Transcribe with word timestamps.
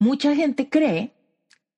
mucha 0.00 0.34
gente 0.34 0.68
cree 0.68 1.14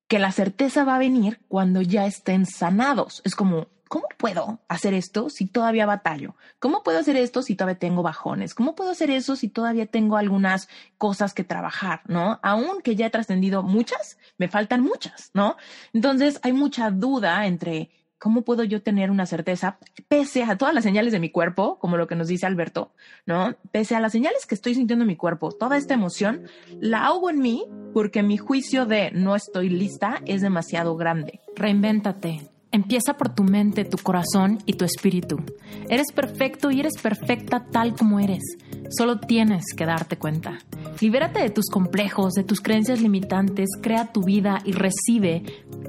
que 0.08 0.18
la 0.18 0.32
certeza 0.32 0.84
va 0.84 0.96
a 0.96 0.98
venir 0.98 1.40
cuando 1.48 1.82
ya 1.82 2.06
estén 2.06 2.46
sanados. 2.46 3.20
Es 3.24 3.34
como, 3.34 3.68
¿cómo 3.88 4.06
puedo 4.16 4.60
hacer 4.68 4.94
esto 4.94 5.28
si 5.28 5.46
todavía 5.46 5.84
batallo? 5.84 6.36
¿Cómo 6.58 6.82
puedo 6.82 6.98
hacer 6.98 7.16
esto 7.16 7.42
si 7.42 7.56
todavía 7.56 7.78
tengo 7.78 8.02
bajones? 8.02 8.54
¿Cómo 8.54 8.74
puedo 8.74 8.90
hacer 8.90 9.10
eso 9.10 9.36
si 9.36 9.48
todavía 9.48 9.86
tengo 9.86 10.16
algunas 10.16 10.68
cosas 10.96 11.34
que 11.34 11.44
trabajar, 11.44 12.02
¿no? 12.06 12.38
Aunque 12.42 12.94
ya 12.94 13.06
he 13.06 13.10
trascendido 13.10 13.62
muchas, 13.62 14.18
me 14.38 14.48
faltan 14.48 14.82
muchas, 14.82 15.30
¿no? 15.34 15.56
Entonces 15.92 16.38
hay 16.42 16.52
mucha 16.52 16.90
duda 16.90 17.46
entre 17.46 17.90
¿cómo 18.22 18.42
puedo 18.42 18.62
yo 18.62 18.80
tener 18.82 19.10
una 19.10 19.26
certeza 19.26 19.78
pese 20.06 20.44
a 20.44 20.56
todas 20.56 20.72
las 20.72 20.84
señales 20.84 21.12
de 21.12 21.18
mi 21.18 21.30
cuerpo, 21.30 21.80
como 21.80 21.96
lo 21.96 22.06
que 22.06 22.14
nos 22.14 22.28
dice 22.28 22.46
Alberto, 22.46 22.92
¿no? 23.26 23.56
Pese 23.72 23.96
a 23.96 24.00
las 24.00 24.12
señales 24.12 24.46
que 24.46 24.54
estoy 24.54 24.76
sintiendo 24.76 25.02
en 25.02 25.08
mi 25.08 25.16
cuerpo, 25.16 25.50
toda 25.50 25.76
esta 25.76 25.94
emoción, 25.94 26.44
la 26.78 27.06
hago 27.06 27.30
en 27.30 27.40
mí 27.40 27.64
porque 27.92 28.22
mi 28.22 28.36
juicio 28.36 28.86
de 28.86 29.10
no 29.10 29.34
estoy 29.34 29.70
lista 29.70 30.22
es 30.24 30.40
demasiado 30.40 30.94
grande. 30.96 31.40
Reinvéntate. 31.56 32.48
Empieza 32.70 33.14
por 33.14 33.34
tu 33.34 33.42
mente, 33.42 33.84
tu 33.84 33.98
corazón 33.98 34.58
y 34.66 34.74
tu 34.74 34.84
espíritu. 34.84 35.42
Eres 35.90 36.12
perfecto 36.14 36.70
y 36.70 36.78
eres 36.78 37.02
perfecta 37.02 37.66
tal 37.72 37.96
como 37.96 38.20
eres. 38.20 38.44
Solo 38.88 39.18
tienes 39.18 39.64
que 39.76 39.84
darte 39.84 40.16
cuenta. 40.16 40.60
Libérate 41.00 41.40
de 41.40 41.50
tus 41.50 41.66
complejos, 41.66 42.34
de 42.34 42.44
tus 42.44 42.60
creencias 42.60 43.02
limitantes, 43.02 43.68
crea 43.82 44.12
tu 44.12 44.22
vida 44.22 44.62
y 44.64 44.72
recibe 44.72 45.42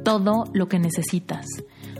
todo 0.03 0.45
lo 0.51 0.67
que 0.67 0.79
necesitas 0.79 1.45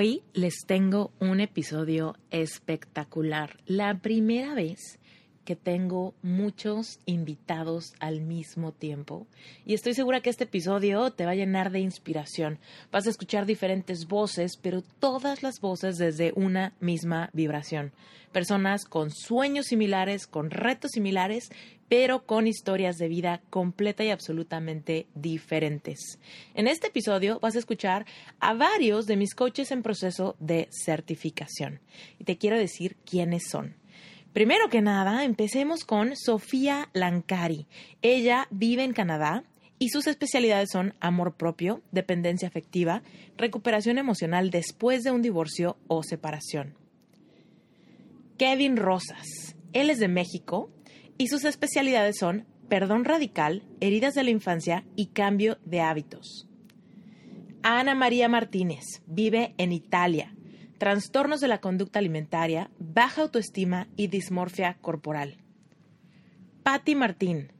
Hoy 0.00 0.22
les 0.32 0.64
tengo 0.64 1.10
un 1.18 1.40
episodio 1.40 2.14
espectacular. 2.30 3.58
La 3.66 3.98
primera 3.98 4.54
vez 4.54 5.00
que 5.44 5.56
tengo 5.56 6.14
muchos 6.22 7.00
invitados 7.04 7.94
al 7.98 8.20
mismo 8.20 8.70
tiempo 8.70 9.26
y 9.66 9.74
estoy 9.74 9.94
segura 9.94 10.20
que 10.20 10.30
este 10.30 10.44
episodio 10.44 11.10
te 11.10 11.24
va 11.24 11.32
a 11.32 11.34
llenar 11.34 11.72
de 11.72 11.80
inspiración. 11.80 12.60
Vas 12.92 13.08
a 13.08 13.10
escuchar 13.10 13.44
diferentes 13.44 14.06
voces, 14.06 14.56
pero 14.56 14.82
todas 15.00 15.42
las 15.42 15.58
voces 15.58 15.98
desde 15.98 16.32
una 16.36 16.74
misma 16.78 17.30
vibración. 17.32 17.90
Personas 18.30 18.84
con 18.84 19.10
sueños 19.10 19.66
similares, 19.66 20.28
con 20.28 20.50
retos 20.50 20.92
similares, 20.92 21.50
pero 21.88 22.26
con 22.26 22.46
historias 22.46 22.96
de 22.96 23.08
vida 23.08 23.40
completa 23.50 24.04
y 24.04 24.10
absolutamente 24.10 25.06
diferentes. 25.14 26.18
En 26.54 26.66
este 26.66 26.88
episodio 26.88 27.40
vas 27.40 27.56
a 27.56 27.58
escuchar 27.58 28.06
a 28.40 28.54
varios 28.54 29.06
de 29.06 29.16
mis 29.16 29.34
coaches 29.34 29.70
en 29.72 29.82
proceso 29.82 30.36
de 30.38 30.68
certificación 30.70 31.80
y 32.18 32.24
te 32.24 32.38
quiero 32.38 32.58
decir 32.58 32.96
quiénes 33.04 33.48
son. 33.48 33.76
Primero 34.32 34.68
que 34.68 34.82
nada, 34.82 35.24
empecemos 35.24 35.84
con 35.84 36.14
Sofía 36.14 36.90
Lancari. 36.92 37.66
Ella 38.02 38.46
vive 38.50 38.84
en 38.84 38.92
Canadá 38.92 39.44
y 39.78 39.88
sus 39.88 40.06
especialidades 40.06 40.70
son 40.72 40.94
amor 41.00 41.36
propio, 41.36 41.82
dependencia 41.92 42.48
afectiva, 42.48 43.02
recuperación 43.36 43.96
emocional 43.96 44.50
después 44.50 45.02
de 45.02 45.12
un 45.12 45.22
divorcio 45.22 45.76
o 45.86 46.02
separación. 46.02 46.74
Kevin 48.36 48.76
Rosas. 48.76 49.56
Él 49.72 49.90
es 49.90 49.98
de 49.98 50.08
México 50.08 50.70
y 51.18 51.28
sus 51.28 51.44
especialidades 51.44 52.16
son 52.18 52.46
perdón 52.68 53.04
radical, 53.04 53.64
heridas 53.80 54.14
de 54.14 54.24
la 54.24 54.30
infancia 54.30 54.84
y 54.94 55.06
cambio 55.06 55.58
de 55.64 55.80
hábitos. 55.80 56.48
Ana 57.62 57.94
María 57.94 58.28
Martínez 58.28 59.02
vive 59.06 59.54
en 59.58 59.72
Italia 59.72 60.34
trastornos 60.78 61.40
de 61.40 61.48
la 61.48 61.60
conducta 61.60 61.98
alimentaria, 61.98 62.70
baja 62.78 63.22
autoestima 63.22 63.88
y 63.96 64.06
dismorfia 64.06 64.78
corporal. 64.80 65.38
Patti 66.62 66.94
Martín, 66.94 67.52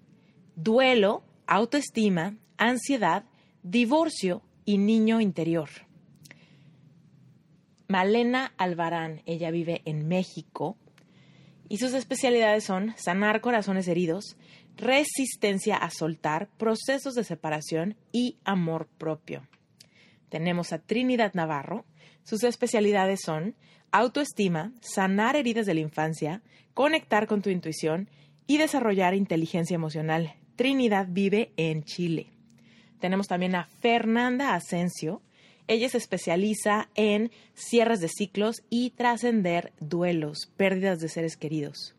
duelo, 0.54 1.24
autoestima, 1.46 2.36
ansiedad, 2.56 3.24
divorcio 3.62 4.42
y 4.64 4.78
niño 4.78 5.20
interior. 5.20 5.68
Malena 7.88 8.52
Albarán, 8.56 9.22
ella 9.26 9.50
vive 9.50 9.82
en 9.84 10.06
México 10.06 10.76
y 11.68 11.78
sus 11.78 11.92
especialidades 11.94 12.64
son 12.64 12.94
sanar 12.96 13.40
corazones 13.40 13.88
heridos, 13.88 14.36
resistencia 14.76 15.76
a 15.76 15.90
soltar, 15.90 16.48
procesos 16.56 17.14
de 17.14 17.24
separación 17.24 17.96
y 18.12 18.36
amor 18.44 18.88
propio. 18.98 19.46
Tenemos 20.28 20.72
a 20.72 20.78
Trinidad 20.78 21.34
Navarro, 21.34 21.84
sus 22.22 22.44
especialidades 22.44 23.20
son 23.24 23.54
autoestima, 23.90 24.72
sanar 24.80 25.36
heridas 25.36 25.66
de 25.66 25.74
la 25.74 25.80
infancia, 25.80 26.42
conectar 26.74 27.26
con 27.26 27.42
tu 27.42 27.50
intuición 27.50 28.08
y 28.46 28.58
desarrollar 28.58 29.14
inteligencia 29.14 29.74
emocional. 29.74 30.34
Trinidad 30.56 31.06
vive 31.08 31.52
en 31.56 31.84
Chile. 31.84 32.32
Tenemos 33.00 33.28
también 33.28 33.54
a 33.54 33.64
Fernanda 33.80 34.54
Asensio. 34.54 35.22
Ella 35.68 35.88
se 35.88 35.98
especializa 35.98 36.88
en 36.94 37.30
cierres 37.54 38.00
de 38.00 38.08
ciclos 38.08 38.62
y 38.70 38.90
trascender 38.90 39.72
duelos, 39.78 40.50
pérdidas 40.56 40.98
de 40.98 41.08
seres 41.08 41.36
queridos. 41.36 41.94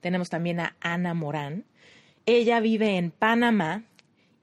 Tenemos 0.00 0.28
también 0.28 0.60
a 0.60 0.76
Ana 0.80 1.14
Morán. 1.14 1.64
Ella 2.26 2.58
vive 2.58 2.96
en 2.96 3.12
Panamá 3.12 3.84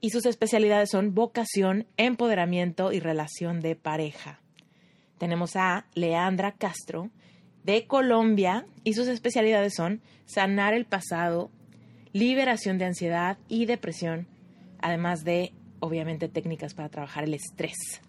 y 0.00 0.10
sus 0.10 0.24
especialidades 0.24 0.90
son 0.90 1.14
vocación, 1.14 1.86
empoderamiento 1.96 2.92
y 2.92 3.00
relación 3.00 3.60
de 3.60 3.76
pareja 3.76 4.40
tenemos 5.24 5.56
a 5.56 5.86
Leandra 5.94 6.52
Castro 6.52 7.10
de 7.62 7.86
Colombia 7.86 8.66
y 8.82 8.92
sus 8.92 9.08
especialidades 9.08 9.74
son 9.74 10.02
sanar 10.26 10.74
el 10.74 10.84
pasado, 10.84 11.50
liberación 12.12 12.76
de 12.76 12.84
ansiedad 12.84 13.38
y 13.48 13.64
depresión, 13.64 14.26
además 14.80 15.24
de, 15.24 15.52
obviamente, 15.80 16.28
técnicas 16.28 16.74
para 16.74 16.90
trabajar 16.90 17.24
el 17.24 17.32
estrés. 17.32 18.02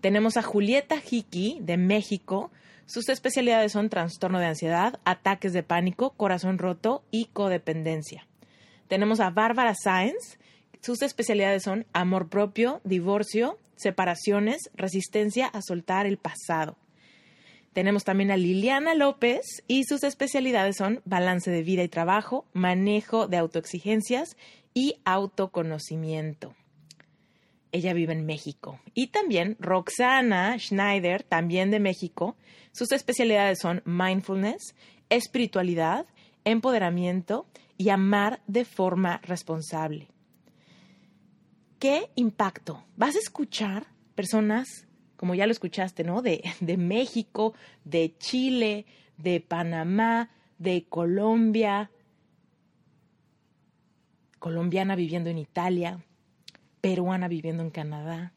Tenemos 0.00 0.36
a 0.36 0.42
Julieta 0.42 0.96
Hiki 0.96 1.58
de 1.60 1.76
México. 1.76 2.52
Sus 2.86 3.08
especialidades 3.08 3.72
son 3.72 3.88
trastorno 3.88 4.38
de 4.38 4.46
ansiedad, 4.46 5.00
ataques 5.04 5.52
de 5.52 5.62
pánico, 5.62 6.10
corazón 6.10 6.58
roto 6.58 7.02
y 7.10 7.26
codependencia. 7.26 8.26
Tenemos 8.86 9.20
a 9.20 9.30
Bárbara 9.30 9.74
Sáenz. 9.74 10.38
Sus 10.80 11.02
especialidades 11.02 11.64
son 11.64 11.86
amor 11.92 12.28
propio, 12.28 12.80
divorcio, 12.84 13.58
separaciones, 13.74 14.70
resistencia 14.74 15.46
a 15.46 15.62
soltar 15.62 16.06
el 16.06 16.16
pasado. 16.16 16.76
Tenemos 17.72 18.04
también 18.04 18.30
a 18.30 18.36
Liliana 18.36 18.94
López 18.94 19.62
y 19.66 19.84
sus 19.84 20.04
especialidades 20.04 20.76
son 20.76 21.00
balance 21.04 21.50
de 21.50 21.62
vida 21.62 21.82
y 21.82 21.88
trabajo, 21.88 22.46
manejo 22.52 23.26
de 23.26 23.36
autoexigencias 23.36 24.36
y 24.74 24.96
autoconocimiento. 25.04 26.54
Ella 27.72 27.92
vive 27.92 28.12
en 28.12 28.24
México. 28.24 28.80
Y 28.94 29.08
también 29.08 29.56
Roxana 29.60 30.58
Schneider, 30.58 31.22
también 31.22 31.70
de 31.70 31.80
México. 31.80 32.36
Sus 32.72 32.92
especialidades 32.92 33.58
son 33.60 33.82
mindfulness, 33.84 34.74
espiritualidad, 35.10 36.06
empoderamiento 36.44 37.46
y 37.76 37.90
amar 37.90 38.40
de 38.46 38.64
forma 38.64 39.20
responsable. 39.22 40.08
¿Qué 41.78 42.10
impacto? 42.16 42.84
Vas 42.96 43.14
a 43.14 43.20
escuchar 43.20 43.86
personas, 44.14 44.86
como 45.16 45.34
ya 45.34 45.46
lo 45.46 45.52
escuchaste, 45.52 46.02
¿no? 46.02 46.22
De, 46.22 46.42
de 46.60 46.76
México, 46.76 47.54
de 47.84 48.16
Chile, 48.18 48.86
de 49.16 49.40
Panamá, 49.40 50.30
de 50.58 50.86
Colombia, 50.88 51.90
colombiana 54.38 54.96
viviendo 54.96 55.30
en 55.30 55.38
Italia, 55.38 56.04
peruana 56.88 57.28
viviendo 57.28 57.62
en 57.62 57.68
Canadá. 57.68 58.32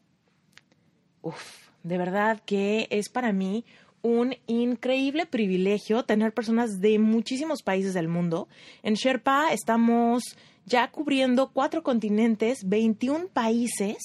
Uf, 1.22 1.70
de 1.84 1.98
verdad 1.98 2.42
que 2.46 2.88
es 2.90 3.08
para 3.08 3.32
mí 3.32 3.64
un 4.02 4.36
increíble 4.46 5.26
privilegio 5.26 6.04
tener 6.04 6.34
personas 6.34 6.82
de 6.82 7.00
muchísimos 7.00 7.64
países 7.64 7.94
del 7.94 8.10
mundo. 8.10 8.50
En 8.84 8.96
Sherpa 8.96 9.54
estamos 9.54 10.24
ya 10.66 10.92
cubriendo 10.92 11.52
cuatro 11.54 11.82
continentes, 11.82 12.60
21 12.66 13.30
países 13.30 13.98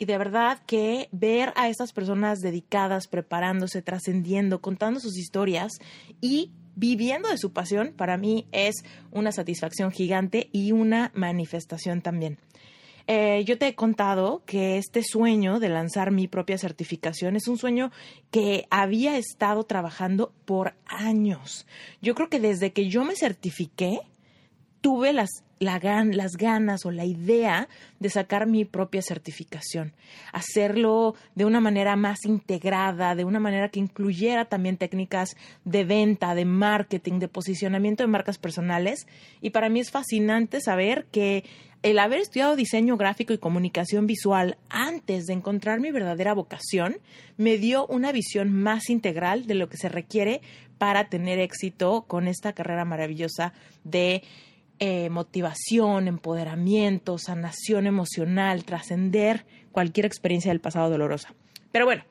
Y 0.00 0.04
de 0.06 0.16
verdad 0.16 0.62
que 0.64 1.08
ver 1.10 1.52
a 1.56 1.68
estas 1.68 1.92
personas 1.92 2.38
dedicadas, 2.38 3.06
preparándose, 3.08 3.82
trascendiendo, 3.82 4.60
contando 4.60 5.00
sus 5.00 5.18
historias 5.18 5.72
y 6.20 6.52
viviendo 6.76 7.28
de 7.28 7.36
su 7.36 7.52
pasión, 7.52 7.92
para 7.96 8.16
mí 8.16 8.46
es 8.52 8.76
una 9.10 9.32
satisfacción 9.32 9.90
gigante 9.90 10.48
y 10.52 10.70
una 10.70 11.10
manifestación 11.14 12.00
también. 12.00 12.38
Eh, 13.10 13.42
yo 13.46 13.56
te 13.56 13.68
he 13.68 13.74
contado 13.74 14.42
que 14.44 14.76
este 14.76 15.02
sueño 15.02 15.60
de 15.60 15.70
lanzar 15.70 16.10
mi 16.10 16.28
propia 16.28 16.58
certificación 16.58 17.36
es 17.36 17.48
un 17.48 17.56
sueño 17.56 17.90
que 18.30 18.66
había 18.68 19.16
estado 19.16 19.64
trabajando 19.64 20.34
por 20.44 20.74
años. 20.84 21.66
Yo 22.02 22.14
creo 22.14 22.28
que 22.28 22.38
desde 22.38 22.72
que 22.74 22.90
yo 22.90 23.04
me 23.06 23.16
certifiqué, 23.16 24.00
tuve 24.82 25.14
las, 25.14 25.30
las 25.58 26.36
ganas 26.36 26.84
o 26.84 26.90
la 26.90 27.06
idea 27.06 27.68
de 27.98 28.10
sacar 28.10 28.46
mi 28.46 28.66
propia 28.66 29.00
certificación, 29.00 29.94
hacerlo 30.32 31.14
de 31.34 31.46
una 31.46 31.60
manera 31.60 31.96
más 31.96 32.26
integrada, 32.26 33.14
de 33.14 33.24
una 33.24 33.40
manera 33.40 33.70
que 33.70 33.80
incluyera 33.80 34.44
también 34.44 34.76
técnicas 34.76 35.34
de 35.64 35.84
venta, 35.84 36.34
de 36.34 36.44
marketing, 36.44 37.20
de 37.20 37.28
posicionamiento 37.28 38.02
de 38.02 38.08
marcas 38.08 38.36
personales. 38.36 39.06
Y 39.40 39.50
para 39.50 39.70
mí 39.70 39.80
es 39.80 39.90
fascinante 39.90 40.60
saber 40.60 41.06
que 41.10 41.44
el 41.82 41.98
haber 41.98 42.20
estudiado 42.20 42.56
diseño 42.56 42.96
gráfico 42.96 43.32
y 43.32 43.38
comunicación 43.38 44.06
visual 44.06 44.58
antes 44.68 45.26
de 45.26 45.34
encontrar 45.34 45.80
mi 45.80 45.90
verdadera 45.90 46.34
vocación 46.34 46.98
me 47.36 47.58
dio 47.58 47.86
una 47.86 48.10
visión 48.12 48.52
más 48.52 48.90
integral 48.90 49.46
de 49.46 49.54
lo 49.54 49.68
que 49.68 49.76
se 49.76 49.88
requiere 49.88 50.40
para 50.78 51.08
tener 51.08 51.38
éxito 51.38 52.04
con 52.06 52.26
esta 52.26 52.52
carrera 52.52 52.84
maravillosa 52.84 53.52
de 53.84 54.22
eh, 54.80 55.10
motivación, 55.10 56.08
empoderamiento, 56.08 57.18
sanación 57.18 57.86
emocional, 57.86 58.64
trascender 58.64 59.44
cualquier 59.72 60.06
experiencia 60.06 60.52
del 60.52 60.60
pasado 60.60 60.90
dolorosa. 60.90 61.34
Pero 61.72 61.84
bueno, 61.84 62.04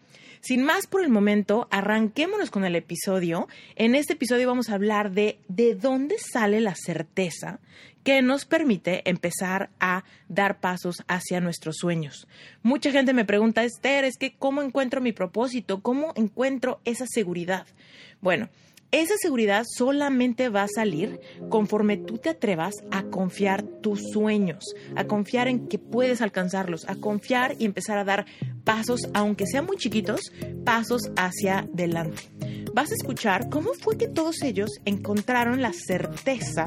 sin 0.47 0.63
más 0.63 0.87
por 0.87 1.03
el 1.03 1.09
momento, 1.09 1.67
arranquémonos 1.71 2.51
con 2.51 2.63
el 2.63 2.77
episodio. 2.77 3.49
En 3.75 3.95
este 3.95 4.13
episodio 4.13 4.47
vamos 4.47 4.69
a 4.69 4.75
hablar 4.75 5.11
de 5.11 5.39
de 5.49 5.75
dónde 5.75 6.15
sale 6.19 6.61
la 6.61 6.73
certeza 6.73 7.59
que 8.05 8.21
nos 8.21 8.45
permite 8.45 9.01
empezar 9.09 9.69
a 9.81 10.05
dar 10.29 10.61
pasos 10.61 11.03
hacia 11.09 11.41
nuestros 11.41 11.75
sueños. 11.75 12.29
Mucha 12.63 12.91
gente 12.91 13.11
me 13.11 13.25
pregunta, 13.25 13.65
Esther, 13.65 14.05
es 14.05 14.15
que 14.17 14.35
¿cómo 14.39 14.61
encuentro 14.61 15.01
mi 15.01 15.11
propósito? 15.11 15.81
¿Cómo 15.81 16.13
encuentro 16.15 16.79
esa 16.85 17.07
seguridad? 17.07 17.67
Bueno, 18.21 18.47
esa 18.91 19.15
seguridad 19.17 19.65
solamente 19.67 20.49
va 20.49 20.63
a 20.63 20.67
salir 20.67 21.19
conforme 21.49 21.97
tú 21.97 22.17
te 22.17 22.29
atrevas 22.29 22.73
a 22.89 23.03
confiar 23.03 23.63
tus 23.63 24.01
sueños, 24.13 24.63
a 24.95 25.05
confiar 25.05 25.47
en 25.47 25.67
que 25.67 25.77
puedes 25.77 26.21
alcanzarlos, 26.21 26.87
a 26.87 26.95
confiar 26.95 27.55
y 27.59 27.65
empezar 27.65 27.97
a 27.97 28.05
dar 28.05 28.25
pasos, 28.63 29.09
aunque 29.13 29.45
sean 29.45 29.65
muy 29.65 29.77
chiquitos, 29.77 30.31
pasos 30.63 31.11
hacia 31.17 31.59
adelante. 31.59 32.23
Vas 32.73 32.91
a 32.91 32.95
escuchar 32.95 33.49
cómo 33.49 33.73
fue 33.73 33.97
que 33.97 34.07
todos 34.07 34.41
ellos 34.43 34.69
encontraron 34.85 35.61
la 35.61 35.73
certeza 35.73 36.65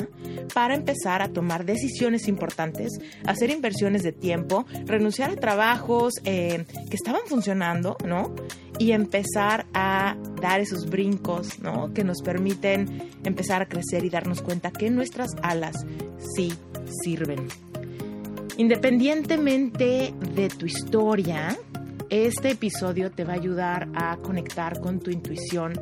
para 0.52 0.74
empezar 0.74 1.22
a 1.22 1.28
tomar 1.28 1.64
decisiones 1.64 2.26
importantes, 2.26 2.98
hacer 3.26 3.50
inversiones 3.50 4.02
de 4.02 4.12
tiempo, 4.12 4.66
renunciar 4.86 5.30
a 5.30 5.36
trabajos 5.36 6.14
eh, 6.24 6.64
que 6.90 6.96
estaban 6.96 7.22
funcionando, 7.26 7.96
¿no? 8.04 8.34
Y 8.80 8.92
empezar 8.92 9.66
a 9.74 10.16
dar 10.40 10.60
esos 10.60 10.88
brincos, 10.88 11.60
¿no? 11.60 11.92
Que 11.92 12.02
nos 12.02 12.22
permiten 12.22 13.10
empezar 13.24 13.62
a 13.62 13.68
crecer 13.68 14.04
y 14.04 14.10
darnos 14.10 14.40
cuenta 14.40 14.72
que 14.72 14.90
nuestras 14.90 15.28
alas 15.42 15.76
sí 16.34 16.52
sirven. 17.04 17.46
Independientemente 18.56 20.14
de 20.34 20.48
tu 20.48 20.64
historia, 20.64 21.56
este 22.08 22.50
episodio 22.50 23.10
te 23.10 23.24
va 23.24 23.34
a 23.34 23.36
ayudar 23.36 23.88
a 23.94 24.16
conectar 24.16 24.80
con 24.80 24.98
tu 24.98 25.10
intuición, 25.10 25.72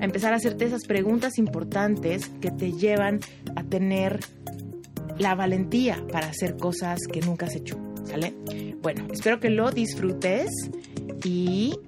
a 0.00 0.04
empezar 0.04 0.32
a 0.32 0.36
hacerte 0.36 0.66
esas 0.66 0.84
preguntas 0.86 1.38
importantes 1.38 2.28
que 2.40 2.50
te 2.50 2.72
llevan 2.72 3.20
a 3.56 3.64
tener 3.64 4.20
la 5.18 5.34
valentía 5.34 6.04
para 6.12 6.28
hacer 6.28 6.56
cosas 6.56 7.00
que 7.12 7.20
nunca 7.20 7.46
has 7.46 7.56
hecho, 7.56 7.78
¿sale? 8.04 8.34
Bueno, 8.80 9.08
espero 9.12 9.40
que 9.40 9.50
lo 9.50 9.70
disfrutes 9.70 10.50
y 11.24 11.78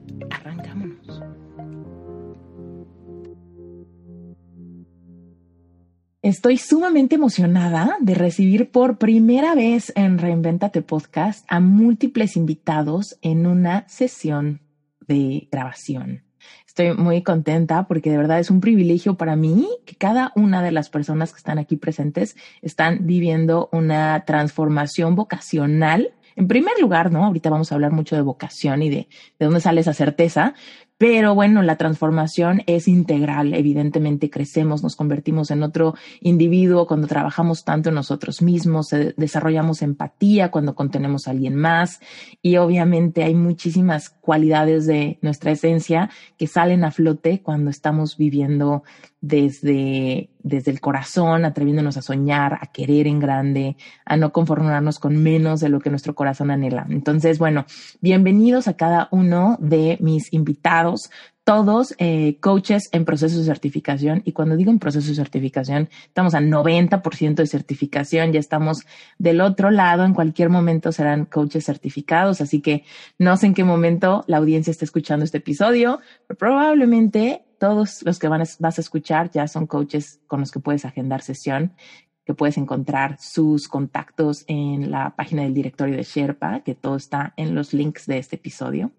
Estoy 6.25 6.57
sumamente 6.57 7.17
emocionada 7.17 7.99
de 8.01 8.15
recibir 8.15 8.71
por 8.71 8.97
primera 8.97 9.55
vez 9.55 9.93
en 9.95 10.17
Reinventate 10.17 10.81
Podcast 10.81 11.45
a 11.49 11.61
múltiples 11.61 12.39
invitados 12.39 13.19
en 13.21 13.47
una 13.47 13.87
sesión 13.91 14.63
de 15.07 15.49
grabación. 15.53 16.25
Estoy 16.67 16.95
muy 16.95 17.23
contenta 17.23 17.87
porque 17.87 18.11
de 18.11 18.17
verdad 18.17 18.39
es 18.39 18.51
un 18.51 18.63
privilegio 18.63 19.19
para 19.19 19.37
mí 19.37 19.69
que 19.85 19.97
cada 19.97 20.33
una 20.35 20.63
de 20.63 20.73
las 20.73 20.89
personas 20.89 21.31
que 21.31 21.37
están 21.37 21.59
aquí 21.59 21.77
presentes 21.77 22.37
están 22.63 23.01
viviendo 23.03 23.69
una 23.71 24.25
transformación 24.25 25.17
vocacional 25.17 26.15
en 26.37 26.49
primer 26.49 26.81
lugar, 26.81 27.13
¿no? 27.13 27.25
Ahorita 27.25 27.51
vamos 27.51 27.71
a 27.71 27.77
hablar 27.77 27.93
mucho 27.93 28.17
de 28.17 28.23
vocación 28.23 28.83
y 28.83 28.91
de, 28.91 29.09
de 29.39 29.45
dónde 29.45 29.61
sale 29.61 29.83
esa 29.83 29.93
certeza, 29.93 30.55
pero 30.97 31.35
bueno, 31.35 31.63
la 31.63 31.77
transformación 31.77 32.63
es 32.67 32.87
integral. 32.87 33.53
Evidentemente 33.53 34.31
crecemos, 34.31 34.83
nos 34.83 34.95
convertimos 34.95 35.51
en 35.51 35.63
otro 35.63 35.95
individuo 36.21 36.87
cuando 36.87 37.09
trabajamos 37.09 37.65
tanto 37.65 37.89
en 37.89 37.97
nosotros 37.97 38.43
mismos, 38.43 38.91
desarrollamos 39.17 39.83
empatía 39.83 40.51
cuando 40.51 40.75
contenemos 40.75 41.27
a 41.27 41.33
alguien 41.33 41.57
más 41.57 42.01
y 42.43 42.57
obviamente 42.59 43.25
hay 43.25 43.35
muchísimas 43.35 44.09
cualidades 44.09 44.87
de 44.87 45.19
nuestra 45.21 45.51
esencia 45.51 46.11
que 46.39 46.47
salen 46.47 46.85
a 46.85 46.93
flote 46.93 47.43
cuando 47.43 47.71
estamos 47.71 48.17
viviendo 48.17 48.85
desde, 49.27 50.29
desde 50.43 50.71
el 50.71 50.83
corazón, 50.83 51.47
atreviéndonos 51.47 51.97
a 51.97 52.03
soñar, 52.03 52.59
a 52.61 52.67
querer 52.67 53.07
en 53.07 53.21
grande, 53.21 53.77
a 54.05 54.19
no 54.19 54.33
conformarnos 54.33 54.99
con 54.99 55.17
menos 55.17 55.61
de 55.61 55.71
lo 55.71 55.81
que 55.81 55.89
nuestro 55.89 56.15
corazón 56.15 56.51
anhela. 56.51 56.87
Entonces, 56.91 57.39
bueno, 57.39 57.65
bienvenidos 58.03 58.69
a 58.69 58.77
cada 58.77 59.09
uno 59.13 59.57
de 59.61 59.97
mis 60.01 60.31
invitados, 60.35 61.11
todos 61.43 61.95
eh, 61.97 62.37
coaches 62.41 62.91
en 62.93 63.07
proceso 63.07 63.39
de 63.39 63.45
certificación. 63.45 64.21
Y 64.27 64.33
cuando 64.33 64.57
digo 64.57 64.71
en 64.71 64.79
proceso 64.79 65.09
de 65.09 65.15
certificación, 65.15 65.89
estamos 66.07 66.35
al 66.35 66.51
90% 66.51 67.37
de 67.37 67.47
certificación, 67.47 68.31
ya 68.33 68.41
estamos 68.41 68.85
del 69.19 69.41
otro 69.41 69.71
lado, 69.71 70.05
en 70.05 70.13
cualquier 70.13 70.51
momento 70.51 70.93
serán 70.93 71.25
coaches 71.25 71.65
certificados, 71.65 72.43
así 72.43 72.61
que 72.61 72.85
no 73.19 73.39
sé 73.39 73.47
en 73.47 73.55
qué 73.55 73.65
momento 73.65 74.23
la 74.27 74.37
audiencia 74.37 74.71
está 74.71 74.85
escuchando 74.85 75.25
este 75.25 75.39
episodio, 75.39 76.01
pero 76.27 76.37
probablemente 76.37 77.45
todos 77.65 78.03
los 78.03 78.19
que 78.19 78.29
van 78.29 78.43
vas 78.59 78.77
a 78.77 78.81
escuchar 78.83 79.31
ya 79.31 79.49
son 79.49 79.67
coaches 79.67 80.21
con 80.27 80.41
los 80.41 80.51
que 80.51 80.61
puedes 80.61 80.85
agendar 80.85 81.23
sesión, 81.23 81.73
que 82.27 82.35
puedes 82.35 82.59
encontrar 82.59 83.17
sus 83.19 83.69
contactos 83.69 84.45
en 84.49 84.91
la 84.91 85.17
página 85.17 85.45
del 85.45 85.55
directorio 85.55 85.97
de 85.97 86.03
Sherpa, 86.03 86.61
que 86.61 86.75
todo 86.75 86.97
está 86.97 87.33
en 87.39 87.55
los 87.55 87.73
links 87.73 88.05
de 88.05 88.19
este 88.19 88.37
episodio. 88.37 88.91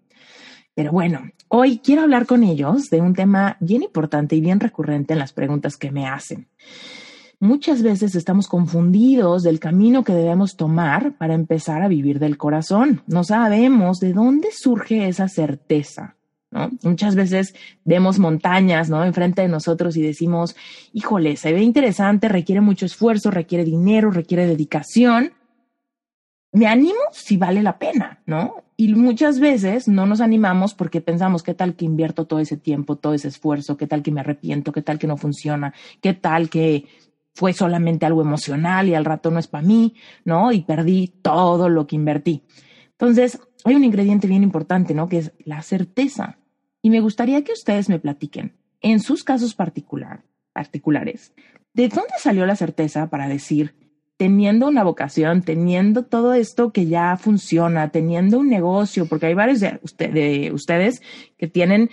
Pero 0.74 0.90
bueno, 0.90 1.30
hoy 1.46 1.78
quiero 1.78 2.02
hablar 2.02 2.26
con 2.26 2.42
ellos 2.42 2.90
de 2.90 3.00
un 3.00 3.14
tema 3.14 3.56
bien 3.60 3.84
importante 3.84 4.34
y 4.34 4.40
bien 4.40 4.58
recurrente 4.58 5.12
en 5.12 5.20
las 5.20 5.32
preguntas 5.32 5.76
que 5.76 5.92
me 5.92 6.08
hacen. 6.08 6.48
Muchas 7.38 7.84
veces 7.84 8.16
estamos 8.16 8.48
confundidos 8.48 9.44
del 9.44 9.60
camino 9.60 10.02
que 10.02 10.12
debemos 10.12 10.56
tomar 10.56 11.16
para 11.18 11.34
empezar 11.34 11.82
a 11.82 11.88
vivir 11.88 12.18
del 12.18 12.36
corazón. 12.36 13.02
No 13.06 13.22
sabemos 13.22 14.00
de 14.00 14.12
dónde 14.12 14.48
surge 14.50 15.06
esa 15.06 15.28
certeza 15.28 16.15
Muchas 16.82 17.14
veces 17.14 17.54
vemos 17.84 18.18
montañas, 18.18 18.88
¿no? 18.90 19.04
Enfrente 19.04 19.42
de 19.42 19.48
nosotros 19.48 19.96
y 19.96 20.02
decimos, 20.02 20.56
híjole, 20.92 21.36
se 21.36 21.52
ve 21.52 21.62
interesante, 21.62 22.28
requiere 22.28 22.60
mucho 22.60 22.86
esfuerzo, 22.86 23.30
requiere 23.30 23.64
dinero, 23.64 24.10
requiere 24.10 24.46
dedicación. 24.46 25.32
Me 26.52 26.66
animo 26.66 26.98
si 27.12 27.36
vale 27.36 27.62
la 27.62 27.78
pena, 27.78 28.22
¿no? 28.26 28.64
Y 28.78 28.94
muchas 28.94 29.40
veces 29.40 29.88
no 29.88 30.06
nos 30.06 30.20
animamos 30.20 30.74
porque 30.74 31.00
pensamos, 31.00 31.42
¿qué 31.42 31.54
tal 31.54 31.76
que 31.76 31.84
invierto 31.84 32.26
todo 32.26 32.40
ese 32.40 32.56
tiempo, 32.56 32.96
todo 32.96 33.14
ese 33.14 33.28
esfuerzo? 33.28 33.76
¿Qué 33.76 33.86
tal 33.86 34.02
que 34.02 34.12
me 34.12 34.20
arrepiento? 34.20 34.72
¿Qué 34.72 34.82
tal 34.82 34.98
que 34.98 35.06
no 35.06 35.16
funciona? 35.16 35.72
¿Qué 36.00 36.12
tal 36.12 36.50
que 36.50 36.86
fue 37.36 37.52
solamente 37.52 38.06
algo 38.06 38.22
emocional 38.22 38.88
y 38.88 38.94
al 38.94 39.04
rato 39.04 39.30
no 39.30 39.38
es 39.38 39.46
para 39.46 39.66
mí, 39.66 39.94
¿no? 40.24 40.52
Y 40.52 40.62
perdí 40.62 41.08
todo 41.20 41.68
lo 41.68 41.86
que 41.86 41.96
invertí. 41.96 42.42
Entonces, 42.92 43.38
hay 43.64 43.74
un 43.74 43.84
ingrediente 43.84 44.26
bien 44.26 44.42
importante, 44.42 44.94
¿no? 44.94 45.08
Que 45.08 45.18
es 45.18 45.32
la 45.44 45.60
certeza. 45.60 46.38
Y 46.86 46.90
me 46.90 47.00
gustaría 47.00 47.42
que 47.42 47.52
ustedes 47.52 47.88
me 47.88 47.98
platiquen, 47.98 48.52
en 48.80 49.00
sus 49.00 49.24
casos 49.24 49.56
particular, 49.56 50.22
particulares, 50.52 51.32
¿de 51.74 51.88
dónde 51.88 52.12
salió 52.20 52.46
la 52.46 52.54
certeza 52.54 53.10
para 53.10 53.26
decir, 53.26 53.74
teniendo 54.16 54.68
una 54.68 54.84
vocación, 54.84 55.42
teniendo 55.42 56.04
todo 56.04 56.32
esto 56.32 56.70
que 56.70 56.86
ya 56.86 57.16
funciona, 57.16 57.88
teniendo 57.88 58.38
un 58.38 58.48
negocio, 58.48 59.06
porque 59.06 59.26
hay 59.26 59.34
varios 59.34 59.58
de, 59.58 59.80
de 59.98 60.52
ustedes 60.52 61.02
que 61.36 61.48
tienen 61.48 61.90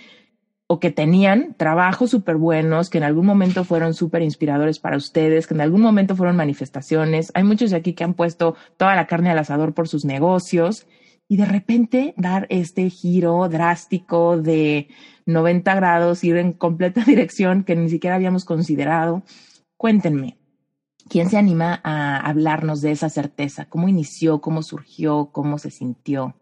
o 0.68 0.78
que 0.78 0.92
tenían 0.92 1.54
trabajos 1.54 2.10
súper 2.10 2.36
buenos, 2.36 2.88
que 2.88 2.98
en 2.98 3.04
algún 3.04 3.26
momento 3.26 3.64
fueron 3.64 3.94
súper 3.94 4.22
inspiradores 4.22 4.78
para 4.78 4.96
ustedes, 4.96 5.48
que 5.48 5.54
en 5.54 5.60
algún 5.60 5.80
momento 5.80 6.14
fueron 6.14 6.36
manifestaciones. 6.36 7.32
Hay 7.34 7.42
muchos 7.42 7.72
de 7.72 7.78
aquí 7.78 7.94
que 7.94 8.04
han 8.04 8.14
puesto 8.14 8.54
toda 8.76 8.94
la 8.94 9.08
carne 9.08 9.30
al 9.30 9.40
asador 9.40 9.74
por 9.74 9.88
sus 9.88 10.04
negocios 10.04 10.86
y 11.28 11.36
de 11.36 11.46
repente 11.46 12.14
dar 12.16 12.46
este 12.50 12.90
giro 12.90 13.48
drástico 13.48 14.38
de 14.38 14.88
90 15.26 15.74
grados, 15.74 16.24
ir 16.24 16.36
en 16.36 16.52
completa 16.52 17.02
dirección 17.06 17.64
que 17.64 17.76
ni 17.76 17.88
siquiera 17.88 18.16
habíamos 18.16 18.44
considerado. 18.44 19.22
Cuéntenme, 19.76 20.38
¿quién 21.08 21.30
se 21.30 21.38
anima 21.38 21.80
a 21.82 22.18
hablarnos 22.18 22.80
de 22.82 22.92
esa 22.92 23.08
certeza? 23.08 23.66
¿Cómo 23.66 23.88
inició? 23.88 24.40
¿Cómo 24.40 24.62
surgió? 24.62 25.30
¿Cómo 25.32 25.58
se 25.58 25.70
sintió? 25.70 26.34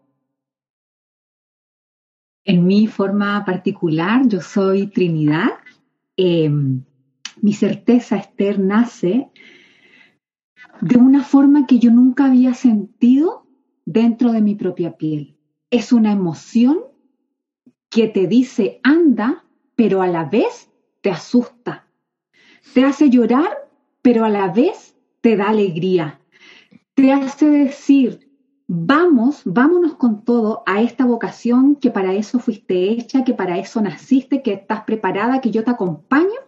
En 2.45 2.67
mi 2.67 2.87
forma 2.87 3.45
particular, 3.45 4.27
yo 4.27 4.41
soy 4.41 4.87
Trinidad. 4.87 5.51
Em, 6.17 6.83
mi 7.41 7.53
certeza, 7.53 8.17
Esther, 8.17 8.59
nace 8.59 9.29
de 10.81 10.97
una 10.97 11.23
forma 11.23 11.65
que 11.65 11.79
yo 11.79 11.89
nunca 11.89 12.25
había 12.25 12.53
sentido 12.53 13.42
dentro 13.85 14.31
de 14.31 14.41
mi 14.41 14.55
propia 14.55 14.97
piel. 14.97 15.37
Es 15.69 15.91
una 15.91 16.11
emoción 16.11 16.79
que 17.89 18.07
te 18.07 18.27
dice 18.27 18.79
anda, 18.83 19.45
pero 19.75 20.01
a 20.01 20.07
la 20.07 20.25
vez 20.25 20.69
te 21.01 21.09
asusta. 21.11 21.87
Te 22.73 22.85
hace 22.85 23.09
llorar, 23.09 23.69
pero 24.01 24.25
a 24.25 24.29
la 24.29 24.49
vez 24.51 24.95
te 25.21 25.35
da 25.35 25.49
alegría. 25.49 26.19
Te 26.95 27.11
hace 27.11 27.49
decir, 27.49 28.31
vamos, 28.67 29.41
vámonos 29.45 29.95
con 29.95 30.23
todo 30.23 30.63
a 30.65 30.81
esta 30.81 31.05
vocación 31.05 31.75
que 31.75 31.91
para 31.91 32.13
eso 32.13 32.39
fuiste 32.39 32.91
hecha, 32.91 33.23
que 33.23 33.33
para 33.33 33.57
eso 33.57 33.81
naciste, 33.81 34.41
que 34.41 34.53
estás 34.53 34.83
preparada, 34.83 35.41
que 35.41 35.51
yo 35.51 35.63
te 35.63 35.71
acompaño 35.71 36.42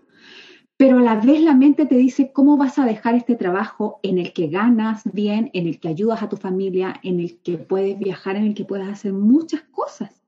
pero 0.78 0.98
a 0.98 1.02
la 1.02 1.16
vez 1.16 1.42
la 1.42 1.56
mente 1.56 1.86
te 1.86 1.96
dice 1.96 2.32
cómo 2.34 2.58
vas 2.58 2.78
a 2.80 2.86
dejar 2.86 3.16
este 3.16 3.36
trabajo 3.36 4.00
en 4.04 4.18
el 4.18 4.34
que 4.34 4.48
ganas 4.48 5.04
bien, 5.14 5.50
en 5.54 5.68
el 5.68 5.80
que 5.80 5.88
ayudas 5.88 6.22
a 6.22 6.30
tu 6.30 6.36
familia, 6.36 7.00
en 7.04 7.20
el 7.20 7.40
que 7.40 7.58
puedes 7.58 7.98
viajar, 7.98 8.36
en 8.36 8.46
el 8.46 8.54
que 8.54 8.66
puedes 8.66 8.88
hacer 8.88 9.14
muchas 9.14 9.62
cosas. 9.64 10.22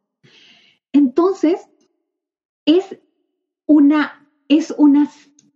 Entonces, 0.93 1.69
es 2.65 2.97
una, 3.65 4.25
es 4.47 4.73
una, 4.77 5.09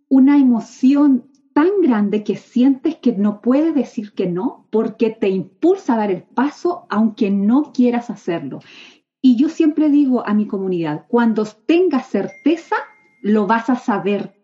una 0.08 0.38
emoción 0.38 1.30
tan 1.54 1.80
grande 1.82 2.22
que 2.22 2.36
sientes 2.36 2.96
que 2.96 3.12
no 3.12 3.40
puedes 3.40 3.74
decir 3.74 4.12
que 4.12 4.26
no 4.26 4.66
porque 4.70 5.10
te 5.10 5.28
impulsa 5.28 5.94
a 5.94 5.98
dar 5.98 6.10
el 6.10 6.22
paso 6.22 6.86
aunque 6.90 7.30
no 7.30 7.72
quieras 7.72 8.10
hacerlo. 8.10 8.60
Y 9.20 9.36
yo 9.36 9.48
siempre 9.48 9.88
digo 9.88 10.26
a 10.26 10.34
mi 10.34 10.46
comunidad, 10.46 11.06
cuando 11.08 11.44
tengas 11.66 12.08
certeza, 12.08 12.76
lo 13.22 13.46
vas 13.46 13.70
a 13.70 13.76
saber 13.76 14.41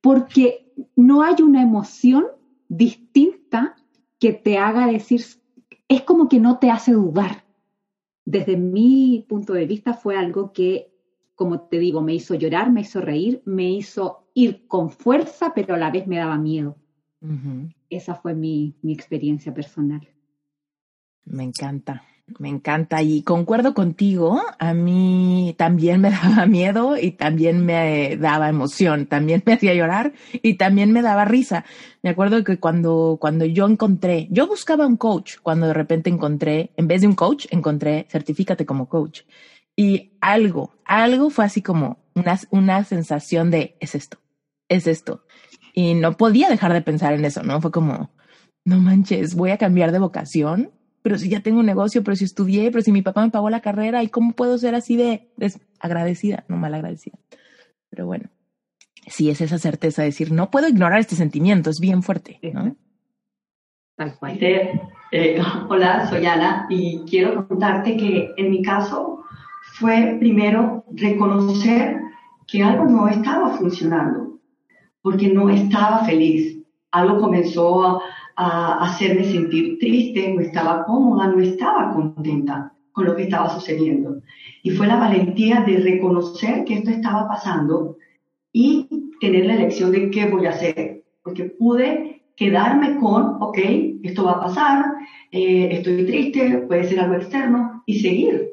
porque 0.00 0.72
no 0.96 1.22
hay 1.22 1.42
una 1.42 1.62
emoción 1.62 2.26
distinta 2.68 3.76
que 4.18 4.32
te 4.32 4.58
haga 4.58 4.86
decir, 4.86 5.22
es 5.88 6.02
como 6.02 6.28
que 6.28 6.40
no 6.40 6.58
te 6.58 6.70
hace 6.70 6.92
dudar. 6.92 7.44
Desde 8.24 8.56
mi 8.56 9.24
punto 9.28 9.54
de 9.54 9.66
vista 9.66 9.94
fue 9.94 10.16
algo 10.16 10.52
que, 10.52 10.92
como 11.34 11.62
te 11.62 11.78
digo, 11.78 12.02
me 12.02 12.14
hizo 12.14 12.34
llorar, 12.34 12.70
me 12.70 12.82
hizo 12.82 13.00
reír, 13.00 13.42
me 13.46 13.70
hizo 13.70 14.28
ir 14.34 14.66
con 14.66 14.90
fuerza, 14.90 15.52
pero 15.54 15.74
a 15.74 15.78
la 15.78 15.90
vez 15.90 16.06
me 16.06 16.18
daba 16.18 16.36
miedo. 16.36 16.76
Esa 17.90 18.14
fue 18.14 18.34
mi, 18.34 18.76
mi 18.82 18.92
experiencia 18.92 19.52
personal. 19.52 20.06
Me 21.24 21.42
encanta. 21.42 22.02
Me 22.38 22.48
encanta 22.48 23.02
y 23.02 23.22
concuerdo 23.22 23.74
contigo. 23.74 24.40
A 24.58 24.74
mí 24.74 25.54
también 25.56 26.00
me 26.00 26.10
daba 26.22 26.46
miedo 26.46 26.96
y 26.96 27.12
también 27.12 27.64
me 27.64 28.16
daba 28.16 28.48
emoción, 28.48 29.06
también 29.06 29.42
me 29.46 29.54
hacía 29.54 29.74
llorar 29.74 30.12
y 30.32 30.54
también 30.54 30.92
me 30.92 31.02
daba 31.02 31.24
risa. 31.24 31.64
Me 32.02 32.10
acuerdo 32.10 32.44
que 32.44 32.58
cuando, 32.58 33.18
cuando 33.20 33.44
yo 33.44 33.66
encontré, 33.66 34.28
yo 34.30 34.46
buscaba 34.46 34.86
un 34.86 34.96
coach, 34.96 35.36
cuando 35.42 35.66
de 35.66 35.74
repente 35.74 36.10
encontré, 36.10 36.70
en 36.76 36.86
vez 36.86 37.00
de 37.00 37.06
un 37.06 37.14
coach, 37.14 37.46
encontré 37.50 38.06
certifícate 38.10 38.66
como 38.66 38.88
coach. 38.88 39.22
Y 39.74 40.12
algo, 40.20 40.74
algo 40.84 41.30
fue 41.30 41.44
así 41.44 41.62
como 41.62 41.98
una, 42.14 42.38
una 42.50 42.84
sensación 42.84 43.50
de 43.50 43.76
es 43.80 43.94
esto, 43.94 44.18
es 44.68 44.86
esto. 44.86 45.24
Y 45.72 45.94
no 45.94 46.16
podía 46.16 46.48
dejar 46.48 46.72
de 46.72 46.82
pensar 46.82 47.14
en 47.14 47.24
eso, 47.24 47.42
¿no? 47.42 47.60
Fue 47.60 47.70
como, 47.70 48.10
no 48.64 48.78
manches, 48.78 49.34
voy 49.34 49.50
a 49.50 49.58
cambiar 49.58 49.92
de 49.92 49.98
vocación 49.98 50.72
pero 51.02 51.18
si 51.18 51.28
ya 51.28 51.40
tengo 51.40 51.60
un 51.60 51.66
negocio, 51.66 52.02
pero 52.02 52.16
si 52.16 52.24
estudié, 52.24 52.70
pero 52.70 52.82
si 52.82 52.92
mi 52.92 53.02
papá 53.02 53.22
me 53.22 53.30
pagó 53.30 53.50
la 53.50 53.60
carrera, 53.60 54.02
¿y 54.02 54.08
cómo 54.08 54.32
puedo 54.32 54.58
ser 54.58 54.74
así 54.74 54.96
de 54.96 55.28
agradecida, 55.80 56.44
no 56.48 56.56
mal 56.56 56.74
agradecida? 56.74 57.18
Pero 57.90 58.06
bueno, 58.06 58.28
sí 59.06 59.30
es 59.30 59.40
esa 59.40 59.58
certeza 59.58 60.02
de 60.02 60.08
decir, 60.08 60.32
no 60.32 60.50
puedo 60.50 60.68
ignorar 60.68 61.00
este 61.00 61.16
sentimiento, 61.16 61.70
es 61.70 61.80
bien 61.80 62.02
fuerte, 62.02 62.40
¿no? 62.52 62.76
Tal 63.96 64.16
cual. 64.18 64.38
Eh, 64.40 65.40
hola, 65.68 66.06
soy 66.08 66.24
Ana 66.26 66.66
y 66.70 67.00
quiero 67.00 67.48
contarte 67.48 67.96
que 67.96 68.32
en 68.36 68.50
mi 68.50 68.62
caso 68.62 69.24
fue 69.74 70.16
primero 70.18 70.84
reconocer 70.92 72.00
que 72.46 72.62
algo 72.62 72.84
no 72.84 73.08
estaba 73.08 73.56
funcionando, 73.56 74.38
porque 75.02 75.28
no 75.28 75.50
estaba 75.50 76.04
feliz. 76.04 76.58
Algo 76.90 77.20
comenzó 77.20 77.84
a, 77.86 78.02
a 78.40 78.84
hacerme 78.84 79.24
sentir 79.24 79.78
triste, 79.80 80.32
no 80.32 80.40
estaba 80.40 80.84
cómoda, 80.84 81.26
no 81.26 81.40
estaba 81.40 81.92
contenta 81.92 82.72
con 82.92 83.06
lo 83.06 83.16
que 83.16 83.24
estaba 83.24 83.50
sucediendo. 83.50 84.22
Y 84.62 84.70
fue 84.70 84.86
la 84.86 84.96
valentía 84.96 85.62
de 85.62 85.78
reconocer 85.78 86.64
que 86.64 86.74
esto 86.74 86.90
estaba 86.90 87.26
pasando 87.26 87.96
y 88.52 88.88
tener 89.20 89.44
la 89.46 89.56
elección 89.56 89.90
de 89.90 90.08
qué 90.10 90.26
voy 90.26 90.46
a 90.46 90.50
hacer, 90.50 91.02
porque 91.24 91.46
pude 91.46 92.22
quedarme 92.36 92.98
con, 92.98 93.42
ok, 93.42 93.58
esto 94.04 94.24
va 94.24 94.32
a 94.32 94.40
pasar, 94.40 94.84
eh, 95.32 95.70
estoy 95.72 96.06
triste, 96.06 96.58
puede 96.68 96.84
ser 96.84 97.00
algo 97.00 97.16
externo, 97.16 97.82
y 97.86 97.98
seguir. 97.98 98.52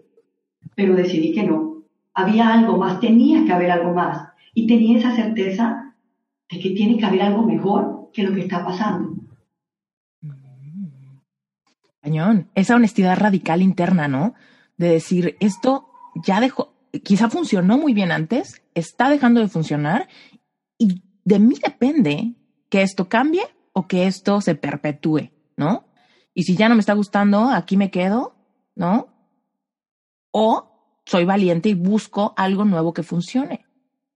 Pero 0.75 0.95
decidí 0.95 1.31
que 1.31 1.43
no. 1.43 1.83
Había 2.15 2.51
algo 2.51 2.77
más, 2.77 2.99
tenía 2.99 3.45
que 3.45 3.53
haber 3.53 3.69
algo 3.69 3.93
más. 3.93 4.29
Y 4.55 4.65
tenía 4.65 4.97
esa 4.97 5.15
certeza 5.15 5.93
de 6.49 6.59
que 6.59 6.71
tiene 6.71 6.97
que 6.97 7.05
haber 7.05 7.21
algo 7.21 7.43
mejor 7.43 8.09
que 8.11 8.23
lo 8.23 8.33
que 8.33 8.41
está 8.41 8.65
pasando. 8.65 9.04
Esa 12.55 12.75
honestidad 12.75 13.17
radical 13.17 13.61
interna, 13.61 14.07
¿no? 14.07 14.33
De 14.77 14.89
decir, 14.89 15.37
esto 15.39 15.89
ya 16.23 16.39
dejó, 16.39 16.73
quizá 17.03 17.29
funcionó 17.29 17.77
muy 17.77 17.93
bien 17.93 18.11
antes, 18.11 18.61
está 18.73 19.09
dejando 19.09 19.41
de 19.41 19.47
funcionar 19.47 20.07
y 20.77 21.01
de 21.23 21.39
mí 21.39 21.55
depende 21.63 22.35
que 22.69 22.81
esto 22.81 23.09
cambie 23.09 23.43
o 23.73 23.87
que 23.87 24.07
esto 24.07 24.41
se 24.41 24.55
perpetúe, 24.55 25.31
¿no? 25.57 25.87
Y 26.33 26.43
si 26.43 26.55
ya 26.55 26.69
no 26.69 26.75
me 26.75 26.81
está 26.81 26.93
gustando, 26.93 27.49
aquí 27.49 27.77
me 27.77 27.91
quedo, 27.91 28.35
¿no? 28.75 29.07
O 30.31 30.99
soy 31.05 31.25
valiente 31.25 31.69
y 31.69 31.73
busco 31.73 32.33
algo 32.37 32.65
nuevo 32.65 32.93
que 32.93 33.03
funcione, 33.03 33.65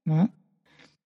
¿no? 0.04 0.34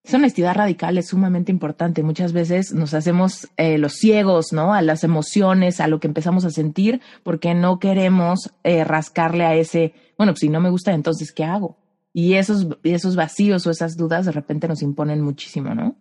Esa 0.04 0.18
honestidad 0.18 0.56
radical 0.56 0.98
es 0.98 1.08
sumamente 1.08 1.52
importante. 1.52 2.04
Muchas 2.04 2.34
veces 2.34 2.74
nos 2.74 2.94
hacemos 2.94 3.50
eh, 3.56 3.78
los 3.78 3.94
ciegos, 3.94 4.52
¿no? 4.52 4.74
A 4.74 4.82
las 4.82 5.06
emociones, 5.06 5.80
a 5.80 5.88
lo 5.88 6.02
que 6.02 6.08
empezamos 6.08 6.44
a 6.44 6.50
sentir, 6.50 7.00
porque 7.24 7.54
no 7.54 7.80
queremos 7.80 8.54
eh, 8.66 8.84
rascarle 8.84 9.46
a 9.46 9.56
ese, 9.56 9.94
bueno, 10.18 10.34
pues 10.34 10.42
si 10.42 10.50
no 10.50 10.60
me 10.60 10.70
gusta, 10.70 10.94
entonces, 10.94 11.32
¿qué 11.32 11.46
hago? 11.46 11.78
Y 12.12 12.34
esos, 12.34 12.68
esos 12.84 13.16
vacíos 13.16 13.66
o 13.66 13.72
esas 13.72 13.96
dudas 13.96 14.26
de 14.26 14.34
repente 14.34 14.68
nos 14.68 14.82
imponen 14.82 15.22
muchísimo, 15.22 15.74
¿no? 15.74 15.96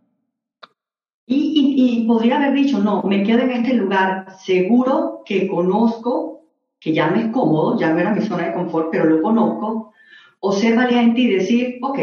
Y, 1.24 2.00
y, 2.02 2.06
podría 2.06 2.38
haber 2.38 2.54
dicho, 2.54 2.80
no, 2.80 3.04
me 3.04 3.22
quedo 3.22 3.42
en 3.42 3.52
este 3.52 3.74
lugar 3.74 4.36
seguro 4.44 5.22
que 5.24 5.46
conozco, 5.46 6.48
que 6.80 6.92
ya 6.92 7.08
me 7.08 7.26
es 7.26 7.28
cómodo, 7.28 7.78
ya 7.78 7.92
no 7.92 8.00
era 8.00 8.12
mi 8.12 8.20
zona 8.22 8.48
de 8.48 8.54
confort, 8.54 8.88
pero 8.90 9.04
lo 9.04 9.22
conozco, 9.22 9.92
o 10.40 10.52
ser 10.52 10.74
valiente 10.76 11.20
y 11.20 11.34
decir, 11.34 11.78
ok, 11.80 11.98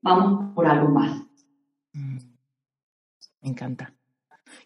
vamos 0.00 0.54
por 0.54 0.66
algo 0.66 0.88
más. 0.88 1.22
Mm. 1.92 2.18
Me 3.40 3.50
encanta. 3.50 3.92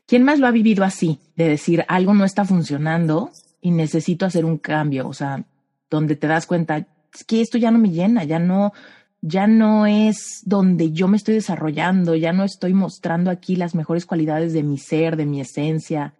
¿Quién 0.07 0.25
más 0.25 0.39
lo 0.39 0.47
ha 0.47 0.51
vivido 0.51 0.85
así? 0.85 1.19
De 1.37 1.49
decir, 1.49 1.85
algo 1.89 2.15
no 2.15 2.25
está 2.25 2.45
funcionando 2.45 3.31
y 3.61 3.71
necesito 3.71 4.27
hacer 4.27 4.45
un 4.45 4.59
cambio, 4.59 5.09
o 5.09 5.13
sea, 5.13 5.45
donde 5.89 6.17
te 6.17 6.27
das 6.27 6.47
cuenta, 6.47 6.87
es 7.15 7.25
que 7.25 7.41
esto 7.41 7.59
ya 7.59 7.71
no 7.71 7.79
me 7.79 7.91
llena, 7.91 8.25
ya 8.25 8.39
no, 8.39 8.73
ya 9.21 9.47
no 9.47 9.87
es 9.87 10.43
donde 10.45 10.93
yo 10.93 11.07
me 11.09 11.17
estoy 11.17 11.35
desarrollando, 11.35 12.15
ya 12.15 12.33
no 12.33 12.45
estoy 12.45 12.75
mostrando 12.75 13.31
aquí 13.31 13.57
las 13.57 13.75
mejores 13.75 14.07
cualidades 14.07 14.53
de 14.53 14.63
mi 14.63 14.79
ser, 14.79 15.17
de 15.17 15.27
mi 15.27 15.41
esencia. 15.41 16.15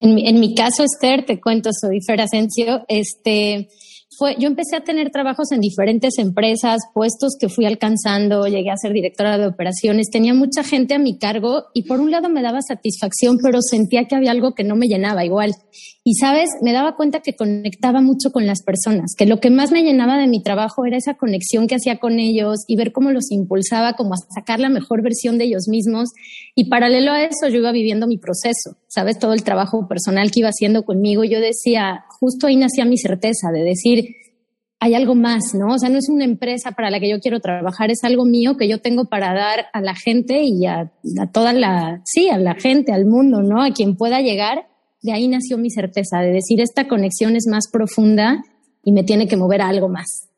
En 0.00 0.14
mi, 0.14 0.28
en 0.28 0.40
mi 0.40 0.54
caso, 0.54 0.82
Esther, 0.82 1.24
te 1.24 1.40
cuento, 1.40 1.70
soy 1.72 2.00
Fer 2.04 2.20
Asensio, 2.20 2.84
este, 2.88 3.68
fue, 4.16 4.36
yo 4.38 4.46
empecé 4.46 4.76
a 4.76 4.84
tener 4.84 5.10
trabajos 5.10 5.52
en 5.52 5.60
diferentes 5.60 6.18
empresas, 6.18 6.80
puestos 6.92 7.36
que 7.38 7.48
fui 7.48 7.66
alcanzando, 7.66 8.46
llegué 8.46 8.70
a 8.70 8.76
ser 8.76 8.92
directora 8.92 9.38
de 9.38 9.46
operaciones, 9.46 10.10
tenía 10.10 10.34
mucha 10.34 10.62
gente 10.62 10.94
a 10.94 10.98
mi 10.98 11.18
cargo 11.18 11.64
y 11.74 11.82
por 11.82 12.00
un 12.00 12.10
lado 12.10 12.28
me 12.28 12.42
daba 12.42 12.60
satisfacción, 12.62 13.38
pero 13.42 13.60
sentía 13.62 14.06
que 14.06 14.16
había 14.16 14.30
algo 14.30 14.54
que 14.54 14.64
no 14.64 14.76
me 14.76 14.86
llenaba 14.86 15.24
igual. 15.24 15.54
Y 16.06 16.16
sabes, 16.16 16.50
me 16.60 16.72
daba 16.72 16.96
cuenta 16.96 17.20
que 17.20 17.34
conectaba 17.34 18.02
mucho 18.02 18.30
con 18.30 18.46
las 18.46 18.62
personas, 18.62 19.14
que 19.16 19.24
lo 19.24 19.40
que 19.40 19.50
más 19.50 19.72
me 19.72 19.82
llenaba 19.82 20.18
de 20.18 20.26
mi 20.26 20.42
trabajo 20.42 20.84
era 20.84 20.98
esa 20.98 21.14
conexión 21.14 21.66
que 21.66 21.76
hacía 21.76 21.98
con 21.98 22.18
ellos 22.18 22.60
y 22.68 22.76
ver 22.76 22.92
cómo 22.92 23.10
los 23.10 23.30
impulsaba 23.30 23.94
como 23.94 24.12
a 24.12 24.18
sacar 24.34 24.60
la 24.60 24.68
mejor 24.68 25.02
versión 25.02 25.38
de 25.38 25.44
ellos 25.44 25.66
mismos. 25.66 26.10
Y 26.54 26.68
paralelo 26.68 27.12
a 27.12 27.22
eso 27.22 27.48
yo 27.48 27.56
iba 27.56 27.72
viviendo 27.72 28.06
mi 28.06 28.18
proceso, 28.18 28.76
sabes, 28.94 29.18
todo 29.18 29.32
el 29.32 29.42
trabajo 29.42 29.88
personal 29.88 30.30
que 30.30 30.40
iba 30.40 30.48
haciendo 30.48 30.84
conmigo. 30.84 31.24
Yo 31.24 31.40
decía, 31.40 32.04
justo 32.20 32.46
ahí 32.46 32.56
nacía 32.56 32.84
mi 32.84 32.96
certeza 32.96 33.50
de 33.52 33.64
decir, 33.64 34.04
hay 34.78 34.94
algo 34.94 35.14
más, 35.14 35.54
¿no? 35.54 35.74
O 35.74 35.78
sea, 35.78 35.88
no 35.88 35.98
es 35.98 36.08
una 36.08 36.24
empresa 36.24 36.72
para 36.72 36.90
la 36.90 37.00
que 37.00 37.08
yo 37.08 37.18
quiero 37.18 37.40
trabajar, 37.40 37.90
es 37.90 38.04
algo 38.04 38.24
mío 38.24 38.56
que 38.56 38.68
yo 38.68 38.78
tengo 38.80 39.06
para 39.06 39.34
dar 39.34 39.66
a 39.72 39.80
la 39.80 39.94
gente 39.94 40.42
y 40.42 40.66
a, 40.66 40.92
toda 41.32 41.52
la, 41.52 42.02
sí, 42.04 42.28
a 42.28 42.38
la 42.38 42.54
gente, 42.54 42.92
al 42.92 43.06
mundo, 43.06 43.42
¿no? 43.42 43.62
A 43.62 43.72
quien 43.72 43.96
pueda 43.96 44.20
llegar. 44.20 44.68
De 45.02 45.12
ahí 45.12 45.26
nació 45.26 45.58
mi 45.58 45.70
certeza 45.70 46.20
de 46.20 46.32
decir, 46.32 46.60
esta 46.60 46.86
conexión 46.86 47.34
es 47.34 47.46
más 47.50 47.64
profunda 47.72 48.42
y 48.84 48.92
me 48.92 49.04
tiene 49.04 49.26
que 49.26 49.36
mover 49.36 49.62
a 49.62 49.68
algo 49.68 49.88
más. 49.88 50.28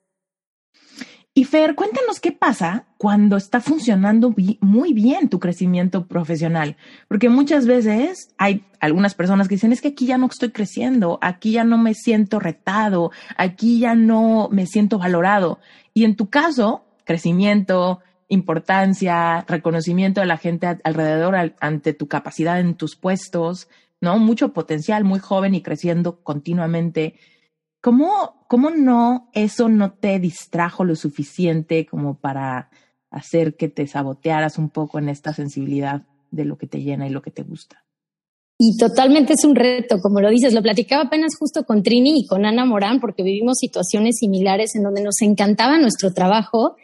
Y 1.38 1.44
Fer, 1.44 1.74
cuéntanos 1.74 2.18
qué 2.18 2.32
pasa 2.32 2.86
cuando 2.96 3.36
está 3.36 3.60
funcionando 3.60 4.34
muy 4.60 4.94
bien 4.94 5.28
tu 5.28 5.38
crecimiento 5.38 6.06
profesional, 6.06 6.78
porque 7.08 7.28
muchas 7.28 7.66
veces 7.66 8.34
hay 8.38 8.64
algunas 8.80 9.14
personas 9.14 9.46
que 9.46 9.56
dicen, 9.56 9.70
es 9.70 9.82
que 9.82 9.88
aquí 9.88 10.06
ya 10.06 10.16
no 10.16 10.28
estoy 10.28 10.50
creciendo, 10.50 11.18
aquí 11.20 11.52
ya 11.52 11.62
no 11.62 11.76
me 11.76 11.92
siento 11.92 12.40
retado, 12.40 13.10
aquí 13.36 13.80
ya 13.80 13.94
no 13.94 14.48
me 14.50 14.64
siento 14.64 14.98
valorado. 14.98 15.58
Y 15.92 16.04
en 16.04 16.16
tu 16.16 16.30
caso, 16.30 16.86
crecimiento, 17.04 18.00
importancia, 18.28 19.44
reconocimiento 19.46 20.22
de 20.22 20.28
la 20.28 20.38
gente 20.38 20.78
alrededor 20.84 21.54
ante 21.60 21.92
tu 21.92 22.08
capacidad 22.08 22.60
en 22.60 22.76
tus 22.76 22.96
puestos, 22.96 23.68
¿no? 24.00 24.18
Mucho 24.18 24.54
potencial, 24.54 25.04
muy 25.04 25.18
joven 25.18 25.54
y 25.54 25.60
creciendo 25.60 26.22
continuamente. 26.22 27.20
¿Cómo, 27.82 28.35
¿Cómo 28.48 28.70
no 28.70 29.30
eso 29.32 29.68
no 29.68 29.92
te 29.92 30.18
distrajo 30.18 30.84
lo 30.84 30.94
suficiente 30.96 31.86
como 31.86 32.18
para 32.18 32.70
hacer 33.10 33.56
que 33.56 33.68
te 33.68 33.86
sabotearas 33.86 34.58
un 34.58 34.70
poco 34.70 34.98
en 34.98 35.08
esta 35.08 35.32
sensibilidad 35.32 36.02
de 36.30 36.44
lo 36.44 36.58
que 36.58 36.66
te 36.66 36.82
llena 36.82 37.06
y 37.06 37.10
lo 37.10 37.22
que 37.22 37.30
te 37.30 37.42
gusta? 37.42 37.84
Y 38.58 38.78
totalmente 38.78 39.34
es 39.34 39.44
un 39.44 39.54
reto, 39.54 39.98
como 40.00 40.20
lo 40.20 40.30
dices, 40.30 40.54
lo 40.54 40.62
platicaba 40.62 41.04
apenas 41.04 41.36
justo 41.38 41.64
con 41.64 41.82
Trini 41.82 42.20
y 42.20 42.26
con 42.26 42.46
Ana 42.46 42.64
Morán, 42.64 43.00
porque 43.00 43.22
vivimos 43.22 43.58
situaciones 43.58 44.16
similares 44.18 44.74
en 44.74 44.82
donde 44.82 45.02
nos 45.02 45.20
encantaba 45.20 45.78
nuestro 45.78 46.14
trabajo 46.14 46.76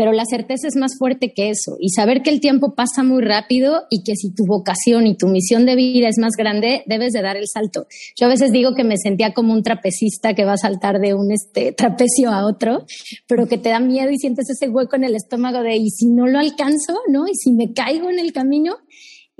pero 0.00 0.12
la 0.12 0.24
certeza 0.24 0.66
es 0.66 0.76
más 0.76 0.96
fuerte 0.96 1.34
que 1.36 1.50
eso 1.50 1.76
y 1.78 1.90
saber 1.90 2.22
que 2.22 2.30
el 2.30 2.40
tiempo 2.40 2.74
pasa 2.74 3.02
muy 3.02 3.20
rápido 3.20 3.82
y 3.90 4.02
que 4.02 4.16
si 4.16 4.32
tu 4.32 4.46
vocación 4.46 5.06
y 5.06 5.14
tu 5.14 5.28
misión 5.28 5.66
de 5.66 5.76
vida 5.76 6.08
es 6.08 6.16
más 6.16 6.36
grande, 6.38 6.82
debes 6.86 7.12
de 7.12 7.20
dar 7.20 7.36
el 7.36 7.44
salto. 7.52 7.86
Yo 8.18 8.24
a 8.24 8.30
veces 8.30 8.50
digo 8.50 8.74
que 8.74 8.82
me 8.82 8.96
sentía 8.96 9.34
como 9.34 9.52
un 9.52 9.62
trapecista 9.62 10.32
que 10.32 10.46
va 10.46 10.54
a 10.54 10.56
saltar 10.56 11.00
de 11.00 11.12
un 11.12 11.30
este, 11.30 11.72
trapecio 11.72 12.30
a 12.30 12.46
otro, 12.46 12.86
pero 13.28 13.46
que 13.46 13.58
te 13.58 13.68
da 13.68 13.78
miedo 13.78 14.10
y 14.10 14.16
sientes 14.16 14.48
ese 14.48 14.70
hueco 14.70 14.96
en 14.96 15.04
el 15.04 15.16
estómago 15.16 15.62
de, 15.62 15.76
¿y 15.76 15.90
si 15.90 16.06
no 16.06 16.26
lo 16.26 16.38
alcanzo? 16.38 16.94
¿No? 17.10 17.28
¿Y 17.28 17.34
si 17.34 17.52
me 17.52 17.74
caigo 17.74 18.08
en 18.08 18.20
el 18.20 18.32
camino? 18.32 18.78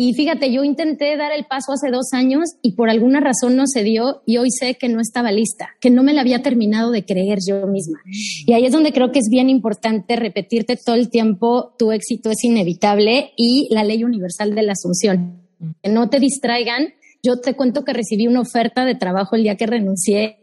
Y 0.02 0.14
fíjate, 0.14 0.50
yo 0.50 0.64
intenté 0.64 1.14
dar 1.18 1.30
el 1.30 1.44
paso 1.44 1.72
hace 1.72 1.90
dos 1.90 2.14
años 2.14 2.54
y 2.62 2.72
por 2.72 2.88
alguna 2.88 3.20
razón 3.20 3.54
no 3.54 3.64
se 3.66 3.82
dio 3.82 4.22
y 4.24 4.38
hoy 4.38 4.48
sé 4.50 4.76
que 4.76 4.88
no 4.88 4.98
estaba 4.98 5.30
lista, 5.30 5.76
que 5.78 5.90
no 5.90 6.02
me 6.02 6.14
la 6.14 6.22
había 6.22 6.40
terminado 6.40 6.90
de 6.90 7.04
creer 7.04 7.40
yo 7.46 7.66
misma. 7.66 8.00
Y 8.46 8.54
ahí 8.54 8.64
es 8.64 8.72
donde 8.72 8.94
creo 8.94 9.12
que 9.12 9.18
es 9.18 9.28
bien 9.28 9.50
importante 9.50 10.16
repetirte 10.16 10.78
todo 10.82 10.96
el 10.96 11.10
tiempo, 11.10 11.74
tu 11.78 11.92
éxito 11.92 12.30
es 12.30 12.42
inevitable 12.44 13.32
y 13.36 13.68
la 13.70 13.84
ley 13.84 14.02
universal 14.02 14.54
de 14.54 14.62
la 14.62 14.72
asunción. 14.72 15.42
Que 15.82 15.90
no 15.90 16.08
te 16.08 16.18
distraigan. 16.18 16.94
Yo 17.22 17.38
te 17.42 17.52
cuento 17.52 17.84
que 17.84 17.92
recibí 17.92 18.26
una 18.26 18.40
oferta 18.40 18.86
de 18.86 18.94
trabajo 18.94 19.36
el 19.36 19.42
día 19.42 19.58
que 19.58 19.66
renuncié 19.66 20.39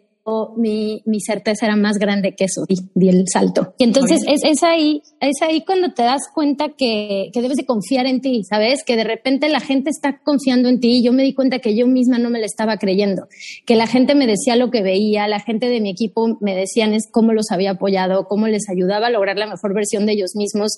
mi, 0.58 1.02
mi 1.06 1.20
certeza 1.22 1.66
era 1.66 1.76
más 1.76 1.98
grande 1.98 2.36
que 2.36 2.46
eso, 2.46 2.66
y 2.68 2.76
di 2.94 3.10
el 3.10 3.26
salto. 3.32 3.74
Y 3.78 3.86
entonces 3.86 4.22
es, 4.28 4.42
es, 4.44 4.64
ahí, 4.64 5.02
es 5.20 5.42
ahí 5.42 5.64
cuando 5.66 5.94
te 5.94 6.04
das 6.04 6.24
cuenta 6.34 6.70
que, 6.78 7.30
que, 7.34 7.42
debes 7.42 7.58
de 7.58 7.66
confiar 7.66 8.06
en 8.08 8.22
ti, 8.22 8.44
¿sabes? 8.44 8.84
Que 8.84 8.96
de 8.96 9.04
repente 9.04 9.50
la 9.50 9.60
gente 9.60 9.90
está 9.90 10.20
confiando 10.24 10.70
en 10.70 10.80
ti 10.80 10.98
y 10.98 11.04
yo 11.04 11.14
me 11.14 11.24
di 11.24 11.34
cuenta 11.34 11.60
que 11.60 11.76
yo 11.76 11.88
misma 11.88 12.20
no 12.20 12.30
me 12.30 12.40
la 12.40 12.46
estaba 12.46 12.78
creyendo, 12.78 13.28
que 13.66 13.76
la 13.76 13.88
gente 13.88 14.16
me 14.16 14.28
decía 14.28 14.56
lo 14.56 14.70
que 14.70 14.82
veía, 14.82 15.28
la 15.28 15.40
gente 15.40 15.70
de 15.70 15.80
mi 15.82 15.92
equipo 15.92 16.38
me 16.42 16.56
decían 16.56 16.94
es 16.94 17.08
cómo 17.12 17.34
los 17.34 17.52
había 17.52 17.72
apoyado, 17.72 18.28
cómo 18.28 18.48
les 18.48 18.70
ayudaba 18.70 19.08
a 19.08 19.12
lograr 19.12 19.38
la 19.38 19.48
mejor 19.48 19.74
versión 19.74 20.06
de 20.06 20.14
ellos 20.14 20.36
mismos. 20.36 20.74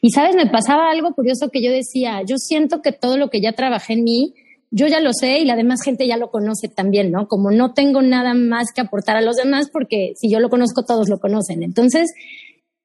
Y, 0.00 0.10
¿sabes? 0.10 0.36
Me 0.36 0.46
pasaba 0.46 0.90
algo 0.90 1.14
curioso 1.14 1.48
que 1.50 1.62
yo 1.62 1.72
decía, 1.72 2.22
yo 2.26 2.36
siento 2.38 2.82
que 2.82 2.92
todo 2.92 3.16
lo 3.16 3.30
que 3.30 3.40
ya 3.40 3.52
trabajé 3.52 3.94
en 3.94 4.04
mí, 4.04 4.34
yo 4.72 4.86
ya 4.86 5.00
lo 5.00 5.12
sé 5.12 5.38
y 5.38 5.44
la 5.44 5.54
demás 5.54 5.82
gente 5.84 6.06
ya 6.06 6.16
lo 6.16 6.30
conoce 6.30 6.68
también, 6.68 7.12
¿no? 7.12 7.28
Como 7.28 7.50
no 7.50 7.74
tengo 7.74 8.00
nada 8.00 8.32
más 8.32 8.72
que 8.74 8.80
aportar 8.80 9.16
a 9.16 9.20
los 9.20 9.36
demás 9.36 9.68
porque 9.70 10.14
si 10.16 10.30
yo 10.30 10.40
lo 10.40 10.48
conozco, 10.48 10.84
todos 10.84 11.10
lo 11.10 11.20
conocen. 11.20 11.62
Entonces, 11.62 12.10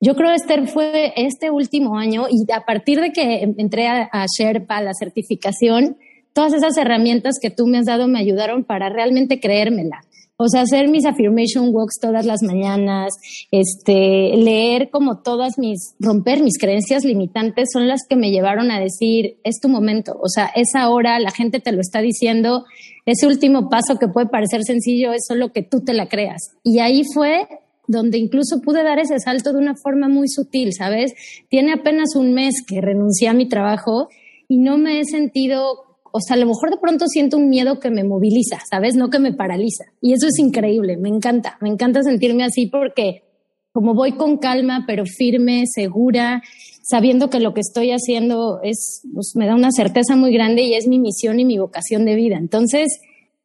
yo 0.02 0.16
creo, 0.16 0.32
Esther, 0.32 0.68
fue 0.68 1.14
este 1.16 1.50
último 1.50 1.98
año 1.98 2.28
y 2.30 2.52
a 2.52 2.66
partir 2.66 3.00
de 3.00 3.14
que 3.14 3.54
entré 3.58 3.88
a, 3.88 4.10
a 4.12 4.26
Sherpa, 4.28 4.82
la 4.82 4.94
certificación, 4.94 5.98
todas 6.34 6.54
esas 6.54 6.78
herramientas 6.78 7.36
que 7.42 7.50
tú 7.50 7.66
me 7.68 7.78
has 7.78 7.86
dado 7.86 8.10
me 8.10 8.20
ayudaron 8.20 8.66
para 8.66 8.90
realmente 8.90 9.40
creérmela. 9.40 10.02
O 10.38 10.48
sea, 10.48 10.62
hacer 10.62 10.88
mis 10.88 11.06
affirmation 11.06 11.74
walks 11.74 12.00
todas 12.00 12.26
las 12.26 12.44
mañanas, 12.44 13.14
este, 13.52 14.38
leer 14.38 14.90
como 14.92 15.22
todas 15.22 15.58
mis, 15.58 15.96
romper 16.00 16.44
mis 16.44 16.60
creencias 16.60 17.04
limitantes 17.04 17.70
son 17.74 17.88
las 17.88 18.02
que 18.08 18.16
me 18.16 18.30
llevaron 18.30 18.70
a 18.70 18.80
decir, 18.80 19.38
es 19.44 19.60
tu 19.60 19.68
momento. 19.68 20.16
O 20.22 20.30
sea, 20.30 20.46
es 20.56 20.76
ahora, 20.76 21.20
la 21.20 21.32
gente 21.32 21.60
te 21.60 21.72
lo 21.72 21.82
está 21.82 22.02
diciendo, 22.02 22.66
ese 23.08 23.26
último 23.26 23.70
paso 23.70 23.98
que 23.98 24.08
puede 24.08 24.28
parecer 24.28 24.64
sencillo 24.64 25.12
es 25.12 25.26
solo 25.28 25.52
que 25.52 25.64
tú 25.64 25.82
te 25.84 25.94
la 25.94 26.08
creas. 26.08 26.56
Y 26.64 26.80
ahí 26.80 27.02
fue 27.14 27.48
donde 27.88 28.18
incluso 28.18 28.62
pude 28.62 28.84
dar 28.84 29.00
ese 29.00 29.18
salto 29.20 29.54
de 29.54 29.60
una 29.60 29.76
forma 29.76 30.08
muy 30.08 30.28
sutil, 30.28 30.74
¿sabes? 30.74 31.14
Tiene 31.50 31.74
apenas 31.74 32.16
un 32.16 32.34
mes 32.34 32.56
que 32.68 32.82
renuncié 32.82 33.30
a 33.30 33.34
mi 33.34 33.48
trabajo 33.48 34.10
y 34.48 34.58
no 34.58 34.78
me 34.78 35.00
he 35.00 35.06
sentido 35.06 35.87
o 36.18 36.22
sea, 36.22 36.36
a 36.36 36.40
lo 36.40 36.48
mejor 36.48 36.72
de 36.72 36.78
pronto 36.78 37.06
siento 37.08 37.38
un 37.38 37.50
miedo 37.50 37.80
que 37.80 37.90
me 37.90 38.04
moviliza, 38.04 38.60
¿sabes? 38.70 38.96
No 38.96 39.10
que 39.10 39.20
me 39.20 39.34
paraliza. 39.34 39.86
Y 40.02 40.14
eso 40.14 40.28
es 40.28 40.40
increíble, 40.40 40.98
me 40.98 41.10
encanta, 41.10 41.58
me 41.62 41.70
encanta 41.70 42.04
sentirme 42.04 42.44
así 42.44 42.68
porque 42.68 43.24
como 43.72 43.94
voy 43.94 44.14
con 44.14 44.38
calma, 44.38 44.86
pero 44.88 45.06
firme, 45.06 45.66
segura, 45.68 46.42
sabiendo 46.82 47.30
que 47.30 47.40
lo 47.40 47.54
que 47.54 47.62
estoy 47.62 47.92
haciendo 47.92 48.60
es, 48.64 49.04
pues, 49.14 49.34
me 49.36 49.46
da 49.46 49.54
una 49.54 49.72
certeza 49.72 50.16
muy 50.16 50.34
grande 50.34 50.64
y 50.64 50.74
es 50.74 50.88
mi 50.88 50.98
misión 50.98 51.40
y 51.40 51.46
mi 51.46 51.60
vocación 51.60 52.04
de 52.04 52.16
vida. 52.16 52.38
Entonces, 52.38 52.88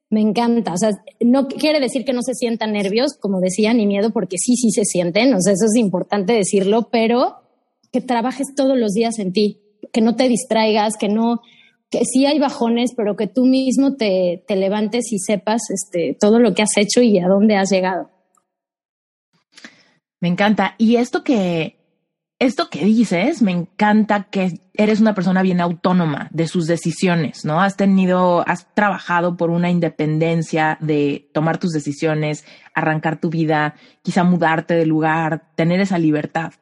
me 0.08 0.22
encanta. 0.22 0.72
O 0.72 0.76
sea, 0.78 0.90
no 1.20 1.48
quiere 1.48 1.80
decir 1.80 2.06
que 2.06 2.14
no 2.14 2.22
se 2.22 2.32
sientan 2.34 2.72
nervios, 2.72 3.12
como 3.20 3.40
decía, 3.40 3.74
ni 3.74 3.86
miedo, 3.86 4.10
porque 4.10 4.36
sí, 4.38 4.56
sí 4.56 4.70
se 4.70 4.84
sienten. 4.84 5.34
O 5.34 5.40
sea, 5.40 5.52
eso 5.52 5.66
es 5.66 5.76
importante 5.76 6.32
decirlo, 6.32 6.88
pero 6.90 7.36
que 7.92 8.00
trabajes 8.00 8.54
todos 8.56 8.78
los 8.78 8.92
días 8.92 9.18
en 9.18 9.32
ti, 9.32 9.60
que 9.92 10.00
no 10.00 10.16
te 10.16 10.28
distraigas, 10.28 10.96
que 10.98 11.08
no, 11.08 11.42
que 11.92 12.06
sí 12.06 12.24
hay 12.24 12.38
bajones, 12.38 12.92
pero 12.96 13.16
que 13.16 13.26
tú 13.26 13.44
mismo 13.44 13.94
te, 13.96 14.42
te 14.48 14.56
levantes 14.56 15.12
y 15.12 15.18
sepas 15.18 15.60
este, 15.70 16.16
todo 16.18 16.40
lo 16.40 16.54
que 16.54 16.62
has 16.62 16.76
hecho 16.76 17.02
y 17.02 17.18
a 17.18 17.28
dónde 17.28 17.56
has 17.56 17.70
llegado. 17.70 18.10
Me 20.18 20.28
encanta. 20.28 20.74
Y 20.78 20.96
esto 20.96 21.22
que, 21.22 21.76
esto 22.38 22.70
que 22.70 22.84
dices, 22.86 23.42
me 23.42 23.52
encanta 23.52 24.24
que 24.30 24.58
eres 24.72 25.00
una 25.00 25.14
persona 25.14 25.42
bien 25.42 25.60
autónoma 25.60 26.28
de 26.32 26.48
sus 26.48 26.66
decisiones, 26.66 27.44
¿no? 27.44 27.60
Has 27.60 27.76
tenido, 27.76 28.42
has 28.48 28.72
trabajado 28.74 29.36
por 29.36 29.50
una 29.50 29.68
independencia 29.68 30.78
de 30.80 31.28
tomar 31.34 31.58
tus 31.58 31.72
decisiones, 31.72 32.46
arrancar 32.72 33.20
tu 33.20 33.28
vida, 33.28 33.74
quizá 34.02 34.24
mudarte 34.24 34.74
de 34.74 34.86
lugar, 34.86 35.50
tener 35.56 35.80
esa 35.80 35.98
libertad. 35.98 36.54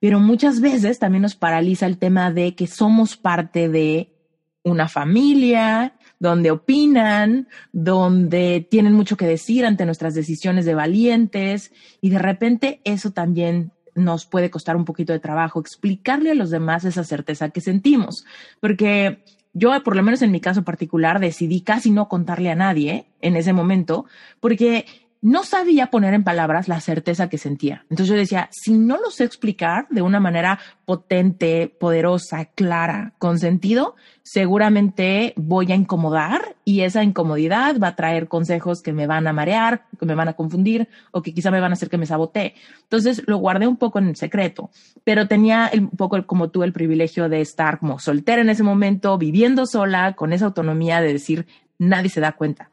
Pero 0.00 0.18
muchas 0.18 0.60
veces 0.62 0.98
también 0.98 1.22
nos 1.22 1.34
paraliza 1.34 1.84
el 1.84 1.98
tema 1.98 2.32
de 2.32 2.54
que 2.54 2.66
somos 2.66 3.18
parte 3.18 3.68
de 3.68 4.17
una 4.64 4.88
familia, 4.88 5.94
donde 6.18 6.50
opinan, 6.50 7.48
donde 7.72 8.66
tienen 8.68 8.92
mucho 8.92 9.16
que 9.16 9.26
decir 9.26 9.64
ante 9.64 9.86
nuestras 9.86 10.14
decisiones 10.14 10.64
de 10.64 10.74
valientes 10.74 11.72
y 12.00 12.10
de 12.10 12.18
repente 12.18 12.80
eso 12.84 13.12
también 13.12 13.72
nos 13.94 14.26
puede 14.26 14.50
costar 14.50 14.76
un 14.76 14.84
poquito 14.84 15.12
de 15.12 15.20
trabajo 15.20 15.60
explicarle 15.60 16.30
a 16.30 16.34
los 16.34 16.50
demás 16.50 16.84
esa 16.84 17.04
certeza 17.04 17.50
que 17.50 17.60
sentimos, 17.60 18.24
porque 18.60 19.24
yo, 19.52 19.70
por 19.82 19.96
lo 19.96 20.02
menos 20.02 20.22
en 20.22 20.30
mi 20.30 20.40
caso 20.40 20.62
particular, 20.62 21.18
decidí 21.18 21.62
casi 21.62 21.90
no 21.90 22.08
contarle 22.08 22.50
a 22.50 22.54
nadie 22.54 23.06
en 23.20 23.34
ese 23.34 23.52
momento, 23.52 24.04
porque 24.40 24.86
no 25.20 25.42
sabía 25.42 25.88
poner 25.88 26.14
en 26.14 26.22
palabras 26.22 26.68
la 26.68 26.80
certeza 26.80 27.28
que 27.28 27.38
sentía. 27.38 27.84
Entonces 27.90 28.08
yo 28.08 28.14
decía, 28.14 28.48
si 28.52 28.72
no 28.72 28.98
lo 28.98 29.10
sé 29.10 29.24
explicar 29.24 29.86
de 29.90 30.02
una 30.02 30.20
manera 30.20 30.60
potente, 30.84 31.74
poderosa, 31.80 32.46
clara, 32.46 33.14
con 33.18 33.38
sentido, 33.38 33.96
seguramente 34.22 35.32
voy 35.36 35.72
a 35.72 35.74
incomodar 35.74 36.56
y 36.64 36.82
esa 36.82 37.02
incomodidad 37.02 37.78
va 37.82 37.88
a 37.88 37.96
traer 37.96 38.28
consejos 38.28 38.80
que 38.80 38.92
me 38.92 39.06
van 39.06 39.26
a 39.26 39.32
marear, 39.32 39.86
que 39.98 40.06
me 40.06 40.14
van 40.14 40.28
a 40.28 40.34
confundir 40.34 40.88
o 41.10 41.22
que 41.22 41.34
quizá 41.34 41.50
me 41.50 41.60
van 41.60 41.72
a 41.72 41.74
hacer 41.74 41.90
que 41.90 41.98
me 41.98 42.06
sabotee. 42.06 42.54
Entonces 42.82 43.22
lo 43.26 43.38
guardé 43.38 43.66
un 43.66 43.76
poco 43.76 43.98
en 43.98 44.14
secreto, 44.14 44.70
pero 45.02 45.26
tenía 45.26 45.70
un 45.74 45.90
poco 45.90 46.24
como 46.26 46.50
tú 46.50 46.62
el 46.62 46.72
privilegio 46.72 47.28
de 47.28 47.40
estar 47.40 47.80
como 47.80 47.98
soltera 47.98 48.42
en 48.42 48.50
ese 48.50 48.62
momento, 48.62 49.18
viviendo 49.18 49.66
sola, 49.66 50.12
con 50.14 50.32
esa 50.32 50.46
autonomía 50.46 51.00
de 51.00 51.12
decir, 51.12 51.46
nadie 51.78 52.10
se 52.10 52.20
da 52.20 52.32
cuenta. 52.32 52.70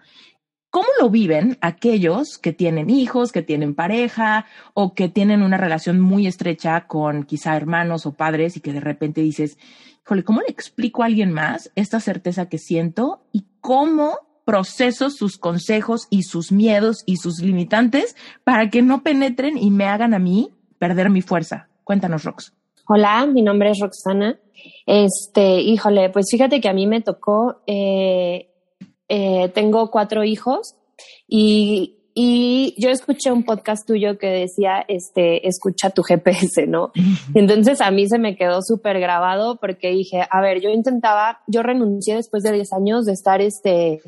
¿Cómo 0.76 0.90
lo 1.00 1.10
viven 1.10 1.58
aquellos 1.62 2.38
que 2.38 2.52
tienen 2.52 2.90
hijos, 2.90 3.32
que 3.32 3.42
tienen 3.42 3.76
pareja 3.76 4.46
o 4.74 4.94
que 4.94 5.08
tienen 5.08 5.42
una 5.42 5.56
relación 5.56 6.02
muy 6.02 6.28
estrecha 6.28 6.86
con 6.86 7.24
quizá 7.24 7.56
hermanos 7.56 8.06
o 8.06 8.12
padres 8.12 8.58
y 8.58 8.60
que 8.60 8.74
de 8.74 8.82
repente 8.82 9.22
dices, 9.22 9.58
híjole, 10.04 10.26
¿cómo 10.26 10.42
le 10.42 10.50
explico 10.50 11.02
a 11.02 11.06
alguien 11.06 11.32
más 11.32 11.72
esta 11.76 12.02
certeza 12.02 12.50
que 12.50 12.58
siento 12.58 13.22
y 13.32 13.46
cómo 13.62 14.18
proceso 14.44 15.10
sus 15.10 15.38
consejos 15.38 16.08
y 16.10 16.24
sus 16.24 16.52
miedos 16.52 17.04
y 17.06 17.16
sus 17.16 17.40
limitantes 17.40 18.18
para 18.44 18.70
que 18.70 18.82
no 18.82 19.02
penetren 19.02 19.58
y 19.58 19.72
me 19.72 19.86
hagan 19.86 20.14
a 20.14 20.20
mí 20.20 20.50
perder 20.78 21.10
mi 21.10 21.22
fuerza? 21.22 21.70
Cuéntanos, 21.86 22.26
Rox. 22.26 22.52
Hola, 22.90 23.26
mi 23.28 23.44
nombre 23.44 23.70
es 23.70 23.80
Roxana. 23.80 24.38
Este, 24.86 25.62
híjole, 25.62 26.10
pues 26.10 26.26
fíjate 26.30 26.60
que 26.60 26.68
a 26.68 26.74
mí 26.74 26.86
me 26.86 27.00
tocó 27.00 27.62
eh, 27.66 28.50
eh, 29.10 29.50
tengo 29.54 29.91
cuatro 29.91 30.24
hijos 30.24 30.76
y, 31.28 31.98
y, 32.13 32.74
yo 32.78 32.89
escuché 32.89 33.32
un 33.32 33.44
podcast 33.44 33.86
tuyo 33.88 34.18
que 34.18 34.28
decía, 34.28 34.84
este, 34.88 35.48
escucha 35.48 35.89
tu 35.89 36.02
GPS, 36.02 36.65
¿no? 36.68 36.91
Entonces 37.34 37.82
a 37.82 37.91
mí 37.91 38.08
se 38.08 38.18
me 38.18 38.36
quedó 38.36 38.62
súper 38.62 39.00
grabado 39.00 39.58
porque 39.60 39.91
dije, 39.91 40.26
a 40.30 40.41
ver, 40.41 40.62
yo 40.62 40.70
intentaba, 40.70 41.41
yo 41.48 41.62
renuncié 41.62 42.15
después 42.15 42.44
de 42.44 42.54
10 42.54 42.74
años 42.74 43.06
de 43.06 43.13
estar, 43.13 43.41
este, 43.41 44.02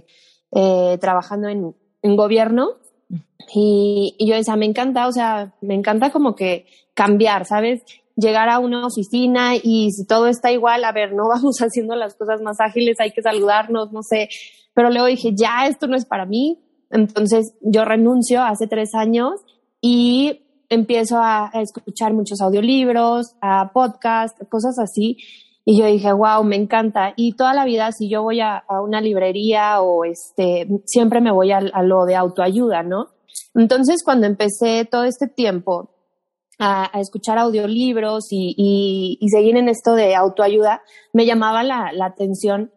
eh, 0.52 0.98
trabajando 1.02 1.50
en, 1.50 1.76
en 2.02 2.16
gobierno 2.16 2.78
y, 3.54 4.16
y, 4.18 4.30
yo 4.30 4.36
decía, 4.36 4.56
me 4.56 4.66
encanta, 4.66 5.08
o 5.08 5.12
sea, 5.12 5.54
me 5.62 5.74
encanta 5.74 6.12
como 6.12 6.36
que 6.36 6.66
cambiar, 6.94 7.46
¿sabes? 7.46 7.84
Llegar 8.16 8.50
a 8.50 8.60
una 8.60 8.86
oficina 8.86 9.56
y 9.56 9.92
si 9.92 10.06
todo 10.06 10.28
está 10.28 10.52
igual, 10.52 10.84
a 10.84 10.92
ver, 10.92 11.14
no 11.14 11.28
vamos 11.30 11.58
haciendo 11.60 11.96
las 11.96 12.16
cosas 12.16 12.42
más 12.42 12.60
ágiles, 12.60 13.00
hay 13.00 13.12
que 13.12 13.22
saludarnos, 13.22 13.92
no 13.92 14.02
sé, 14.04 14.30
pero 14.78 14.92
luego 14.92 15.08
dije, 15.08 15.32
ya, 15.36 15.66
esto 15.68 15.88
no 15.88 15.98
es 15.98 16.06
para 16.06 16.28
mí. 16.28 16.60
Entonces 16.92 17.52
yo 17.62 17.84
renuncio 17.84 18.44
hace 18.44 18.68
tres 18.68 18.94
años 18.94 19.32
y 19.82 20.46
empiezo 20.70 21.18
a, 21.18 21.50
escuchar 21.56 22.14
muchos 22.14 22.42
audiolibros, 22.42 23.38
a 23.42 23.72
podcasts, 23.74 24.40
cosas 24.52 24.78
así. 24.78 25.18
Y 25.66 25.80
yo 25.80 25.88
dije, 25.88 26.14
wow, 26.14 26.44
me 26.44 26.58
encanta. 26.58 27.14
Y 27.16 27.34
toda 27.34 27.56
la 27.56 27.66
vida, 27.66 27.92
si 27.92 28.08
yo 28.08 28.22
voy 28.22 28.40
a, 28.40 28.66
una 28.70 29.02
librería 29.02 29.82
o 29.82 30.06
este, 30.06 30.68
siempre 30.86 31.22
me 31.22 31.32
voy 31.32 31.52
a, 31.54 31.60
lo 31.82 32.06
de 32.06 32.16
autoayuda, 32.16 32.84
¿no? 32.84 33.08
Entonces, 33.56 34.04
cuando 34.06 34.28
empecé 34.28 34.86
todo 34.86 35.06
este 35.06 35.28
tiempo 35.28 35.90
a, 36.60 36.92
escuchar 37.00 37.40
audiolibros 37.40 38.28
y, 38.30 39.18
y, 39.20 39.28
seguir 39.30 39.58
en 39.58 39.70
esto 39.70 39.96
de 39.96 40.14
autoayuda, 40.14 40.84
me 41.14 41.26
llamaba 41.26 41.64
la, 41.64 41.92
la 41.94 42.06
atención 42.06 42.72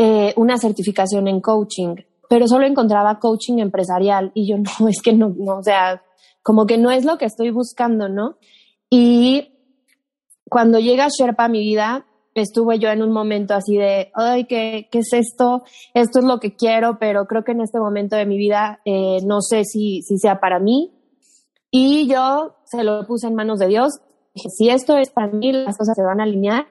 eh, 0.00 0.32
una 0.36 0.58
certificación 0.58 1.26
en 1.26 1.40
coaching, 1.40 1.96
pero 2.28 2.46
solo 2.46 2.64
encontraba 2.64 3.18
coaching 3.18 3.58
empresarial 3.58 4.30
y 4.32 4.46
yo 4.46 4.56
no, 4.80 4.86
es 4.86 5.02
que 5.02 5.12
no, 5.12 5.34
no, 5.36 5.58
o 5.58 5.62
sea, 5.64 6.04
como 6.40 6.66
que 6.66 6.78
no 6.78 6.92
es 6.92 7.04
lo 7.04 7.18
que 7.18 7.24
estoy 7.24 7.50
buscando, 7.50 8.08
¿no? 8.08 8.36
Y 8.88 9.48
cuando 10.48 10.78
llega 10.78 11.08
Sherpa 11.08 11.46
a 11.46 11.48
mi 11.48 11.58
vida, 11.58 12.06
estuve 12.32 12.78
yo 12.78 12.90
en 12.90 13.02
un 13.02 13.10
momento 13.10 13.54
así 13.54 13.76
de, 13.76 14.12
ay, 14.14 14.44
¿qué, 14.44 14.86
¿qué, 14.88 15.00
es 15.00 15.12
esto? 15.12 15.64
Esto 15.94 16.20
es 16.20 16.24
lo 16.24 16.38
que 16.38 16.54
quiero, 16.54 17.00
pero 17.00 17.26
creo 17.26 17.42
que 17.42 17.50
en 17.50 17.62
este 17.62 17.80
momento 17.80 18.14
de 18.14 18.24
mi 18.24 18.38
vida 18.38 18.80
eh, 18.84 19.18
no 19.24 19.40
sé 19.40 19.64
si, 19.64 20.02
si 20.02 20.16
sea 20.18 20.38
para 20.38 20.60
mí. 20.60 20.92
Y 21.72 22.06
yo 22.06 22.54
se 22.66 22.84
lo 22.84 23.04
puse 23.04 23.26
en 23.26 23.34
manos 23.34 23.58
de 23.58 23.66
Dios. 23.66 23.98
Dije, 24.32 24.48
si 24.50 24.68
esto 24.68 24.96
es 24.96 25.10
para 25.10 25.26
mí, 25.26 25.50
las 25.52 25.76
cosas 25.76 25.96
se 25.96 26.04
van 26.04 26.20
a 26.20 26.22
alinear. 26.22 26.68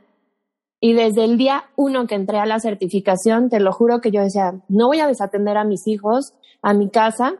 Y 0.79 0.93
desde 0.93 1.23
el 1.23 1.37
día 1.37 1.65
uno 1.75 2.05
que 2.07 2.15
entré 2.15 2.39
a 2.39 2.45
la 2.45 2.59
certificación, 2.59 3.49
te 3.49 3.59
lo 3.59 3.71
juro 3.71 3.99
que 3.99 4.11
yo 4.11 4.21
decía, 4.21 4.61
no 4.67 4.87
voy 4.87 4.99
a 4.99 5.07
desatender 5.07 5.57
a 5.57 5.63
mis 5.63 5.87
hijos, 5.87 6.33
a 6.61 6.73
mi 6.73 6.89
casa, 6.89 7.35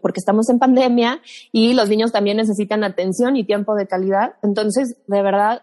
porque 0.00 0.18
estamos 0.18 0.48
en 0.48 0.58
pandemia 0.58 1.20
y 1.52 1.74
los 1.74 1.88
niños 1.88 2.12
también 2.12 2.36
necesitan 2.36 2.84
atención 2.84 3.36
y 3.36 3.44
tiempo 3.44 3.74
de 3.74 3.86
calidad. 3.86 4.34
Entonces, 4.42 4.96
de 5.06 5.22
verdad, 5.22 5.62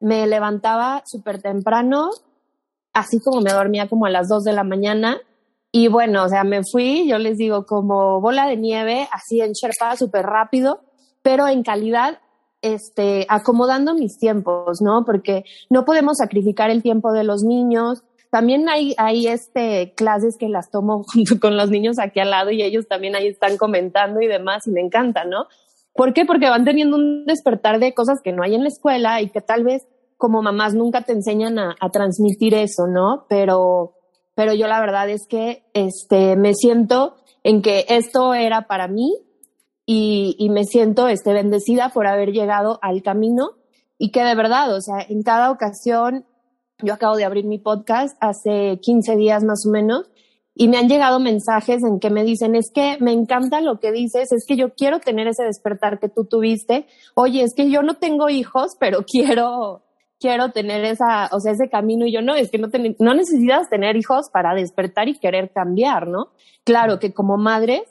me 0.00 0.26
levantaba 0.26 1.02
súper 1.06 1.40
temprano, 1.40 2.10
así 2.92 3.20
como 3.20 3.40
me 3.40 3.52
dormía 3.52 3.88
como 3.88 4.06
a 4.06 4.10
las 4.10 4.28
dos 4.28 4.44
de 4.44 4.52
la 4.52 4.64
mañana. 4.64 5.18
Y 5.70 5.88
bueno, 5.88 6.24
o 6.24 6.28
sea, 6.28 6.44
me 6.44 6.62
fui, 6.64 7.06
yo 7.08 7.18
les 7.18 7.36
digo, 7.36 7.66
como 7.66 8.20
bola 8.20 8.46
de 8.46 8.56
nieve, 8.56 9.08
así 9.12 9.40
en 9.40 9.52
Sherpa, 9.52 9.96
súper 9.96 10.24
rápido, 10.24 10.80
pero 11.22 11.48
en 11.48 11.62
calidad 11.62 12.18
este, 12.64 13.26
acomodando 13.28 13.94
mis 13.94 14.18
tiempos, 14.18 14.80
¿no? 14.80 15.04
Porque 15.04 15.44
no 15.70 15.84
podemos 15.84 16.16
sacrificar 16.18 16.70
el 16.70 16.82
tiempo 16.82 17.12
de 17.12 17.22
los 17.22 17.42
niños. 17.42 18.02
También 18.30 18.66
hay, 18.68 19.26
este, 19.28 19.92
clases 19.94 20.36
que 20.38 20.48
las 20.48 20.70
tomo 20.70 21.04
junto 21.12 21.38
con 21.38 21.56
los 21.56 21.70
niños 21.70 21.98
aquí 21.98 22.20
al 22.20 22.30
lado 22.30 22.50
y 22.50 22.62
ellos 22.62 22.88
también 22.88 23.14
ahí 23.14 23.28
están 23.28 23.56
comentando 23.56 24.20
y 24.20 24.26
demás 24.26 24.66
y 24.66 24.70
me 24.70 24.80
encanta, 24.80 25.24
¿no? 25.24 25.46
¿Por 25.92 26.12
qué? 26.12 26.24
Porque 26.24 26.48
van 26.48 26.64
teniendo 26.64 26.96
un 26.96 27.24
despertar 27.26 27.78
de 27.78 27.94
cosas 27.94 28.20
que 28.24 28.32
no 28.32 28.42
hay 28.42 28.54
en 28.54 28.62
la 28.62 28.68
escuela 28.68 29.20
y 29.20 29.28
que 29.28 29.40
tal 29.40 29.62
vez 29.62 29.86
como 30.16 30.42
mamás 30.42 30.74
nunca 30.74 31.02
te 31.02 31.12
enseñan 31.12 31.58
a, 31.58 31.76
a 31.78 31.90
transmitir 31.90 32.54
eso, 32.54 32.86
¿no? 32.86 33.26
Pero, 33.28 33.94
pero 34.34 34.54
yo 34.54 34.66
la 34.66 34.80
verdad 34.80 35.08
es 35.10 35.26
que 35.28 35.64
este, 35.74 36.34
me 36.36 36.54
siento 36.54 37.16
en 37.44 37.62
que 37.62 37.84
esto 37.88 38.34
era 38.34 38.62
para 38.62 38.88
mí 38.88 39.12
y, 39.86 40.48
me 40.50 40.64
siento 40.64 41.08
este, 41.08 41.32
bendecida 41.32 41.90
por 41.90 42.06
haber 42.06 42.32
llegado 42.32 42.78
al 42.82 43.02
camino 43.02 43.50
y 43.98 44.10
que 44.10 44.22
de 44.22 44.34
verdad, 44.34 44.74
o 44.74 44.80
sea, 44.80 45.04
en 45.08 45.22
cada 45.22 45.50
ocasión, 45.50 46.24
yo 46.82 46.94
acabo 46.94 47.16
de 47.16 47.24
abrir 47.24 47.44
mi 47.44 47.58
podcast 47.58 48.16
hace 48.20 48.78
15 48.80 49.16
días 49.16 49.44
más 49.44 49.66
o 49.66 49.70
menos 49.70 50.10
y 50.54 50.68
me 50.68 50.78
han 50.78 50.88
llegado 50.88 51.20
mensajes 51.20 51.82
en 51.82 51.98
que 52.00 52.10
me 52.10 52.24
dicen, 52.24 52.54
es 52.54 52.70
que 52.72 52.96
me 53.00 53.12
encanta 53.12 53.60
lo 53.60 53.80
que 53.80 53.92
dices, 53.92 54.32
es 54.32 54.44
que 54.46 54.56
yo 54.56 54.74
quiero 54.74 55.00
tener 55.00 55.26
ese 55.26 55.44
despertar 55.44 55.98
que 55.98 56.08
tú 56.08 56.24
tuviste. 56.24 56.86
Oye, 57.14 57.42
es 57.42 57.54
que 57.54 57.70
yo 57.70 57.82
no 57.82 57.94
tengo 57.94 58.30
hijos, 58.30 58.76
pero 58.78 59.04
quiero, 59.06 59.82
quiero 60.18 60.50
tener 60.52 60.84
esa, 60.84 61.28
o 61.32 61.40
sea, 61.40 61.52
ese 61.52 61.68
camino 61.68 62.06
y 62.06 62.12
yo 62.12 62.22
no, 62.22 62.34
es 62.34 62.50
que 62.50 62.58
no, 62.58 62.68
no 63.00 63.14
necesitas 63.14 63.68
tener 63.68 63.96
hijos 63.96 64.30
para 64.32 64.54
despertar 64.54 65.08
y 65.08 65.18
querer 65.18 65.50
cambiar, 65.52 66.06
¿no? 66.06 66.28
Claro 66.64 66.98
que 66.98 67.12
como 67.12 67.36
madres 67.36 67.82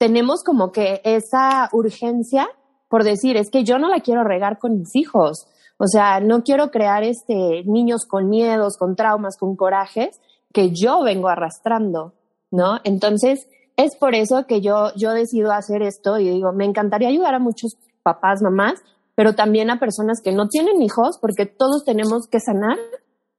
tenemos 0.00 0.42
como 0.42 0.72
que 0.72 1.00
esa 1.04 1.68
urgencia 1.72 2.48
por 2.90 3.04
decir, 3.04 3.36
es 3.36 3.50
que 3.50 3.62
yo 3.62 3.78
no 3.78 3.88
la 3.88 4.00
quiero 4.00 4.24
regar 4.24 4.58
con 4.58 4.76
mis 4.76 4.96
hijos. 4.96 5.46
O 5.78 5.86
sea, 5.86 6.18
no 6.18 6.42
quiero 6.42 6.72
crear 6.72 7.04
este 7.04 7.62
niños 7.64 8.04
con 8.04 8.28
miedos, 8.28 8.76
con 8.76 8.96
traumas, 8.96 9.36
con 9.38 9.54
corajes 9.54 10.20
que 10.52 10.72
yo 10.72 11.04
vengo 11.04 11.28
arrastrando, 11.28 12.14
¿no? 12.50 12.80
Entonces, 12.82 13.46
es 13.76 13.96
por 13.96 14.16
eso 14.16 14.44
que 14.48 14.60
yo, 14.60 14.92
yo 14.96 15.12
decido 15.12 15.52
hacer 15.52 15.82
esto 15.82 16.18
y 16.18 16.28
digo, 16.28 16.52
me 16.52 16.64
encantaría 16.64 17.08
ayudar 17.08 17.34
a 17.34 17.38
muchos 17.38 17.76
papás, 18.02 18.42
mamás, 18.42 18.82
pero 19.14 19.36
también 19.36 19.70
a 19.70 19.78
personas 19.78 20.20
que 20.20 20.32
no 20.32 20.48
tienen 20.48 20.82
hijos, 20.82 21.16
porque 21.20 21.46
todos 21.46 21.84
tenemos 21.84 22.26
que 22.26 22.40
sanar 22.40 22.76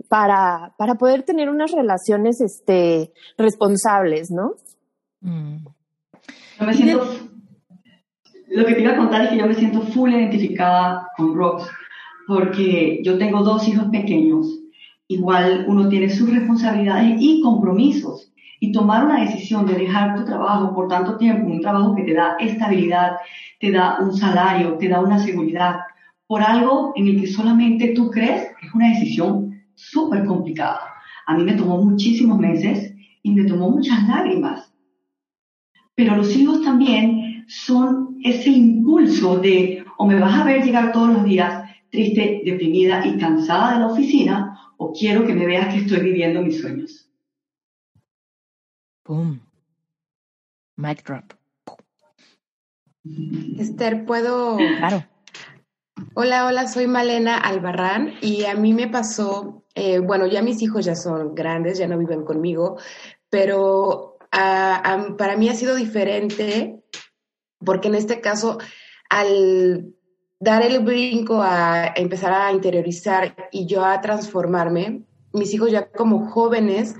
para, 0.08 0.74
para 0.78 0.96
poder 0.96 1.24
tener 1.24 1.50
unas 1.50 1.74
relaciones 1.74 2.40
este, 2.40 3.12
responsables, 3.38 4.32
¿no? 4.32 4.54
Mm. 5.20 5.66
Yo 6.62 6.68
me 6.68 6.74
siento, 6.76 7.04
lo 8.50 8.66
que 8.68 8.76
te 8.76 8.82
iba 8.82 8.92
a 8.92 8.98
contar 8.98 9.24
es 9.24 9.30
que 9.32 9.38
yo 9.40 9.48
me 9.48 9.56
siento 9.56 9.82
full 9.82 10.12
identificada 10.12 11.08
con 11.18 11.34
Rox, 11.34 11.68
porque 12.28 13.02
yo 13.04 13.18
tengo 13.18 13.42
dos 13.42 13.68
hijos 13.68 13.88
pequeños. 13.88 14.46
Igual 15.08 15.66
uno 15.68 15.90
tiene 15.90 16.12
sus 16.12 16.32
responsabilidades 16.32 17.16
y 17.20 17.42
compromisos. 17.42 18.32
Y 18.60 18.72
tomar 18.72 19.06
una 19.06 19.22
decisión 19.22 19.66
de 19.66 19.74
dejar 19.74 20.16
tu 20.16 20.24
trabajo 20.24 20.72
por 20.76 20.88
tanto 20.88 21.18
tiempo, 21.18 21.50
un 21.50 21.62
trabajo 21.62 21.96
que 21.96 22.04
te 22.04 22.14
da 22.14 22.36
estabilidad, 22.40 23.14
te 23.60 23.72
da 23.72 23.98
un 24.00 24.16
salario, 24.16 24.78
te 24.78 24.88
da 24.88 25.00
una 25.02 25.18
seguridad, 25.18 25.78
por 26.28 26.44
algo 26.44 26.94
en 26.96 27.08
el 27.08 27.22
que 27.22 27.28
solamente 27.28 27.94
tú 27.96 28.12
crees, 28.12 28.52
es 28.62 28.72
una 28.76 28.90
decisión 28.90 29.64
súper 29.74 30.26
complicada. 30.26 30.82
A 31.26 31.36
mí 31.36 31.44
me 31.44 31.54
tomó 31.54 31.84
muchísimos 31.84 32.38
meses 32.38 32.94
y 33.24 33.32
me 33.32 33.46
tomó 33.46 33.72
muchas 33.72 34.08
lágrimas 34.08 34.71
pero 35.96 36.16
los 36.16 36.36
hijos 36.36 36.64
también 36.64 37.46
son 37.48 38.18
ese 38.24 38.50
impulso 38.50 39.38
de 39.38 39.84
o 39.98 40.08
me 40.08 40.20
vas 40.20 40.40
a 40.40 40.44
ver 40.44 40.64
llegar 40.64 40.92
todos 40.92 41.10
los 41.14 41.24
días 41.24 41.70
triste, 41.92 42.42
deprimida 42.44 43.06
y 43.06 43.18
cansada 43.18 43.74
de 43.74 43.80
la 43.82 43.88
oficina, 43.88 44.74
o 44.78 44.92
quiero 44.94 45.26
que 45.26 45.34
me 45.34 45.46
veas 45.46 45.74
que 45.74 45.82
estoy 45.82 46.00
viviendo 46.00 46.42
mis 46.42 46.60
sueños. 46.60 47.08
Boom. 49.06 49.42
Mic 50.78 51.04
drop. 51.04 51.34
Esther, 53.60 54.06
¿puedo? 54.06 54.58
Claro. 54.58 55.06
Hola, 56.16 56.46
hola, 56.48 56.68
soy 56.68 56.88
Malena 56.88 57.38
Albarrán 57.38 58.14
y 58.22 58.46
a 58.46 58.56
mí 58.56 58.74
me 58.74 58.88
pasó, 58.88 59.66
eh, 59.76 60.00
bueno, 60.00 60.26
ya 60.28 60.42
mis 60.42 60.62
hijos 60.62 60.86
ya 60.86 60.96
son 60.96 61.36
grandes, 61.36 61.78
ya 61.78 61.88
no 61.88 61.98
viven 61.98 62.24
conmigo, 62.24 62.78
pero 63.30 64.11
para 64.32 65.36
mí 65.38 65.50
ha 65.50 65.56
sido 65.56 65.76
diferente 65.76 66.82
porque 67.64 67.88
en 67.88 67.96
este 67.96 68.22
caso, 68.22 68.58
al 69.10 69.94
dar 70.40 70.64
el 70.64 70.80
brinco 70.80 71.42
a 71.42 71.94
empezar 71.96 72.34
a 72.34 72.52
interiorizar 72.52 73.36
y 73.52 73.66
yo 73.66 73.86
a 73.86 74.02
transformarme, 74.02 75.04
mis 75.34 75.54
hijos 75.54 75.72
ya 75.72 75.90
como 75.92 76.30
jóvenes 76.30 76.96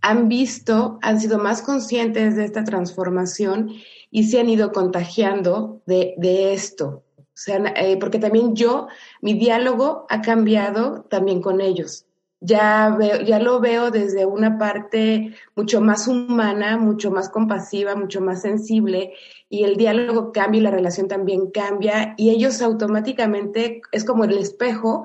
han 0.00 0.28
visto, 0.28 0.98
han 1.02 1.20
sido 1.20 1.38
más 1.38 1.62
conscientes 1.62 2.36
de 2.36 2.44
esta 2.44 2.64
transformación 2.64 3.70
y 4.10 4.24
se 4.24 4.38
han 4.38 4.48
ido 4.48 4.72
contagiando 4.72 5.82
de, 5.86 6.52
esto. 6.52 7.02
Eh, 7.48 7.96
porque 7.98 8.18
también 8.18 8.54
yo, 8.54 8.86
mi 9.20 9.34
diálogo 9.34 10.06
ha 10.08 10.20
cambiado 10.20 11.02
también 11.10 11.40
con 11.40 11.60
ellos. 11.60 12.06
Ya, 12.46 12.94
veo, 12.98 13.22
ya 13.22 13.38
lo 13.38 13.58
veo 13.58 13.90
desde 13.90 14.26
una 14.26 14.58
parte 14.58 15.34
mucho 15.56 15.80
más 15.80 16.06
humana, 16.08 16.76
mucho 16.76 17.10
más 17.10 17.30
compasiva, 17.30 17.94
mucho 17.94 18.20
más 18.20 18.42
sensible 18.42 19.14
y 19.48 19.64
el 19.64 19.76
diálogo 19.76 20.30
cambia 20.30 20.58
y 20.58 20.62
la 20.62 20.70
relación 20.70 21.08
también 21.08 21.50
cambia 21.50 22.12
y 22.18 22.28
ellos 22.28 22.60
automáticamente 22.60 23.80
es 23.92 24.04
como 24.04 24.24
el 24.24 24.36
espejo, 24.36 25.04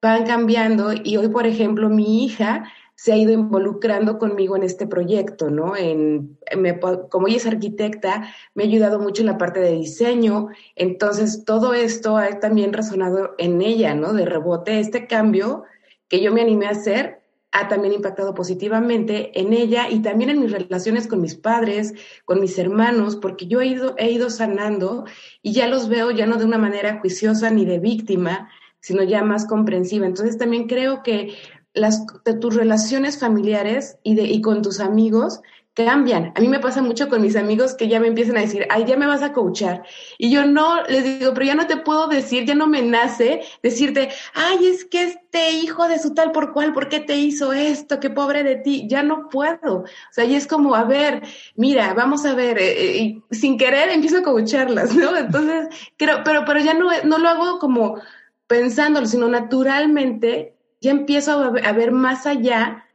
van 0.00 0.26
cambiando 0.26 0.92
y 0.92 1.16
hoy, 1.16 1.26
por 1.26 1.48
ejemplo, 1.48 1.88
mi 1.88 2.24
hija 2.24 2.70
se 2.94 3.12
ha 3.12 3.16
ido 3.16 3.32
involucrando 3.32 4.20
conmigo 4.20 4.54
en 4.54 4.62
este 4.62 4.86
proyecto, 4.86 5.50
¿no? 5.50 5.76
En, 5.76 6.38
como 7.10 7.26
ella 7.26 7.38
es 7.38 7.46
arquitecta, 7.46 8.32
me 8.54 8.62
ha 8.62 8.66
ayudado 8.66 9.00
mucho 9.00 9.22
en 9.22 9.26
la 9.26 9.38
parte 9.38 9.58
de 9.58 9.72
diseño, 9.72 10.50
entonces 10.76 11.44
todo 11.44 11.74
esto 11.74 12.16
ha 12.16 12.38
también 12.38 12.72
resonado 12.72 13.34
en 13.38 13.60
ella, 13.60 13.94
¿no? 13.96 14.12
De 14.12 14.24
rebote, 14.24 14.78
este 14.78 15.08
cambio 15.08 15.64
que 16.08 16.20
yo 16.20 16.32
me 16.32 16.42
animé 16.42 16.66
a 16.66 16.70
hacer 16.70 17.20
ha 17.52 17.68
también 17.68 17.94
impactado 17.94 18.34
positivamente 18.34 19.40
en 19.40 19.52
ella 19.52 19.88
y 19.88 20.00
también 20.00 20.30
en 20.30 20.40
mis 20.40 20.52
relaciones 20.52 21.06
con 21.06 21.22
mis 21.22 21.34
padres, 21.34 21.94
con 22.24 22.40
mis 22.40 22.58
hermanos, 22.58 23.16
porque 23.16 23.46
yo 23.46 23.60
he 23.60 23.66
ido, 23.66 23.94
he 23.96 24.10
ido 24.10 24.28
sanando 24.28 25.06
y 25.42 25.52
ya 25.52 25.66
los 25.66 25.88
veo 25.88 26.10
ya 26.10 26.26
no 26.26 26.36
de 26.36 26.44
una 26.44 26.58
manera 26.58 26.98
juiciosa 27.00 27.50
ni 27.50 27.64
de 27.64 27.78
víctima, 27.78 28.50
sino 28.80 29.02
ya 29.02 29.22
más 29.22 29.46
comprensiva. 29.46 30.06
Entonces 30.06 30.36
también 30.36 30.66
creo 30.66 31.02
que 31.02 31.34
las, 31.72 32.04
de 32.24 32.34
tus 32.34 32.54
relaciones 32.54 33.18
familiares 33.18 33.98
y, 34.02 34.16
de, 34.16 34.24
y 34.24 34.42
con 34.42 34.60
tus 34.60 34.80
amigos 34.80 35.40
cambian. 35.76 36.32
A 36.34 36.40
mí 36.40 36.48
me 36.48 36.58
pasa 36.58 36.80
mucho 36.80 37.08
con 37.08 37.20
mis 37.20 37.36
amigos 37.36 37.74
que 37.74 37.86
ya 37.86 38.00
me 38.00 38.06
empiezan 38.08 38.38
a 38.38 38.40
decir, 38.40 38.66
ay, 38.70 38.84
ya 38.86 38.96
me 38.96 39.06
vas 39.06 39.22
a 39.22 39.32
coachar. 39.32 39.84
Y 40.16 40.30
yo 40.30 40.46
no, 40.46 40.82
les 40.84 41.04
digo, 41.04 41.34
pero 41.34 41.46
ya 41.46 41.54
no 41.54 41.66
te 41.66 41.76
puedo 41.76 42.08
decir, 42.08 42.46
ya 42.46 42.54
no 42.54 42.66
me 42.66 42.80
nace 42.80 43.42
decirte, 43.62 44.08
ay, 44.34 44.66
es 44.66 44.86
que 44.86 45.02
este 45.02 45.50
hijo 45.52 45.86
de 45.86 45.98
su 45.98 46.14
tal 46.14 46.32
por 46.32 46.52
cual, 46.52 46.72
¿por 46.72 46.88
qué 46.88 47.00
te 47.00 47.16
hizo 47.16 47.52
esto? 47.52 48.00
Qué 48.00 48.08
pobre 48.08 48.42
de 48.42 48.56
ti. 48.56 48.86
Ya 48.88 49.02
no 49.02 49.28
puedo. 49.28 49.80
O 49.80 50.12
sea, 50.12 50.24
y 50.24 50.34
es 50.34 50.46
como, 50.46 50.74
a 50.74 50.84
ver, 50.84 51.22
mira, 51.56 51.92
vamos 51.92 52.24
a 52.24 52.34
ver, 52.34 52.58
eh, 52.58 52.98
eh, 53.02 53.22
sin 53.30 53.58
querer 53.58 53.90
empiezo 53.90 54.18
a 54.18 54.22
coacharlas, 54.22 54.94
¿no? 54.94 55.14
Entonces, 55.16 55.68
creo, 55.98 56.22
pero, 56.24 56.44
pero 56.46 56.60
ya 56.60 56.72
no, 56.72 56.88
no 57.04 57.18
lo 57.18 57.28
hago 57.28 57.58
como 57.58 58.00
pensándolo, 58.46 59.06
sino 59.06 59.28
naturalmente 59.28 60.54
ya 60.80 60.90
empiezo 60.90 61.52
a 61.62 61.72
ver 61.72 61.92
más 61.92 62.26
allá 62.26 62.85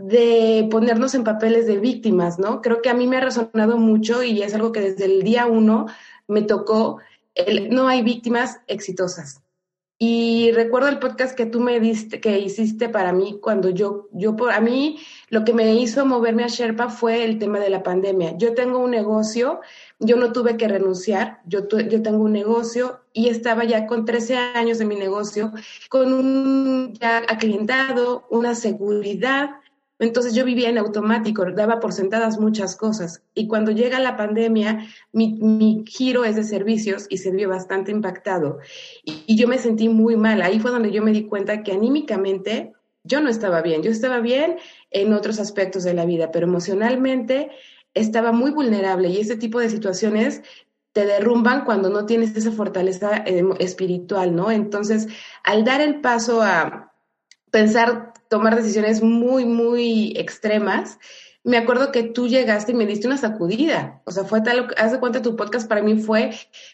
de 0.00 0.66
ponernos 0.70 1.14
en 1.14 1.24
papeles 1.24 1.66
de 1.66 1.78
víctimas, 1.78 2.38
¿no? 2.38 2.62
Creo 2.62 2.80
que 2.80 2.88
a 2.88 2.94
mí 2.94 3.06
me 3.06 3.18
ha 3.18 3.20
resonado 3.20 3.76
mucho 3.76 4.22
y 4.22 4.42
es 4.42 4.54
algo 4.54 4.72
que 4.72 4.80
desde 4.80 5.04
el 5.04 5.22
día 5.22 5.46
uno 5.46 5.86
me 6.26 6.42
tocó, 6.42 6.98
no 7.70 7.86
hay 7.86 8.02
víctimas 8.02 8.60
exitosas. 8.66 9.42
Y 10.02 10.50
recuerdo 10.52 10.88
el 10.88 10.98
podcast 10.98 11.36
que 11.36 11.44
tú 11.44 11.60
me 11.60 11.78
diste, 11.78 12.22
que 12.22 12.38
hiciste 12.38 12.88
para 12.88 13.12
mí 13.12 13.38
cuando 13.38 13.68
yo, 13.68 14.08
yo 14.12 14.34
por, 14.34 14.50
a 14.50 14.60
mí 14.62 14.98
lo 15.28 15.44
que 15.44 15.52
me 15.52 15.74
hizo 15.74 16.06
moverme 16.06 16.42
a 16.42 16.46
Sherpa 16.46 16.88
fue 16.88 17.22
el 17.22 17.38
tema 17.38 17.58
de 17.58 17.68
la 17.68 17.82
pandemia. 17.82 18.34
Yo 18.38 18.54
tengo 18.54 18.78
un 18.78 18.92
negocio, 18.92 19.60
yo 19.98 20.16
no 20.16 20.32
tuve 20.32 20.56
que 20.56 20.68
renunciar, 20.68 21.42
yo, 21.44 21.68
yo 21.68 22.00
tengo 22.00 22.24
un 22.24 22.32
negocio 22.32 23.00
y 23.12 23.28
estaba 23.28 23.64
ya 23.64 23.86
con 23.86 24.06
13 24.06 24.38
años 24.38 24.78
de 24.78 24.86
mi 24.86 24.96
negocio, 24.96 25.52
con 25.90 26.14
un 26.14 26.94
ya 26.94 27.18
aclientado, 27.18 28.26
una 28.30 28.54
seguridad. 28.54 29.50
Entonces 30.00 30.34
yo 30.34 30.44
vivía 30.44 30.70
en 30.70 30.78
automático, 30.78 31.44
daba 31.52 31.78
por 31.78 31.92
sentadas 31.92 32.38
muchas 32.40 32.74
cosas. 32.74 33.22
Y 33.34 33.46
cuando 33.46 33.70
llega 33.70 34.00
la 34.00 34.16
pandemia, 34.16 34.86
mi, 35.12 35.34
mi 35.34 35.84
giro 35.86 36.24
es 36.24 36.36
de 36.36 36.44
servicios 36.44 37.06
y 37.10 37.18
se 37.18 37.30
vio 37.30 37.50
bastante 37.50 37.90
impactado. 37.90 38.58
Y, 39.04 39.36
yo 39.36 39.46
me 39.46 39.58
sentí 39.58 39.88
muy 39.88 40.16
mal. 40.16 40.40
Ahí 40.40 40.58
fue 40.58 40.70
donde 40.70 40.90
yo 40.90 41.02
me 41.02 41.12
di 41.12 41.26
cuenta 41.26 41.62
que 41.62 41.72
anímicamente 41.72 42.72
yo 43.04 43.20
no 43.20 43.28
estaba 43.28 43.60
bien. 43.60 43.82
Yo 43.82 43.90
estaba 43.90 44.20
bien 44.20 44.56
en 44.90 45.12
otros 45.12 45.38
aspectos 45.38 45.84
de 45.84 45.94
la 45.94 46.06
vida, 46.06 46.30
pero 46.32 46.46
emocionalmente 46.46 47.50
estaba 47.92 48.32
muy 48.32 48.52
vulnerable 48.52 49.08
y 49.08 49.18
ese 49.18 49.36
tipo 49.36 49.60
de 49.60 49.68
situaciones 49.68 50.42
te 50.92 51.04
derrumban 51.04 51.64
cuando 51.64 51.88
no 51.88 52.06
tienes 52.06 52.36
esa 52.36 52.52
fortaleza 52.52 53.22
eh, 53.26 53.44
espiritual, 53.58 54.34
¿no? 54.34 54.50
Entonces, 54.50 55.08
al 55.44 55.64
dar 55.64 55.80
el 55.80 56.00
paso 56.00 56.42
a 56.42 56.92
pensar, 57.50 58.09
tomar 58.30 58.54
decisiones 58.54 59.02
muy, 59.02 59.44
muy 59.44 60.12
extremas, 60.16 61.00
me 61.42 61.56
acuerdo 61.56 61.90
que 61.90 62.04
tú 62.04 62.28
llegaste 62.28 62.70
y 62.70 62.74
me 62.76 62.86
diste 62.86 63.08
una 63.08 63.16
sacudida. 63.16 64.02
O 64.04 64.12
sea, 64.12 64.24
fue 64.24 64.40
tal, 64.40 64.68
haz 64.76 64.92
de 64.92 65.00
cuenta 65.00 65.20
tu 65.20 65.34
podcast 65.34 65.68
para 65.68 65.82
mí 65.82 65.96
fue 65.96 66.30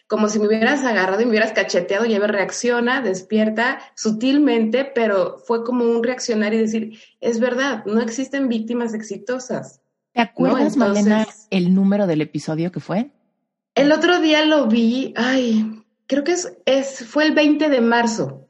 como 0.07 0.29
si 0.29 0.39
me 0.39 0.47
hubieras 0.47 0.83
agarrado 0.83 1.21
y 1.21 1.25
me 1.25 1.31
hubieras 1.31 1.53
cacheteado 1.53 2.05
y 2.05 2.13
a 2.13 2.19
ver, 2.19 2.31
reacciona, 2.31 3.01
despierta 3.01 3.79
sutilmente, 3.95 4.85
pero 4.85 5.39
fue 5.39 5.63
como 5.63 5.83
un 5.85 6.03
reaccionar 6.03 6.53
y 6.53 6.59
decir, 6.59 6.99
es 7.21 7.39
verdad, 7.39 7.83
no 7.85 8.01
existen 8.01 8.49
víctimas 8.49 8.93
exitosas. 8.93 9.81
¿Te 10.13 10.21
acuerdas, 10.21 10.77
Malena, 10.77 11.27
el 11.49 11.73
número 11.73 12.05
del 12.05 12.21
episodio 12.21 12.71
que 12.71 12.79
fue? 12.79 13.09
El 13.73 13.91
otro 13.91 14.19
día 14.19 14.45
lo 14.45 14.67
vi, 14.67 15.13
ay, 15.15 15.83
creo 16.05 16.23
que 16.23 16.33
es, 16.33 16.55
es 16.65 17.03
fue 17.07 17.25
el 17.25 17.33
20 17.33 17.69
de 17.69 17.81
marzo. 17.81 18.46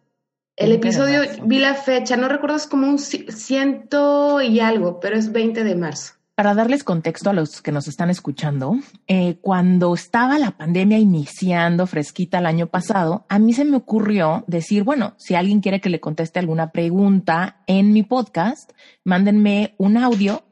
El 0.57 0.71
episodio, 0.71 1.21
vi 1.43 1.59
la 1.59 1.75
fecha, 1.75 2.17
no 2.17 2.27
recuerdo, 2.27 2.55
es 2.55 2.65
como 2.65 2.87
un 2.87 2.97
ciento 2.97 4.41
y 4.41 4.59
algo, 4.59 4.99
pero 4.99 5.15
es 5.15 5.31
20 5.31 5.63
de 5.63 5.75
marzo. 5.75 6.15
Para 6.33 6.55
darles 6.55 6.83
contexto 6.83 7.29
a 7.29 7.33
los 7.33 7.61
que 7.61 7.71
nos 7.71 7.87
están 7.87 8.09
escuchando, 8.09 8.75
eh, 9.07 9.37
cuando 9.41 9.93
estaba 9.93 10.39
la 10.39 10.57
pandemia 10.57 10.97
iniciando 10.97 11.85
fresquita 11.85 12.39
el 12.39 12.47
año 12.47 12.65
pasado, 12.65 13.27
a 13.29 13.37
mí 13.37 13.53
se 13.53 13.65
me 13.65 13.77
ocurrió 13.77 14.45
decir, 14.47 14.81
bueno, 14.81 15.13
si 15.17 15.35
alguien 15.35 15.61
quiere 15.61 15.79
que 15.79 15.91
le 15.91 15.99
conteste 15.99 16.39
alguna 16.39 16.71
pregunta 16.71 17.61
en 17.67 17.93
mi 17.93 18.01
podcast, 18.01 18.71
mándenme 19.03 19.75
un 19.77 19.95
audio 19.95 20.43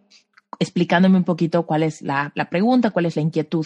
explicándome 0.60 1.18
un 1.18 1.24
poquito 1.24 1.66
cuál 1.66 1.84
es 1.84 2.02
la, 2.02 2.32
pregunta, 2.50 2.92
cuál 2.92 3.06
es 3.06 3.16
la 3.16 3.22
inquietud. 3.22 3.66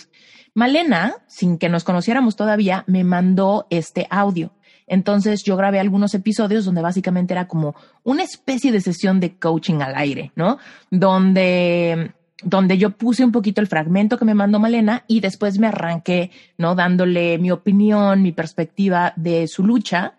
Malena, 0.53 1.15
sin 1.27 1.57
que 1.57 1.69
nos 1.69 1.83
conociéramos 1.83 2.35
todavía, 2.35 2.83
me 2.87 3.03
mandó 3.03 3.67
este 3.69 4.07
audio. 4.09 4.51
Entonces 4.89 5.43
yo 5.43 5.55
grabé 5.55 5.79
algunos 5.79 6.13
episodios 6.15 6.65
donde 6.65 6.81
básicamente 6.81 7.33
era 7.33 7.47
como 7.47 7.75
una 8.03 8.23
especie 8.23 8.71
de 8.71 8.81
sesión 8.81 9.19
de 9.19 9.37
coaching 9.37 9.81
al 9.81 9.95
aire, 9.95 10.31
¿no? 10.35 10.57
Donde, 10.89 12.11
donde 12.43 12.77
yo 12.77 12.89
puse 12.89 13.23
un 13.23 13.31
poquito 13.31 13.61
el 13.61 13.67
fragmento 13.67 14.17
que 14.17 14.25
me 14.25 14.33
mandó 14.33 14.59
Malena 14.59 15.05
y 15.07 15.19
después 15.19 15.59
me 15.59 15.67
arranqué, 15.67 16.31
¿no? 16.57 16.73
Dándole 16.73 17.37
mi 17.37 17.51
opinión, 17.51 18.23
mi 18.23 18.31
perspectiva 18.31 19.13
de 19.15 19.47
su 19.47 19.63
lucha. 19.63 20.15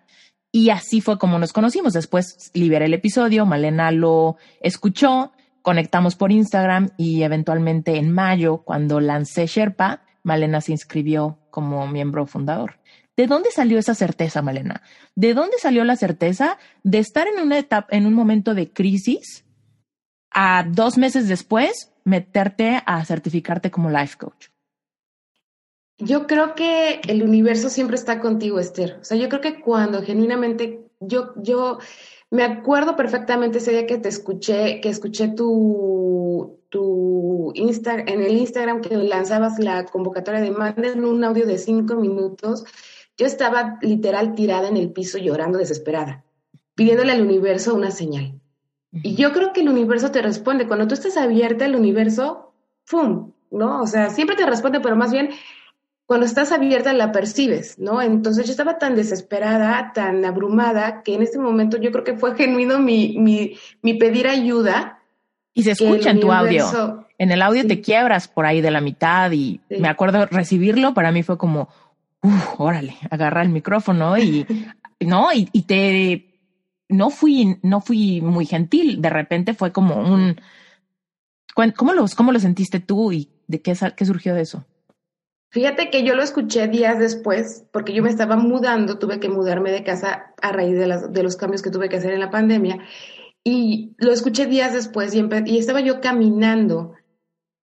Y 0.52 0.70
así 0.70 1.00
fue 1.00 1.18
como 1.18 1.38
nos 1.38 1.52
conocimos. 1.52 1.92
Después 1.92 2.50
liberé 2.54 2.86
el 2.86 2.94
episodio, 2.94 3.46
Malena 3.46 3.90
lo 3.90 4.36
escuchó, 4.60 5.32
conectamos 5.62 6.14
por 6.14 6.30
Instagram 6.30 6.90
y 6.96 7.22
eventualmente 7.22 7.96
en 7.96 8.12
mayo, 8.12 8.58
cuando 8.58 9.00
lancé 9.00 9.46
Sherpa, 9.46 10.02
Malena 10.22 10.60
se 10.60 10.72
inscribió 10.72 11.38
como 11.50 11.86
miembro 11.88 12.26
fundador. 12.26 12.79
¿De 13.20 13.26
dónde 13.26 13.50
salió 13.50 13.78
esa 13.78 13.94
certeza, 13.94 14.40
Malena? 14.40 14.80
¿De 15.14 15.34
dónde 15.34 15.58
salió 15.58 15.84
la 15.84 15.96
certeza 15.96 16.56
de 16.84 17.00
estar 17.00 17.28
en 17.28 17.38
una 17.38 17.58
etapa, 17.58 17.94
en 17.94 18.06
un 18.06 18.14
momento 18.14 18.54
de 18.54 18.72
crisis, 18.72 19.44
a 20.30 20.64
dos 20.66 20.96
meses 20.96 21.28
después 21.28 21.92
meterte 22.02 22.82
a 22.86 23.04
certificarte 23.04 23.70
como 23.70 23.90
life 23.90 24.16
coach? 24.16 24.46
Yo 25.98 26.26
creo 26.26 26.54
que 26.54 27.02
el 27.06 27.22
universo 27.22 27.68
siempre 27.68 27.96
está 27.96 28.20
contigo, 28.20 28.58
Esther. 28.58 28.96
O 29.02 29.04
sea, 29.04 29.18
yo 29.18 29.28
creo 29.28 29.42
que 29.42 29.60
cuando 29.60 30.02
genuinamente 30.02 30.88
yo, 30.98 31.34
yo 31.36 31.78
me 32.30 32.42
acuerdo 32.42 32.96
perfectamente 32.96 33.58
ese 33.58 33.72
día 33.72 33.86
que 33.86 33.98
te 33.98 34.08
escuché, 34.08 34.80
que 34.80 34.88
escuché 34.88 35.28
tu, 35.28 36.58
tu 36.70 37.52
Insta, 37.54 37.96
en 37.96 38.22
el 38.22 38.38
Instagram 38.38 38.80
que 38.80 38.96
lanzabas 38.96 39.58
la 39.58 39.84
convocatoria 39.84 40.40
de 40.40 40.52
manden 40.52 41.04
un 41.04 41.22
audio 41.22 41.44
de 41.44 41.58
cinco 41.58 41.96
minutos. 41.96 42.64
Yo 43.20 43.26
estaba 43.26 43.76
literal 43.82 44.34
tirada 44.34 44.68
en 44.68 44.78
el 44.78 44.92
piso 44.92 45.18
llorando 45.18 45.58
desesperada, 45.58 46.24
pidiéndole 46.74 47.12
al 47.12 47.20
universo 47.20 47.74
una 47.74 47.90
señal. 47.90 48.40
Y 48.92 49.14
yo 49.14 49.34
creo 49.34 49.52
que 49.52 49.60
el 49.60 49.68
universo 49.68 50.10
te 50.10 50.22
responde. 50.22 50.66
Cuando 50.66 50.88
tú 50.88 50.94
estás 50.94 51.18
abierta, 51.18 51.66
el 51.66 51.76
universo, 51.76 52.54
¡fum! 52.86 53.32
¿No? 53.50 53.82
O 53.82 53.86
sea, 53.86 54.08
siempre 54.08 54.36
te 54.36 54.46
responde, 54.46 54.80
pero 54.80 54.96
más 54.96 55.12
bien 55.12 55.32
cuando 56.06 56.24
estás 56.24 56.50
abierta 56.50 56.94
la 56.94 57.12
percibes, 57.12 57.78
¿no? 57.78 58.00
Entonces 58.00 58.46
yo 58.46 58.52
estaba 58.52 58.78
tan 58.78 58.96
desesperada, 58.96 59.92
tan 59.94 60.24
abrumada, 60.24 61.02
que 61.02 61.12
en 61.12 61.20
este 61.20 61.38
momento 61.38 61.76
yo 61.76 61.92
creo 61.92 62.04
que 62.04 62.16
fue 62.16 62.34
genuino 62.36 62.78
mi, 62.78 63.18
mi, 63.18 63.58
mi 63.82 63.94
pedir 63.94 64.28
ayuda. 64.28 64.98
Y 65.52 65.62
se 65.64 65.72
escucha 65.72 66.12
en 66.12 66.20
tu 66.20 66.32
audio. 66.32 67.06
En 67.18 67.30
el 67.30 67.42
audio 67.42 67.66
te 67.66 67.82
quiebras 67.82 68.28
por 68.28 68.46
ahí 68.46 68.62
de 68.62 68.70
la 68.70 68.80
mitad 68.80 69.30
y 69.30 69.60
me 69.68 69.88
acuerdo 69.88 70.24
recibirlo, 70.24 70.94
para 70.94 71.12
mí 71.12 71.22
fue 71.22 71.36
como, 71.36 71.68
uff, 72.22 72.60
órale, 72.60 72.96
agarra 73.10 73.42
el 73.42 73.48
micrófono 73.48 74.18
y, 74.18 74.46
no, 75.00 75.28
y, 75.32 75.62
te, 75.62 76.40
no 76.88 77.10
fui, 77.10 77.58
no 77.62 77.80
fui 77.80 78.20
muy 78.20 78.46
gentil, 78.46 79.00
de 79.00 79.10
repente 79.10 79.54
fue 79.54 79.72
como 79.72 79.96
un, 79.96 80.40
¿cómo 81.76 81.92
lo, 81.92 82.04
cómo 82.16 82.32
lo 82.32 82.38
sentiste 82.38 82.80
tú 82.80 83.12
y 83.12 83.30
de 83.46 83.62
qué, 83.62 83.74
qué 83.96 84.04
surgió 84.04 84.34
de 84.34 84.42
eso? 84.42 84.64
Fíjate 85.52 85.90
que 85.90 86.04
yo 86.04 86.14
lo 86.14 86.22
escuché 86.22 86.68
días 86.68 87.00
después, 87.00 87.64
porque 87.72 87.92
yo 87.92 88.04
me 88.04 88.10
estaba 88.10 88.36
mudando, 88.36 88.98
tuve 88.98 89.18
que 89.18 89.28
mudarme 89.28 89.72
de 89.72 89.82
casa 89.82 90.32
a 90.40 90.52
raíz 90.52 90.78
de 90.78 91.22
los 91.22 91.36
cambios 91.36 91.60
que 91.60 91.70
tuve 91.70 91.88
que 91.88 91.96
hacer 91.96 92.12
en 92.12 92.20
la 92.20 92.30
pandemia, 92.30 92.78
y 93.42 93.94
lo 93.98 94.12
escuché 94.12 94.46
días 94.46 94.72
después 94.72 95.12
y, 95.14 95.24
y 95.46 95.58
estaba 95.58 95.80
yo 95.80 96.00
caminando, 96.00 96.94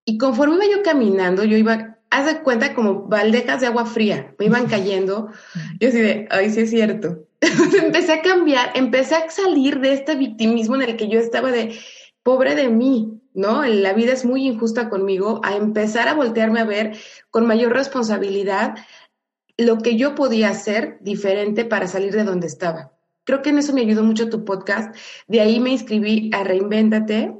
y 0.03 0.17
conforme 0.17 0.55
iba 0.55 0.77
yo 0.77 0.83
caminando, 0.83 1.45
yo 1.45 1.55
iba, 1.55 1.96
haz 2.09 2.25
de 2.25 2.41
cuenta 2.41 2.73
como 2.73 3.03
baldejas 3.03 3.61
de 3.61 3.67
agua 3.67 3.85
fría, 3.85 4.33
me 4.39 4.45
iban 4.45 4.67
cayendo, 4.67 5.29
yo 5.79 5.89
así 5.89 5.99
de, 5.99 6.27
ay, 6.29 6.49
sí 6.51 6.61
es 6.61 6.69
cierto. 6.69 7.25
empecé 7.83 8.13
a 8.13 8.21
cambiar, 8.21 8.71
empecé 8.75 9.15
a 9.15 9.29
salir 9.29 9.79
de 9.79 9.93
este 9.93 10.15
victimismo 10.15 10.75
en 10.75 10.83
el 10.83 10.97
que 10.97 11.07
yo 11.07 11.19
estaba 11.19 11.51
de, 11.51 11.77
pobre 12.23 12.55
de 12.55 12.69
mí, 12.69 13.21
¿no? 13.33 13.63
La 13.63 13.93
vida 13.93 14.11
es 14.11 14.25
muy 14.25 14.47
injusta 14.47 14.89
conmigo, 14.89 15.39
a 15.43 15.55
empezar 15.55 16.07
a 16.07 16.13
voltearme 16.13 16.59
a 16.59 16.65
ver 16.65 16.97
con 17.29 17.45
mayor 17.45 17.73
responsabilidad 17.73 18.75
lo 19.57 19.77
que 19.77 19.95
yo 19.95 20.15
podía 20.15 20.49
hacer 20.49 20.97
diferente 21.01 21.65
para 21.65 21.87
salir 21.87 22.13
de 22.13 22.23
donde 22.23 22.47
estaba. 22.47 22.91
Creo 23.23 23.41
que 23.41 23.49
en 23.49 23.57
eso 23.57 23.73
me 23.73 23.81
ayudó 23.81 24.03
mucho 24.03 24.29
tu 24.29 24.45
podcast. 24.45 24.95
De 25.27 25.41
ahí 25.41 25.59
me 25.59 25.71
inscribí 25.71 26.29
a 26.33 26.43
Reinvéntate, 26.43 27.33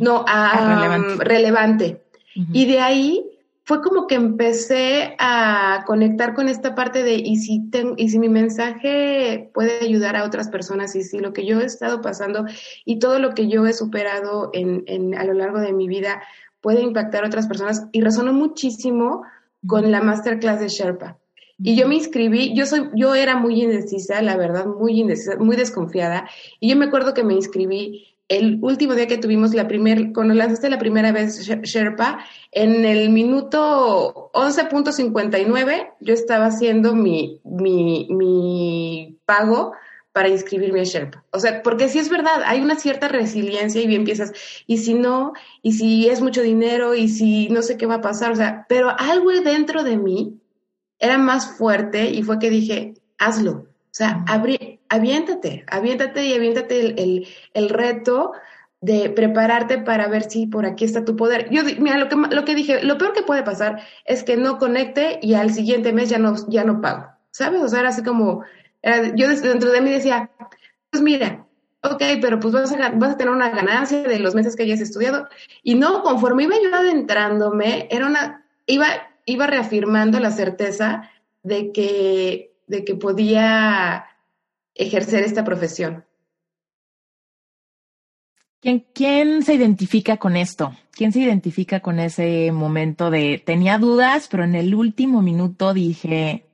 no, 0.00 0.24
a, 0.26 0.98
Relevante. 1.18 2.02
Y 2.34 2.66
de 2.66 2.80
ahí 2.80 3.31
fue 3.72 3.80
como 3.80 4.06
que 4.06 4.16
empecé 4.16 5.16
a 5.18 5.84
conectar 5.86 6.34
con 6.34 6.50
esta 6.50 6.74
parte 6.74 7.02
de 7.02 7.14
y 7.14 7.36
si, 7.36 7.70
y 7.96 8.10
si 8.10 8.18
mi 8.18 8.28
mensaje 8.28 9.50
puede 9.54 9.80
ayudar 9.80 10.14
a 10.14 10.24
otras 10.24 10.50
personas 10.50 10.94
y 10.94 11.02
si 11.02 11.20
lo 11.20 11.32
que 11.32 11.46
yo 11.46 11.58
he 11.58 11.64
estado 11.64 12.02
pasando 12.02 12.44
y 12.84 12.98
todo 12.98 13.18
lo 13.18 13.32
que 13.32 13.48
yo 13.48 13.64
he 13.64 13.72
superado 13.72 14.50
en, 14.52 15.14
a 15.14 15.24
lo 15.24 15.32
largo 15.32 15.58
de 15.58 15.72
mi 15.72 15.88
vida 15.88 16.22
puede 16.60 16.82
impactar 16.82 17.24
a 17.24 17.28
otras 17.28 17.46
personas 17.46 17.86
y 17.92 18.02
resonó 18.02 18.34
muchísimo 18.34 19.22
con 19.66 19.90
la 19.90 20.02
masterclass 20.02 20.60
de 20.60 20.68
Sherpa. 20.68 21.18
Y 21.56 21.74
yo 21.74 21.88
me 21.88 21.94
inscribí, 21.94 22.54
yo 22.54 22.66
soy, 22.66 22.90
yo 22.94 23.14
era 23.14 23.36
muy 23.38 23.62
indecisa, 23.62 24.20
la 24.20 24.36
verdad, 24.36 24.66
muy 24.66 25.00
indecisa, 25.00 25.38
muy 25.38 25.56
desconfiada. 25.56 26.28
Y 26.60 26.68
yo 26.68 26.76
me 26.76 26.84
acuerdo 26.84 27.14
que 27.14 27.24
me 27.24 27.32
inscribí 27.32 28.11
el 28.32 28.58
último 28.62 28.94
día 28.94 29.06
que 29.06 29.18
tuvimos 29.18 29.52
la 29.52 29.68
primera, 29.68 30.00
cuando 30.14 30.32
lanzaste 30.32 30.70
la 30.70 30.78
primera 30.78 31.12
vez 31.12 31.38
Sherpa, 31.46 32.24
en 32.50 32.86
el 32.86 33.10
minuto 33.10 34.30
11.59 34.32 35.92
yo 36.00 36.14
estaba 36.14 36.46
haciendo 36.46 36.94
mi, 36.94 37.40
mi, 37.44 38.08
mi 38.10 39.18
pago 39.26 39.74
para 40.12 40.28
inscribirme 40.28 40.80
a 40.80 40.84
Sherpa. 40.84 41.24
O 41.30 41.38
sea, 41.38 41.62
porque 41.62 41.90
si 41.90 41.98
es 41.98 42.08
verdad, 42.08 42.42
hay 42.46 42.60
una 42.60 42.76
cierta 42.76 43.08
resiliencia 43.08 43.82
y 43.82 43.86
bien 43.86 44.04
piensas, 44.04 44.32
y 44.66 44.78
si 44.78 44.94
no, 44.94 45.34
y 45.60 45.74
si 45.74 46.08
es 46.08 46.22
mucho 46.22 46.42
dinero, 46.42 46.94
y 46.94 47.08
si 47.08 47.50
no 47.50 47.60
sé 47.60 47.76
qué 47.76 47.84
va 47.84 47.96
a 47.96 48.00
pasar, 48.00 48.32
o 48.32 48.36
sea, 48.36 48.64
pero 48.66 48.94
algo 48.98 49.30
dentro 49.30 49.84
de 49.84 49.98
mí 49.98 50.40
era 50.98 51.18
más 51.18 51.58
fuerte 51.58 52.10
y 52.10 52.22
fue 52.22 52.38
que 52.38 52.48
dije, 52.48 52.94
hazlo. 53.18 53.52
O 53.52 53.94
sea, 53.94 54.24
aviéntate, 54.92 55.64
aviéntate 55.68 56.26
y 56.26 56.34
aviéntate 56.34 56.80
el, 56.80 57.26
el, 57.54 57.68
reto 57.70 58.32
de 58.82 59.08
prepararte 59.08 59.78
para 59.78 60.06
ver 60.06 60.24
si 60.24 60.46
por 60.46 60.66
aquí 60.66 60.84
está 60.84 61.02
tu 61.02 61.16
poder. 61.16 61.48
Yo, 61.50 61.62
mira, 61.78 61.96
lo 61.96 62.10
que, 62.10 62.16
lo 62.16 62.44
que 62.44 62.54
dije, 62.54 62.82
lo 62.82 62.98
peor 62.98 63.14
que 63.14 63.22
puede 63.22 63.42
pasar 63.42 63.80
es 64.04 64.22
que 64.22 64.36
no 64.36 64.58
conecte 64.58 65.18
y 65.22 65.32
al 65.32 65.50
siguiente 65.50 65.94
mes 65.94 66.10
ya 66.10 66.18
no, 66.18 66.34
ya 66.46 66.64
no 66.64 66.82
pago, 66.82 67.06
¿sabes? 67.30 67.62
O 67.62 67.68
sea, 67.68 67.80
era 67.80 67.88
así 67.88 68.02
como, 68.02 68.44
yo 69.16 69.28
dentro 69.28 69.70
de 69.70 69.80
mí 69.80 69.90
decía, 69.90 70.30
pues 70.90 71.02
mira, 71.02 71.46
ok, 71.82 72.02
pero 72.20 72.38
pues 72.38 72.52
vas 72.52 72.70
a, 72.72 72.90
vas 72.90 73.14
a 73.14 73.16
tener 73.16 73.32
una 73.32 73.48
ganancia 73.48 74.02
de 74.02 74.18
los 74.18 74.34
meses 74.34 74.56
que 74.56 74.64
hayas 74.64 74.80
estudiado. 74.80 75.26
Y 75.62 75.74
no, 75.74 76.02
conforme 76.02 76.44
iba 76.44 76.56
yo 76.62 76.76
adentrándome, 76.76 77.88
era 77.90 78.06
una, 78.06 78.44
iba, 78.66 78.88
iba 79.24 79.46
reafirmando 79.46 80.20
la 80.20 80.32
certeza 80.32 81.10
de 81.42 81.72
que 81.72 82.52
de 82.66 82.84
que 82.84 82.94
podía 82.94 84.06
ejercer 84.74 85.24
esta 85.24 85.44
profesión. 85.44 86.04
¿Quién, 88.60 88.86
¿Quién, 88.94 89.42
se 89.42 89.54
identifica 89.54 90.18
con 90.18 90.36
esto? 90.36 90.72
¿Quién 90.92 91.12
se 91.12 91.20
identifica 91.20 91.80
con 91.80 91.98
ese 91.98 92.52
momento 92.52 93.10
de 93.10 93.42
tenía 93.44 93.78
dudas, 93.78 94.28
pero 94.30 94.44
en 94.44 94.54
el 94.54 94.74
último 94.74 95.20
minuto 95.20 95.74
dije, 95.74 96.46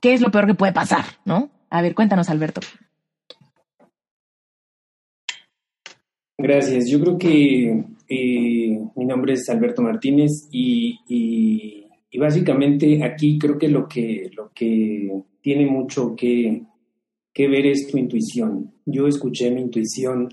¿qué 0.00 0.12
es 0.12 0.20
lo 0.20 0.30
peor 0.30 0.46
que 0.46 0.54
puede 0.54 0.72
pasar? 0.72 1.04
¿No? 1.24 1.50
A 1.70 1.80
ver, 1.80 1.94
cuéntanos, 1.94 2.28
Alberto. 2.28 2.60
Gracias. 6.36 6.90
Yo 6.90 7.00
creo 7.00 7.16
que 7.16 7.84
eh, 8.08 8.78
mi 8.96 9.04
nombre 9.06 9.32
es 9.32 9.48
Alberto 9.48 9.80
Martínez 9.80 10.46
y 10.50 11.84
y 12.14 12.18
básicamente 12.18 13.02
aquí 13.02 13.40
creo 13.40 13.58
que 13.58 13.66
lo 13.66 13.88
que, 13.88 14.30
lo 14.36 14.52
que 14.54 15.10
tiene 15.44 15.66
mucho 15.66 16.16
que, 16.16 16.62
ver 17.36 17.66
es 17.66 17.86
tu 17.86 17.98
intuición. 17.98 18.72
Yo 18.86 19.06
escuché 19.06 19.50
mi 19.50 19.60
intuición 19.60 20.30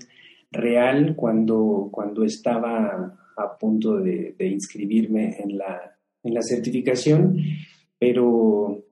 real 0.50 1.14
cuando, 1.14 1.90
cuando 1.92 2.24
estaba 2.24 3.14
a 3.36 3.58
punto 3.58 3.98
de, 3.98 4.34
inscribirme 4.40 5.36
en 5.38 5.58
la, 5.58 5.98
en 6.22 6.32
la 6.32 6.40
certificación, 6.40 7.36
pero, 7.98 8.82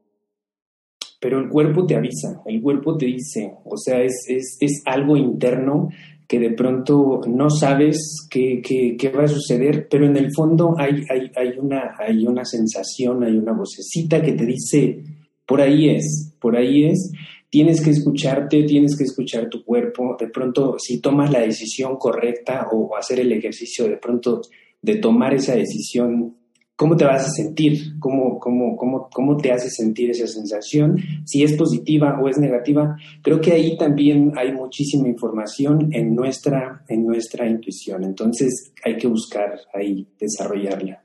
pero 1.18 1.38
el 1.38 1.48
cuerpo 1.48 1.86
te 1.86 1.96
avisa, 1.96 2.42
el 2.44 2.60
cuerpo 2.60 2.98
te 2.98 3.06
dice, 3.06 3.54
o 3.64 3.78
sea, 3.78 4.02
es, 4.02 4.26
es, 4.28 4.58
es 4.60 4.82
algo 4.84 5.16
interno 5.16 5.88
que 6.28 6.38
de 6.38 6.50
pronto 6.50 7.22
no 7.28 7.48
sabes 7.48 8.28
qué, 8.30 8.60
qué, 8.60 9.08
va 9.08 9.24
a 9.24 9.28
suceder, 9.28 9.88
pero 9.90 10.04
en 10.04 10.18
el 10.18 10.30
fondo 10.34 10.74
hay, 10.76 11.02
hay, 11.08 11.30
hay, 11.34 11.58
una, 11.58 11.94
hay 11.98 12.26
una 12.26 12.44
sensación, 12.44 13.24
hay 13.24 13.38
una 13.38 13.52
vocecita 13.52 14.20
que 14.20 14.32
te 14.32 14.44
dice, 14.44 15.02
por 15.50 15.60
ahí 15.60 15.88
es, 15.88 16.32
por 16.40 16.56
ahí 16.56 16.84
es, 16.84 17.10
tienes 17.48 17.80
que 17.80 17.90
escucharte, 17.90 18.62
tienes 18.62 18.96
que 18.96 19.02
escuchar 19.02 19.48
tu 19.48 19.64
cuerpo, 19.64 20.16
de 20.16 20.28
pronto 20.28 20.76
si 20.78 21.00
tomas 21.00 21.32
la 21.32 21.40
decisión 21.40 21.96
correcta 21.96 22.68
o 22.70 22.96
hacer 22.96 23.18
el 23.18 23.32
ejercicio 23.32 23.88
de 23.88 23.96
pronto 23.96 24.42
de 24.80 24.98
tomar 24.98 25.34
esa 25.34 25.56
decisión 25.56 26.36
cómo 26.76 26.96
te 26.96 27.04
vas 27.04 27.26
a 27.26 27.30
sentir, 27.30 27.98
cómo, 27.98 28.38
cómo, 28.38 28.76
cómo, 28.76 29.08
cómo 29.12 29.36
te 29.38 29.50
hace 29.50 29.70
sentir 29.70 30.12
esa 30.12 30.28
sensación, 30.28 30.98
si 31.26 31.42
es 31.42 31.54
positiva 31.54 32.20
o 32.22 32.28
es 32.28 32.38
negativa. 32.38 32.96
Creo 33.20 33.40
que 33.40 33.50
ahí 33.50 33.76
también 33.76 34.32
hay 34.36 34.52
muchísima 34.52 35.08
información 35.08 35.92
en 35.92 36.14
nuestra, 36.14 36.84
en 36.86 37.04
nuestra 37.04 37.48
intuición. 37.48 38.04
Entonces 38.04 38.72
hay 38.84 38.96
que 38.96 39.08
buscar 39.08 39.58
ahí 39.74 40.06
desarrollarla. 40.16 41.02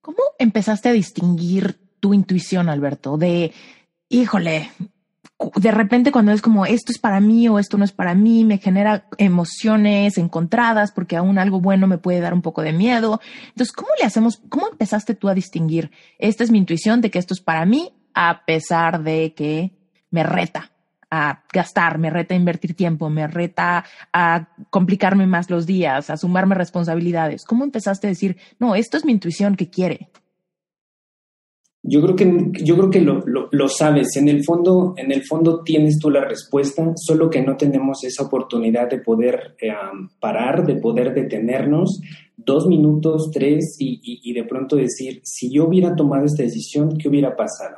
¿Cómo 0.00 0.18
empezaste 0.38 0.88
a 0.88 0.92
distinguir 0.92 1.74
tu 1.98 2.14
intuición, 2.14 2.68
Alberto? 2.68 3.18
De, 3.18 3.50
híjole, 4.08 4.70
de 5.56 5.70
repente 5.70 6.10
cuando 6.10 6.32
es 6.32 6.42
como 6.42 6.66
esto 6.66 6.90
es 6.90 6.98
para 6.98 7.20
mí 7.20 7.48
o 7.48 7.58
esto 7.58 7.78
no 7.78 7.84
es 7.84 7.92
para 7.92 8.14
mí, 8.14 8.44
me 8.44 8.58
genera 8.58 9.06
emociones 9.18 10.18
encontradas 10.18 10.92
porque 10.92 11.16
aún 11.16 11.38
algo 11.38 11.60
bueno 11.60 11.86
me 11.86 11.98
puede 11.98 12.20
dar 12.20 12.34
un 12.34 12.42
poco 12.42 12.62
de 12.62 12.72
miedo. 12.72 13.20
Entonces, 13.48 13.72
¿cómo 13.72 13.90
le 14.00 14.06
hacemos? 14.06 14.42
¿Cómo 14.48 14.68
empezaste 14.68 15.14
tú 15.14 15.28
a 15.28 15.34
distinguir? 15.34 15.90
Esta 16.18 16.42
es 16.42 16.50
mi 16.50 16.58
intuición 16.58 17.00
de 17.00 17.10
que 17.10 17.18
esto 17.18 17.34
es 17.34 17.40
para 17.40 17.64
mí 17.66 17.92
a 18.14 18.44
pesar 18.44 19.02
de 19.04 19.32
que 19.34 19.78
me 20.10 20.24
reta 20.24 20.72
a 21.10 21.44
gastar, 21.52 21.98
me 21.98 22.10
reta 22.10 22.34
a 22.34 22.36
invertir 22.36 22.74
tiempo, 22.74 23.08
me 23.08 23.26
reta 23.26 23.84
a 24.12 24.48
complicarme 24.70 25.26
más 25.26 25.48
los 25.50 25.66
días, 25.66 26.10
a 26.10 26.16
sumarme 26.16 26.54
responsabilidades. 26.54 27.44
¿Cómo 27.44 27.64
empezaste 27.64 28.08
a 28.08 28.10
decir, 28.10 28.36
no, 28.58 28.74
esto 28.74 28.96
es 28.96 29.04
mi 29.04 29.12
intuición 29.12 29.56
que 29.56 29.70
quiere? 29.70 30.10
Yo 31.88 32.02
creo 32.02 32.16
que, 32.16 32.64
yo 32.64 32.76
creo 32.76 32.90
que 32.90 33.00
lo, 33.00 33.24
lo, 33.50 33.68
sabes, 33.68 34.14
en 34.16 34.28
el, 34.28 34.44
fondo, 34.44 34.94
en 34.96 35.10
el 35.10 35.24
fondo 35.24 35.62
tienes 35.62 35.98
tú 35.98 36.10
la 36.10 36.24
respuesta, 36.24 36.92
solo 36.96 37.30
que 37.30 37.40
no 37.40 37.56
tenemos 37.56 38.04
esa 38.04 38.24
oportunidad 38.24 38.90
de 38.90 38.98
poder 38.98 39.56
eh, 39.60 39.72
parar, 40.20 40.66
de 40.66 40.76
poder 40.76 41.14
detenernos 41.14 42.00
dos 42.36 42.66
minutos, 42.66 43.30
tres 43.32 43.76
y, 43.78 44.00
y, 44.02 44.32
de 44.32 44.44
pronto 44.44 44.76
decir, 44.76 45.20
si 45.24 45.50
yo 45.50 45.66
hubiera 45.66 45.96
tomado 45.96 46.24
esta 46.24 46.42
decisión, 46.42 46.96
¿qué 46.98 47.08
hubiera 47.08 47.34
pasado? 47.36 47.76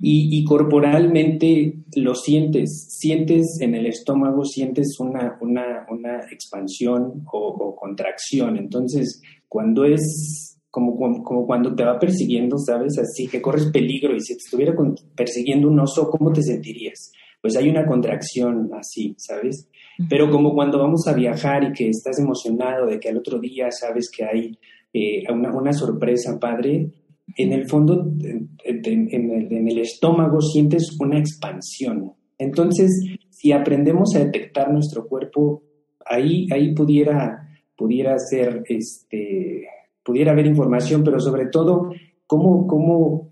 Y, 0.00 0.38
y, 0.38 0.44
corporalmente 0.44 1.74
lo 1.96 2.14
sientes, 2.14 2.86
sientes 2.98 3.58
en 3.60 3.74
el 3.74 3.86
estómago, 3.86 4.44
sientes 4.44 4.96
una, 5.00 5.36
una, 5.40 5.86
una 5.90 6.20
expansión 6.30 7.24
o, 7.32 7.38
o 7.48 7.76
contracción. 7.76 8.56
Entonces, 8.56 9.20
cuando 9.48 9.84
es 9.84 10.47
como, 10.78 11.22
como, 11.22 11.46
cuando 11.46 11.74
te 11.74 11.84
va 11.84 11.98
persiguiendo, 11.98 12.58
¿sabes? 12.58 12.98
Así 12.98 13.26
que 13.28 13.42
corres 13.42 13.66
peligro 13.72 14.14
y 14.14 14.20
si 14.20 14.34
te 14.34 14.42
estuviera 14.44 14.74
persiguiendo 15.16 15.68
un 15.68 15.80
oso, 15.80 16.10
¿cómo 16.10 16.32
te 16.32 16.42
sentirías? 16.42 17.12
Pues 17.40 17.56
hay 17.56 17.68
una 17.68 17.86
contracción 17.86 18.70
así, 18.78 19.14
¿sabes? 19.18 19.68
Pero 20.08 20.30
como 20.30 20.54
cuando 20.54 20.78
vamos 20.78 21.06
a 21.06 21.14
viajar 21.14 21.64
y 21.64 21.72
que 21.72 21.88
estás 21.88 22.18
emocionado 22.18 22.86
de 22.86 22.98
que 22.98 23.08
al 23.08 23.18
otro 23.18 23.38
día 23.38 23.70
sabes 23.70 24.10
que 24.14 24.24
hay 24.24 24.58
eh, 24.92 25.24
una, 25.32 25.54
una, 25.54 25.72
sorpresa 25.72 26.38
padre, 26.38 26.90
en 27.36 27.52
el 27.52 27.68
fondo, 27.68 28.06
en, 28.20 28.48
el, 28.64 29.52
en 29.52 29.68
el 29.68 29.78
estómago 29.78 30.40
sientes 30.40 30.96
una 31.00 31.18
expansión. 31.18 32.12
Entonces, 32.38 32.90
si 33.30 33.52
aprendemos 33.52 34.14
a 34.14 34.20
detectar 34.20 34.72
nuestro 34.72 35.06
cuerpo, 35.06 35.62
ahí, 36.08 36.46
ahí 36.52 36.74
pudiera, 36.74 37.48
pudiera 37.76 38.18
ser 38.18 38.62
este, 38.68 39.66
pudiera 40.08 40.32
haber 40.32 40.46
información, 40.46 41.04
pero 41.04 41.20
sobre 41.20 41.48
todo, 41.48 41.92
¿cómo, 42.26 42.66
cómo, 42.66 43.28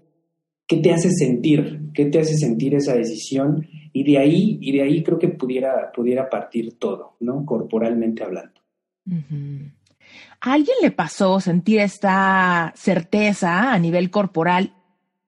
qué 0.67 0.77
te 0.77 0.93
hace 0.93 1.09
sentir? 1.11 1.89
¿Qué 1.95 2.05
te 2.05 2.19
hace 2.19 2.37
sentir 2.37 2.75
esa 2.75 2.95
decisión? 2.95 3.67
Y 3.95 4.05
de 4.05 4.19
ahí, 4.19 4.59
y 4.61 4.77
de 4.77 4.83
ahí 4.83 5.03
creo 5.03 5.19
que 5.19 5.29
pudiera, 5.29 5.91
pudiera 5.91 6.29
partir 6.29 6.79
todo, 6.79 7.17
¿no? 7.21 7.47
Corporalmente 7.47 8.23
hablando. 8.23 8.61
¿A 9.07 10.53
alguien 10.53 10.77
le 10.83 10.91
pasó 10.91 11.41
sentir 11.41 11.81
esta 11.81 12.75
certeza 12.77 13.73
a 13.73 13.79
nivel 13.79 14.11
corporal 14.11 14.75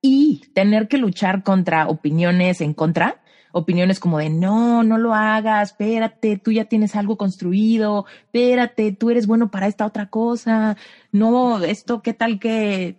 y 0.02 0.42
tener 0.52 0.86
que 0.86 0.98
luchar 0.98 1.44
contra 1.44 1.88
opiniones 1.88 2.60
en 2.60 2.74
contra? 2.74 3.22
Opiniones 3.52 4.00
como 4.00 4.18
de 4.18 4.30
no, 4.30 4.82
no 4.82 4.98
lo 4.98 5.14
hagas, 5.14 5.70
espérate, 5.70 6.38
tú 6.38 6.52
ya 6.52 6.66
tienes 6.66 6.96
algo 6.96 7.16
construido, 7.16 8.06
espérate, 8.24 8.92
tú 8.92 9.10
eres 9.10 9.26
bueno 9.26 9.50
para 9.50 9.66
esta 9.66 9.86
otra 9.86 10.06
cosa, 10.06 10.76
no, 11.12 11.62
esto 11.62 12.02
qué 12.02 12.12
tal 12.12 12.38
que 12.38 12.96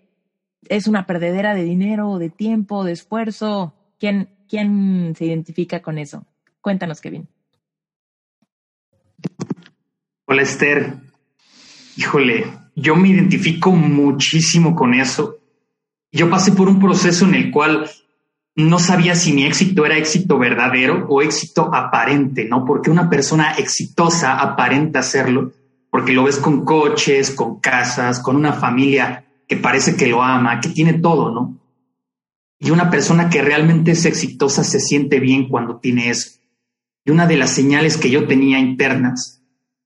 es 0.67 0.87
una 0.87 1.05
perdedera 1.05 1.55
de 1.55 1.63
dinero, 1.63 2.17
de 2.17 2.29
tiempo, 2.29 2.83
de 2.83 2.93
esfuerzo. 2.93 3.73
¿Quién, 3.99 4.29
quién 4.47 5.13
se 5.17 5.25
identifica 5.25 5.81
con 5.81 5.97
eso? 5.97 6.25
Cuéntanos, 6.61 7.01
Kevin. 7.01 7.27
Hola, 10.25 10.41
Esther. 10.41 10.95
Híjole, 11.97 12.45
yo 12.75 12.95
me 12.95 13.09
identifico 13.09 13.71
muchísimo 13.71 14.75
con 14.75 14.93
eso. 14.93 15.39
Yo 16.11 16.29
pasé 16.29 16.51
por 16.51 16.69
un 16.69 16.79
proceso 16.79 17.25
en 17.25 17.35
el 17.35 17.51
cual 17.51 17.89
no 18.55 18.79
sabía 18.79 19.15
si 19.15 19.33
mi 19.33 19.45
éxito 19.45 19.85
era 19.85 19.97
éxito 19.97 20.37
verdadero 20.37 21.05
o 21.07 21.21
éxito 21.21 21.73
aparente, 21.73 22.45
¿no? 22.45 22.65
Porque 22.65 22.89
una 22.89 23.09
persona 23.09 23.53
exitosa 23.53 24.39
aparenta 24.39 25.01
serlo, 25.01 25.51
porque 25.89 26.13
lo 26.13 26.23
ves 26.23 26.37
con 26.37 26.65
coches, 26.65 27.31
con 27.31 27.59
casas, 27.59 28.19
con 28.19 28.35
una 28.35 28.53
familia 28.53 29.25
que 29.47 29.57
parece 29.57 29.95
que 29.95 30.07
lo 30.07 30.21
ama, 30.21 30.59
que 30.59 30.69
tiene 30.69 30.93
todo, 30.93 31.31
¿no? 31.31 31.57
Y 32.59 32.71
una 32.71 32.89
persona 32.89 33.29
que 33.29 33.41
realmente 33.41 33.91
es 33.91 34.05
exitosa 34.05 34.63
se 34.63 34.79
siente 34.79 35.19
bien 35.19 35.47
cuando 35.47 35.77
tiene 35.77 36.09
eso. 36.09 36.31
Y 37.05 37.11
una 37.11 37.25
de 37.25 37.37
las 37.37 37.51
señales 37.51 37.95
que 37.95 38.09
yo 38.09 38.27
tenía 38.27 38.59
internas 38.59 39.41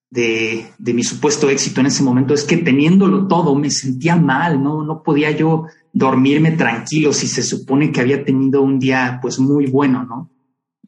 de, 0.09 0.65
de 0.79 0.93
mi 0.93 1.03
supuesto 1.03 1.49
éxito 1.49 1.79
en 1.81 1.87
ese 1.87 2.03
momento 2.03 2.33
es 2.33 2.43
que 2.43 2.57
teniéndolo 2.57 3.27
todo 3.27 3.55
me 3.55 3.69
sentía 3.69 4.15
mal, 4.15 4.61
¿no? 4.61 4.83
No 4.83 5.03
podía 5.03 5.29
yo 5.31 5.65
dormirme 5.93 6.53
tranquilo 6.53 7.13
si 7.13 7.27
se 7.27 7.43
supone 7.43 7.91
que 7.91 8.01
había 8.01 8.25
tenido 8.25 8.63
un 8.63 8.79
día 8.79 9.19
pues 9.21 9.39
muy 9.39 9.67
bueno, 9.67 10.03
¿no? 10.03 10.31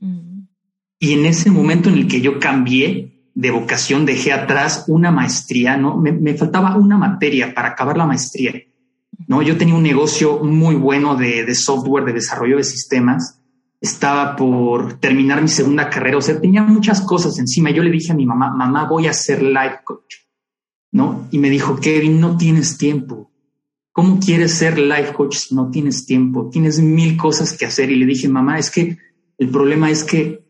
Mm. 0.01 0.47
Y 0.99 1.13
en 1.13 1.25
ese 1.27 1.51
momento 1.51 1.89
en 1.89 1.95
el 1.95 2.07
que 2.07 2.21
yo 2.21 2.39
cambié 2.39 3.29
de 3.35 3.51
vocación, 3.51 4.05
dejé 4.05 4.33
atrás 4.33 4.85
una 4.87 5.11
maestría, 5.11 5.77
¿no? 5.77 5.97
Me, 5.97 6.33
faltaba 6.33 6.75
una 6.77 6.97
materia 6.97 7.53
para 7.53 7.69
acabar 7.69 7.97
la 7.97 8.07
maestría, 8.07 8.53
¿no? 9.27 9.41
Yo 9.41 9.57
tenía 9.57 9.75
un 9.75 9.83
negocio 9.83 10.39
muy 10.43 10.75
bueno 10.75 11.15
de, 11.15 11.45
de 11.45 11.53
software, 11.53 12.05
de 12.05 12.13
desarrollo 12.13 12.57
de 12.57 12.63
sistemas, 12.63 13.41
estaba 13.79 14.35
por 14.35 14.99
terminar 14.99 15.41
mi 15.41 15.49
segunda 15.49 15.89
carrera, 15.89 16.17
o 16.17 16.21
sea, 16.21 16.41
tenía 16.41 16.63
muchas 16.63 17.01
cosas 17.01 17.37
encima. 17.37 17.69
Yo 17.69 17.83
le 17.83 17.91
dije 17.91 18.13
a 18.13 18.15
mi 18.15 18.25
mamá, 18.25 18.49
mamá, 18.55 18.87
voy 18.87 19.05
a 19.05 19.13
ser 19.13 19.43
life 19.43 19.81
coach, 19.83 20.15
¿no? 20.93 21.27
Y 21.29 21.37
me 21.37 21.49
dijo, 21.49 21.75
Kevin, 21.75 22.19
no 22.19 22.37
tienes 22.37 22.77
tiempo 22.77 23.34
¿Cómo 23.95 24.19
quieres 24.19 24.55
ser 24.55 24.77
life 24.77 25.13
coach 25.13 25.37
si 25.37 25.55
no 25.55 25.71
tienes 25.71 26.05
tiempo? 26.05 26.49
Tienes 26.51 26.81
mil 26.81 27.15
cosas 27.15 27.57
que 27.57 27.65
hacer. 27.65 27.89
Y 27.89 27.95
le 27.95 28.05
dije, 28.05 28.27
mamá, 28.27 28.59
es 28.59 28.69
que 28.69 28.97
el 29.37 29.49
problema 29.49 29.89
es 29.89 30.03
que 30.03 30.43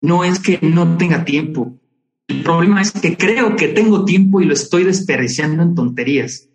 no 0.00 0.24
es 0.24 0.40
que 0.40 0.58
no 0.62 0.96
tenga 0.96 1.24
tiempo. 1.24 1.78
El 2.26 2.42
problema 2.42 2.82
es 2.82 2.90
que 2.90 3.16
creo 3.16 3.54
que 3.54 3.68
tengo 3.68 4.04
tiempo 4.04 4.40
y 4.40 4.46
lo 4.46 4.52
estoy 4.52 4.82
desperdiciando 4.82 5.62
en 5.62 5.76
tonterías. 5.76 6.48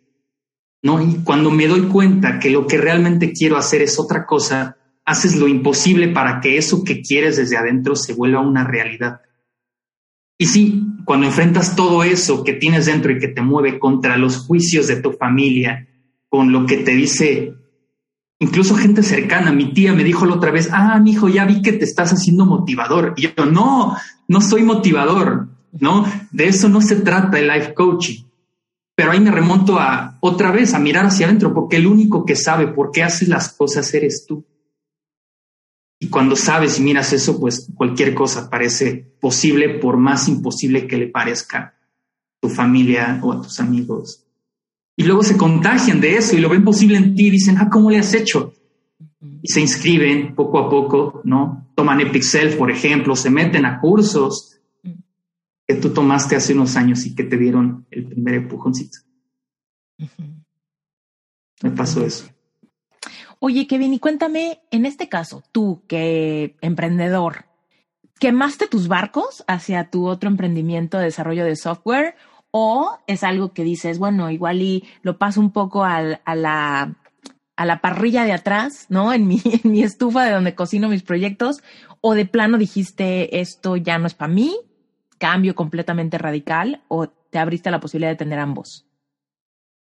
¿No? 0.84 1.02
Y 1.02 1.24
cuando 1.24 1.50
me 1.50 1.66
doy 1.66 1.84
cuenta 1.84 2.40
que 2.40 2.50
lo 2.50 2.68
que 2.68 2.78
realmente 2.78 3.32
quiero 3.32 3.56
hacer 3.56 3.82
es 3.82 3.98
otra 3.98 4.26
cosa, 4.26 4.76
haces 5.06 5.38
lo 5.38 5.48
imposible 5.48 6.10
para 6.10 6.42
que 6.42 6.58
eso 6.58 6.84
que 6.84 7.02
quieres 7.02 7.38
desde 7.38 7.56
adentro 7.56 7.96
se 7.96 8.16
vuelva 8.16 8.42
una 8.42 8.66
realidad. 8.66 9.22
Y 10.38 10.48
sí, 10.48 10.84
cuando 11.06 11.28
enfrentas 11.28 11.74
todo 11.74 12.04
eso 12.04 12.44
que 12.44 12.52
tienes 12.52 12.88
dentro 12.88 13.14
y 13.14 13.20
que 13.20 13.30
te 13.30 13.42
mueve 13.42 13.80
contra 13.80 14.18
los 14.18 14.40
juicios 14.40 14.88
de 14.88 14.98
tu 14.98 15.14
familia, 15.14 15.88
con 16.32 16.54
lo 16.54 16.66
que 16.66 16.78
te 16.78 16.92
dice 16.92 17.54
incluso 18.40 18.76
gente 18.76 19.04
cercana. 19.04 19.52
Mi 19.52 19.74
tía 19.74 19.94
me 19.94 20.04
dijo 20.04 20.26
la 20.26 20.36
otra 20.36 20.50
vez, 20.50 20.70
ah, 20.72 20.98
mi 21.00 21.12
hijo, 21.12 21.28
ya 21.28 21.46
vi 21.46 21.62
que 21.62 21.74
te 21.74 21.84
estás 21.84 22.12
haciendo 22.12 22.46
motivador. 22.46 23.14
Y 23.18 23.24
yo, 23.24 23.46
no, 23.46 23.98
no 24.28 24.42
soy 24.42 24.64
motivador, 24.64 25.50
¿no? 25.74 26.06
De 26.32 26.48
eso 26.48 26.70
no 26.70 26.82
se 26.82 26.96
trata 26.96 27.38
el 27.38 27.50
life 27.50 27.74
coaching. 27.74 28.24
Pero 28.96 29.12
ahí 29.12 29.20
me 29.20 29.30
remonto 29.30 29.78
a 29.78 30.18
otra 30.22 30.52
vez 30.52 30.74
a 30.74 30.80
mirar 30.80 31.06
hacia 31.06 31.28
adentro, 31.28 31.54
porque 31.54 31.78
el 31.78 31.86
único 31.86 32.26
que 32.26 32.38
sabe 32.38 32.68
por 32.68 32.92
qué 32.92 33.04
haces 33.04 33.28
las 33.28 33.54
cosas 33.54 33.94
eres 33.94 34.26
tú. 34.26 34.46
Y 36.00 36.08
cuando 36.08 36.36
sabes 36.38 36.80
y 36.80 36.82
miras 36.82 37.12
eso, 37.12 37.40
pues 37.40 37.70
cualquier 37.76 38.16
cosa 38.16 38.50
parece 38.50 39.14
posible, 39.20 39.70
por 39.80 39.98
más 39.98 40.30
imposible 40.30 40.88
que 40.88 40.98
le 40.98 41.08
parezca 41.08 41.60
a 41.60 41.74
tu 42.40 42.50
familia 42.50 43.20
o 43.22 43.34
a 43.34 43.42
tus 43.42 43.60
amigos 43.60 44.26
y 45.02 45.04
luego 45.04 45.24
se 45.24 45.36
contagian 45.36 46.00
de 46.00 46.16
eso 46.16 46.36
y 46.36 46.42
lo 46.42 46.48
ven 46.48 46.64
posible 46.64 46.96
en 46.96 47.16
ti 47.16 47.26
y 47.26 47.32
dicen, 47.32 47.58
ah, 47.58 47.70
¿cómo 47.72 47.90
le 47.90 47.98
has 47.98 48.14
hecho? 48.14 48.54
Y 49.42 49.52
se 49.52 49.60
inscriben 49.60 50.36
poco 50.36 50.60
a 50.60 50.70
poco, 50.70 51.22
¿no? 51.24 51.72
Toman 51.74 52.02
Epixel, 52.02 52.56
por 52.56 52.70
ejemplo, 52.70 53.16
se 53.16 53.32
meten 53.32 53.66
a 53.66 53.80
cursos 53.80 54.60
que 55.68 55.74
tú 55.74 55.90
tomaste 55.90 56.36
hace 56.36 56.54
unos 56.54 56.76
años 56.76 57.04
y 57.08 57.16
que 57.16 57.24
te 57.24 57.36
dieron 57.36 57.88
el 57.90 58.06
primer 58.10 58.36
empujoncito. 58.36 59.00
Me 61.64 61.72
pasó 61.72 62.06
eso. 62.06 62.30
Oye, 63.40 63.66
Kevin, 63.66 63.96
y 63.96 64.00
cuéntame, 64.00 64.62
en 64.70 64.86
este 64.86 65.10
caso, 65.10 65.42
tú 65.52 65.82
que 65.88 66.58
emprendedor, 66.62 67.46
¿quemaste 68.20 68.68
tus 68.68 68.88
barcos 68.88 69.44
hacia 69.48 69.90
tu 69.90 70.06
otro 70.06 70.30
emprendimiento 70.30 71.00
de 71.00 71.06
desarrollo 71.06 71.44
de 71.44 71.56
software 71.56 72.14
o 72.52 73.00
es 73.08 73.24
algo 73.24 73.54
que 73.54 73.64
dices, 73.64 73.98
bueno, 73.98 74.30
igual 74.30 74.62
y 74.62 74.84
lo 75.02 75.18
paso 75.18 75.40
un 75.40 75.52
poco 75.52 75.84
a, 75.84 76.02
la, 76.02 76.96
a 77.56 77.66
la 77.66 77.82
parrilla 77.82 78.26
de 78.26 78.34
atrás, 78.34 78.86
¿no? 78.90 79.14
En 79.14 79.28
mi, 79.28 79.42
en 79.64 79.72
mi 79.72 79.84
estufa 79.84 80.26
de 80.26 80.32
donde 80.32 80.56
cocino 80.56 80.90
mis 80.90 81.04
proyectos, 81.04 81.64
o 82.02 82.14
de 82.14 82.26
plano 82.26 82.58
dijiste, 82.58 83.40
esto 83.40 83.78
ya 83.78 83.98
no 83.98 84.08
es 84.08 84.14
para 84.14 84.34
mí, 84.34 84.56
cambio 85.18 85.56
completamente 85.56 86.18
radical, 86.18 86.84
o 86.88 87.08
te 87.08 87.40
abriste 87.40 87.72
la 87.72 87.80
posibilidad 87.80 88.12
de 88.12 88.18
tener 88.18 88.40
ambos. 88.40 88.86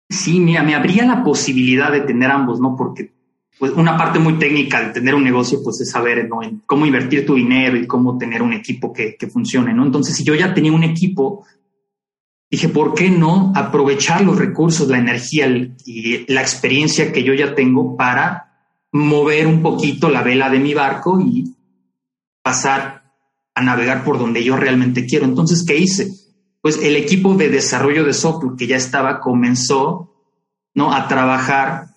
Sí, 0.09 0.39
mira, 0.39 0.63
me 0.63 0.75
abría 0.75 1.05
la 1.05 1.23
posibilidad 1.23 1.91
de 1.91 2.01
tener 2.01 2.31
ambos, 2.31 2.59
¿no? 2.59 2.75
Porque 2.77 3.11
pues, 3.59 3.73
una 3.73 3.97
parte 3.97 4.19
muy 4.19 4.33
técnica 4.33 4.81
de 4.81 4.93
tener 4.93 5.15
un 5.15 5.23
negocio, 5.23 5.59
pues 5.63 5.81
es 5.81 5.91
saber 5.91 6.29
cómo 6.65 6.85
invertir 6.85 7.25
tu 7.25 7.35
dinero 7.35 7.77
y 7.77 7.87
cómo 7.87 8.17
tener 8.17 8.41
un 8.41 8.53
equipo 8.53 8.93
que, 8.93 9.15
que 9.17 9.27
funcione, 9.27 9.73
¿no? 9.73 9.85
Entonces, 9.85 10.15
si 10.15 10.23
yo 10.23 10.33
ya 10.33 10.53
tenía 10.53 10.71
un 10.71 10.83
equipo, 10.83 11.45
dije, 12.49 12.69
¿por 12.69 12.93
qué 12.93 13.09
no 13.09 13.51
aprovechar 13.55 14.21
los 14.21 14.37
recursos, 14.37 14.87
la 14.87 14.97
energía 14.97 15.47
y 15.47 16.31
la 16.31 16.41
experiencia 16.41 17.11
que 17.11 17.23
yo 17.23 17.33
ya 17.33 17.55
tengo 17.55 17.95
para 17.97 18.47
mover 18.91 19.47
un 19.47 19.61
poquito 19.61 20.09
la 20.09 20.23
vela 20.23 20.49
de 20.49 20.59
mi 20.59 20.73
barco 20.73 21.19
y 21.19 21.53
pasar 22.41 23.03
a 23.53 23.61
navegar 23.61 24.03
por 24.03 24.17
donde 24.19 24.43
yo 24.43 24.55
realmente 24.55 25.05
quiero? 25.05 25.25
Entonces, 25.25 25.65
¿qué 25.65 25.77
hice? 25.77 26.09
Pues 26.61 26.77
el 26.77 26.95
equipo 26.95 27.35
de 27.35 27.49
desarrollo 27.49 28.03
de 28.03 28.13
software 28.13 28.55
que 28.57 28.67
ya 28.67 28.77
estaba 28.77 29.19
comenzó 29.19 30.13
¿no? 30.73 30.93
a 30.93 31.07
trabajar 31.07 31.87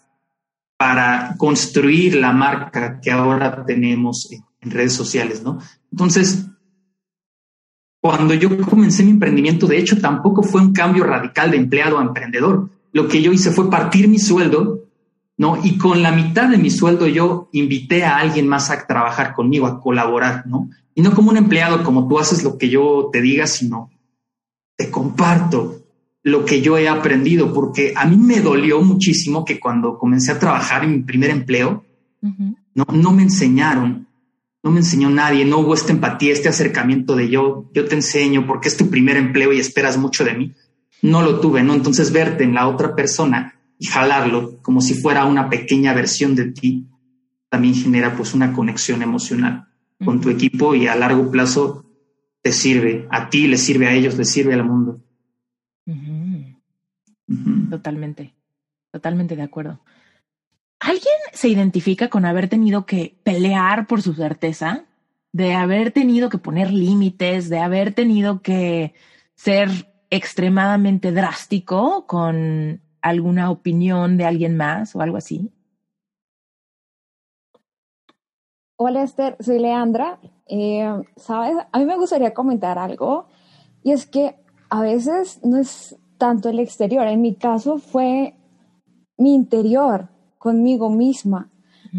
para 0.81 1.35
construir 1.37 2.15
la 2.15 2.33
marca 2.33 3.01
que 3.03 3.11
ahora 3.11 3.67
tenemos 3.67 4.31
en, 4.31 4.71
redes 4.71 4.95
sociales, 4.95 5.43
¿no? 5.43 5.59
Entonces, 5.91 6.47
cuando 8.01 8.35
yo 8.35 8.61
comencé 8.63 9.05
mi 9.05 9.11
emprendimiento, 9.11 9.67
de 9.67 9.79
hecho, 9.79 10.01
tampoco 10.01 10.43
fue 10.43 10.63
un 10.63 10.73
cambio 10.73 11.05
radical 11.05 11.51
de 11.51 11.59
empleado 11.59 11.99
a 11.99 12.03
emprendedor. 12.03 12.71
Lo 12.93 13.07
que 13.09 13.21
yo 13.21 13.31
hice 13.31 13.51
fue 13.51 13.71
partir 13.71 14.09
mi 14.09 14.19
sueldo, 14.19 14.85
¿no? 15.37 15.59
Y 15.63 15.77
con 15.77 16.03
la 16.03 16.11
mitad 16.11 16.49
de 16.49 16.59
mi 16.59 16.71
sueldo 16.71 17.07
yo 17.07 17.49
invité 17.53 18.05
a 18.05 18.17
alguien 18.17 18.49
más 18.49 18.71
a 18.71 18.87
trabajar 18.87 19.35
conmigo, 19.35 19.67
a 19.67 19.81
colaborar, 19.81 20.47
¿no? 20.47 20.71
Y 20.95 21.03
no 21.03 21.15
como 21.15 21.31
un 21.31 21.37
empleado, 21.37 21.85
como 21.85 22.09
tú 22.09 22.19
haces 22.19 22.43
lo 22.43 22.57
que 22.57 22.71
yo 22.71 23.11
te 23.13 23.21
diga, 23.21 23.47
sino 23.47 23.91
te 24.77 24.91
comparto 24.91 25.77
lo 26.23 26.45
que 26.45 26.63
yo 26.63 26.79
he 26.79 26.89
aprendido, 26.89 27.53
porque 27.53 27.93
a 27.97 28.07
mí 28.07 28.17
me 28.17 28.41
dolió 28.41 28.83
muchísimo 28.83 29.45
que 29.45 29.61
cuando 29.61 29.99
comencé 29.99 30.33
a 30.33 30.39
trabajar 30.39 30.85
en 30.85 30.93
mi 30.93 30.99
primer 31.01 31.31
empleo, 31.31 31.85
no, 32.75 32.87
no 32.93 33.13
me 33.13 33.23
enseñaron, 33.23 34.07
no 34.63 34.71
me 34.71 34.81
enseñó 34.81 35.09
nadie, 35.11 35.45
no 35.45 35.59
hubo 35.59 35.75
esta 35.75 35.93
empatía, 35.93 36.33
este 36.33 36.49
acercamiento 36.49 37.17
de 37.17 37.31
yo, 37.31 37.71
yo 37.73 37.87
te 37.87 37.95
enseño 37.95 38.47
porque 38.47 38.69
es 38.69 38.77
tu 38.77 38.91
primer 38.91 39.17
empleo 39.17 39.53
y 39.53 39.61
esperas 39.61 39.97
mucho 39.97 40.25
de 40.25 40.35
mí. 40.35 40.55
No 41.03 41.23
lo 41.23 41.41
tuve, 41.41 41.63
¿no? 41.63 41.75
Entonces 41.75 42.13
verte 42.13 42.45
en 42.45 42.55
la 42.55 42.69
otra 42.69 42.95
persona 42.95 43.55
y 43.79 43.87
jalarlo 43.87 44.61
como 44.61 44.83
si 44.83 44.95
fuera 44.95 45.25
una 45.25 45.49
pequeña 45.49 45.95
versión 45.95 46.35
de 46.35 46.53
ti, 46.53 46.87
también 47.49 47.75
genera 47.75 48.15
pues 48.15 48.35
una 48.35 48.53
conexión 48.53 49.03
emocional 49.03 49.67
con 50.05 50.21
tu 50.21 50.31
equipo 50.31 50.75
y 50.75 50.87
a 50.87 50.95
largo 50.95 51.31
plazo 51.31 51.85
te 52.43 52.53
sirve, 52.53 53.07
a 53.11 53.29
ti 53.29 53.47
le 53.47 53.59
sirve 53.59 53.87
a 53.87 53.93
ellos, 53.93 54.17
le 54.17 54.25
sirve 54.25 54.55
al 54.55 54.65
mundo. 54.65 55.03
Totalmente, 57.71 58.35
totalmente 58.91 59.37
de 59.37 59.43
acuerdo. 59.43 59.81
¿Alguien 60.81 61.15
se 61.35 61.49
identifica 61.49 62.09
con 62.09 62.25
haber 62.25 62.49
tenido 62.49 62.87
que 62.87 63.15
pelear 63.23 63.87
por 63.87 64.01
su 64.01 64.15
certeza? 64.15 64.87
De 65.31 65.55
haber 65.55 65.93
tenido 65.93 66.31
que 66.31 66.39
poner 66.39 66.73
límites, 66.73 67.51
de 67.51 67.59
haber 67.59 67.95
tenido 67.95 68.41
que 68.41 68.95
ser 69.35 69.69
extremadamente 70.09 71.13
drástico 71.13 72.07
con 72.07 72.81
alguna 73.03 73.51
opinión 73.51 74.17
de 74.17 74.25
alguien 74.25 74.57
más 74.57 74.97
o 74.97 75.03
algo 75.03 75.19
así? 75.19 75.53
Hola 78.77 79.03
Esther, 79.03 79.37
soy 79.39 79.59
Leandra. 79.59 80.19
Eh, 80.47 80.91
Sabes, 81.17 81.59
a 81.71 81.79
mí 81.79 81.85
me 81.85 81.97
gustaría 81.97 82.33
comentar 82.33 82.79
algo 82.79 83.29
y 83.83 83.93
es 83.93 84.07
que 84.07 84.35
a 84.71 84.81
veces 84.81 85.41
no 85.45 85.59
es 85.59 85.97
tanto 86.17 86.49
el 86.49 86.59
exterior, 86.59 87.07
en 87.07 87.21
mi 87.21 87.35
caso 87.35 87.77
fue 87.77 88.35
mi 89.19 89.35
interior 89.35 90.09
conmigo 90.41 90.89
misma, 90.89 91.51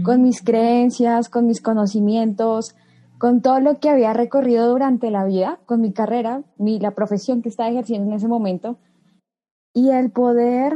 con 0.04 0.24
mis 0.24 0.42
creencias, 0.42 1.30
con 1.30 1.46
mis 1.46 1.62
conocimientos, 1.62 2.76
con 3.20 3.44
todo 3.44 3.60
lo 3.60 3.80
que 3.80 3.88
había 3.88 4.14
recorrido 4.14 4.68
durante 4.68 5.12
la 5.12 5.26
vida, 5.26 5.60
con 5.68 5.80
mi 5.80 5.94
carrera, 5.94 6.42
mi, 6.58 6.80
la 6.80 6.96
profesión 6.96 7.44
que 7.44 7.50
estaba 7.50 7.70
ejerciendo 7.70 8.10
en 8.10 8.16
ese 8.16 8.28
momento, 8.28 8.80
y 9.76 9.92
el 9.92 10.10
poder 10.10 10.74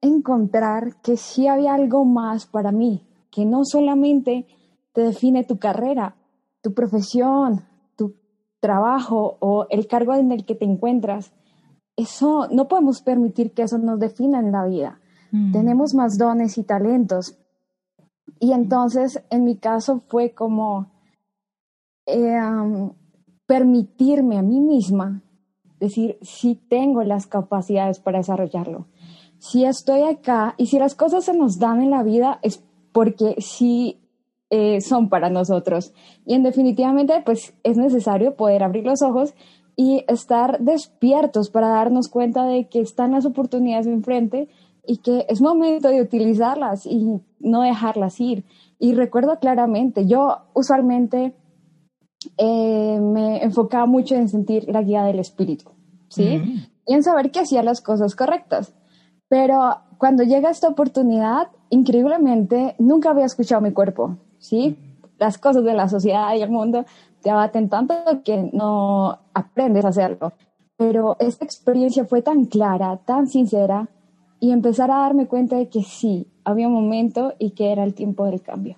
encontrar 0.00 1.02
que 1.02 1.18
sí 1.18 1.48
había 1.48 1.74
algo 1.74 2.06
más 2.06 2.46
para 2.46 2.72
mí, 2.72 3.06
que 3.30 3.44
no 3.44 3.66
solamente 3.66 4.46
te 4.94 5.02
define 5.02 5.44
tu 5.44 5.58
carrera, 5.58 6.16
tu 6.62 6.72
profesión, 6.72 7.60
tu 7.94 8.14
trabajo 8.58 9.36
o 9.40 9.66
el 9.68 9.86
cargo 9.86 10.14
en 10.14 10.32
el 10.32 10.46
que 10.46 10.54
te 10.54 10.64
encuentras. 10.64 11.34
Eso 11.94 12.48
no 12.50 12.68
podemos 12.68 13.02
permitir 13.02 13.52
que 13.52 13.64
eso 13.64 13.76
nos 13.76 14.00
defina 14.00 14.40
en 14.40 14.50
la 14.50 14.64
vida. 14.64 15.01
Mm. 15.32 15.52
Tenemos 15.52 15.94
más 15.94 16.16
dones 16.16 16.56
y 16.56 16.62
talentos. 16.62 17.36
Y 18.38 18.52
entonces, 18.52 19.24
en 19.30 19.44
mi 19.44 19.56
caso, 19.56 20.00
fue 20.08 20.30
como 20.30 20.92
eh, 22.06 22.38
permitirme 23.46 24.38
a 24.38 24.42
mí 24.42 24.60
misma 24.60 25.22
decir, 25.80 26.16
si 26.22 26.54
tengo 26.54 27.02
las 27.02 27.26
capacidades 27.26 27.98
para 27.98 28.18
desarrollarlo 28.18 28.86
si 29.42 29.64
estoy 29.64 30.02
acá 30.02 30.54
y 30.56 30.66
si 30.66 30.78
las 30.78 30.94
cosas 30.94 31.24
se 31.24 31.34
nos 31.34 31.58
dan 31.58 31.82
en 31.82 31.90
la 31.90 32.04
vida 32.04 32.38
es 32.42 32.62
porque 32.92 33.34
sí 33.38 33.98
eh, 34.50 34.80
son 34.80 35.08
para 35.08 35.30
nosotros. 35.30 35.92
Y 36.24 36.34
en 36.34 36.44
definitivamente, 36.44 37.20
pues 37.26 37.52
es 37.64 37.76
necesario 37.76 38.36
poder 38.36 38.62
abrir 38.62 38.84
los 38.84 39.02
ojos 39.02 39.34
y 39.74 40.04
estar 40.06 40.60
despiertos 40.60 41.50
para 41.50 41.70
darnos 41.70 42.08
cuenta 42.08 42.46
de 42.46 42.68
que 42.68 42.78
están 42.80 43.10
las 43.10 43.26
oportunidades 43.26 43.88
enfrente 43.88 44.48
y 44.84 44.98
que 44.98 45.26
es 45.28 45.40
momento 45.40 45.88
de 45.88 46.02
utilizarlas 46.02 46.86
y 46.86 47.20
no 47.40 47.62
dejarlas 47.62 48.20
ir. 48.20 48.44
Y 48.78 48.94
recuerdo 48.94 49.38
claramente, 49.38 50.06
yo 50.06 50.38
usualmente 50.54 51.34
eh, 52.36 52.98
me 53.00 53.42
enfocaba 53.42 53.86
mucho 53.86 54.14
en 54.14 54.28
sentir 54.28 54.68
la 54.68 54.82
guía 54.82 55.04
del 55.04 55.18
espíritu, 55.18 55.70
¿sí? 56.08 56.66
Y 56.86 56.94
en 56.94 57.02
saber 57.02 57.30
que 57.30 57.40
hacía 57.40 57.62
las 57.62 57.80
cosas 57.80 58.16
correctas. 58.16 58.74
Pero 59.28 59.76
cuando 59.98 60.24
llega 60.24 60.50
esta 60.50 60.68
oportunidad, 60.68 61.48
increíblemente, 61.70 62.74
nunca 62.78 63.10
había 63.10 63.24
escuchado 63.24 63.60
mi 63.62 63.72
cuerpo, 63.72 64.18
¿sí? 64.38 64.76
Las 65.18 65.38
cosas 65.38 65.64
de 65.64 65.74
la 65.74 65.88
sociedad 65.88 66.34
y 66.34 66.42
el 66.42 66.50
mundo 66.50 66.84
te 67.22 67.30
abaten 67.30 67.68
tanto 67.68 67.94
que 68.24 68.50
no 68.52 69.20
aprendes 69.32 69.84
a 69.84 69.88
hacerlo. 69.88 70.32
Pero 70.76 71.16
esta 71.20 71.44
experiencia 71.44 72.04
fue 72.04 72.22
tan 72.22 72.46
clara, 72.46 72.96
tan 73.04 73.28
sincera, 73.28 73.88
y 74.42 74.50
empezar 74.50 74.90
a 74.90 74.98
darme 74.98 75.28
cuenta 75.28 75.56
de 75.56 75.68
que 75.68 75.84
sí, 75.84 76.26
había 76.42 76.66
un 76.66 76.74
momento 76.74 77.36
y 77.38 77.50
que 77.52 77.70
era 77.70 77.84
el 77.84 77.94
tiempo 77.94 78.26
del 78.26 78.42
cambio. 78.42 78.76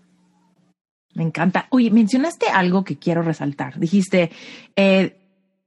Me 1.14 1.22
encanta. 1.22 1.68
Oye, 1.70 1.90
mencionaste 1.90 2.48
algo 2.48 2.84
que 2.84 2.98
quiero 2.98 3.22
resaltar. 3.22 3.78
Dijiste, 3.78 4.30
eh, 4.76 5.16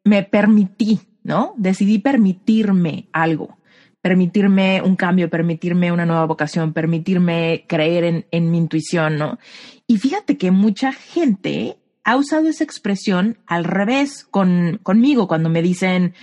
me 0.04 0.22
permití, 0.22 1.00
¿no? 1.24 1.56
Decidí 1.58 1.98
permitirme 1.98 3.08
algo 3.12 3.58
permitirme 4.00 4.82
un 4.84 4.96
cambio, 4.96 5.30
permitirme 5.30 5.92
una 5.92 6.06
nueva 6.06 6.26
vocación, 6.26 6.72
permitirme 6.72 7.66
creer 7.68 8.26
en, 8.32 8.52
mi 8.52 8.58
intuición, 8.60 9.18
¿no? 9.18 9.38
Y 9.86 9.98
fíjate 9.98 10.38
que 10.38 10.52
mucha 10.52 10.94
gente 10.94 11.78
ha 12.06 12.16
usado 12.16 12.48
esa 12.48 12.64
expresión 12.64 13.40
al 13.48 13.66
revés 13.66 14.24
con, 14.24 14.80
conmigo 14.82 15.28
cuando 15.28 15.50
me 15.50 15.62
dicen, 15.62 16.14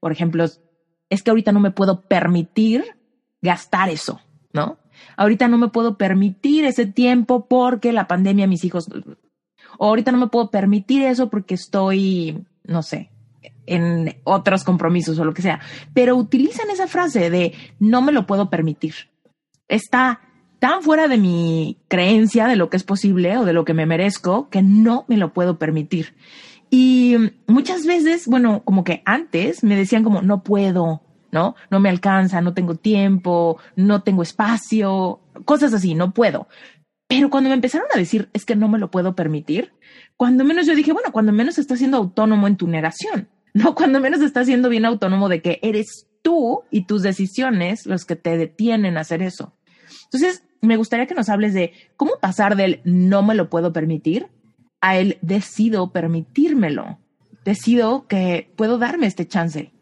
por 0.00 0.10
ejemplo, 0.10 0.46
es 1.10 1.22
que 1.22 1.30
ahorita 1.30 1.52
no 1.52 1.60
me 1.60 1.72
puedo 1.72 2.02
permitir 2.02 2.84
gastar 3.44 3.90
eso, 3.90 4.20
¿no? 4.52 4.78
Ahorita 5.16 5.46
no 5.48 5.58
me 5.58 5.68
puedo 5.68 5.96
permitir 5.96 6.64
ese 6.64 6.86
tiempo 6.86 7.46
porque 7.46 7.92
la 7.92 8.08
pandemia, 8.08 8.46
mis 8.46 8.64
hijos, 8.64 8.88
o 9.78 9.86
ahorita 9.86 10.10
no 10.10 10.18
me 10.18 10.28
puedo 10.28 10.50
permitir 10.50 11.02
eso 11.02 11.28
porque 11.30 11.54
estoy, 11.54 12.44
no 12.64 12.82
sé, 12.82 13.10
en 13.66 14.16
otros 14.24 14.64
compromisos 14.64 15.18
o 15.18 15.24
lo 15.24 15.34
que 15.34 15.42
sea, 15.42 15.60
pero 15.92 16.16
utilizan 16.16 16.70
esa 16.70 16.86
frase 16.86 17.30
de 17.30 17.52
no 17.78 18.02
me 18.02 18.12
lo 18.12 18.26
puedo 18.26 18.50
permitir. 18.50 18.94
Está 19.68 20.20
tan 20.58 20.82
fuera 20.82 21.08
de 21.08 21.18
mi 21.18 21.78
creencia 21.88 22.46
de 22.46 22.56
lo 22.56 22.70
que 22.70 22.78
es 22.78 22.84
posible 22.84 23.36
o 23.36 23.44
de 23.44 23.52
lo 23.52 23.64
que 23.64 23.74
me 23.74 23.86
merezco 23.86 24.48
que 24.48 24.62
no 24.62 25.04
me 25.08 25.16
lo 25.16 25.32
puedo 25.32 25.58
permitir. 25.58 26.14
Y 26.70 27.16
muchas 27.46 27.86
veces, 27.86 28.26
bueno, 28.26 28.62
como 28.64 28.82
que 28.84 29.02
antes 29.04 29.62
me 29.62 29.76
decían 29.76 30.02
como 30.02 30.22
no 30.22 30.42
puedo, 30.42 31.02
¿no? 31.34 31.56
No 31.68 31.80
me 31.80 31.90
alcanza, 31.90 32.40
no 32.40 32.54
tengo 32.54 32.76
tiempo, 32.76 33.58
no 33.76 34.02
tengo 34.02 34.22
espacio, 34.22 35.20
cosas 35.44 35.74
así, 35.74 35.94
no 35.94 36.14
puedo. 36.14 36.48
Pero 37.08 37.28
cuando 37.28 37.50
me 37.50 37.56
empezaron 37.56 37.88
a 37.92 37.98
decir 37.98 38.30
es 38.32 38.46
que 38.46 38.56
no 38.56 38.68
me 38.68 38.78
lo 38.78 38.90
puedo 38.90 39.14
permitir, 39.14 39.72
cuando 40.16 40.44
menos 40.44 40.64
yo 40.64 40.74
dije, 40.74 40.92
bueno, 40.92 41.10
cuando 41.12 41.32
menos 41.32 41.58
estás 41.58 41.78
siendo 41.78 41.98
autónomo 41.98 42.46
en 42.46 42.56
tu 42.56 42.66
negación. 42.66 43.28
No, 43.56 43.76
cuando 43.76 44.00
menos 44.00 44.20
estás 44.20 44.46
siendo 44.46 44.68
bien 44.68 44.84
autónomo 44.84 45.28
de 45.28 45.40
que 45.40 45.60
eres 45.62 46.08
tú 46.22 46.64
y 46.72 46.86
tus 46.86 47.02
decisiones 47.02 47.86
los 47.86 48.04
que 48.04 48.16
te 48.16 48.36
detienen 48.36 48.96
a 48.96 49.02
hacer 49.02 49.22
eso. 49.22 49.54
Entonces, 50.06 50.42
me 50.60 50.76
gustaría 50.76 51.06
que 51.06 51.14
nos 51.14 51.28
hables 51.28 51.54
de 51.54 51.72
cómo 51.96 52.14
pasar 52.20 52.56
del 52.56 52.80
no 52.82 53.22
me 53.22 53.36
lo 53.36 53.50
puedo 53.50 53.72
permitir 53.72 54.26
a 54.80 54.98
el 54.98 55.18
decido 55.22 55.92
permitírmelo. 55.92 56.98
Decido 57.44 58.08
que 58.08 58.50
puedo 58.56 58.76
darme 58.78 59.06
este 59.06 59.28
chance. 59.28 59.72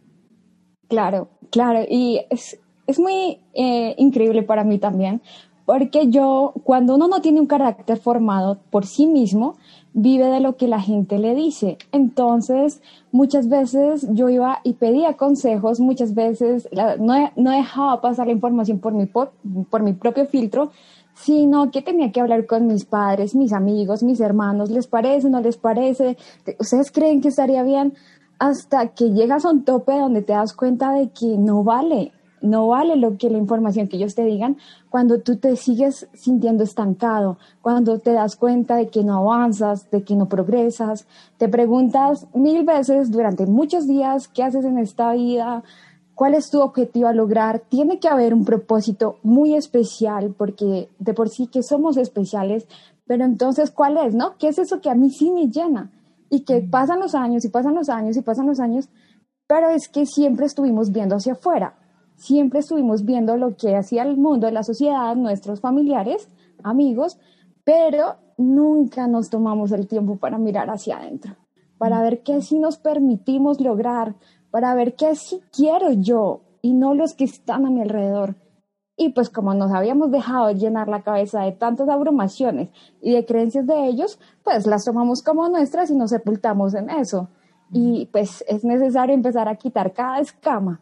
Claro, 0.93 1.31
claro. 1.53 1.85
Y 1.89 2.21
es, 2.31 2.59
es 2.89 2.99
muy 2.99 3.39
eh, 3.55 3.95
increíble 3.99 4.43
para 4.43 4.65
mí 4.65 4.79
también, 4.79 5.23
porque 5.65 6.09
yo, 6.09 6.55
cuando 6.65 6.97
uno 6.97 7.07
no 7.07 7.21
tiene 7.21 7.39
un 7.39 7.47
carácter 7.47 7.99
formado 7.99 8.59
por 8.71 8.85
sí 8.85 9.07
mismo, 9.07 9.55
vive 9.95 10.27
de 10.27 10.41
lo 10.41 10.57
que 10.57 10.67
la 10.67 10.81
gente 10.81 11.19
le 11.19 11.35
dice. 11.35 11.79
Entonces, 11.93 12.81
muchas 13.13 13.49
veces 13.49 14.07
yo 14.11 14.29
iba 14.29 14.59
y 14.65 14.73
pedía 14.73 15.17
consejos, 15.17 15.81
muchas 15.81 16.15
veces 16.15 16.69
no, 16.99 17.31
no, 17.37 17.51
dejaba 17.51 18.01
pasar 18.01 18.27
la 18.27 18.33
información 18.33 18.81
por 18.81 18.93
mi, 18.93 19.07
por, 19.07 19.33
mi 19.83 19.93
propio 19.93 20.27
filtro, 20.27 20.73
sino 21.15 21.71
que 21.71 21.83
tenía 21.83 22.11
que 22.11 22.21
hablar 22.21 22.47
con 22.47 22.67
mis 22.67 22.85
padres, 22.85 23.35
mis 23.35 23.53
amigos, 23.53 24.03
mis 24.03 24.21
hermanos, 24.21 24.71
¿les 24.71 24.87
parece, 24.87 25.29
no 25.29 25.41
les 25.41 25.59
parece? 25.59 26.17
¿Ustedes 26.59 26.91
creen 26.91 27.21
que 27.21 27.29
estaría 27.29 27.63
bien? 27.63 27.95
Hasta 28.43 28.89
que 28.89 29.13
llegas 29.13 29.45
a 29.45 29.51
un 29.51 29.63
tope 29.63 29.97
donde 29.97 30.21
te 30.21 30.33
das 30.33 30.53
cuenta 30.53 30.91
de 30.91 31.11
que 31.11 31.39
no 31.39 31.63
vale, 31.63 32.11
no 32.41 32.67
vale 32.67 32.97
lo 32.97 33.17
que 33.17 33.31
la 33.31 33.39
información 33.39 33.87
que 33.87 33.99
ellos 33.99 34.17
te 34.17 34.25
digan 34.25 34.57
cuando 34.91 35.21
tú 35.21 35.37
te 35.37 35.55
sigues 35.55 36.09
sintiendo 36.13 36.65
estancado, 36.65 37.39
cuando 37.61 38.01
te 38.01 38.13
das 38.13 38.35
cuenta 38.35 38.75
de 38.75 38.89
que 38.89 39.05
no 39.05 39.19
avanzas, 39.19 39.89
de 39.93 40.03
que 40.03 40.17
no 40.17 40.27
progresas, 40.29 41.07
te 41.39 41.49
preguntas 41.49 42.27
mil 42.35 42.65
veces 42.65 43.13
durante 43.13 43.47
muchos 43.47 43.87
días 43.87 44.27
qué 44.27 44.43
haces 44.43 44.65
en 44.65 44.79
esta 44.79 45.13
vida, 45.13 45.63
cuál 46.17 46.35
es 46.35 46.51
tu 46.51 46.63
objetivo 46.63 47.07
a 47.07 47.13
lograr. 47.13 47.63
Tiene 47.69 48.01
que 48.01 48.09
haber 48.09 48.35
un 48.35 48.45
propósito 48.45 49.19
muy 49.23 49.55
especial 49.55 50.35
porque 50.37 50.89
de 50.99 51.15
por 51.15 51.29
sí 51.29 51.47
que 51.47 51.63
somos 51.63 51.97
especiales, 51.97 52.67
pero 53.07 53.25
entonces 53.25 53.71
¿cuál 53.71 53.99
es, 53.99 54.17
no? 54.17 54.37
¿Qué 54.37 54.49
es 54.49 54.59
eso 54.59 54.81
que 54.81 54.91
a 54.91 54.97
mí 54.97 55.11
sí 55.11 55.31
me 55.31 55.47
llena? 55.47 55.93
Y 56.33 56.45
que 56.45 56.63
pasan 56.63 56.99
los 56.99 57.15
años 57.15 57.45
y 57.45 57.49
pasan 57.51 57.75
los 57.75 57.89
años 57.89 58.17
y 58.17 58.23
pasan 58.23 58.47
los 58.47 58.59
años, 58.59 58.89
pero 59.47 59.69
es 59.69 59.89
que 59.89 60.07
siempre 60.07 60.47
estuvimos 60.47 60.91
viendo 60.91 61.15
hacia 61.15 61.35
afuera 61.35 61.77
siempre 62.23 62.61
estuvimos 62.61 63.05
viendo 63.05 63.37
lo 63.37 63.57
que 63.57 63.77
hacía 63.77 64.05
el 64.05 64.17
mundo, 64.17 64.49
la 64.51 64.63
sociedad, 64.63 65.17
nuestros 65.17 65.61
familiares, 65.61 66.29
amigos, 66.63 67.19
pero 67.65 68.17
nunca 68.39 69.09
nos 69.09 69.29
tomamos 69.29 69.73
el 69.73 69.89
tiempo 69.89 70.17
para 70.17 70.39
mirar 70.39 70.71
hacia 70.71 70.99
adentro, 70.99 71.37
para 71.79 72.01
ver 72.01 72.23
qué 72.23 72.41
sí 72.41 72.61
nos 72.61 72.79
permitimos 72.79 73.61
lograr, 73.61 74.15
para 74.53 74.73
ver 74.75 74.95
qué 74.95 75.17
sí 75.17 75.41
quiero 75.53 75.93
yo 75.93 76.43
y 76.63 76.75
no 76.75 76.95
los 76.95 77.15
que 77.15 77.25
están 77.25 77.67
a 77.67 77.71
mi 77.71 77.83
alrededor. 77.83 78.37
Y 79.03 79.11
pues 79.11 79.31
como 79.31 79.55
nos 79.55 79.73
habíamos 79.73 80.11
dejado 80.11 80.51
llenar 80.53 80.89
la 80.89 81.03
cabeza 81.03 81.43
de 81.43 81.53
tantas 81.53 81.89
abrumaciones 81.89 82.69
y 83.01 83.13
de 83.13 83.25
creencias 83.25 83.67
de 83.67 83.87
ellos, 83.87 84.19
pues 84.45 84.67
las 84.67 84.85
tomamos 84.85 85.23
como 85.23 85.49
nuestras 85.49 85.91
y 85.91 85.95
nos 85.95 86.11
sepultamos 86.11 86.75
en 86.75 86.91
eso. 86.91 87.29
Y 87.73 88.07
pues 88.13 88.45
es 88.49 88.65
necesario 88.65 89.15
empezar 89.15 89.49
a 89.49 89.57
quitar 89.57 89.93
cada 89.93 90.21
escama 90.21 90.81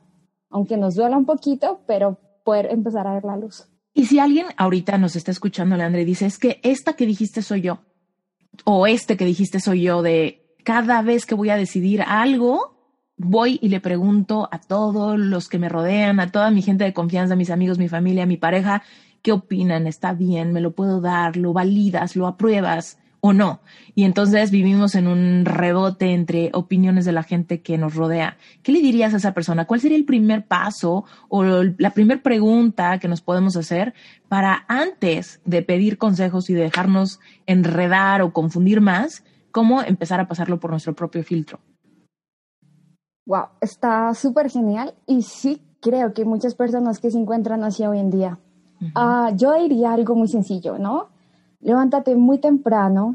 aunque 0.51 0.77
nos 0.77 0.97
duela 0.97 1.17
un 1.17 1.25
poquito, 1.25 1.81
pero 1.87 2.19
poder 2.45 2.67
empezar 2.67 3.07
a 3.07 3.15
ver 3.15 3.25
la 3.25 3.37
luz. 3.37 3.69
Y 3.95 4.07
si 4.07 4.19
alguien 4.19 4.47
ahorita 4.57 4.99
nos 4.99 5.17
está 5.17 5.31
escuchando, 5.31 5.77
Leandra, 5.77 6.01
y 6.01 6.05
dice, 6.05 6.27
es 6.27 6.39
que 6.39 6.61
esta 6.63 6.95
que 6.95 7.07
dijiste 7.07 7.43
soy 7.43 7.63
yo, 7.63 7.81
o 8.65 8.87
este 8.87 9.17
que 9.17 9.25
dijiste 9.25 9.61
soy 9.61 9.83
yo, 9.83 10.03
de 10.03 10.57
cada 10.65 11.03
vez 11.03 11.25
que 11.25 11.35
voy 11.35 11.51
a 11.51 11.57
decidir 11.57 12.03
algo, 12.03 12.80
voy 13.23 13.59
y 13.63 13.69
le 13.69 13.81
pregunto 13.81 14.49
a 14.51 14.59
todos 14.59 15.19
los 15.19 15.49
que 15.49 15.59
me 15.59 15.69
rodean, 15.69 16.21
a 16.21 16.31
toda 16.33 16.51
mi 16.51 16.63
gente 16.63 16.85
de 16.85 16.95
confianza, 16.95 17.37
mis 17.37 17.51
amigos, 17.51 17.79
mi 17.79 17.89
familia, 17.89 18.27
mi 18.27 18.39
pareja, 18.39 18.83
¿qué 19.23 19.33
opinan? 19.33 19.87
¿Está 19.87 20.15
bien? 20.15 20.53
¿Me 20.53 20.61
lo 20.61 20.73
puedo 20.73 21.01
dar? 21.01 21.37
¿Lo 21.37 21.53
validas? 21.53 22.17
¿Lo 22.17 22.27
apruebas? 22.27 22.99
o 23.23 23.35
no. 23.35 23.61
Y 23.95 24.05
entonces 24.05 24.51
vivimos 24.51 24.95
en 24.95 25.07
un 25.07 25.45
rebote 25.45 26.15
entre 26.15 26.49
opiniones 26.55 27.05
de 27.05 27.13
la 27.13 27.23
gente 27.23 27.61
que 27.61 27.77
nos 27.77 27.95
rodea. 27.95 28.39
¿Qué 28.63 28.73
le 28.73 28.81
dirías 28.81 29.13
a 29.13 29.19
esa 29.19 29.35
persona? 29.35 29.67
¿Cuál 29.67 29.81
sería 29.81 29.99
el 29.99 30.07
primer 30.07 30.47
paso 30.47 31.05
o 31.29 31.45
la 31.45 31.91
primera 31.91 32.23
pregunta 32.23 32.99
que 32.99 33.09
nos 33.09 33.21
podemos 33.21 33.57
hacer 33.57 33.93
para 34.29 34.65
antes 34.69 35.43
de 35.45 35.61
pedir 35.61 35.99
consejos 35.99 36.49
y 36.49 36.55
dejarnos 36.55 37.21
enredar 37.45 38.23
o 38.23 38.33
confundir 38.33 38.81
más, 38.81 39.23
cómo 39.51 39.83
empezar 39.83 40.19
a 40.19 40.27
pasarlo 40.27 40.59
por 40.59 40.71
nuestro 40.71 40.95
propio 40.95 41.23
filtro? 41.23 41.61
Wow, 43.31 43.45
está 43.61 44.13
súper 44.15 44.51
genial 44.51 44.93
y 45.07 45.23
sí 45.23 45.63
creo 45.81 46.13
que 46.13 46.25
muchas 46.25 46.57
personas 46.57 46.99
que 46.99 47.13
se 47.13 47.19
encuentran 47.21 47.63
así 47.63 47.87
hoy 47.87 48.01
en 48.01 48.11
día. 48.11 48.41
Ah, 48.97 49.31
yo 49.37 49.55
diría 49.55 49.93
algo 49.93 50.17
muy 50.17 50.27
sencillo, 50.27 50.79
¿no? 50.79 51.11
levántate 51.61 52.17
muy 52.17 52.39
temprano, 52.39 53.15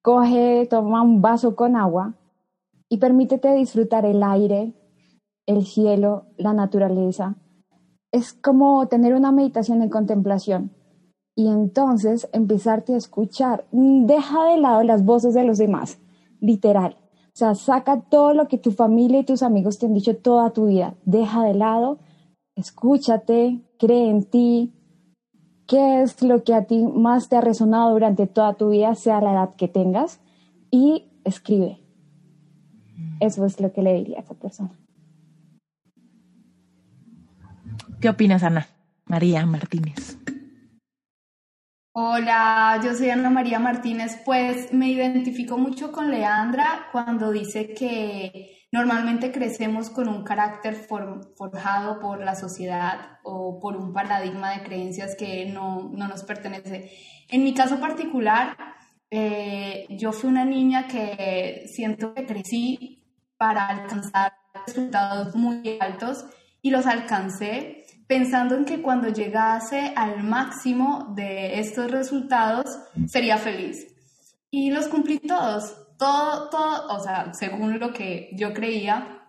coge, 0.00 0.66
toma 0.70 1.02
un 1.02 1.20
vaso 1.20 1.54
con 1.54 1.76
agua 1.76 2.14
y 2.88 2.96
permítete 2.96 3.52
disfrutar 3.54 4.06
el 4.06 4.22
aire, 4.22 4.72
el 5.44 5.66
cielo, 5.66 6.24
la 6.38 6.54
naturaleza. 6.54 7.34
Es 8.10 8.32
como 8.32 8.88
tener 8.88 9.14
una 9.14 9.32
meditación 9.32 9.82
en 9.82 9.90
contemplación 9.90 10.70
y 11.34 11.48
entonces 11.48 12.26
empezarte 12.32 12.94
a 12.94 12.98
escuchar. 12.98 13.66
Deja 13.70 14.46
de 14.46 14.56
lado 14.56 14.82
las 14.82 15.04
voces 15.04 15.34
de 15.34 15.44
los 15.44 15.58
demás, 15.58 15.98
literal. 16.40 17.01
O 17.34 17.38
sea, 17.38 17.54
saca 17.54 18.02
todo 18.02 18.34
lo 18.34 18.46
que 18.46 18.58
tu 18.58 18.72
familia 18.72 19.20
y 19.20 19.24
tus 19.24 19.42
amigos 19.42 19.78
te 19.78 19.86
han 19.86 19.94
dicho 19.94 20.16
toda 20.16 20.50
tu 20.50 20.66
vida. 20.66 20.94
Deja 21.06 21.44
de 21.44 21.54
lado, 21.54 21.98
escúchate, 22.56 23.62
cree 23.78 24.10
en 24.10 24.24
ti, 24.24 24.74
qué 25.66 26.02
es 26.02 26.22
lo 26.22 26.44
que 26.44 26.54
a 26.54 26.66
ti 26.66 26.84
más 26.84 27.30
te 27.30 27.36
ha 27.36 27.40
resonado 27.40 27.92
durante 27.92 28.26
toda 28.26 28.54
tu 28.54 28.68
vida, 28.68 28.94
sea 28.94 29.22
la 29.22 29.32
edad 29.32 29.54
que 29.54 29.68
tengas, 29.68 30.20
y 30.70 31.10
escribe. 31.24 31.78
Eso 33.20 33.46
es 33.46 33.60
lo 33.60 33.72
que 33.72 33.82
le 33.82 33.94
diría 33.94 34.18
a 34.18 34.22
esa 34.22 34.34
persona. 34.34 34.72
¿Qué 38.00 38.10
opinas, 38.10 38.42
Ana? 38.42 38.66
María 39.06 39.46
Martínez. 39.46 40.11
Hola, 41.94 42.80
yo 42.82 42.94
soy 42.94 43.10
Ana 43.10 43.30
María 43.30 43.58
Martínez. 43.58 44.20
Pues 44.24 44.72
me 44.72 44.88
identifico 44.88 45.58
mucho 45.58 45.92
con 45.92 46.10
Leandra 46.10 46.88
cuando 46.92 47.30
dice 47.30 47.74
que 47.74 48.62
Normalmente 48.72 49.32
crecemos 49.32 49.90
con 49.90 50.08
un 50.08 50.24
carácter 50.24 50.74
forjado 50.74 52.00
por 52.00 52.24
la 52.24 52.34
sociedad 52.34 53.18
o 53.22 53.60
por 53.60 53.76
un 53.76 53.92
paradigma 53.92 54.52
de 54.52 54.62
creencias 54.62 55.14
que 55.14 55.44
no, 55.44 55.90
nos 55.90 56.24
pertenece. 56.24 56.90
En 57.28 57.44
mi 57.44 57.52
caso 57.52 57.78
particular, 57.80 58.56
eh, 59.10 59.86
yo 59.90 60.12
fui 60.12 60.30
una 60.30 60.46
niña 60.46 60.88
que 60.88 61.66
siento 61.66 62.14
que 62.14 62.24
crecí 62.24 63.04
para 63.36 63.66
alcanzar 63.66 64.32
resultados 64.66 65.36
muy 65.36 65.76
altos 65.78 66.24
y 66.62 66.70
los 66.70 66.86
alcancé 66.86 67.81
pensando 68.12 68.56
en 68.56 68.64
que 68.64 68.82
cuando 68.82 69.08
llegase 69.08 69.92
al 69.96 70.22
máximo 70.22 71.12
de 71.14 71.60
estos 71.60 71.90
resultados 71.90 72.66
sería 73.06 73.38
feliz. 73.38 73.86
Y 74.50 74.70
los 74.70 74.88
cumplí 74.88 75.18
todos 75.18 75.74
todo, 76.02 76.48
todo, 76.50 76.96
o 76.96 76.98
sea, 76.98 77.32
según 77.32 77.78
lo 77.78 77.92
que 77.92 78.30
yo 78.32 78.52
creía. 78.52 79.20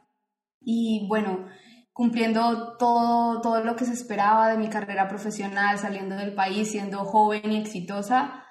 Y 0.59 1.05
bueno, 1.07 1.45
cumpliendo 1.91 2.75
todo, 2.77 3.41
todo 3.41 3.63
lo 3.63 3.75
que 3.75 3.86
se 3.86 3.93
esperaba 3.93 4.49
de 4.49 4.57
mi 4.57 4.69
carrera 4.69 5.07
profesional, 5.07 5.77
saliendo 5.77 6.15
del 6.15 6.34
país, 6.34 6.71
siendo 6.71 7.05
joven 7.05 7.51
y 7.51 7.57
exitosa, 7.57 8.43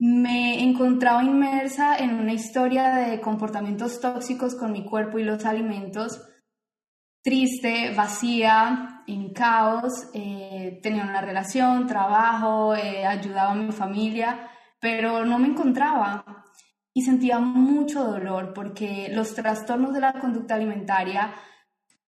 me 0.00 0.60
encontraba 0.64 1.22
inmersa 1.22 1.96
en 1.96 2.14
una 2.14 2.32
historia 2.32 2.96
de 2.96 3.20
comportamientos 3.20 4.00
tóxicos 4.00 4.56
con 4.56 4.72
mi 4.72 4.84
cuerpo 4.84 5.20
y 5.20 5.24
los 5.24 5.44
alimentos, 5.44 6.20
triste, 7.22 7.94
vacía, 7.94 9.02
en 9.06 9.32
caos, 9.32 10.08
eh, 10.12 10.80
tenía 10.82 11.04
una 11.04 11.20
relación, 11.20 11.86
trabajo, 11.86 12.74
eh, 12.74 13.06
ayudaba 13.06 13.52
a 13.52 13.54
mi 13.54 13.72
familia, 13.72 14.50
pero 14.80 15.24
no 15.24 15.38
me 15.38 15.48
encontraba. 15.48 16.44
Y 16.92 17.02
sentía 17.02 17.38
mucho 17.38 18.04
dolor 18.04 18.52
porque 18.52 19.08
los 19.10 19.34
trastornos 19.34 19.94
de 19.94 20.00
la 20.00 20.14
conducta 20.14 20.56
alimentaria 20.56 21.32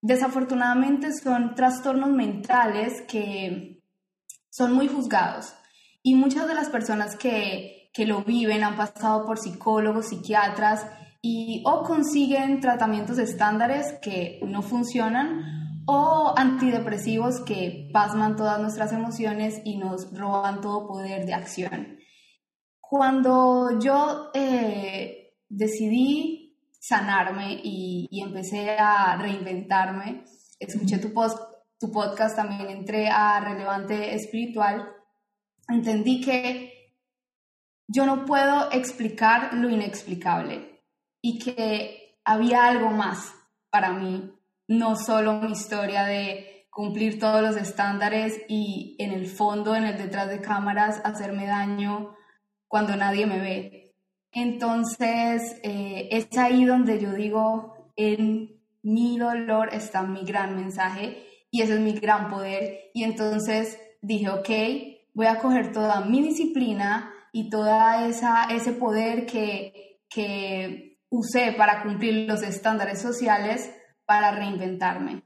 desafortunadamente 0.01 1.11
son 1.11 1.55
trastornos 1.55 2.11
mentales 2.11 3.01
que 3.07 3.81
son 4.49 4.73
muy 4.73 4.87
juzgados. 4.87 5.55
Y 6.03 6.13
muchas 6.13 6.47
de 6.47 6.53
las 6.53 6.69
personas 6.69 7.15
que, 7.15 7.89
que 7.93 8.05
lo 8.05 8.23
viven 8.23 8.63
han 8.63 8.75
pasado 8.75 9.25
por 9.25 9.39
psicólogos, 9.39 10.09
psiquiatras 10.09 10.85
y 11.27 11.63
o 11.65 11.81
consiguen 11.81 12.59
tratamientos 12.59 13.17
estándares 13.17 13.93
que 13.99 14.39
no 14.43 14.61
funcionan 14.61 15.81
o 15.87 16.35
antidepresivos 16.37 17.41
que 17.41 17.89
pasman 17.91 18.35
todas 18.35 18.61
nuestras 18.61 18.93
emociones 18.93 19.59
y 19.65 19.77
nos 19.77 20.15
roban 20.15 20.61
todo 20.61 20.87
poder 20.87 21.25
de 21.25 21.33
acción. 21.33 21.97
Cuando 22.79 23.79
yo 23.79 24.29
eh, 24.35 25.33
decidí 25.49 26.59
sanarme 26.79 27.59
y, 27.63 28.07
empecé 28.21 28.77
a 28.77 29.17
reinventarme, 29.17 30.25
escuché 30.59 30.99
tu, 30.99 31.11
post, 31.11 31.39
tu 31.79 31.91
podcast, 31.91 32.35
también 32.35 32.69
entré 32.69 33.09
a 33.09 33.39
Relevante 33.39 34.13
Espiritual, 34.13 34.91
entendí 35.67 36.21
que 36.21 36.93
yo 37.87 38.05
no 38.05 38.25
puedo 38.25 38.71
explicar 38.71 39.55
lo 39.55 39.71
inexplicable 39.71 40.74
y 41.27 41.39
que 41.39 42.19
había 42.23 42.67
algo 42.67 42.91
más 42.91 43.33
para 43.71 43.93
mí, 43.93 44.31
no 44.67 44.95
solo 44.95 45.41
mi 45.41 45.53
historia 45.53 46.03
de 46.05 46.67
cumplir 46.69 47.19
todos 47.19 47.41
los 47.41 47.57
estándares 47.57 48.43
y 48.47 48.95
en 48.99 49.11
el 49.11 49.25
fondo, 49.25 49.73
en 49.73 49.85
el 49.85 49.97
detrás 49.97 50.29
de 50.29 50.39
cámaras, 50.39 51.01
hacerme 51.03 51.47
daño 51.47 52.15
cuando 52.67 52.95
nadie 52.95 53.25
me 53.25 53.39
ve. 53.39 53.95
Entonces, 54.31 55.59
eh, 55.63 56.09
es 56.11 56.27
ahí 56.37 56.63
donde 56.63 56.99
yo 56.99 57.11
digo, 57.11 57.91
en 57.95 58.61
mi 58.83 59.17
dolor 59.17 59.69
está 59.73 60.03
mi 60.03 60.25
gran 60.25 60.55
mensaje 60.55 61.25
y 61.49 61.63
ese 61.63 61.73
es 61.73 61.79
mi 61.79 61.93
gran 61.93 62.29
poder. 62.29 62.91
Y 62.93 63.03
entonces 63.03 63.79
dije, 63.99 64.29
ok, 64.29 64.49
voy 65.15 65.25
a 65.25 65.39
coger 65.39 65.71
toda 65.71 66.01
mi 66.01 66.21
disciplina 66.21 67.11
y 67.33 67.49
toda 67.49 68.07
esa 68.07 68.45
ese 68.51 68.73
poder 68.73 69.25
que, 69.25 70.01
que 70.07 70.94
usé 71.15 71.53
para 71.57 71.83
cumplir 71.83 72.27
los 72.27 72.41
estándares 72.43 73.01
sociales 73.01 73.71
para 74.05 74.31
reinventarme. 74.31 75.23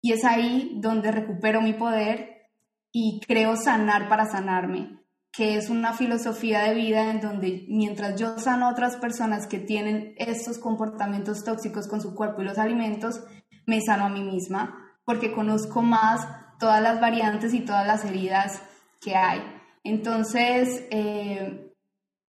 Y 0.00 0.12
es 0.12 0.24
ahí 0.24 0.78
donde 0.80 1.10
recupero 1.10 1.60
mi 1.60 1.72
poder 1.72 2.50
y 2.92 3.20
creo 3.26 3.56
sanar 3.56 4.08
para 4.08 4.26
sanarme 4.26 4.98
que 5.32 5.56
es 5.56 5.70
una 5.70 5.92
filosofía 5.92 6.62
de 6.64 6.74
vida 6.74 7.10
en 7.10 7.20
donde 7.20 7.64
mientras 7.68 8.18
yo 8.18 8.38
sano 8.38 8.66
a 8.66 8.72
otras 8.72 8.96
personas 8.96 9.46
que 9.46 9.58
tienen 9.58 10.14
estos 10.16 10.58
comportamientos 10.58 11.44
tóxicos 11.44 11.86
con 11.86 12.00
su 12.00 12.14
cuerpo 12.14 12.42
y 12.42 12.44
los 12.44 12.58
alimentos, 12.58 13.20
me 13.66 13.80
sano 13.80 14.06
a 14.06 14.08
mí 14.08 14.22
misma, 14.22 14.96
porque 15.04 15.32
conozco 15.32 15.82
más 15.82 16.26
todas 16.58 16.82
las 16.82 17.00
variantes 17.00 17.54
y 17.54 17.60
todas 17.60 17.86
las 17.86 18.04
heridas 18.04 18.62
que 19.00 19.14
hay. 19.14 19.40
Entonces, 19.84 20.86
eh, 20.90 21.67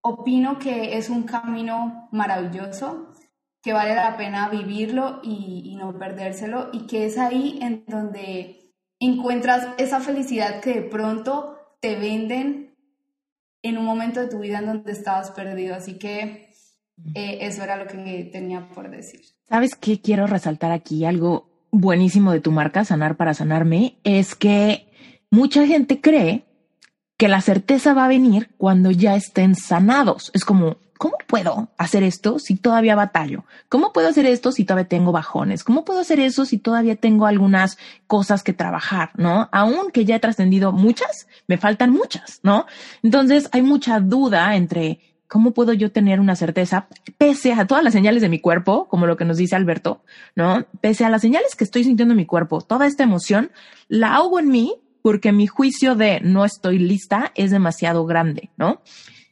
opino 0.10 0.60
que 0.60 0.98
es 0.98 1.10
un 1.10 1.24
camino 1.24 2.08
maravilloso 2.12 3.14
que 3.62 3.74
vale 3.74 3.96
la 3.96 4.18
pena 4.18 4.50
vivirlo 4.50 5.20
y, 5.24 5.76
no 5.76 5.98
perdérselo 5.98 6.70
y 6.74 6.88
que 6.88 7.06
es 7.06 7.18
ahí 7.18 7.60
en 7.62 7.84
donde 7.88 8.74
encuentras 9.00 9.68
esa 9.78 10.00
felicidad 10.00 10.60
que 10.62 10.74
de 10.74 10.82
pronto 10.82 11.58
te 11.80 11.96
venden 11.96 12.76
en 13.62 13.78
un 13.78 13.86
momento 13.86 14.20
de 14.20 14.28
tu 14.28 14.40
vida 14.40 14.60
en 14.60 14.66
donde 14.66 14.92
estabas 14.92 15.32
perdido. 15.32 15.76
Así 15.76 15.98
que 15.98 16.50
eh, 17.14 17.38
eso 17.42 17.64
era 17.64 17.78
lo 17.78 17.88
que 17.88 18.30
tenía 18.32 18.70
por 18.70 18.90
decir. 18.90 19.22
¿Sabes 19.48 19.76
qué 19.76 20.02
quiero 20.02 20.28
resaltar 20.28 20.72
aquí? 20.72 21.06
Algo 21.06 21.50
buenísimo 21.72 22.32
de 22.32 22.42
tu 22.42 22.52
marca, 22.52 22.84
Sanar 22.84 23.16
para 23.16 23.34
Sanarme, 23.34 23.98
es 24.04 24.36
que 24.36 24.92
mucha 25.30 25.66
gente 25.66 26.02
cree 26.02 26.46
que 27.20 27.28
la 27.28 27.42
certeza 27.42 27.94
va 27.94 28.06
a 28.06 28.08
venir 28.08 28.50
cuando 28.58 28.92
ya 28.92 29.14
estén 29.14 29.54
sanados. 29.54 30.32
Es 30.34 30.46
como, 30.46 30.78
¿cómo 30.98 31.18
puedo 31.28 31.68
hacer 31.78 32.02
esto 32.02 32.40
si 32.40 32.56
todavía 32.56 32.96
batallo? 32.96 33.44
¿Cómo 33.68 33.92
puedo 33.92 34.08
hacer 34.08 34.26
esto 34.26 34.54
si 34.54 34.64
todavía 34.64 34.88
tengo 34.88 35.12
bajones? 35.12 35.66
¿Cómo 35.66 35.84
puedo 35.84 36.00
hacer 36.00 36.22
eso 36.22 36.46
si 36.46 36.60
todavía 36.60 36.96
tengo 36.96 37.26
algunas 37.26 37.78
cosas 38.08 38.42
que 38.42 38.54
trabajar, 38.54 39.12
no? 39.18 39.50
Aún 39.52 39.92
que 39.92 40.06
ya 40.06 40.16
he 40.16 40.20
trascendido 40.22 40.72
muchas, 40.72 41.28
me 41.46 41.58
faltan 41.58 41.92
muchas, 41.92 42.40
¿no? 42.42 42.68
Entonces 43.04 43.50
hay 43.52 43.64
mucha 43.64 44.00
duda 44.00 44.56
entre 44.56 45.02
cómo 45.28 45.52
puedo 45.52 45.74
yo 45.74 45.92
tener 45.92 46.22
una 46.22 46.38
certeza 46.38 46.88
pese 47.18 47.52
a 47.52 47.68
todas 47.68 47.84
las 47.84 47.92
señales 47.92 48.22
de 48.22 48.30
mi 48.30 48.40
cuerpo, 48.40 48.88
como 48.88 49.08
lo 49.08 49.18
que 49.18 49.26
nos 49.26 49.36
dice 49.36 49.58
Alberto, 49.58 50.06
¿no? 50.38 50.68
Pese 50.80 51.04
a 51.04 51.10
las 51.10 51.20
señales 51.20 51.58
que 51.58 51.66
estoy 51.66 51.84
sintiendo 51.84 52.14
en 52.14 52.18
mi 52.18 52.26
cuerpo, 52.26 52.62
toda 52.62 52.88
esta 52.88 53.04
emoción 53.04 53.52
la 53.90 54.16
hago 54.16 54.40
en 54.40 54.48
mí 54.48 54.82
porque 55.02 55.32
mi 55.32 55.48
juicio 55.48 55.96
de 55.96 56.20
no 56.22 56.46
estoy 56.46 56.80
lista 56.80 57.32
es 57.36 57.52
demasiado 57.52 58.06
grande, 58.06 58.50
¿no? 58.58 58.82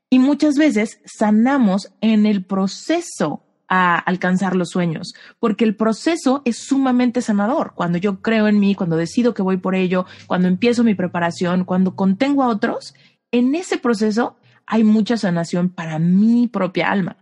Y 0.10 0.20
muchas 0.20 0.56
veces 0.56 1.00
sanamos 1.06 1.92
en 2.02 2.26
el 2.26 2.44
proceso 2.46 3.44
a 3.68 3.98
alcanzar 3.98 4.56
los 4.56 4.70
sueños, 4.70 5.14
porque 5.40 5.66
el 5.66 5.76
proceso 5.76 6.42
es 6.46 6.58
sumamente 6.58 7.22
sanador. 7.22 7.74
Cuando 7.76 7.98
yo 7.98 8.22
creo 8.22 8.48
en 8.48 8.60
mí, 8.60 8.76
cuando 8.76 8.96
decido 8.96 9.34
que 9.34 9.42
voy 9.42 9.58
por 9.58 9.76
ello, 9.76 10.06
cuando 10.26 10.48
empiezo 10.48 10.84
mi 10.84 10.96
preparación, 10.96 11.66
cuando 11.66 11.96
contengo 11.96 12.44
a 12.44 12.48
otros, 12.48 12.96
en 13.32 13.56
ese 13.56 13.78
proceso 13.78 14.38
hay 14.66 14.84
mucha 14.84 15.18
sanación 15.18 15.70
para 15.70 16.00
mi 16.00 16.48
propia 16.48 16.90
alma. 16.90 17.18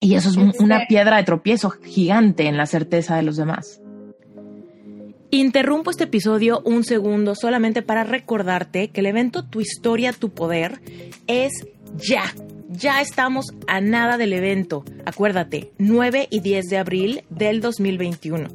Y 0.00 0.14
eso 0.14 0.30
es 0.30 0.36
una 0.36 0.86
piedra 0.86 1.16
de 1.16 1.24
tropiezo 1.24 1.70
gigante 1.70 2.46
en 2.46 2.56
la 2.56 2.66
certeza 2.66 3.16
de 3.16 3.22
los 3.22 3.36
demás. 3.36 3.80
Interrumpo 5.30 5.90
este 5.90 6.04
episodio 6.04 6.62
un 6.64 6.84
segundo 6.84 7.34
solamente 7.34 7.82
para 7.82 8.04
recordarte 8.04 8.88
que 8.88 9.00
el 9.00 9.06
evento 9.06 9.44
Tu 9.44 9.60
historia, 9.60 10.12
tu 10.12 10.30
poder 10.30 10.80
es 11.26 11.52
ya. 11.96 12.32
Ya 12.68 13.00
estamos 13.00 13.46
a 13.66 13.80
nada 13.80 14.18
del 14.18 14.32
evento. 14.32 14.84
Acuérdate, 15.04 15.72
9 15.78 16.28
y 16.30 16.40
10 16.40 16.66
de 16.66 16.78
abril 16.78 17.24
del 17.30 17.60
2021. 17.60 18.48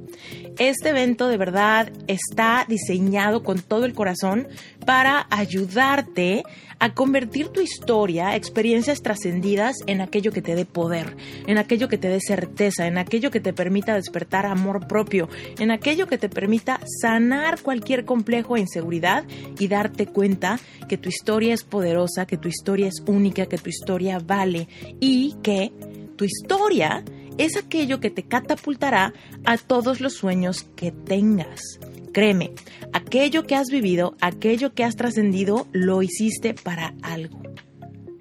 Este 0.59 0.89
evento 0.89 1.27
de 1.27 1.37
verdad 1.37 1.91
está 2.07 2.65
diseñado 2.67 3.43
con 3.43 3.61
todo 3.61 3.85
el 3.85 3.93
corazón 3.93 4.47
para 4.85 5.27
ayudarte 5.29 6.43
a 6.79 6.93
convertir 6.93 7.49
tu 7.49 7.61
historia, 7.61 8.35
experiencias 8.35 9.03
trascendidas 9.03 9.75
en 9.85 10.01
aquello 10.01 10.31
que 10.31 10.41
te 10.41 10.55
dé 10.55 10.65
poder, 10.65 11.15
en 11.45 11.59
aquello 11.59 11.87
que 11.87 11.99
te 11.99 12.07
dé 12.07 12.19
certeza, 12.19 12.87
en 12.87 12.97
aquello 12.97 13.29
que 13.29 13.39
te 13.39 13.53
permita 13.53 13.93
despertar 13.93 14.47
amor 14.47 14.87
propio, 14.87 15.29
en 15.59 15.69
aquello 15.69 16.07
que 16.07 16.17
te 16.17 16.27
permita 16.27 16.79
sanar 17.01 17.61
cualquier 17.61 18.05
complejo 18.05 18.57
e 18.57 18.61
inseguridad 18.61 19.25
y 19.59 19.67
darte 19.67 20.07
cuenta 20.07 20.59
que 20.89 20.97
tu 20.97 21.09
historia 21.09 21.53
es 21.53 21.63
poderosa, 21.63 22.25
que 22.25 22.37
tu 22.37 22.47
historia 22.47 22.87
es 22.87 23.03
única, 23.05 23.45
que 23.45 23.59
tu 23.59 23.69
historia 23.69 24.17
vale 24.17 24.67
y 24.99 25.35
que 25.43 25.71
tu 26.15 26.25
historia 26.25 27.03
es 27.37 27.57
aquello 27.57 27.99
que 27.99 28.09
te 28.09 28.23
catapultará 28.23 29.13
a 29.45 29.57
todos 29.57 30.01
los 30.01 30.13
sueños 30.13 30.63
que 30.75 30.91
tengas. 30.91 31.79
Créeme, 32.13 32.51
aquello 32.93 33.43
que 33.43 33.55
has 33.55 33.69
vivido, 33.69 34.15
aquello 34.21 34.73
que 34.73 34.83
has 34.83 34.95
trascendido, 34.95 35.67
lo 35.71 36.01
hiciste 36.01 36.53
para 36.53 36.93
algo. 37.01 37.41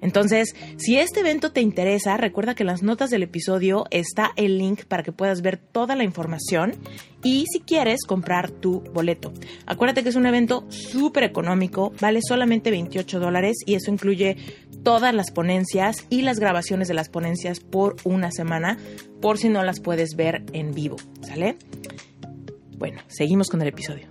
Entonces, 0.01 0.55
si 0.77 0.97
este 0.97 1.19
evento 1.19 1.51
te 1.51 1.61
interesa, 1.61 2.17
recuerda 2.17 2.55
que 2.55 2.63
en 2.63 2.67
las 2.67 2.81
notas 2.81 3.11
del 3.11 3.23
episodio 3.23 3.85
está 3.91 4.31
el 4.35 4.57
link 4.57 4.85
para 4.85 5.03
que 5.03 5.11
puedas 5.11 5.41
ver 5.41 5.57
toda 5.57 5.95
la 5.95 6.03
información 6.03 6.73
y 7.23 7.45
si 7.51 7.59
quieres 7.59 8.03
comprar 8.07 8.49
tu 8.49 8.81
boleto. 8.93 9.31
Acuérdate 9.67 10.01
que 10.01 10.09
es 10.09 10.15
un 10.15 10.25
evento 10.25 10.65
súper 10.69 11.23
económico, 11.23 11.93
vale 12.01 12.19
solamente 12.27 12.71
28 12.71 13.19
dólares 13.19 13.57
y 13.65 13.75
eso 13.75 13.91
incluye 13.91 14.37
todas 14.83 15.13
las 15.13 15.29
ponencias 15.29 16.07
y 16.09 16.23
las 16.23 16.39
grabaciones 16.39 16.87
de 16.87 16.95
las 16.95 17.09
ponencias 17.09 17.59
por 17.59 17.95
una 18.03 18.31
semana, 18.31 18.79
por 19.21 19.37
si 19.37 19.49
no 19.49 19.63
las 19.63 19.79
puedes 19.79 20.15
ver 20.15 20.43
en 20.53 20.73
vivo, 20.73 20.95
¿sale? 21.21 21.57
Bueno, 22.81 22.99
seguimos 23.05 23.47
con 23.47 23.61
el 23.61 23.67
episodio. 23.67 24.07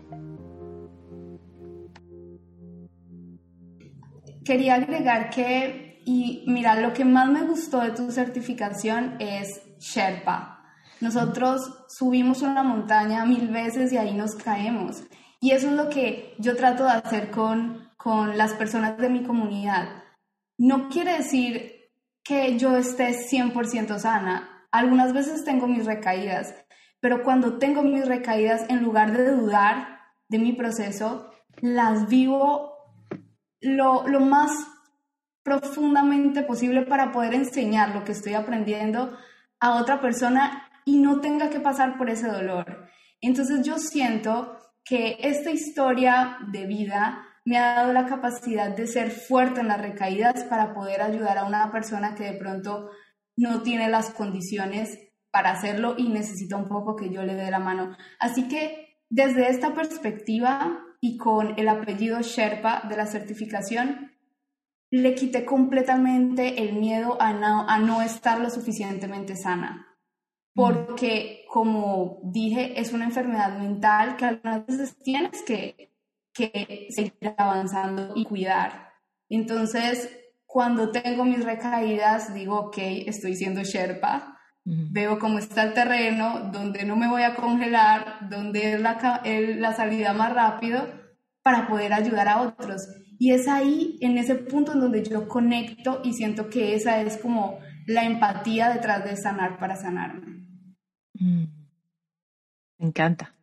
Quería 4.45 4.77
agregar 4.77 5.31
que, 5.31 6.01
y 6.07 6.45
mira, 6.47 6.81
lo 6.81 6.93
que 6.93 7.05
más 7.05 7.29
me 7.29 7.43
gustó 7.43 7.81
de 7.81 7.91
tu 7.91 8.13
certificación 8.13 9.17
es 9.19 9.61
Sherpa. 9.81 10.63
Nosotros 11.01 11.61
subimos 11.89 12.43
una 12.43 12.63
montaña 12.63 13.27
mil 13.27 13.49
veces 13.49 13.93
y 13.93 13.97
ahí 13.97 14.15
nos 14.15 14.37
caemos. 14.37 15.03
Y 15.41 15.51
eso 15.51 15.67
es 15.67 15.73
lo 15.75 15.89
que 15.89 16.35
yo 16.39 16.55
trato 16.55 16.85
de 16.85 16.91
hacer 16.91 17.33
con, 17.33 17.91
con 17.97 18.39
las 18.39 18.55
personas 18.55 18.97
de 18.99 19.11
mi 19.11 19.25
comunidad 19.25 19.89
no 20.61 20.91
quiere 20.91 21.17
decir 21.17 21.73
que 22.23 22.59
yo 22.59 22.77
esté 22.77 23.15
100% 23.15 23.99
sana. 23.99 24.67
Algunas 24.71 25.15
veces 25.15 25.43
tengo 25.43 25.67
mis 25.67 25.87
recaídas, 25.87 26.55
pero 27.01 27.23
cuando 27.23 27.59
tengo 27.59 27.83
mis 27.83 28.07
recaídas, 28.07 28.65
en 28.69 28.83
lugar 28.83 29.13
de 29.17 29.31
dudar 29.31 30.01
de 30.29 30.39
mi 30.39 30.53
proceso, 30.53 31.31
las 31.61 32.09
vivo 32.09 32.73
lo, 33.61 34.07
lo 34.07 34.21
más 34.21 34.51
profundamente 35.43 36.43
posible 36.43 36.83
para 36.83 37.13
poder 37.13 37.35
enseñar 37.35 37.95
lo 37.95 38.05
que 38.05 38.13
estoy 38.13 38.35
aprendiendo 38.35 39.17
a 39.59 39.77
otra 39.77 40.01
persona 40.01 40.71
y 40.85 40.99
no 40.99 41.21
tenga 41.21 41.51
que 41.51 41.61
pasar 41.61 41.97
por 41.99 42.11
ese 42.11 42.29
dolor. 42.29 42.89
Entonces 43.21 43.65
yo 43.65 43.79
siento 43.79 44.59
que 44.85 45.19
esta 45.21 45.51
historia 45.51 46.39
de 46.53 46.67
vida 46.67 47.23
me 47.45 47.59
ha 47.59 47.75
dado 47.75 47.93
la 47.93 48.07
capacidad 48.07 48.75
de 48.75 48.87
ser 48.87 49.11
fuerte 49.11 49.61
en 49.61 49.69
las 49.69 49.81
recaídas 49.81 50.45
para 50.45 50.75
poder 50.75 51.03
ayudar 51.03 51.39
a 51.39 51.45
una 51.45 51.71
persona 51.73 52.15
que 52.15 52.25
de 52.25 52.39
pronto 52.39 52.91
no 53.37 53.63
tiene 53.63 53.89
las 53.89 54.11
condiciones 54.11 54.99
para 55.31 55.53
hacerlo 55.53 55.95
y 55.97 56.09
necesita 56.09 56.57
un 56.57 56.69
poco 56.69 56.97
que 56.97 57.11
yo 57.11 57.23
le 57.23 57.35
dé 57.35 57.51
la 57.51 57.59
mano. 57.59 57.97
Así 58.19 58.49
que 58.49 58.99
desde 59.09 59.49
esta 59.49 59.75
perspectiva 59.75 60.81
y 61.01 61.17
con 61.17 61.59
el 61.59 61.69
apellido 61.69 62.21
Sherpa 62.21 62.83
de 62.89 62.97
la 62.97 63.07
certificación, 63.07 64.13
le 64.91 65.15
quité 65.15 65.45
completamente 65.45 66.63
el 66.63 66.75
miedo 66.75 67.21
a 67.21 67.33
no, 67.33 67.69
a 67.69 67.79
no 67.79 68.03
estar 68.03 68.41
lo 68.41 68.51
suficientemente 68.51 69.37
sana. 69.37 69.87
Porque, 70.53 71.45
como 71.49 72.19
dije, 72.25 72.81
es 72.81 72.93
una 72.93 73.05
enfermedad 73.05 73.57
mental 73.57 74.17
que 74.17 74.25
algunas 74.25 74.67
veces 74.67 74.97
tienes 74.99 75.43
que 75.43 75.91
que 76.33 76.89
seguir 76.91 77.35
avanzando 77.37 78.13
y 78.15 78.25
cuidar. 78.25 78.93
Entonces, 79.29 80.11
cuando 80.47 80.91
tengo 80.91 81.25
mis 81.25 81.45
recaídas, 81.45 82.35
digo, 82.35 82.59
ok, 82.59 82.79
estoy 83.07 83.37
siendo 83.37 83.63
Sherpa, 83.63 84.39
veo 84.65 85.19
cómo 85.19 85.39
está 85.39 85.63
el 85.63 85.75
terreno, 85.75 86.51
donde 86.53 86.85
no 86.85 86.97
me 86.97 87.09
voy 87.09 87.23
a 87.23 87.35
congelar, 87.35 88.29
donde 88.29 88.75
es 88.75 88.81
la, 88.81 89.23
la 89.25 89.75
salida 89.75 90.13
más 90.13 90.33
rápido 90.33 90.87
para 91.43 91.67
poder 91.69 91.93
ayudar 91.93 92.29
a 92.29 92.43
otros. 92.43 92.87
Y 93.19 93.33
es 93.33 93.49
ahí, 93.49 93.99
en 94.01 94.17
ese 94.19 94.35
punto 94.35 94.73
en 94.73 94.81
donde 94.81 95.05
yo 95.05 95.29
conecto 95.29 96.01
y 96.05 96.15
siento 96.15 96.49
que 96.49 96.75
esa 96.75 97.01
es 97.03 97.19
como 97.19 97.59
la 97.87 98.05
empatía 98.05 98.71
detrás 98.71 99.05
de 99.05 99.17
sanar 99.17 99.59
para 99.59 99.77
sanarme. 99.77 100.47
Mm. 101.15 101.45
Me 102.79 102.87
encanta, 102.87 103.35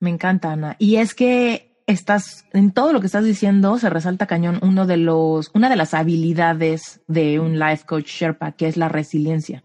me 0.00 0.10
encanta, 0.10 0.50
Ana. 0.50 0.74
Y 0.80 0.96
es 0.96 1.14
que 1.14 1.80
estás, 1.86 2.46
en 2.52 2.72
todo 2.72 2.92
lo 2.92 3.00
que 3.00 3.06
estás 3.06 3.24
diciendo, 3.24 3.78
se 3.78 3.88
resalta 3.88 4.26
cañón 4.26 4.58
uno 4.62 4.86
de 4.86 4.96
los, 4.96 5.50
una 5.54 5.68
de 5.68 5.76
las 5.76 5.94
habilidades 5.94 7.00
de 7.06 7.38
un 7.38 7.58
life 7.58 7.84
coach 7.86 8.06
Sherpa, 8.06 8.52
que 8.52 8.66
es 8.66 8.76
la 8.76 8.88
resiliencia. 8.88 9.62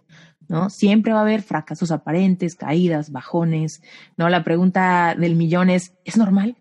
¿No? 0.50 0.70
Siempre 0.70 1.14
va 1.14 1.20
a 1.20 1.22
haber 1.22 1.42
fracasos 1.42 1.92
aparentes, 1.92 2.56
caídas, 2.56 3.12
bajones, 3.12 3.82
¿no? 4.18 4.28
La 4.28 4.44
pregunta 4.44 5.16
del 5.18 5.36
millón 5.36 5.70
es, 5.70 5.94
¿es 6.04 6.18
normal? 6.18 6.58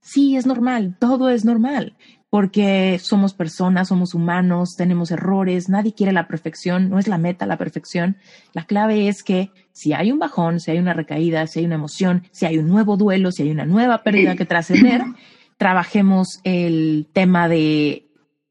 Sí, 0.00 0.36
es 0.36 0.46
normal, 0.46 0.96
todo 0.98 1.30
es 1.30 1.44
normal 1.44 1.96
porque 2.36 2.98
somos 3.00 3.34
personas, 3.34 3.88
somos 3.88 4.12
humanos, 4.12 4.76
tenemos 4.76 5.10
errores, 5.10 5.68
nadie 5.68 5.94
quiere 5.94 6.12
la 6.12 6.28
perfección, 6.28 6.90
no 6.90 6.98
es 6.98 7.08
la 7.08 7.18
meta 7.18 7.46
la 7.46 7.56
perfección. 7.56 8.18
La 8.52 8.64
clave 8.64 9.08
es 9.08 9.22
que 9.22 9.52
si 9.72 9.92
hay 9.92 10.10
un 10.12 10.18
bajón, 10.18 10.60
si 10.60 10.70
hay 10.70 10.78
una 10.78 10.92
recaída, 10.92 11.46
si 11.46 11.60
hay 11.60 11.66
una 11.66 11.76
emoción, 11.76 12.24
si 12.32 12.44
hay 12.44 12.58
un 12.58 12.68
nuevo 12.68 12.96
duelo, 12.96 13.30
si 13.30 13.44
hay 13.44 13.50
una 13.50 13.64
nueva 13.64 14.02
pérdida 14.02 14.34
que 14.36 14.44
trascender, 14.44 15.02
trabajemos 15.56 16.40
el 16.44 17.08
tema 17.12 17.48
de 17.48 18.05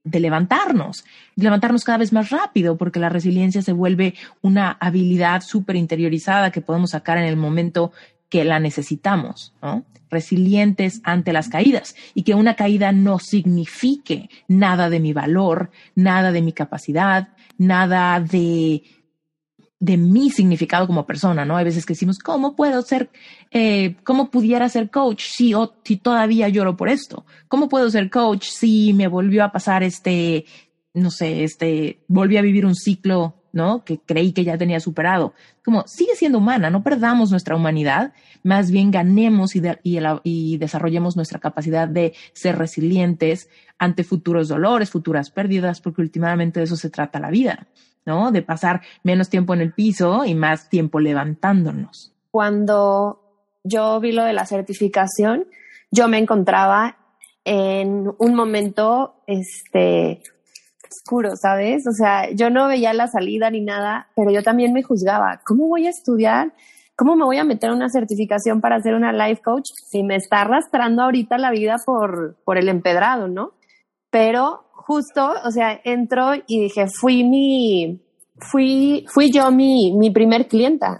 de 0.05 0.19
levantarnos, 0.19 1.03
levantarnos 1.35 1.83
cada 1.83 1.97
vez 1.97 2.13
más 2.13 2.29
rápido, 2.29 2.77
porque 2.77 2.99
la 2.99 3.09
resiliencia 3.09 3.61
se 3.61 3.73
vuelve 3.73 4.13
una 4.41 4.71
habilidad 4.79 5.41
súper 5.41 5.75
interiorizada 5.75 6.51
que 6.51 6.61
podemos 6.61 6.91
sacar 6.91 7.17
en 7.17 7.25
el 7.25 7.35
momento 7.35 7.91
que 8.29 8.45
la 8.45 8.59
necesitamos, 8.59 9.53
¿no? 9.61 9.83
Resilientes 10.09 11.01
ante 11.03 11.33
las 11.33 11.49
caídas 11.49 11.95
y 12.13 12.23
que 12.23 12.35
una 12.35 12.53
caída 12.53 12.91
no 12.91 13.19
signifique 13.19 14.29
nada 14.47 14.89
de 14.89 14.99
mi 14.99 15.11
valor, 15.11 15.71
nada 15.95 16.31
de 16.31 16.43
mi 16.43 16.53
capacidad, 16.53 17.29
nada 17.57 18.19
de 18.19 18.83
de 19.85 19.97
mi 19.97 20.31
significado 20.31 20.87
como 20.87 21.05
persona, 21.05 21.45
¿no? 21.45 21.55
Hay 21.55 21.63
veces 21.63 21.85
que 21.85 21.93
decimos, 21.93 22.17
¿cómo 22.17 22.55
puedo 22.55 22.81
ser, 22.81 23.11
eh, 23.51 23.95
cómo 24.03 24.31
pudiera 24.31 24.67
ser 24.67 24.89
coach 24.89 25.25
si, 25.27 25.53
si 25.83 25.97
todavía 25.97 26.49
lloro 26.49 26.75
por 26.75 26.89
esto? 26.89 27.25
¿Cómo 27.47 27.69
puedo 27.69 27.89
ser 27.91 28.09
coach 28.09 28.47
si 28.47 28.93
me 28.93 29.07
volvió 29.07 29.43
a 29.43 29.51
pasar 29.51 29.83
este, 29.83 30.45
no 30.95 31.11
sé, 31.11 31.43
este, 31.43 31.99
volví 32.07 32.37
a 32.37 32.41
vivir 32.41 32.65
un 32.65 32.73
ciclo, 32.73 33.35
¿no? 33.51 33.85
Que 33.85 33.99
creí 33.99 34.33
que 34.33 34.43
ya 34.43 34.57
tenía 34.57 34.79
superado. 34.79 35.35
Como, 35.63 35.83
sigue 35.85 36.15
siendo 36.15 36.39
humana, 36.39 36.71
no 36.71 36.81
perdamos 36.81 37.29
nuestra 37.29 37.55
humanidad, 37.55 38.13
más 38.41 38.71
bien 38.71 38.89
ganemos 38.89 39.55
y, 39.55 39.61
y 40.23 40.57
desarrollemos 40.57 41.15
nuestra 41.15 41.39
capacidad 41.39 41.87
de 41.87 42.15
ser 42.33 42.57
resilientes 42.57 43.49
ante 43.77 44.03
futuros 44.03 44.47
dolores, 44.47 44.89
futuras 44.89 45.29
pérdidas, 45.29 45.79
porque 45.79 46.01
últimamente 46.01 46.59
de 46.59 46.63
eso 46.63 46.75
se 46.75 46.89
trata 46.89 47.19
la 47.19 47.29
vida. 47.29 47.67
¿No? 48.05 48.31
De 48.31 48.41
pasar 48.41 48.81
menos 49.03 49.29
tiempo 49.29 49.53
en 49.53 49.61
el 49.61 49.73
piso 49.73 50.25
y 50.25 50.35
más 50.35 50.69
tiempo 50.69 50.99
levantándonos. 50.99 52.13
Cuando 52.31 53.21
yo 53.63 53.99
vi 53.99 54.11
lo 54.11 54.23
de 54.23 54.33
la 54.33 54.45
certificación, 54.45 55.47
yo 55.91 56.07
me 56.07 56.17
encontraba 56.17 56.97
en 57.43 58.11
un 58.17 58.35
momento, 58.35 59.15
este, 59.27 60.21
oscuro, 60.89 61.35
¿sabes? 61.35 61.85
O 61.87 61.91
sea, 61.91 62.31
yo 62.31 62.49
no 62.49 62.67
veía 62.67 62.93
la 62.93 63.07
salida 63.07 63.49
ni 63.49 63.61
nada, 63.61 64.07
pero 64.15 64.31
yo 64.31 64.43
también 64.43 64.73
me 64.73 64.83
juzgaba. 64.83 65.41
¿Cómo 65.45 65.67
voy 65.67 65.87
a 65.87 65.91
estudiar? 65.91 66.53
¿Cómo 66.95 67.15
me 67.15 67.25
voy 67.25 67.37
a 67.37 67.43
meter 67.43 67.71
una 67.71 67.89
certificación 67.89 68.61
para 68.61 68.79
ser 68.81 68.95
una 68.95 69.11
life 69.11 69.41
coach 69.41 69.69
si 69.89 70.03
me 70.03 70.15
está 70.15 70.41
arrastrando 70.41 71.03
ahorita 71.03 71.37
la 71.37 71.51
vida 71.51 71.75
por, 71.85 72.37
por 72.45 72.57
el 72.57 72.69
empedrado, 72.69 73.27
¿no? 73.27 73.51
Pero 74.09 74.64
justo, 74.85 75.33
o 75.43 75.51
sea, 75.51 75.79
entro 75.83 76.35
y 76.47 76.59
dije, 76.59 76.85
fui 76.87 77.23
mi, 77.23 77.99
fui, 78.37 79.05
fui 79.09 79.31
yo 79.31 79.49
mi, 79.51 79.91
mi 79.97 80.11
primer 80.11 80.47
clienta. 80.47 80.99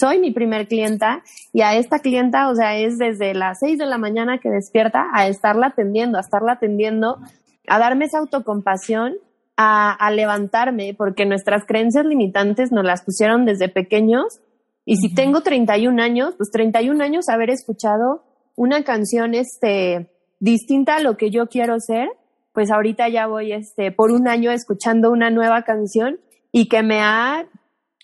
Soy 0.00 0.20
mi 0.20 0.30
primer 0.30 0.68
clienta 0.68 1.22
y 1.52 1.62
a 1.62 1.74
esta 1.74 1.98
clienta, 1.98 2.48
o 2.48 2.54
sea, 2.54 2.78
es 2.78 2.96
desde 2.96 3.34
las 3.34 3.58
seis 3.58 3.76
de 3.76 3.86
la 3.86 3.98
mañana 3.98 4.38
que 4.38 4.48
despierta 4.48 5.06
a 5.12 5.26
estarla 5.26 5.68
atendiendo, 5.68 6.16
a 6.16 6.20
estarla 6.20 6.52
atendiendo, 6.52 7.18
a 7.66 7.78
darme 7.78 8.04
esa 8.04 8.18
autocompasión, 8.18 9.14
a, 9.56 9.92
a 9.92 10.10
levantarme, 10.12 10.94
porque 10.96 11.26
nuestras 11.26 11.64
creencias 11.66 12.06
limitantes 12.06 12.70
nos 12.72 12.84
las 12.84 13.02
pusieron 13.02 13.44
desde 13.44 13.68
pequeños. 13.68 14.40
Y 14.86 14.96
si 14.96 15.12
tengo 15.12 15.42
31 15.42 16.00
años, 16.00 16.34
pues 16.36 16.50
31 16.52 17.02
años 17.02 17.28
haber 17.28 17.50
escuchado 17.50 18.22
una 18.56 18.84
canción 18.84 19.34
este, 19.34 20.10
distinta 20.38 20.96
a 20.96 21.00
lo 21.00 21.16
que 21.16 21.30
yo 21.30 21.48
quiero 21.48 21.80
ser, 21.80 22.08
pues 22.52 22.70
ahorita 22.70 23.08
ya 23.08 23.26
voy 23.26 23.52
este, 23.52 23.92
por 23.92 24.12
un 24.12 24.28
año 24.28 24.50
escuchando 24.50 25.10
una 25.10 25.30
nueva 25.30 25.62
canción 25.62 26.20
y 26.52 26.68
que 26.68 26.82
me 26.82 27.00
ha, 27.00 27.46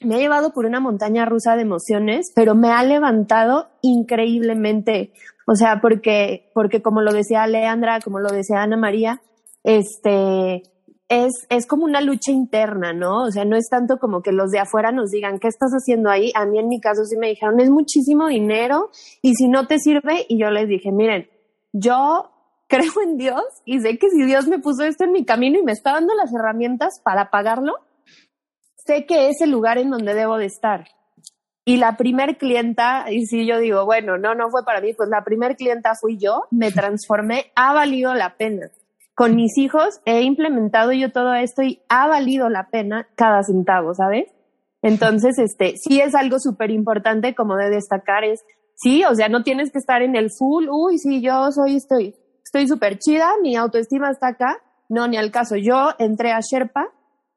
me 0.01 0.15
ha 0.15 0.19
llevado 0.19 0.53
por 0.53 0.67
una 0.67 0.81
montaña 0.81 1.25
rusa 1.25 1.57
de 1.57 1.63
emociones, 1.63 2.33
pero 2.35 2.55
me 2.55 2.71
ha 2.71 2.83
levantado 2.85 3.69
increíblemente. 3.83 5.13
O 5.47 5.55
sea, 5.55 5.81
porque, 5.81 6.51
porque 6.55 6.83
como 6.83 7.03
lo 7.03 7.13
decía 7.13 7.47
Leandra, 7.47 8.01
como 8.01 8.21
lo 8.21 8.31
decía 8.31 8.63
Ana 8.63 8.77
María, 8.77 9.21
este, 9.65 10.63
es, 11.09 11.47
es 11.51 11.67
como 11.67 11.85
una 11.85 12.01
lucha 12.01 12.33
interna, 12.33 12.93
¿no? 12.93 13.25
O 13.25 13.31
sea, 13.31 13.45
no 13.45 13.57
es 13.57 13.69
tanto 13.69 13.99
como 13.99 14.23
que 14.23 14.33
los 14.33 14.51
de 14.51 14.59
afuera 14.59 14.93
nos 14.93 15.11
digan, 15.11 15.39
¿qué 15.39 15.49
estás 15.49 15.71
haciendo 15.73 16.11
ahí? 16.11 16.33
A 16.35 16.47
mí 16.47 16.59
en 16.59 16.69
mi 16.69 16.81
caso 16.81 17.05
sí 17.05 17.17
me 17.17 17.29
dijeron, 17.29 17.61
es 17.61 17.71
muchísimo 17.71 18.29
dinero 18.29 18.91
y 19.23 19.35
si 19.35 19.49
no 19.49 19.67
te 19.67 19.79
sirve, 19.79 20.27
y 20.29 20.39
yo 20.39 20.51
les 20.51 20.69
dije, 20.69 20.91
miren, 20.93 21.29
yo 21.73 22.31
creo 22.69 22.93
en 23.03 23.17
Dios 23.17 23.45
y 23.65 23.81
sé 23.81 23.99
que 23.99 24.11
si 24.11 24.25
Dios 24.25 24.47
me 24.47 24.59
puso 24.59 24.85
esto 24.85 25.05
en 25.05 25.13
mi 25.13 25.25
camino 25.25 25.59
y 25.59 25.63
me 25.63 25.73
está 25.73 25.93
dando 25.93 26.15
las 26.15 26.33
herramientas 26.35 27.01
para 27.03 27.31
pagarlo, 27.31 27.75
sé 28.77 29.07
que 29.07 29.29
es 29.29 29.41
el 29.41 29.51
lugar 29.51 29.79
en 29.79 29.91
donde 29.91 30.15
debo 30.15 30.39
de 30.39 30.47
estar. 30.47 30.87
Y 31.65 31.79
la 31.79 31.97
primer 31.97 32.39
clienta, 32.39 33.07
y 33.11 33.27
si 33.27 33.45
yo 33.45 33.59
digo, 33.59 33.85
bueno, 33.85 34.19
no, 34.19 34.37
no 34.37 34.51
fue 34.51 34.65
para 34.65 34.81
mí, 34.81 34.93
pues 34.95 35.09
la 35.09 35.25
primer 35.25 35.57
clienta 35.57 35.95
fui 36.01 36.17
yo, 36.17 36.45
me 36.53 36.71
transformé, 36.71 37.51
ha 37.57 37.73
valido 37.73 38.15
la 38.15 38.37
pena. 38.37 38.71
Con 39.17 39.35
mis 39.35 39.59
hijos 39.59 40.01
he 40.05 40.23
implementado 40.23 40.93
yo 40.93 41.11
todo 41.11 41.35
esto 41.35 41.63
y 41.63 41.83
ha 41.89 42.07
valido 42.07 42.49
la 42.51 42.69
pena 42.69 43.09
cada 43.17 43.43
centavo, 43.43 43.95
¿sabes? 43.95 44.27
Entonces, 44.83 45.39
este, 45.39 45.75
sí 45.77 46.01
es 46.01 46.15
algo 46.15 46.39
súper 46.39 46.71
importante 46.71 47.35
como 47.35 47.57
de 47.57 47.71
destacar 47.71 48.23
es, 48.23 48.45
sí, 48.77 49.03
o 49.05 49.15
sea, 49.17 49.29
no 49.29 49.43
tienes 49.43 49.73
que 49.73 49.79
estar 49.79 50.03
en 50.03 50.15
el 50.15 50.31
full, 50.31 50.69
uy, 50.71 50.99
sí, 50.99 51.21
yo 51.21 51.51
soy, 51.51 51.77
estoy, 51.77 52.15
estoy 52.57 52.69
súper 52.69 52.99
chida, 52.99 53.33
mi 53.43 53.55
autoestima 53.57 54.11
está 54.11 54.29
acá. 54.29 54.59
No, 54.89 55.07
ni 55.07 55.17
al 55.17 55.31
caso. 55.31 55.57
Yo 55.57 55.91
entré 55.99 56.33
a 56.33 56.41
Sherpa 56.41 56.89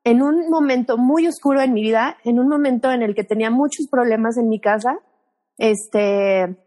en 0.04 0.22
un 0.22 0.50
momento 0.50 0.98
muy 0.98 1.28
oscuro 1.28 1.62
en 1.62 1.74
mi 1.74 1.82
vida, 1.82 2.18
en 2.24 2.40
un 2.40 2.48
momento 2.48 2.92
en 2.92 3.02
el 3.02 3.16
que 3.16 3.24
tenía 3.24 3.50
muchos 3.50 3.88
problemas 3.92 4.38
en 4.38 4.48
mi 4.48 4.62
casa, 4.62 5.00
este, 5.58 6.58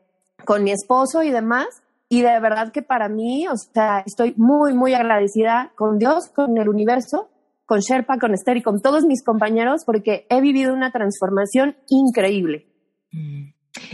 con 0.45 0.65
mi 0.65 0.73
esposo 0.73 1.23
y 1.23 1.31
demás. 1.31 1.67
Y 2.09 2.21
de 2.21 2.41
verdad 2.41 2.73
que 2.73 2.83
para 2.83 3.09
mí, 3.09 3.49
o 3.49 3.57
sea, 3.57 4.03
estoy 4.05 4.35
muy, 4.37 4.75
muy 4.75 4.93
agradecida 4.93 5.73
con 5.77 5.99
Dios, 5.99 6.29
con 6.29 6.59
el 6.59 6.69
universo, 6.69 7.31
con 7.65 7.81
Sherpa, 7.81 8.19
con 8.19 8.35
Esther 8.35 8.59
y 8.59 8.63
con 8.63 8.83
todos 8.83 9.07
mis 9.07 9.25
compañeros, 9.25 9.85
porque 9.87 10.27
he 10.29 10.43
vivido 10.43 10.75
una 10.75 10.91
transformación 10.91 11.77
increíble. 11.89 12.67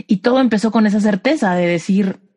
Y 0.05 0.17
todo 0.17 0.41
empezó 0.41 0.71
con 0.71 0.85
esa 0.85 0.99
certeza 0.99 1.53
de 1.53 1.65
decir, 1.65 2.28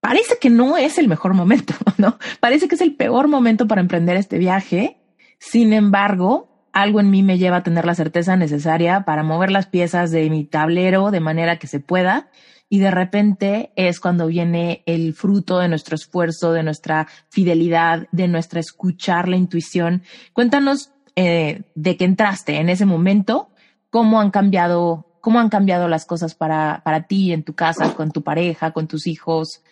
parece 0.00 0.38
que 0.40 0.50
no 0.50 0.76
es 0.76 0.98
el 0.98 1.08
mejor 1.08 1.34
momento, 1.34 1.74
¿no? 1.98 2.18
Parece 2.40 2.68
que 2.68 2.74
es 2.74 2.80
el 2.80 2.96
peor 2.96 3.28
momento 3.28 3.66
para 3.66 3.80
emprender 3.80 4.16
este 4.16 4.38
viaje. 4.38 4.98
Sin 5.38 5.72
embargo, 5.72 6.66
algo 6.72 7.00
en 7.00 7.10
mí 7.10 7.22
me 7.22 7.38
lleva 7.38 7.58
a 7.58 7.62
tener 7.62 7.84
la 7.84 7.94
certeza 7.94 8.36
necesaria 8.36 9.04
para 9.04 9.22
mover 9.22 9.50
las 9.50 9.66
piezas 9.66 10.10
de 10.10 10.28
mi 10.30 10.44
tablero 10.44 11.10
de 11.10 11.20
manera 11.20 11.58
que 11.58 11.66
se 11.66 11.80
pueda. 11.80 12.30
Y 12.68 12.78
de 12.78 12.92
repente 12.92 13.72
es 13.74 13.98
cuando 13.98 14.28
viene 14.28 14.84
el 14.86 15.12
fruto 15.12 15.58
de 15.58 15.68
nuestro 15.68 15.96
esfuerzo, 15.96 16.52
de 16.52 16.62
nuestra 16.62 17.08
fidelidad, 17.28 18.06
de 18.12 18.28
nuestra 18.28 18.60
escuchar 18.60 19.28
la 19.28 19.36
intuición. 19.36 20.02
Cuéntanos 20.32 20.92
eh, 21.16 21.62
de 21.74 21.96
que 21.96 22.04
entraste 22.04 22.58
en 22.58 22.68
ese 22.68 22.86
momento, 22.86 23.50
cómo 23.90 24.20
han 24.20 24.30
cambiado, 24.30 25.18
cómo 25.20 25.40
han 25.40 25.48
cambiado 25.48 25.88
las 25.88 26.06
cosas 26.06 26.36
para, 26.36 26.82
para 26.84 27.08
ti 27.08 27.32
en 27.32 27.42
tu 27.42 27.54
casa, 27.54 27.92
con 27.94 28.12
tu 28.12 28.22
pareja, 28.22 28.70
con 28.70 28.86
tus 28.86 29.08
hijos, 29.08 29.64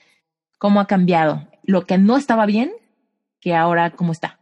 cómo 0.59 0.81
ha 0.81 0.87
cambiado 0.87 1.49
lo 1.63 1.87
que 1.87 1.99
no 1.99 2.17
estaba 2.17 2.47
bien 2.47 2.73
que 3.41 3.55
ahora 3.55 3.93
cómo 3.93 4.13
está. 4.13 4.39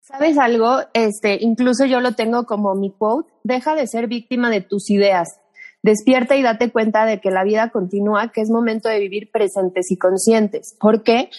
¿Sabes 0.00 0.38
algo? 0.38 0.80
Este, 0.92 1.38
incluso 1.40 1.86
yo 1.86 2.00
lo 2.00 2.12
tengo 2.12 2.44
como 2.44 2.74
mi 2.74 2.92
quote, 2.92 3.32
deja 3.42 3.74
de 3.74 3.86
ser 3.86 4.06
víctima 4.06 4.50
de 4.50 4.60
tus 4.60 4.90
ideas. 4.90 5.40
Despierta 5.82 6.36
y 6.36 6.42
date 6.42 6.70
cuenta 6.70 7.04
de 7.06 7.20
que 7.20 7.30
la 7.30 7.42
vida 7.42 7.70
continúa, 7.70 8.30
que 8.30 8.42
es 8.42 8.50
momento 8.50 8.88
de 8.88 9.00
vivir 9.00 9.30
presentes 9.32 9.90
y 9.90 9.96
conscientes. 9.96 10.76
¿Por 10.78 11.02
qué? 11.02 11.30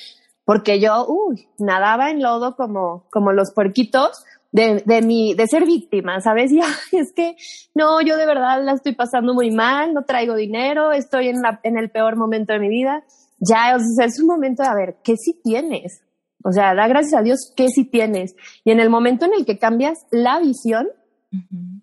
Porque 0.44 0.80
yo, 0.80 1.06
uy, 1.08 1.48
nadaba 1.58 2.12
en 2.12 2.22
lodo 2.22 2.56
como, 2.56 3.08
como 3.12 3.32
los 3.32 3.54
puerquitos 3.54 4.24
de, 4.52 4.84
de 4.86 5.02
mi, 5.02 5.36
de 5.36 5.48
ser 5.48 5.66
víctima, 5.66 6.20
¿sabes? 6.22 6.52
Ya, 6.56 6.66
es 6.92 7.14
que, 7.14 7.36
no, 7.74 8.02
yo 8.02 8.18
de 8.18 8.26
verdad 8.26 8.64
la 8.64 8.74
estoy 8.74 8.96
pasando 8.96 9.34
muy 9.34 9.52
mal, 9.52 9.94
no 9.94 10.06
traigo 10.06 10.36
dinero, 10.36 10.92
estoy 10.92 11.30
en 11.30 11.42
la, 11.42 11.60
en 11.64 11.78
el 11.78 11.92
peor 11.92 12.16
momento 12.16 12.54
de 12.54 12.60
mi 12.60 12.70
vida 12.70 13.04
ya 13.38 13.76
o 13.76 13.80
sea, 13.80 14.06
es 14.06 14.20
un 14.20 14.28
momento 14.28 14.64
de 14.64 14.70
a 14.70 14.76
ver, 14.76 14.98
¿qué 15.04 15.16
sí 15.18 15.40
tienes? 15.44 16.02
O 16.44 16.52
sea, 16.52 16.76
da 16.76 16.88
gracias 16.88 17.20
a 17.20 17.24
Dios 17.24 17.52
¿qué 17.56 17.68
sí 17.70 17.86
tienes. 17.86 18.36
Y 18.64 18.72
en 18.72 18.80
el 18.80 18.90
momento 18.90 19.26
en 19.26 19.34
el 19.34 19.46
que 19.46 19.58
cambias 19.58 19.98
la 20.12 20.40
visión, 20.40 20.88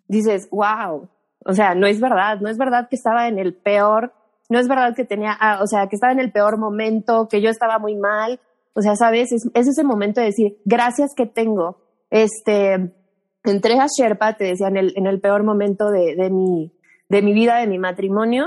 dices, 0.07 0.49
wow, 0.51 1.09
o 1.45 1.53
sea, 1.53 1.75
no 1.75 1.87
es 1.87 2.01
verdad, 2.01 2.41
no 2.41 2.49
es 2.49 2.57
verdad 2.57 2.89
que 2.89 2.97
estaba 2.97 3.29
en 3.29 3.39
el 3.39 3.55
peor, 3.55 4.13
no 4.49 4.59
es 4.59 4.69
verdad 4.69 4.95
que 4.95 5.05
tenía, 5.05 5.37
ah, 5.41 5.61
o 5.63 5.67
sea, 5.67 5.89
que 5.89 5.97
estaba 5.97 6.13
en 6.13 6.21
el 6.21 6.31
peor 6.33 6.59
momento, 6.59 7.29
que 7.29 7.41
yo 7.41 7.51
estaba 7.51 7.79
muy 7.79 7.97
mal. 7.97 8.41
O 8.75 8.83
sea, 8.83 8.97
sabes, 8.97 9.33
es, 9.33 9.51
ese 9.55 9.85
momento 9.85 10.21
de 10.21 10.27
decir, 10.27 10.59
gracias 10.65 11.11
que 11.17 11.27
tengo. 11.27 11.79
Este, 12.11 12.93
entré 13.45 13.79
a 13.81 13.87
Sherpa, 13.87 14.35
te 14.35 14.45
decía, 14.45 14.69
en 14.69 14.77
el, 14.77 14.93
en 14.97 15.07
el 15.07 15.21
peor 15.21 15.43
momento 15.43 15.91
de, 15.91 16.15
de, 16.17 16.31
mi, 16.31 16.73
de 17.09 17.23
mi 17.23 17.33
vida, 17.33 17.57
de 17.57 17.67
mi 17.67 17.79
matrimonio, 17.79 18.47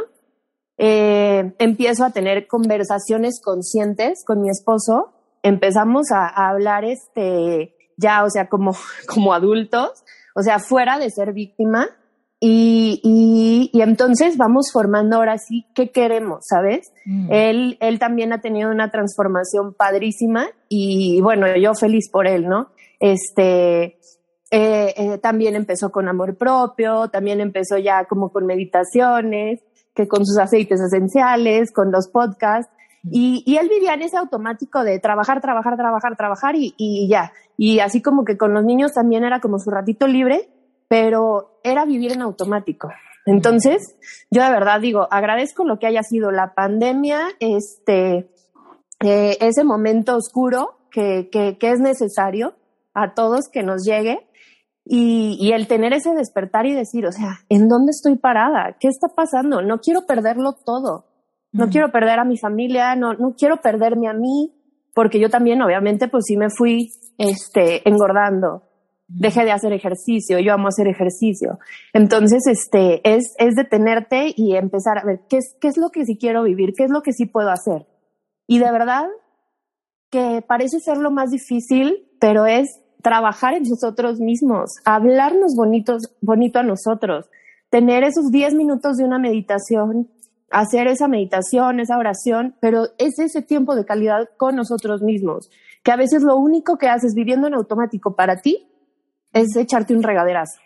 eh, 0.77 1.53
empiezo 1.59 2.03
a 2.03 2.11
tener 2.11 2.47
conversaciones 2.47 3.41
conscientes 3.41 4.23
con 4.25 4.41
mi 4.41 4.49
esposo, 4.49 5.13
empezamos 5.43 6.11
a, 6.11 6.27
hablar 6.27 6.83
este, 6.85 7.75
ya, 7.97 8.23
o 8.23 8.29
sea, 8.29 8.47
como, 8.47 8.75
como 9.07 9.33
adultos, 9.33 10.03
o 10.35 10.41
sea, 10.41 10.59
fuera 10.59 10.99
de 10.99 11.09
ser 11.09 11.33
víctima, 11.33 11.87
Y, 12.41 12.99
y, 13.01 13.69
y, 13.71 13.81
entonces 13.81 14.35
vamos 14.37 14.69
formando 14.71 15.15
ahora 15.15 15.37
sí 15.37 15.65
qué 15.73 15.91
queremos, 15.91 16.39
¿sabes? 16.49 16.91
Mm. 17.05 17.31
Él, 17.31 17.77
él 17.79 17.97
también 17.97 18.33
ha 18.33 18.41
tenido 18.41 18.69
una 18.69 18.91
transformación 18.91 19.73
padrísima 19.73 20.49
y 20.67 21.21
bueno, 21.21 21.47
yo 21.55 21.73
feliz 21.73 22.09
por 22.11 22.27
él, 22.27 22.47
¿no? 22.47 22.67
Este, 22.99 23.97
eh, 24.51 24.93
eh, 24.95 25.17
también 25.17 25.55
empezó 25.55 25.91
con 25.91 26.07
amor 26.07 26.37
propio, 26.37 27.09
también 27.09 27.41
empezó 27.41 27.77
ya 27.77 28.05
como 28.05 28.31
con 28.31 28.45
meditaciones, 28.45 29.59
que 29.95 30.07
con 30.07 30.25
sus 30.25 30.37
aceites 30.37 30.79
esenciales, 30.81 31.71
con 31.71 31.91
los 31.91 32.09
podcasts. 32.09 32.71
Y, 33.03 33.43
y, 33.45 33.57
él 33.57 33.69
vivía 33.69 33.93
en 33.93 34.01
ese 34.01 34.17
automático 34.17 34.83
de 34.83 34.99
trabajar, 34.99 35.39
trabajar, 35.39 35.77
trabajar, 35.77 36.17
trabajar 36.17 36.55
y, 36.55 36.73
y, 36.77 37.07
ya. 37.07 37.31
Y 37.55 37.79
así 37.79 38.01
como 38.01 38.25
que 38.25 38.35
con 38.35 38.53
los 38.53 38.65
niños 38.65 38.93
también 38.93 39.23
era 39.23 39.39
como 39.39 39.59
su 39.59 39.69
ratito 39.69 40.07
libre, 40.07 40.49
pero 40.87 41.59
era 41.63 41.85
vivir 41.85 42.11
en 42.11 42.21
automático. 42.21 42.89
Entonces, 43.25 43.95
yo 44.29 44.43
de 44.43 44.49
verdad 44.49 44.81
digo, 44.81 45.07
agradezco 45.09 45.65
lo 45.65 45.79
que 45.79 45.87
haya 45.87 46.03
sido 46.03 46.31
la 46.31 46.53
pandemia, 46.53 47.19
este, 47.39 48.29
eh, 49.03 49.37
ese 49.39 49.63
momento 49.63 50.15
oscuro 50.15 50.77
que, 50.91 51.29
que, 51.31 51.57
que, 51.57 51.71
es 51.71 51.79
necesario 51.79 52.55
a 52.93 53.13
todos 53.13 53.49
que 53.51 53.63
nos 53.63 53.83
llegue 53.83 54.27
y, 54.85 55.37
y 55.39 55.51
el 55.51 55.67
tener 55.67 55.93
ese 55.93 56.13
despertar 56.13 56.65
y 56.65 56.73
decir, 56.73 57.05
o 57.05 57.11
sea, 57.11 57.39
¿en 57.49 57.67
dónde 57.67 57.89
estoy 57.89 58.15
parada? 58.15 58.77
¿Qué 58.79 58.87
está 58.87 59.07
pasando? 59.07 59.61
No 59.61 59.79
quiero 59.79 60.05
perderlo 60.05 60.53
todo 60.53 61.05
no 61.55 61.69
quiero 61.69 61.89
perder 61.89 62.19
a 62.19 62.25
mi 62.25 62.37
familia, 62.37 62.95
no, 62.95 63.13
no 63.13 63.33
quiero 63.37 63.57
perderme 63.61 64.09
a 64.09 64.13
mí, 64.13 64.53
porque 64.93 65.19
yo 65.21 65.29
también, 65.29 65.61
obviamente, 65.61 66.09
pues 66.09 66.25
sí 66.27 66.35
me 66.35 66.49
fui 66.49 66.91
este, 67.17 67.87
engordando. 67.87 68.63
Dejé 69.07 69.45
de 69.45 69.53
hacer 69.53 69.71
ejercicio, 69.71 70.39
yo 70.39 70.53
amo 70.53 70.67
hacer 70.67 70.87
ejercicio. 70.87 71.59
Entonces, 71.93 72.45
este, 72.47 72.99
es, 73.09 73.35
es 73.37 73.55
detenerte 73.55 74.33
y 74.35 74.55
empezar 74.55 74.97
a 74.97 75.05
ver 75.05 75.21
qué 75.29 75.37
es, 75.37 75.55
qué 75.61 75.69
es 75.69 75.77
lo 75.77 75.91
que 75.91 76.05
sí 76.05 76.17
quiero 76.17 76.43
vivir, 76.43 76.73
qué 76.75 76.83
es 76.83 76.91
lo 76.91 77.01
que 77.01 77.13
sí 77.13 77.25
puedo 77.25 77.49
hacer. 77.49 77.87
Y 78.47 78.59
de 78.59 78.71
verdad 78.71 79.05
que 80.09 80.43
parece 80.45 80.79
ser 80.81 80.97
lo 80.97 81.09
más 81.09 81.29
difícil, 81.29 82.09
pero 82.19 82.45
es 82.45 82.81
trabajar 83.05 83.53
en 83.53 83.69
nosotros 83.69 84.19
mismos, 84.19 84.71
hablarnos 84.83 85.53
bonitos, 85.55 86.15
bonito 86.21 86.57
a 86.57 86.63
nosotros, 86.63 87.29
tener 87.69 88.03
esos 88.03 88.31
10 88.31 88.55
minutos 88.55 88.97
de 88.97 89.03
una 89.03 89.19
meditación, 89.19 90.09
hacer 90.49 90.87
esa 90.87 91.07
meditación, 91.07 91.79
esa 91.79 91.99
oración, 91.99 92.55
pero 92.61 92.85
es 92.97 93.19
ese 93.19 93.43
tiempo 93.43 93.75
de 93.75 93.85
calidad 93.85 94.27
con 94.37 94.55
nosotros 94.55 95.03
mismos, 95.03 95.51
que 95.83 95.91
a 95.91 95.97
veces 95.97 96.23
lo 96.23 96.35
único 96.35 96.79
que 96.79 96.89
haces 96.89 97.13
viviendo 97.13 97.45
en 97.45 97.53
automático 97.53 98.15
para 98.15 98.37
ti 98.37 98.67
es 99.33 99.55
echarte 99.55 99.95
un 99.95 100.01
regaderazo. 100.01 100.59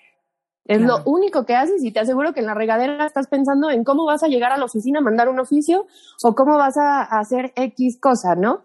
Es 0.64 0.80
lo 0.80 1.04
único 1.04 1.46
que 1.46 1.56
haces 1.56 1.84
y 1.84 1.92
te 1.92 2.00
aseguro 2.00 2.32
que 2.32 2.40
en 2.40 2.46
la 2.46 2.54
regadera 2.54 3.06
estás 3.06 3.28
pensando 3.28 3.70
en 3.70 3.84
cómo 3.84 4.06
vas 4.06 4.24
a 4.24 4.28
llegar 4.28 4.54
a 4.54 4.58
la 4.58 4.66
oficina 4.66 5.00
a 5.00 5.04
mandar 5.04 5.28
un 5.28 5.42
oficio 5.42 5.88
o 6.24 6.36
cómo 6.36 6.58
vas 6.58 6.78
a 6.78 7.02
hacer 7.02 7.52
X 7.58 8.00
cosa, 8.00 8.36
¿no? 8.36 8.62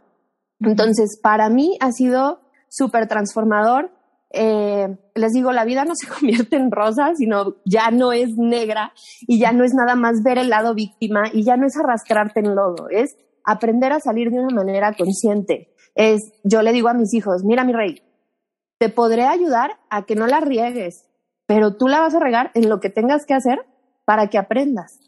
Entonces, 0.60 1.18
para 1.20 1.48
mí 1.48 1.76
ha 1.80 1.90
sido 1.90 2.43
súper 2.74 3.06
transformador 3.06 3.90
eh, 4.36 4.88
les 5.14 5.32
digo, 5.32 5.52
la 5.52 5.64
vida 5.64 5.84
no 5.84 5.94
se 5.94 6.08
convierte 6.18 6.56
en 6.56 6.70
rosa, 6.70 7.14
sino 7.14 7.56
ya 7.64 7.90
no 7.90 8.12
es 8.12 8.36
negra 8.36 8.92
y 9.26 9.38
ya 9.38 9.52
no 9.52 9.64
es 9.64 9.74
nada 9.74 9.94
más 9.94 10.22
ver 10.22 10.38
el 10.38 10.50
lado 10.50 10.74
víctima 10.74 11.24
y 11.32 11.44
ya 11.44 11.56
no 11.56 11.66
es 11.66 11.76
arrastrarte 11.76 12.40
en 12.40 12.54
lodo, 12.54 12.88
es 12.90 13.16
aprender 13.44 13.92
a 13.92 14.00
salir 14.00 14.30
de 14.30 14.40
una 14.40 14.54
manera 14.54 14.92
consciente. 14.94 15.72
Es, 15.94 16.32
yo 16.42 16.62
le 16.62 16.72
digo 16.72 16.88
a 16.88 16.94
mis 16.94 17.14
hijos, 17.14 17.44
mira 17.44 17.64
mi 17.64 17.72
rey, 17.72 18.02
te 18.78 18.88
podré 18.88 19.24
ayudar 19.24 19.78
a 19.88 20.04
que 20.04 20.16
no 20.16 20.26
la 20.26 20.40
riegues, 20.40 21.06
pero 21.46 21.76
tú 21.76 21.86
la 21.86 22.00
vas 22.00 22.14
a 22.14 22.20
regar 22.20 22.50
en 22.54 22.68
lo 22.68 22.80
que 22.80 22.90
tengas 22.90 23.26
que 23.26 23.34
hacer 23.34 23.60
para 24.04 24.28
que 24.28 24.38
aprendas. 24.38 24.98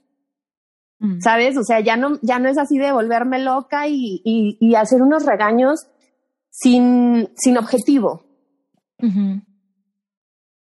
Mm. 1.01 1.21
¿Sabes? 1.21 1.57
O 1.59 1.65
sea, 1.65 1.81
ya 1.81 1.97
no, 1.97 2.19
ya 2.23 2.39
no 2.39 2.49
es 2.49 2.59
así 2.59 2.79
de 2.79 2.93
volverme 2.93 3.41
loca 3.41 3.89
y, 3.89 4.23
y, 4.25 4.57
y 4.61 4.77
hacer 4.77 5.03
unos 5.03 5.27
regaños 5.27 5.89
sin, 6.59 7.29
sin 7.37 7.59
objetivo, 7.59 8.23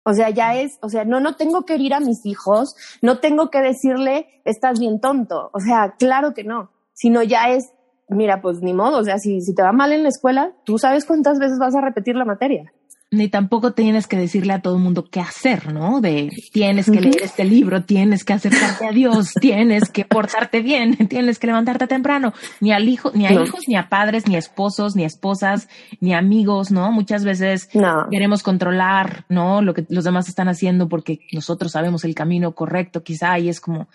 o 0.04 0.14
sea, 0.14 0.30
ya 0.30 0.54
es, 0.54 0.78
o 0.80 0.88
sea, 0.88 1.04
no, 1.04 1.18
no 1.18 1.34
tengo 1.34 1.64
que 1.64 1.74
herir 1.74 1.92
a 1.92 2.00
mis 2.00 2.24
hijos, 2.24 2.76
no 3.02 3.18
tengo 3.18 3.50
que 3.50 3.60
decirle, 3.60 4.40
estás 4.44 4.78
bien 4.78 5.00
tonto. 5.00 5.50
O 5.52 5.60
sea, 5.60 5.94
claro 5.98 6.34
que 6.34 6.44
no, 6.44 6.70
sino 6.92 7.22
ya 7.24 7.50
es, 7.50 7.72
mira, 8.08 8.40
pues 8.40 8.62
ni 8.62 8.74
modo, 8.74 8.98
o 8.98 9.04
sea, 9.04 9.18
si, 9.18 9.40
si 9.40 9.54
te 9.54 9.62
va 9.62 9.72
mal 9.72 9.92
en 9.92 10.04
la 10.04 10.08
escuela, 10.08 10.52
tú 10.64 10.78
sabes 10.78 11.04
cuántas 11.04 11.40
veces 11.40 11.58
vas 11.58 11.74
a 11.74 11.80
repetir 11.80 12.14
la 12.14 12.24
materia 12.24 12.72
ni 13.12 13.28
tampoco 13.28 13.74
tienes 13.74 14.06
que 14.06 14.16
decirle 14.16 14.54
a 14.54 14.62
todo 14.62 14.76
el 14.76 14.82
mundo 14.82 15.08
qué 15.10 15.20
hacer, 15.20 15.70
¿no? 15.70 16.00
De 16.00 16.30
tienes 16.50 16.90
que 16.90 16.98
leer 16.98 17.22
este 17.22 17.44
libro, 17.44 17.82
tienes 17.82 18.24
que 18.24 18.32
acercarte 18.32 18.86
a 18.86 18.90
Dios, 18.90 19.34
tienes 19.40 19.90
que 19.90 20.06
portarte 20.06 20.62
bien, 20.62 20.96
tienes 21.08 21.38
que 21.38 21.46
levantarte 21.46 21.86
temprano. 21.86 22.32
Ni 22.60 22.72
al 22.72 22.88
hijo, 22.88 23.12
ni 23.14 23.26
a 23.26 23.32
hijos, 23.32 23.68
ni 23.68 23.76
a 23.76 23.90
padres, 23.90 24.26
ni 24.26 24.34
a 24.34 24.38
esposos, 24.38 24.96
ni 24.96 25.04
a 25.04 25.06
esposas, 25.06 25.68
ni 26.00 26.14
amigos, 26.14 26.70
¿no? 26.70 26.90
Muchas 26.90 27.22
veces 27.22 27.68
queremos 28.10 28.42
controlar, 28.42 29.26
¿no? 29.28 29.60
Lo 29.60 29.74
que 29.74 29.84
los 29.90 30.04
demás 30.04 30.28
están 30.28 30.48
haciendo 30.48 30.88
porque 30.88 31.20
nosotros 31.32 31.72
sabemos 31.72 32.04
el 32.04 32.14
camino 32.14 32.52
correcto, 32.52 33.02
quizá, 33.02 33.38
y 33.38 33.50
es 33.50 33.60
como, 33.60 33.88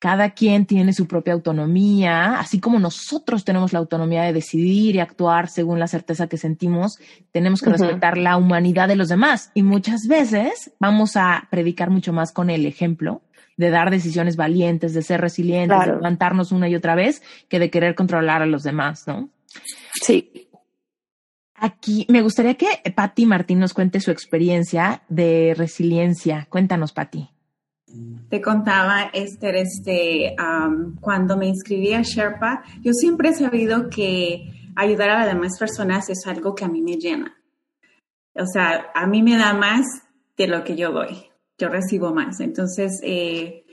cada 0.00 0.30
quien 0.30 0.64
tiene 0.64 0.94
su 0.94 1.06
propia 1.06 1.34
autonomía, 1.34 2.40
así 2.40 2.58
como 2.58 2.78
nosotros 2.78 3.44
tenemos 3.44 3.74
la 3.74 3.80
autonomía 3.80 4.22
de 4.22 4.32
decidir 4.32 4.96
y 4.96 4.98
actuar 4.98 5.48
según 5.48 5.78
la 5.78 5.86
certeza 5.88 6.26
que 6.26 6.38
sentimos, 6.38 6.98
tenemos 7.32 7.60
que 7.60 7.68
respetar 7.68 8.16
la 8.16 8.38
humanidad 8.38 8.88
de 8.88 8.96
los 8.96 9.10
demás. 9.10 9.52
Y 9.54 9.62
muchas 9.62 10.08
veces 10.08 10.72
vamos 10.80 11.16
a 11.16 11.46
predicar 11.50 11.90
mucho 11.90 12.14
más 12.14 12.32
con 12.32 12.48
el 12.48 12.64
ejemplo 12.64 13.20
de 13.58 13.68
dar 13.68 13.90
decisiones 13.90 14.36
valientes, 14.36 14.94
de 14.94 15.02
ser 15.02 15.20
resilientes, 15.20 15.78
de 15.78 15.86
levantarnos 15.88 16.50
una 16.50 16.66
y 16.70 16.74
otra 16.74 16.94
vez, 16.94 17.22
que 17.50 17.58
de 17.58 17.68
querer 17.68 17.94
controlar 17.94 18.40
a 18.40 18.46
los 18.46 18.62
demás, 18.62 19.06
¿no? 19.06 19.28
Sí. 20.02 20.48
Aquí 21.56 22.06
me 22.08 22.22
gustaría 22.22 22.54
que 22.54 22.68
Patti 22.96 23.26
Martín 23.26 23.58
nos 23.58 23.74
cuente 23.74 24.00
su 24.00 24.10
experiencia 24.10 25.02
de 25.10 25.52
resiliencia. 25.54 26.46
Cuéntanos, 26.48 26.92
Patti. 26.92 27.29
Te 28.28 28.40
contaba, 28.40 29.10
Esther, 29.12 29.56
este, 29.56 30.36
cuando 31.00 31.36
me 31.36 31.46
inscribí 31.46 31.92
a 31.92 32.02
Sherpa, 32.02 32.62
yo 32.82 32.92
siempre 32.92 33.30
he 33.30 33.34
sabido 33.34 33.90
que 33.90 34.70
ayudar 34.76 35.10
a 35.10 35.18
las 35.20 35.34
demás 35.34 35.58
personas 35.58 36.08
es 36.08 36.26
algo 36.26 36.54
que 36.54 36.64
a 36.64 36.68
mí 36.68 36.80
me 36.80 36.96
llena. 36.96 37.36
O 38.34 38.46
sea, 38.46 38.90
a 38.94 39.06
mí 39.06 39.22
me 39.22 39.36
da 39.36 39.54
más 39.54 39.84
de 40.36 40.46
lo 40.46 40.62
que 40.64 40.76
yo 40.76 40.92
doy. 40.92 41.30
Yo 41.58 41.68
recibo 41.68 42.14
más. 42.14 42.40
Entonces, 42.40 43.00
eh, 43.02 43.64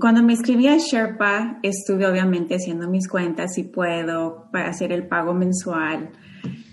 cuando 0.00 0.22
me 0.22 0.32
inscribí 0.32 0.68
a 0.68 0.78
Sherpa, 0.78 1.58
estuve 1.62 2.06
obviamente 2.06 2.54
haciendo 2.54 2.88
mis 2.88 3.08
cuentas 3.08 3.54
si 3.54 3.64
puedo 3.64 4.48
para 4.52 4.68
hacer 4.68 4.92
el 4.92 5.08
pago 5.08 5.34
mensual. 5.34 6.10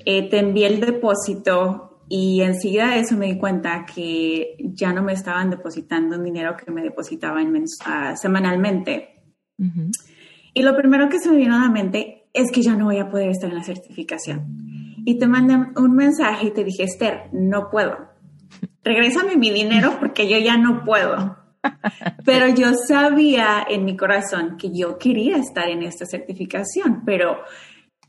Eh, 0.05 0.29
te 0.29 0.39
envié 0.39 0.67
el 0.67 0.79
depósito 0.79 1.88
y 2.09 2.41
enseguida 2.41 2.89
de 2.89 3.01
eso 3.01 3.15
me 3.15 3.27
di 3.27 3.37
cuenta 3.37 3.85
que 3.85 4.57
ya 4.59 4.91
no 4.91 5.03
me 5.03 5.13
estaban 5.13 5.51
depositando 5.51 6.17
un 6.17 6.23
dinero 6.23 6.57
que 6.57 6.71
me 6.71 6.81
depositaban 6.81 7.55
uh, 7.55 8.17
semanalmente. 8.17 9.21
Y 10.53 10.63
lo 10.63 10.75
primero 10.75 11.07
que 11.07 11.19
se 11.19 11.29
me 11.29 11.37
vino 11.37 11.55
a 11.55 11.59
la 11.59 11.69
mente 11.69 12.27
es 12.33 12.51
que 12.51 12.63
ya 12.63 12.75
no 12.75 12.85
voy 12.85 12.97
a 12.97 13.11
poder 13.11 13.29
estar 13.29 13.51
en 13.51 13.57
la 13.57 13.63
certificación. 13.63 14.43
Y 15.05 15.19
te 15.19 15.27
mandé 15.27 15.55
un 15.79 15.95
mensaje 15.95 16.47
y 16.47 16.51
te 16.51 16.63
dije, 16.63 16.83
Esther, 16.83 17.29
no 17.31 17.69
puedo. 17.69 18.09
Regrésame 18.83 19.35
mi 19.35 19.51
dinero 19.51 19.97
porque 19.99 20.27
yo 20.27 20.39
ya 20.39 20.57
no 20.57 20.83
puedo. 20.83 21.37
Pero 22.25 22.47
yo 22.47 22.73
sabía 22.73 23.63
en 23.69 23.85
mi 23.85 23.95
corazón 23.95 24.57
que 24.57 24.71
yo 24.71 24.97
quería 24.97 25.37
estar 25.37 25.69
en 25.69 25.83
esta 25.83 26.05
certificación, 26.05 27.03
pero 27.05 27.41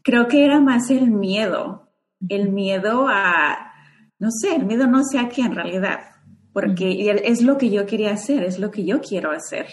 creo 0.02 0.28
que 0.28 0.44
era 0.44 0.60
más 0.60 0.88
el 0.90 1.10
miedo, 1.10 1.90
el 2.28 2.50
miedo 2.50 3.08
a 3.08 3.69
no 4.20 4.30
sé, 4.30 4.54
el 4.54 4.66
miedo 4.66 4.86
no 4.86 5.02
sé 5.02 5.18
a 5.18 5.28
qué 5.28 5.40
en 5.40 5.54
realidad, 5.54 6.00
porque 6.52 7.10
es 7.24 7.42
lo 7.42 7.56
que 7.58 7.70
yo 7.70 7.86
quería 7.86 8.12
hacer, 8.12 8.44
es 8.44 8.58
lo 8.58 8.70
que 8.70 8.84
yo 8.84 9.00
quiero 9.00 9.32
hacer. 9.32 9.66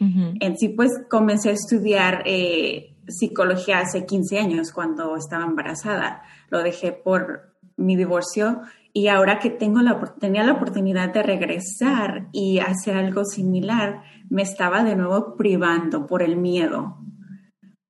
En 0.00 0.58
sí, 0.58 0.70
pues 0.70 0.90
comencé 1.08 1.50
a 1.50 1.52
estudiar 1.52 2.24
eh, 2.26 2.96
psicología 3.06 3.78
hace 3.78 4.04
15 4.04 4.40
años 4.40 4.72
cuando 4.72 5.16
estaba 5.16 5.44
embarazada. 5.44 6.22
Lo 6.50 6.60
dejé 6.60 6.90
por 6.90 7.54
mi 7.76 7.94
divorcio 7.94 8.62
y 8.92 9.06
ahora 9.06 9.38
que 9.38 9.48
tengo 9.48 9.80
la, 9.80 10.16
tenía 10.18 10.42
la 10.42 10.54
oportunidad 10.54 11.12
de 11.14 11.22
regresar 11.22 12.26
y 12.32 12.58
hacer 12.58 12.96
algo 12.96 13.24
similar, 13.24 14.02
me 14.28 14.42
estaba 14.42 14.82
de 14.82 14.96
nuevo 14.96 15.36
privando 15.36 16.08
por 16.08 16.22
el 16.22 16.36
miedo. 16.36 16.98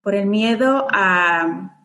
Por 0.03 0.15
el 0.15 0.27
miedo 0.27 0.87
a 0.93 1.82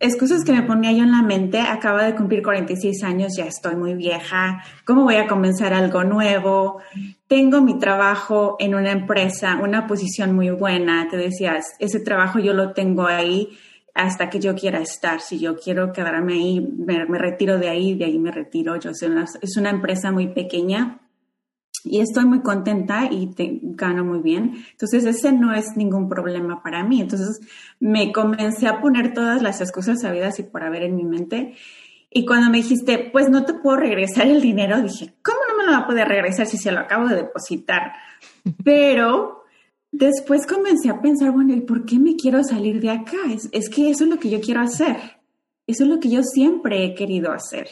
excusas 0.00 0.44
que 0.44 0.52
me 0.52 0.62
ponía 0.62 0.92
yo 0.92 1.02
en 1.02 1.12
la 1.12 1.22
mente, 1.22 1.60
acabo 1.60 1.98
de 1.98 2.14
cumplir 2.14 2.42
46 2.42 3.02
años, 3.04 3.36
ya 3.36 3.44
estoy 3.44 3.76
muy 3.76 3.94
vieja, 3.94 4.62
¿cómo 4.84 5.04
voy 5.04 5.16
a 5.16 5.26
comenzar 5.26 5.72
algo 5.74 6.04
nuevo? 6.04 6.80
Tengo 7.26 7.60
mi 7.60 7.78
trabajo 7.78 8.56
en 8.58 8.74
una 8.74 8.92
empresa, 8.92 9.58
una 9.62 9.86
posición 9.86 10.34
muy 10.34 10.50
buena, 10.50 11.08
te 11.10 11.16
decías, 11.16 11.74
ese 11.78 12.00
trabajo 12.00 12.38
yo 12.38 12.54
lo 12.54 12.72
tengo 12.72 13.06
ahí 13.06 13.58
hasta 13.94 14.30
que 14.30 14.38
yo 14.38 14.54
quiera 14.54 14.78
estar, 14.80 15.20
si 15.20 15.40
yo 15.40 15.56
quiero 15.56 15.92
quedarme 15.92 16.34
ahí, 16.34 16.60
me, 16.60 17.04
retiro 17.18 17.58
de 17.58 17.68
ahí, 17.68 17.94
de 17.94 18.04
ahí 18.04 18.18
me 18.18 18.30
retiro, 18.30 18.76
yo 18.76 18.94
sé, 18.94 19.08
es 19.42 19.56
una 19.56 19.70
empresa 19.70 20.12
muy 20.12 20.28
pequeña 20.28 21.00
y 21.84 22.00
estoy 22.00 22.24
muy 22.24 22.40
contenta 22.40 23.08
y 23.10 23.28
te, 23.28 23.60
gano 23.62 24.04
muy 24.04 24.20
bien. 24.20 24.64
Entonces 24.72 25.04
ese 25.04 25.32
no 25.32 25.54
es 25.54 25.76
ningún 25.76 26.08
problema 26.08 26.62
para 26.62 26.84
mí. 26.84 27.00
Entonces 27.00 27.40
me 27.80 28.12
comencé 28.12 28.66
a 28.66 28.80
poner 28.80 29.14
todas 29.14 29.42
las 29.42 29.60
excusas 29.60 30.00
sabidas 30.02 30.38
y 30.38 30.42
por 30.42 30.62
haber 30.62 30.82
en 30.82 30.96
mi 30.96 31.04
mente. 31.04 31.54
Y 32.10 32.24
cuando 32.24 32.50
me 32.50 32.58
dijiste, 32.58 33.10
pues 33.12 33.28
no 33.28 33.44
te 33.44 33.54
puedo 33.54 33.76
regresar 33.76 34.26
el 34.26 34.40
dinero, 34.40 34.80
dije, 34.80 35.14
¿cómo 35.22 35.38
no 35.48 35.58
me 35.58 35.64
lo 35.64 35.72
va 35.72 35.78
a 35.78 35.86
poder 35.86 36.08
regresar 36.08 36.46
si 36.46 36.56
se 36.56 36.72
lo 36.72 36.80
acabo 36.80 37.06
de 37.06 37.16
depositar? 37.16 37.92
Pero 38.64 39.44
después 39.92 40.46
comencé 40.46 40.88
a 40.88 41.00
pensar, 41.00 41.32
bueno, 41.32 41.54
¿y 41.54 41.60
por 41.60 41.84
qué 41.84 41.98
me 41.98 42.16
quiero 42.16 42.42
salir 42.44 42.80
de 42.80 42.90
acá? 42.90 43.18
Es, 43.30 43.48
es 43.52 43.68
que 43.68 43.90
eso 43.90 44.04
es 44.04 44.10
lo 44.10 44.18
que 44.18 44.30
yo 44.30 44.40
quiero 44.40 44.60
hacer. 44.60 44.96
Eso 45.66 45.84
es 45.84 45.90
lo 45.90 46.00
que 46.00 46.08
yo 46.08 46.22
siempre 46.22 46.82
he 46.82 46.94
querido 46.94 47.30
hacer. 47.30 47.68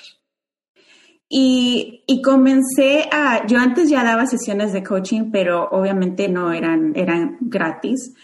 Y, 1.28 2.04
y, 2.06 2.22
comencé 2.22 3.08
a, 3.10 3.46
yo 3.46 3.58
antes 3.58 3.90
ya 3.90 4.04
daba 4.04 4.26
sesiones 4.26 4.72
de 4.72 4.84
coaching, 4.84 5.30
pero 5.32 5.68
obviamente 5.70 6.28
no 6.28 6.52
eran, 6.52 6.92
eran 6.94 7.38
gratis. 7.40 8.14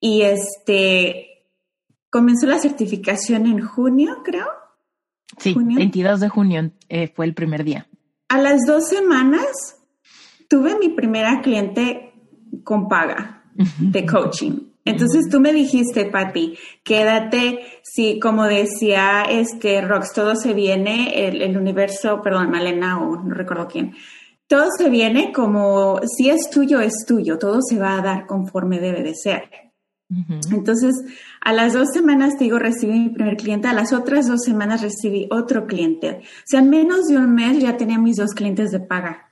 Y 0.00 0.22
este, 0.22 1.44
comenzó 2.10 2.46
la 2.46 2.58
certificación 2.58 3.46
en 3.46 3.60
junio, 3.60 4.22
creo. 4.24 4.46
Sí, 5.36 5.54
22 5.54 6.20
de 6.20 6.28
junio 6.28 6.70
eh, 6.88 7.12
fue 7.14 7.26
el 7.26 7.34
primer 7.34 7.64
día. 7.64 7.86
A 8.28 8.38
las 8.38 8.64
dos 8.66 8.88
semanas 8.88 9.78
tuve 10.48 10.78
mi 10.78 10.88
primera 10.88 11.40
cliente 11.42 12.12
con 12.64 12.88
paga 12.88 13.44
de 13.78 14.06
coaching. 14.06 14.67
Entonces 14.88 15.28
tú 15.30 15.40
me 15.40 15.52
dijiste, 15.52 16.06
Patti, 16.06 16.56
quédate, 16.82 17.60
si 17.82 18.18
como 18.18 18.44
decía 18.44 19.22
este 19.28 19.80
Rox, 19.82 20.12
todo 20.12 20.34
se 20.34 20.54
viene, 20.54 21.26
el, 21.28 21.56
universo, 21.56 22.22
perdón, 22.22 22.50
Malena 22.50 23.00
o 23.00 23.16
no 23.16 23.34
recuerdo 23.34 23.68
quién, 23.68 23.94
todo 24.46 24.68
se 24.76 24.88
viene 24.88 25.32
como 25.32 26.00
si 26.06 26.30
es 26.30 26.48
tuyo, 26.50 26.80
es 26.80 27.04
tuyo, 27.06 27.38
todo 27.38 27.60
se 27.60 27.78
va 27.78 27.98
a 27.98 28.02
dar 28.02 28.26
conforme 28.26 28.80
debe 28.80 29.02
de 29.02 29.14
ser. 29.14 29.50
Entonces, 30.50 30.94
a 31.42 31.52
las 31.52 31.74
dos 31.74 31.88
semanas, 31.92 32.38
te 32.38 32.44
digo, 32.44 32.58
recibí 32.58 32.98
mi 32.98 33.10
primer 33.10 33.36
cliente, 33.36 33.68
a 33.68 33.74
las 33.74 33.92
otras 33.92 34.26
dos 34.26 34.40
semanas 34.42 34.80
recibí 34.80 35.28
otro 35.30 35.66
cliente. 35.66 36.22
O 36.22 36.46
sea, 36.46 36.60
en 36.60 36.70
menos 36.70 37.08
de 37.08 37.18
un 37.18 37.34
mes 37.34 37.58
ya 37.58 37.76
tenía 37.76 37.98
mis 37.98 38.16
dos 38.16 38.32
clientes 38.32 38.70
de 38.70 38.80
paga. 38.80 39.30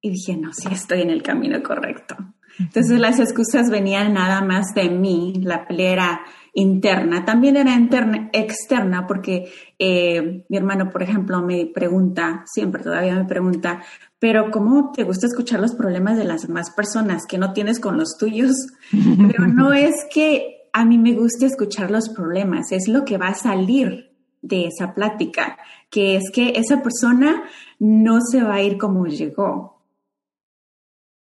Y 0.00 0.10
dije, 0.10 0.34
no, 0.38 0.54
sí 0.54 0.68
estoy 0.72 1.02
en 1.02 1.10
el 1.10 1.22
camino 1.22 1.62
correcto. 1.62 2.16
Entonces 2.58 2.98
las 2.98 3.18
excusas 3.18 3.70
venían 3.70 4.14
nada 4.14 4.42
más 4.42 4.74
de 4.74 4.90
mí, 4.90 5.40
la 5.42 5.66
pelea 5.66 6.20
interna, 6.54 7.24
también 7.24 7.56
era 7.56 7.74
interna, 7.74 8.28
externa, 8.32 9.06
porque 9.06 9.50
eh, 9.78 10.44
mi 10.48 10.56
hermano, 10.56 10.90
por 10.90 11.02
ejemplo, 11.02 11.40
me 11.42 11.66
pregunta, 11.66 12.44
siempre 12.46 12.82
todavía 12.82 13.14
me 13.14 13.24
pregunta, 13.24 13.82
pero 14.18 14.50
¿cómo 14.50 14.92
te 14.92 15.04
gusta 15.04 15.26
escuchar 15.26 15.60
los 15.60 15.74
problemas 15.74 16.16
de 16.18 16.24
las 16.24 16.46
demás 16.46 16.70
personas 16.70 17.24
que 17.26 17.38
no 17.38 17.52
tienes 17.52 17.80
con 17.80 17.96
los 17.96 18.16
tuyos? 18.18 18.54
Pero 18.90 19.46
no 19.46 19.72
es 19.72 19.94
que 20.12 20.68
a 20.72 20.84
mí 20.84 20.98
me 20.98 21.14
guste 21.14 21.46
escuchar 21.46 21.90
los 21.90 22.10
problemas, 22.10 22.70
es 22.70 22.86
lo 22.88 23.04
que 23.04 23.18
va 23.18 23.28
a 23.28 23.34
salir 23.34 24.12
de 24.42 24.66
esa 24.66 24.94
plática, 24.94 25.56
que 25.88 26.16
es 26.16 26.30
que 26.32 26.52
esa 26.56 26.82
persona 26.82 27.44
no 27.78 28.20
se 28.20 28.42
va 28.42 28.54
a 28.54 28.62
ir 28.62 28.76
como 28.76 29.06
llegó, 29.06 29.71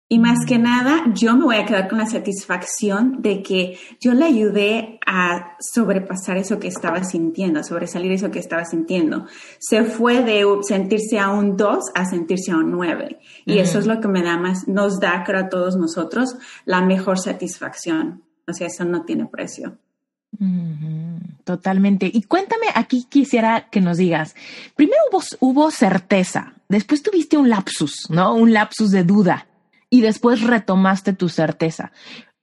y 0.07 0.19
más 0.19 0.45
que 0.45 0.59
nada, 0.59 1.03
yo 1.15 1.35
me 1.35 1.45
voy 1.45 1.55
a 1.55 1.65
quedar 1.65 1.87
con 1.87 1.97
la 1.97 2.05
satisfacción 2.05 3.23
de 3.23 3.41
que 3.41 3.79
yo 3.99 4.13
le 4.13 4.25
ayudé 4.25 4.99
a 5.07 5.57
sobrepasar 5.59 6.37
eso 6.37 6.59
que 6.59 6.67
estaba 6.67 7.03
sintiendo, 7.03 7.59
a 7.59 7.63
sobresalir 7.63 8.11
eso 8.11 8.29
que 8.29 8.37
estaba 8.37 8.65
sintiendo. 8.65 9.25
Se 9.57 9.83
fue 9.83 10.21
de 10.21 10.45
sentirse 10.61 11.17
a 11.17 11.31
un 11.31 11.57
2 11.57 11.85
a 11.95 12.05
sentirse 12.05 12.51
a 12.51 12.57
un 12.57 12.69
9. 12.69 13.19
Y 13.45 13.57
eso 13.57 13.79
es 13.79 13.87
lo 13.87 13.99
que 13.99 14.07
me 14.07 14.21
da 14.21 14.37
más, 14.37 14.67
nos 14.67 14.99
da, 14.99 15.23
creo, 15.23 15.41
a 15.41 15.49
todos 15.49 15.75
nosotros 15.75 16.35
la 16.65 16.81
mejor 16.81 17.17
satisfacción. 17.17 18.21
O 18.47 18.53
sea, 18.53 18.67
eso 18.67 18.85
no 18.85 19.05
tiene 19.05 19.25
precio. 19.25 19.79
Totalmente. 21.45 22.11
Y 22.13 22.23
cuéntame, 22.23 22.67
aquí 22.75 23.07
quisiera 23.09 23.69
que 23.71 23.81
nos 23.81 23.97
digas, 23.97 24.35
primero 24.75 25.01
hubo, 25.11 25.23
hubo 25.39 25.71
certeza, 25.71 26.53
después 26.69 27.01
tuviste 27.01 27.37
un 27.37 27.49
lapsus, 27.49 28.07
¿no? 28.09 28.35
Un 28.35 28.53
lapsus 28.53 28.91
de 28.91 29.03
duda 29.03 29.47
y 29.95 30.01
después 30.01 30.41
retomaste 30.41 31.13
tu 31.13 31.29
certeza. 31.29 31.93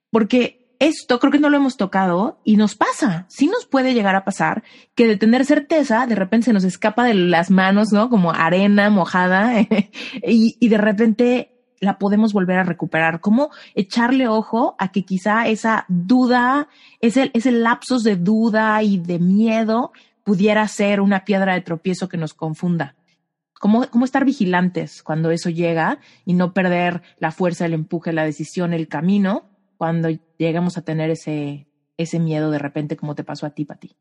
Porque 0.09 0.75
esto 0.79 1.19
creo 1.19 1.31
que 1.31 1.37
no 1.37 1.51
lo 1.51 1.57
hemos 1.57 1.77
tocado 1.77 2.39
y 2.43 2.57
nos 2.57 2.73
pasa, 2.73 3.27
sí 3.29 3.45
nos 3.45 3.67
puede 3.67 3.93
llegar 3.93 4.15
a 4.15 4.25
pasar 4.25 4.63
que 4.95 5.07
de 5.07 5.17
tener 5.17 5.45
certeza 5.45 6.07
de 6.07 6.15
repente 6.15 6.45
se 6.45 6.53
nos 6.53 6.63
escapa 6.63 7.03
de 7.03 7.13
las 7.13 7.51
manos, 7.51 7.91
¿no? 7.91 8.09
Como 8.09 8.31
arena 8.31 8.89
mojada 8.89 9.61
y, 10.27 10.57
y 10.59 10.67
de 10.67 10.77
repente 10.79 11.51
la 11.79 11.99
podemos 11.99 12.33
volver 12.33 12.57
a 12.57 12.63
recuperar. 12.63 13.19
¿Cómo 13.19 13.51
echarle 13.75 14.27
ojo 14.27 14.75
a 14.79 14.91
que 14.91 15.05
quizá 15.05 15.47
esa 15.47 15.85
duda, 15.89 16.69
ese, 17.01 17.29
ese 17.35 17.51
lapsos 17.51 18.01
de 18.03 18.15
duda 18.15 18.81
y 18.81 18.97
de 18.97 19.19
miedo 19.19 19.91
pudiera 20.23 20.67
ser 20.67 21.01
una 21.01 21.23
piedra 21.23 21.53
de 21.53 21.61
tropiezo 21.61 22.09
que 22.09 22.17
nos 22.17 22.33
confunda? 22.33 22.95
¿Cómo, 23.63 23.89
cómo 23.89 24.03
estar 24.03 24.25
vigilantes 24.25 25.01
cuando 25.03 25.31
eso 25.31 25.49
llega 25.49 25.99
y 26.25 26.33
no 26.33 26.51
perder 26.51 27.01
la 27.17 27.31
fuerza, 27.31 27.65
el 27.65 27.71
empuje, 27.71 28.11
la 28.11 28.25
decisión, 28.25 28.73
el 28.73 28.89
camino 28.89 29.45
cuando 29.77 30.09
llegamos 30.37 30.77
a 30.77 30.81
tener 30.81 31.09
ese, 31.09 31.65
ese 31.95 32.19
miedo 32.19 32.51
de 32.51 32.59
repente 32.59 32.97
como 32.97 33.15
te 33.15 33.23
pasó 33.23 33.45
a 33.45 33.51
ti, 33.51 33.63
Pati? 33.63 33.95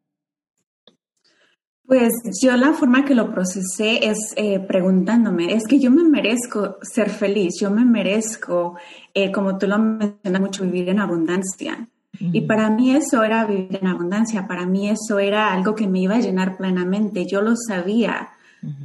Pues 1.87 2.13
yo 2.43 2.57
la 2.57 2.73
forma 2.73 3.05
que 3.05 3.15
lo 3.15 3.33
procesé 3.33 4.05
es 4.05 4.35
eh, 4.35 4.59
preguntándome, 4.59 5.55
es 5.55 5.69
que 5.69 5.79
yo 5.79 5.93
me 5.93 6.03
merezco 6.03 6.79
ser 6.83 7.09
feliz, 7.09 7.61
yo 7.61 7.71
me 7.71 7.85
merezco, 7.85 8.77
eh, 9.15 9.31
como 9.31 9.59
tú 9.59 9.69
lo 9.69 9.79
mencionas 9.79 10.41
mucho, 10.41 10.65
vivir 10.65 10.89
en 10.89 10.99
abundancia. 10.99 11.87
Y 12.19 12.41
para 12.41 12.69
mí 12.69 12.97
eso 12.97 13.23
era 13.23 13.47
vivir 13.47 13.79
en 13.81 13.87
abundancia, 13.87 14.49
para 14.49 14.67
mí 14.67 14.89
eso 14.89 15.21
era 15.21 15.53
algo 15.53 15.77
que 15.77 15.87
me 15.87 16.01
iba 16.01 16.17
a 16.17 16.21
llenar 16.21 16.57
plenamente, 16.57 17.27
yo 17.27 17.43
lo 17.43 17.55
sabía 17.55 18.32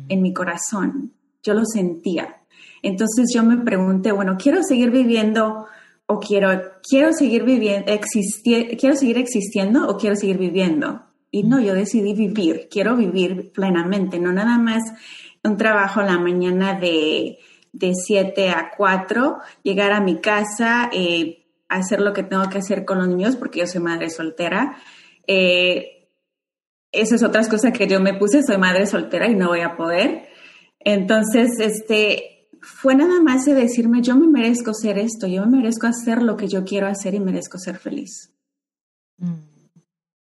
en 0.09 0.21
mi 0.21 0.33
corazón, 0.33 1.13
yo 1.43 1.53
lo 1.53 1.65
sentía. 1.65 2.41
Entonces 2.81 3.31
yo 3.33 3.43
me 3.43 3.57
pregunté, 3.57 4.11
bueno, 4.11 4.37
¿quiero 4.37 4.63
seguir 4.63 4.91
viviendo 4.91 5.65
o 6.05 6.19
quiero, 6.19 6.49
quiero 6.87 7.13
seguir 7.13 7.43
viviendo, 7.43 7.91
quiero 8.43 8.95
seguir 8.95 9.17
existiendo 9.17 9.87
o 9.87 9.97
quiero 9.97 10.15
seguir 10.15 10.37
viviendo? 10.37 11.03
Y 11.29 11.43
no, 11.43 11.59
yo 11.59 11.73
decidí 11.73 12.13
vivir, 12.13 12.67
quiero 12.71 12.95
vivir 12.95 13.51
plenamente, 13.51 14.19
no 14.19 14.31
nada 14.31 14.57
más 14.57 14.81
un 15.43 15.57
trabajo 15.57 15.99
a 15.99 16.05
la 16.05 16.17
mañana 16.17 16.73
de, 16.73 17.37
de 17.71 17.93
7 17.93 18.49
a 18.49 18.71
4, 18.75 19.37
llegar 19.63 19.91
a 19.91 20.01
mi 20.01 20.19
casa, 20.19 20.89
eh, 20.91 21.45
hacer 21.69 22.01
lo 22.01 22.13
que 22.13 22.23
tengo 22.23 22.49
que 22.49 22.59
hacer 22.59 22.85
con 22.85 22.99
los 22.99 23.07
niños, 23.07 23.35
porque 23.35 23.59
yo 23.59 23.67
soy 23.67 23.81
madre 23.81 24.09
soltera. 24.09 24.77
Eh, 25.25 25.96
esa 26.91 27.15
es 27.15 27.23
otra 27.23 27.47
cosa 27.47 27.71
que 27.71 27.87
yo 27.87 27.99
me 27.99 28.13
puse, 28.13 28.43
soy 28.43 28.57
madre 28.57 28.85
soltera 28.85 29.27
y 29.27 29.35
no 29.35 29.49
voy 29.49 29.61
a 29.61 29.75
poder. 29.75 30.29
Entonces, 30.79 31.59
este, 31.59 32.49
fue 32.61 32.95
nada 32.95 33.21
más 33.21 33.45
de 33.45 33.53
decirme, 33.53 34.01
yo 34.01 34.15
me 34.15 34.27
merezco 34.27 34.73
ser 34.73 34.97
esto, 34.97 35.27
yo 35.27 35.45
me 35.45 35.57
merezco 35.57 35.87
hacer 35.87 36.21
lo 36.21 36.37
que 36.37 36.47
yo 36.47 36.63
quiero 36.63 36.87
hacer 36.87 37.13
y 37.13 37.19
merezco 37.19 37.57
ser 37.57 37.77
feliz. 37.77 38.33
Mm, 39.17 39.33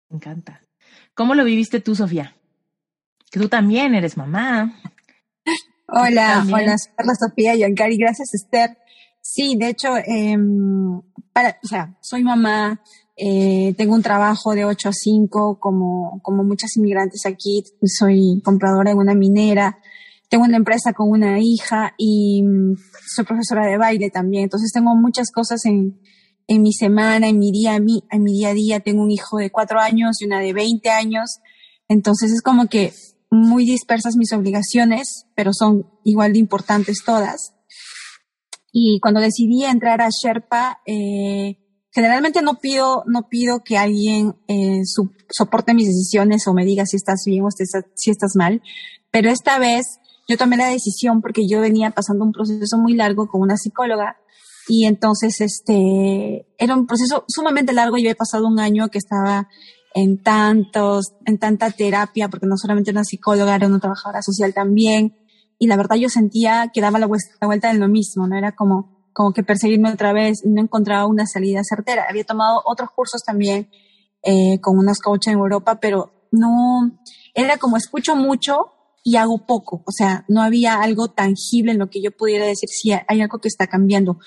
me 0.09 0.15
encanta. 0.15 0.63
¿Cómo 1.13 1.35
lo 1.35 1.43
viviste 1.43 1.79
tú, 1.79 1.95
Sofía? 1.95 2.35
Que 3.31 3.39
tú 3.39 3.49
también 3.49 3.93
eres 3.93 4.17
mamá. 4.17 4.73
Hola, 5.91 6.45
hola, 6.45 6.75
hola 6.99 7.15
Sofía 7.15 7.55
y 7.55 7.63
Ancari, 7.63 7.97
gracias 7.97 8.35
Esther. 8.35 8.77
Sí, 9.21 9.55
de 9.57 9.69
hecho, 9.69 9.97
em, 10.05 11.01
para, 11.33 11.57
o 11.63 11.67
sea, 11.67 11.97
soy 11.99 12.23
mamá, 12.23 12.79
eh, 13.21 13.73
tengo 13.77 13.95
un 13.95 14.01
trabajo 14.01 14.55
de 14.55 14.63
8 14.63 14.89
a 14.89 14.93
5 14.93 15.59
como, 15.59 16.21
como 16.23 16.45
muchas 16.45 16.77
inmigrantes 16.77 17.25
aquí. 17.25 17.65
Soy 17.83 18.41
compradora 18.45 18.91
en 18.91 18.97
una 18.97 19.13
minera. 19.13 19.79
Tengo 20.29 20.45
una 20.45 20.55
empresa 20.55 20.93
con 20.93 21.09
una 21.09 21.37
hija 21.39 21.93
y 21.97 22.43
mm, 22.43 22.77
soy 23.13 23.25
profesora 23.25 23.65
de 23.65 23.77
baile 23.77 24.09
también. 24.09 24.43
Entonces 24.43 24.71
tengo 24.71 24.95
muchas 24.95 25.31
cosas 25.31 25.65
en, 25.65 25.99
en 26.47 26.61
mi 26.61 26.71
semana, 26.71 27.27
en 27.27 27.39
mi 27.39 27.51
día, 27.51 27.75
en 27.75 27.83
mi, 27.83 28.03
en 28.09 28.23
mi 28.23 28.31
día 28.31 28.49
a 28.49 28.53
día. 28.53 28.79
Tengo 28.79 29.03
un 29.03 29.11
hijo 29.11 29.37
de 29.37 29.51
4 29.51 29.81
años 29.81 30.21
y 30.21 30.25
una 30.25 30.39
de 30.39 30.53
20 30.53 30.89
años. 30.89 31.39
Entonces 31.89 32.31
es 32.31 32.41
como 32.41 32.67
que 32.67 32.93
muy 33.29 33.65
dispersas 33.65 34.15
mis 34.15 34.31
obligaciones, 34.31 35.25
pero 35.35 35.51
son 35.53 35.89
igual 36.05 36.31
de 36.31 36.39
importantes 36.39 37.03
todas. 37.05 37.53
Y 38.71 39.01
cuando 39.01 39.19
decidí 39.19 39.65
entrar 39.65 40.01
a 40.01 40.07
Sherpa, 40.09 40.79
eh, 40.85 41.57
generalmente 41.91 42.41
no 42.41 42.55
pido, 42.55 43.03
no 43.07 43.27
pido 43.29 43.63
que 43.63 43.77
alguien 43.77 44.35
eh, 44.47 44.81
soporte 45.29 45.73
mis 45.73 45.87
decisiones 45.87 46.47
o 46.47 46.53
me 46.53 46.65
diga 46.65 46.85
si 46.85 46.97
estás 46.97 47.23
bien 47.25 47.43
o 47.43 47.49
si 47.51 48.11
estás 48.11 48.35
mal, 48.35 48.61
pero 49.11 49.29
esta 49.29 49.59
vez 49.59 49.99
yo 50.27 50.37
tomé 50.37 50.57
la 50.57 50.67
decisión 50.67 51.21
porque 51.21 51.47
yo 51.47 51.59
venía 51.59 51.91
pasando 51.91 52.23
un 52.23 52.31
proceso 52.31 52.77
muy 52.77 52.93
largo 52.93 53.27
con 53.27 53.41
una 53.41 53.57
psicóloga 53.57 54.17
y 54.67 54.85
entonces 54.85 55.41
este 55.41 56.45
era 56.59 56.75
un 56.75 56.85
proceso 56.85 57.25
sumamente 57.27 57.73
largo. 57.73 57.97
Yo 57.97 58.11
he 58.11 58.15
pasado 58.15 58.47
un 58.47 58.59
año 58.59 58.89
que 58.89 58.99
estaba 58.99 59.49
en 59.95 60.21
tantos, 60.21 61.13
en 61.25 61.39
tanta 61.39 61.71
terapia, 61.71 62.29
porque 62.29 62.45
no 62.45 62.55
solamente 62.55 62.91
una 62.91 63.03
psicóloga, 63.03 63.55
era 63.55 63.67
una 63.67 63.79
trabajadora 63.79 64.21
social 64.21 64.53
también. 64.53 65.15
y 65.57 65.67
la 65.67 65.75
verdad 65.75 65.97
yo 65.97 66.07
sentía 66.07 66.71
que 66.73 66.79
daba 66.79 66.99
la, 66.99 67.07
vuelta 67.07 67.71
en 67.71 67.79
lo 67.79 67.89
mismo, 67.89 68.27
¿no? 68.27 68.37
Era 68.37 68.53
como, 68.53 68.98
como 69.19 69.33
que 69.33 69.43
perseguirme 69.43 69.91
otra 69.91 70.13
vez 70.13 70.45
y 70.45 70.49
no 70.49 70.61
encontraba 70.61 71.05
una 71.05 71.25
salida 71.25 71.59
certera. 71.65 72.05
Había 72.07 72.23
tomado 72.23 72.61
otros 72.63 72.89
cursos 72.95 73.21
también 73.21 73.69
eh, 74.23 74.61
con 74.61 74.77
unos 74.77 74.99
coaches 74.99 75.33
en 75.33 75.39
Europa, 75.39 75.81
pero 75.81 76.29
no, 76.31 77.01
era 77.33 77.57
como 77.57 77.75
escucho 77.75 78.15
mucho 78.15 78.71
y 79.03 79.17
hago 79.17 79.45
poco, 79.45 79.83
o 79.85 79.91
sea, 79.91 80.23
no 80.29 80.41
había 80.41 80.81
algo 80.81 81.09
tangible 81.09 81.73
en 81.73 81.79
lo 81.79 81.89
que 81.89 82.01
yo 82.01 82.15
pudiera 82.15 82.45
decir 82.45 82.69
si 82.69 82.93
hay 82.93 83.19
algo 83.19 83.39
que 83.39 83.49
está 83.49 83.67
cambiando. 83.67 84.19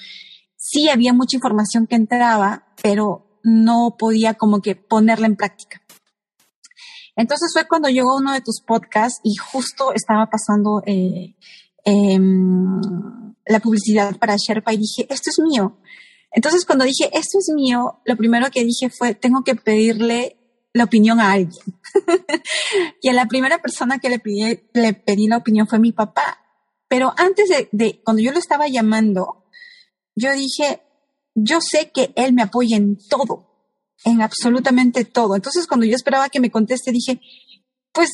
Sí 0.56 0.90
había 0.90 1.14
mucha 1.14 1.38
información 1.38 1.86
que 1.86 1.96
entraba, 1.96 2.66
pero 2.82 3.40
no 3.42 3.96
podía 3.98 4.34
como 4.34 4.60
que 4.60 4.76
ponerla 4.76 5.26
en 5.26 5.36
práctica. 5.36 5.80
Entonces 7.16 7.48
fue 7.54 7.66
cuando 7.66 7.88
llegó 7.88 8.14
uno 8.14 8.34
de 8.34 8.42
tus 8.42 8.60
podcasts 8.60 9.20
y 9.24 9.36
justo 9.36 9.94
estaba 9.94 10.28
pasando 10.28 10.82
eh, 10.84 11.34
em, 11.82 13.31
la 13.46 13.60
publicidad 13.60 14.16
para 14.16 14.36
Sherpa 14.36 14.72
y 14.72 14.78
dije, 14.78 15.06
esto 15.08 15.30
es 15.30 15.38
mío. 15.40 15.78
Entonces 16.30 16.64
cuando 16.64 16.84
dije, 16.84 17.10
esto 17.12 17.38
es 17.38 17.50
mío, 17.54 18.00
lo 18.04 18.16
primero 18.16 18.50
que 18.50 18.64
dije 18.64 18.90
fue, 18.90 19.14
tengo 19.14 19.44
que 19.44 19.54
pedirle 19.54 20.36
la 20.72 20.84
opinión 20.84 21.20
a 21.20 21.32
alguien. 21.32 21.64
y 23.02 23.08
a 23.08 23.12
la 23.12 23.26
primera 23.26 23.60
persona 23.60 23.98
que 23.98 24.08
le 24.08 24.18
pedí, 24.18 24.60
le 24.72 24.94
pedí 24.94 25.26
la 25.26 25.38
opinión 25.38 25.66
fue 25.66 25.78
mi 25.78 25.92
papá. 25.92 26.38
Pero 26.88 27.12
antes 27.16 27.48
de, 27.48 27.68
de, 27.72 28.00
cuando 28.04 28.22
yo 28.22 28.32
lo 28.32 28.38
estaba 28.38 28.68
llamando, 28.68 29.46
yo 30.14 30.32
dije, 30.32 30.82
yo 31.34 31.60
sé 31.60 31.90
que 31.90 32.12
él 32.16 32.32
me 32.32 32.42
apoya 32.42 32.76
en 32.76 32.98
todo 33.08 33.52
en 34.04 34.22
absolutamente 34.22 35.04
todo. 35.04 35.36
Entonces, 35.36 35.66
cuando 35.66 35.86
yo 35.86 35.94
esperaba 35.94 36.28
que 36.28 36.40
me 36.40 36.50
conteste, 36.50 36.92
dije, 36.92 37.20
pues 37.92 38.10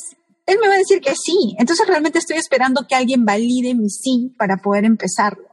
él 0.48 0.58
me 0.60 0.68
va 0.68 0.74
a 0.74 0.78
decir 0.78 1.00
que 1.00 1.14
sí. 1.14 1.54
Entonces, 1.58 1.86
realmente 1.86 2.18
estoy 2.18 2.36
esperando 2.36 2.86
que 2.88 2.94
alguien 2.94 3.24
valide 3.24 3.74
mi 3.74 3.88
sí 3.88 4.34
para 4.36 4.56
poder 4.56 4.84
empezarlo. 4.84 5.48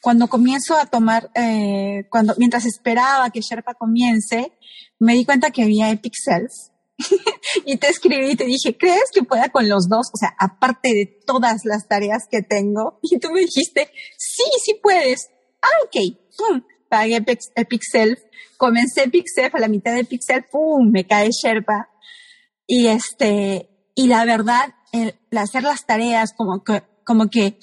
Cuando 0.00 0.28
comienzo 0.28 0.76
a 0.76 0.86
tomar, 0.86 1.30
eh, 1.34 2.06
cuando, 2.10 2.34
mientras 2.38 2.64
esperaba 2.64 3.30
que 3.30 3.40
Sherpa 3.40 3.74
comience, 3.74 4.52
me 4.98 5.14
di 5.14 5.24
cuenta 5.24 5.50
que 5.50 5.62
había 5.62 5.90
Epic 5.90 6.14
Self. 6.14 6.50
y 7.66 7.76
te 7.76 7.88
escribí 7.88 8.30
y 8.30 8.36
te 8.36 8.44
dije, 8.44 8.76
¿crees 8.78 9.10
que 9.12 9.22
pueda 9.22 9.50
con 9.50 9.68
los 9.68 9.88
dos? 9.88 10.08
O 10.12 10.16
sea, 10.16 10.34
aparte 10.38 10.88
de 10.88 11.20
todas 11.26 11.64
las 11.64 11.86
tareas 11.88 12.24
que 12.30 12.42
tengo. 12.42 12.98
Y 13.02 13.18
tú 13.18 13.30
me 13.30 13.40
dijiste, 13.40 13.90
sí, 14.16 14.44
sí 14.64 14.78
puedes. 14.82 15.28
Ah, 15.60 15.84
ok 15.84 15.96
pagué 16.92 17.24
Epic 17.56 17.80
Self, 17.90 18.20
comencé 18.58 19.10
Self 19.34 19.54
a 19.54 19.58
la 19.58 19.68
mitad 19.68 19.94
de 19.94 20.04
Pixel, 20.04 20.44
¡pum! 20.44 20.90
me 20.90 21.06
cae 21.06 21.30
Sherpa. 21.30 21.88
Y 22.66 22.88
este, 22.88 23.70
y 23.94 24.06
la 24.06 24.24
verdad, 24.24 24.74
el, 24.92 25.14
hacer 25.36 25.62
las 25.62 25.84
tareas, 25.86 26.32
como 26.36 26.62
que, 26.64 26.82
como 27.04 27.28
que 27.28 27.58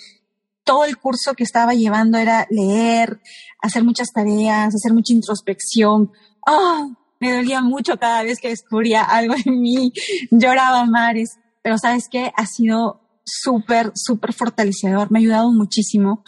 todo 0.63 0.85
el 0.85 0.97
curso 0.97 1.33
que 1.33 1.43
estaba 1.43 1.73
llevando 1.73 2.17
era 2.17 2.45
leer, 2.49 3.21
hacer 3.61 3.83
muchas 3.83 4.11
tareas, 4.13 4.75
hacer 4.75 4.93
mucha 4.93 5.13
introspección. 5.13 6.11
¡Oh! 6.45 6.91
Me 7.19 7.33
dolía 7.33 7.61
mucho 7.61 7.97
cada 7.97 8.23
vez 8.23 8.39
que 8.39 8.49
descubría 8.49 9.03
algo 9.03 9.35
en 9.45 9.59
mí. 9.59 9.91
Lloraba 10.31 10.85
mares. 10.85 11.37
Pero 11.61 11.77
sabes 11.77 12.07
qué? 12.09 12.31
Ha 12.35 12.45
sido 12.45 13.01
súper, 13.25 13.91
súper 13.95 14.33
fortalecedor. 14.33 15.11
Me 15.11 15.19
ha 15.19 15.21
ayudado 15.21 15.51
muchísimo. 15.51 16.23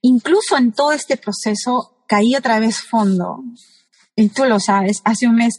Incluso 0.00 0.56
en 0.56 0.72
todo 0.72 0.92
este 0.92 1.16
proceso 1.16 2.04
caí 2.08 2.34
otra 2.34 2.58
vez 2.58 2.80
fondo. 2.80 3.44
Y 4.16 4.28
tú 4.28 4.44
lo 4.44 4.60
sabes, 4.60 5.00
hace 5.04 5.26
un 5.26 5.34
mes, 5.34 5.54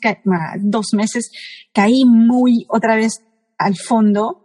dos 0.59 0.93
meses, 0.93 1.29
caí 1.73 2.05
muy 2.05 2.65
otra 2.69 2.95
vez 2.95 3.21
al 3.57 3.76
fondo. 3.76 4.44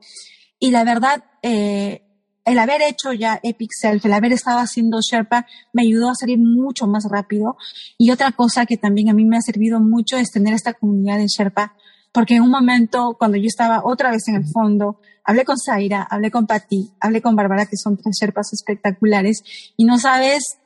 Y 0.59 0.71
la 0.71 0.85
verdad, 0.85 1.25
eh, 1.43 2.03
el 2.45 2.59
haber 2.59 2.83
hecho 2.83 3.13
ya 3.13 3.39
Epic 3.43 3.71
Self, 3.73 4.05
el 4.05 4.13
haber 4.13 4.33
estado 4.33 4.59
haciendo 4.59 4.99
Sherpa, 5.01 5.47
me 5.73 5.83
ayudó 5.83 6.11
a 6.11 6.15
salir 6.15 6.39
mucho 6.39 6.87
más 6.87 7.05
rápido. 7.11 7.57
Y 7.99 8.11
otra 8.11 8.33
cosa 8.33 8.67
que 8.67 8.77
también 8.77 9.09
a 9.09 9.15
mí 9.15 9.25
me 9.25 9.37
ha 9.37 9.43
servido 9.43 9.81
mucho 9.81 10.17
es 10.17 10.31
tener 10.31 10.55
esta 10.55 10.75
comunidad 10.75 11.19
de 11.19 11.27
Sherpa, 11.27 11.75
porque 12.13 12.35
en 12.35 12.43
un 12.43 12.51
momento, 12.51 13.17
cuando 13.19 13.37
yo 13.37 13.47
estaba 13.47 13.83
otra 13.85 14.11
vez 14.11 14.27
en 14.29 14.37
el 14.37 14.45
fondo, 14.53 15.01
hablé 15.25 15.45
con 15.45 15.59
Zaira, 15.59 16.03
hablé 16.03 16.31
con 16.31 16.47
Patti, 16.47 16.91
hablé 17.01 17.23
con 17.23 17.37
Bárbara, 17.37 17.67
que 17.67 17.77
son 17.77 17.97
tres 17.97 18.17
Sherpas 18.21 18.53
espectaculares, 18.53 19.43
y 19.77 19.85
no 19.85 19.99
sabes 19.99 20.59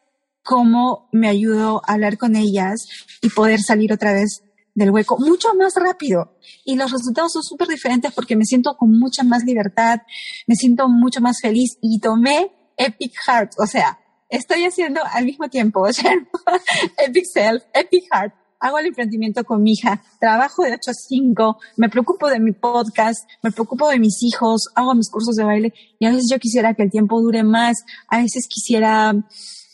cómo 0.42 1.08
me 1.12 1.28
ayudó 1.28 1.82
a 1.86 1.94
hablar 1.94 2.18
con 2.18 2.36
ellas 2.36 2.86
y 3.20 3.30
poder 3.30 3.60
salir 3.60 3.92
otra 3.92 4.12
vez 4.12 4.42
del 4.74 4.90
hueco 4.90 5.18
mucho 5.18 5.54
más 5.54 5.74
rápido. 5.76 6.36
Y 6.64 6.76
los 6.76 6.90
resultados 6.90 7.32
son 7.32 7.42
súper 7.42 7.68
diferentes 7.68 8.12
porque 8.12 8.36
me 8.36 8.44
siento 8.44 8.76
con 8.76 8.98
mucha 8.98 9.22
más 9.22 9.44
libertad, 9.44 10.00
me 10.46 10.56
siento 10.56 10.88
mucho 10.88 11.20
más 11.20 11.40
feliz 11.40 11.78
y 11.80 12.00
tomé 12.00 12.52
Epic 12.76 13.14
Heart, 13.26 13.52
o 13.58 13.66
sea, 13.66 14.00
estoy 14.28 14.64
haciendo 14.64 15.00
al 15.12 15.24
mismo 15.24 15.48
tiempo, 15.48 15.80
o 15.82 15.86
Epic 15.86 17.24
Self, 17.32 17.62
Epic 17.72 18.04
Heart, 18.12 18.34
hago 18.58 18.78
el 18.78 18.86
emprendimiento 18.86 19.44
con 19.44 19.62
mi 19.62 19.72
hija, 19.72 20.02
trabajo 20.18 20.64
de 20.64 20.72
8 20.72 20.90
a 20.90 20.94
5, 20.94 21.58
me 21.76 21.88
preocupo 21.88 22.28
de 22.28 22.40
mi 22.40 22.52
podcast, 22.52 23.28
me 23.42 23.52
preocupo 23.52 23.88
de 23.88 23.98
mis 23.98 24.22
hijos, 24.22 24.68
hago 24.74 24.94
mis 24.94 25.10
cursos 25.10 25.36
de 25.36 25.44
baile 25.44 25.74
y 26.00 26.06
a 26.06 26.10
veces 26.10 26.26
yo 26.30 26.38
quisiera 26.38 26.74
que 26.74 26.82
el 26.82 26.90
tiempo 26.90 27.20
dure 27.20 27.44
más, 27.44 27.84
a 28.08 28.18
veces 28.18 28.48
quisiera 28.48 29.14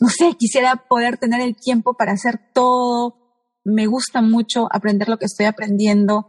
no 0.00 0.08
sé, 0.08 0.34
quisiera 0.38 0.76
poder 0.88 1.18
tener 1.18 1.42
el 1.42 1.54
tiempo 1.54 1.94
para 1.94 2.12
hacer 2.12 2.40
todo. 2.54 3.19
Me 3.64 3.86
gusta 3.86 4.22
mucho 4.22 4.68
aprender 4.70 5.08
lo 5.08 5.18
que 5.18 5.26
estoy 5.26 5.46
aprendiendo. 5.46 6.28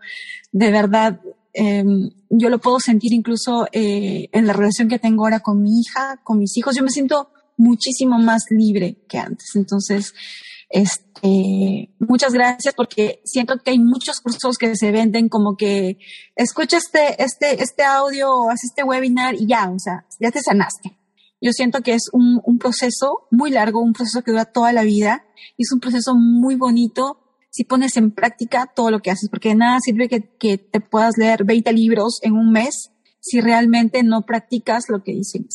De 0.52 0.72
verdad, 0.72 1.22
em, 1.54 2.12
yo 2.30 2.50
lo 2.50 2.60
puedo 2.60 2.80
sentir 2.80 3.14
incluso 3.14 3.68
eh, 3.72 4.30
en 4.32 4.48
la 4.48 4.54
relación 4.54 4.90
que 4.90 5.00
tengo 5.00 5.24
ahora 5.24 5.40
con 5.40 5.62
mi 5.62 5.80
hija, 5.80 6.20
con 6.24 6.40
mis 6.40 6.58
hijos. 6.58 6.76
Yo 6.76 6.84
me 6.84 6.90
siento 6.90 7.30
muchísimo 7.58 8.18
más 8.20 8.46
libre 8.50 8.98
que 9.08 9.18
antes. 9.18 9.56
Entonces, 9.56 10.14
este, 10.72 11.94
muchas 12.00 12.34
gracias 12.34 12.74
porque 12.74 13.22
siento 13.26 13.58
que 13.58 13.72
hay 13.72 13.80
muchos 13.80 14.22
cursos 14.22 14.58
que 14.58 14.76
se 14.76 14.92
venden 14.92 15.28
como 15.28 15.58
que 15.58 15.98
escucha 16.36 16.78
este, 16.78 17.22
este, 17.22 17.62
este 17.62 17.84
audio, 17.84 18.50
haz 18.50 18.64
este 18.64 18.84
webinar 18.84 19.36
y 19.36 19.48
ya, 19.48 19.70
o 19.70 19.80
sea, 19.80 20.06
ya 20.20 20.32
te 20.32 20.42
sanaste. 20.42 20.98
Yo 21.42 21.52
siento 21.52 21.82
que 21.82 21.94
es 21.94 22.10
un, 22.14 22.40
un 22.46 22.58
proceso 22.58 23.28
muy 23.32 23.52
largo, 23.52 23.82
un 23.82 23.94
proceso 23.94 24.22
que 24.22 24.32
dura 24.32 24.46
toda 24.46 24.72
la 24.72 24.84
vida 24.84 25.26
y 25.58 25.64
es 25.64 25.72
un 25.72 25.80
proceso 25.80 26.16
muy 26.16 26.56
bonito 26.56 27.21
si 27.52 27.66
pones 27.66 27.98
en 27.98 28.12
práctica 28.12 28.72
todo 28.74 28.90
lo 28.90 29.02
que 29.02 29.12
haces, 29.12 29.30
porque 29.30 29.50
de 29.50 29.56
nada 29.56 29.80
sirve 29.82 30.08
que, 30.10 30.22
que, 30.40 30.58
te 30.58 30.80
puedas 30.80 31.18
leer 31.18 31.44
20 31.44 31.72
libros 31.74 32.20
en 32.24 32.34
un 32.34 32.52
mes 32.52 32.92
si 33.20 33.42
realmente 33.42 34.02
no 34.04 34.26
practicas 34.26 34.86
lo 34.90 35.04
que 35.04 35.12
dicen. 35.12 35.48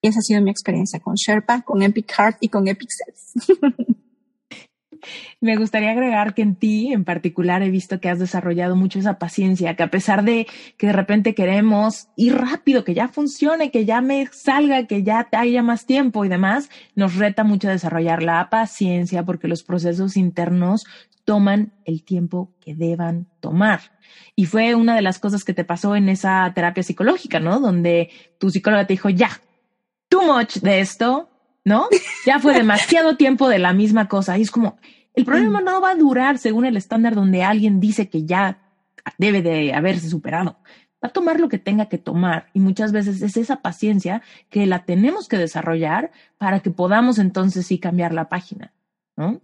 Y 0.00 0.08
esa 0.08 0.18
ha 0.18 0.22
sido 0.22 0.42
mi 0.42 0.50
experiencia 0.50 1.00
con 1.00 1.14
Sherpa, 1.14 1.62
con 1.62 1.82
Epic 1.82 2.12
Heart 2.12 2.36
y 2.40 2.48
con 2.48 2.68
Epic 2.68 2.90
Cells. 2.90 3.48
Me 5.40 5.56
gustaría 5.56 5.90
agregar 5.90 6.34
que 6.34 6.42
en 6.42 6.56
ti 6.56 6.92
en 6.92 7.04
particular 7.04 7.62
he 7.62 7.70
visto 7.70 8.00
que 8.00 8.08
has 8.08 8.18
desarrollado 8.18 8.76
mucho 8.76 8.98
esa 8.98 9.18
paciencia, 9.18 9.74
que 9.74 9.82
a 9.82 9.90
pesar 9.90 10.24
de 10.24 10.46
que 10.76 10.88
de 10.88 10.92
repente 10.92 11.34
queremos 11.34 12.08
ir 12.16 12.36
rápido, 12.36 12.84
que 12.84 12.94
ya 12.94 13.08
funcione, 13.08 13.70
que 13.70 13.84
ya 13.84 14.00
me 14.00 14.26
salga, 14.32 14.86
que 14.86 15.02
ya 15.02 15.28
haya 15.32 15.62
más 15.62 15.86
tiempo 15.86 16.24
y 16.24 16.28
demás, 16.28 16.70
nos 16.94 17.16
reta 17.16 17.44
mucho 17.44 17.68
desarrollar 17.68 18.22
la 18.22 18.48
paciencia 18.50 19.24
porque 19.24 19.48
los 19.48 19.62
procesos 19.62 20.16
internos 20.16 20.84
toman 21.24 21.72
el 21.84 22.04
tiempo 22.04 22.54
que 22.60 22.74
deban 22.74 23.26
tomar. 23.40 23.80
Y 24.36 24.46
fue 24.46 24.74
una 24.74 24.94
de 24.94 25.02
las 25.02 25.18
cosas 25.18 25.44
que 25.44 25.54
te 25.54 25.64
pasó 25.64 25.96
en 25.96 26.08
esa 26.08 26.50
terapia 26.54 26.82
psicológica, 26.82 27.40
¿no? 27.40 27.60
Donde 27.60 28.10
tu 28.38 28.50
psicóloga 28.50 28.86
te 28.86 28.94
dijo, 28.94 29.08
ya, 29.10 29.30
too 30.08 30.22
much 30.22 30.56
de 30.58 30.80
esto, 30.80 31.30
¿no? 31.64 31.88
Ya 32.26 32.38
fue 32.38 32.54
demasiado 32.54 33.16
tiempo 33.16 33.48
de 33.48 33.58
la 33.58 33.72
misma 33.74 34.08
cosa. 34.08 34.38
Y 34.38 34.42
es 34.42 34.50
como, 34.50 34.78
el 35.14 35.24
problema 35.24 35.60
no 35.60 35.80
va 35.80 35.90
a 35.90 35.94
durar 35.94 36.38
según 36.38 36.64
el 36.64 36.76
estándar 36.76 37.14
donde 37.14 37.42
alguien 37.42 37.80
dice 37.80 38.08
que 38.08 38.24
ya 38.24 38.72
debe 39.18 39.42
de 39.42 39.74
haberse 39.74 40.08
superado. 40.08 40.56
Va 41.04 41.08
a 41.08 41.12
tomar 41.12 41.38
lo 41.38 41.50
que 41.50 41.58
tenga 41.58 41.90
que 41.90 41.98
tomar 41.98 42.48
y 42.54 42.60
muchas 42.60 42.92
veces 42.92 43.20
es 43.20 43.36
esa 43.36 43.60
paciencia 43.60 44.22
que 44.48 44.64
la 44.64 44.86
tenemos 44.86 45.28
que 45.28 45.36
desarrollar 45.36 46.12
para 46.38 46.60
que 46.60 46.70
podamos 46.70 47.18
entonces 47.18 47.66
sí 47.66 47.78
cambiar 47.78 48.14
la 48.14 48.30
página, 48.30 48.72
¿no? 49.16 49.42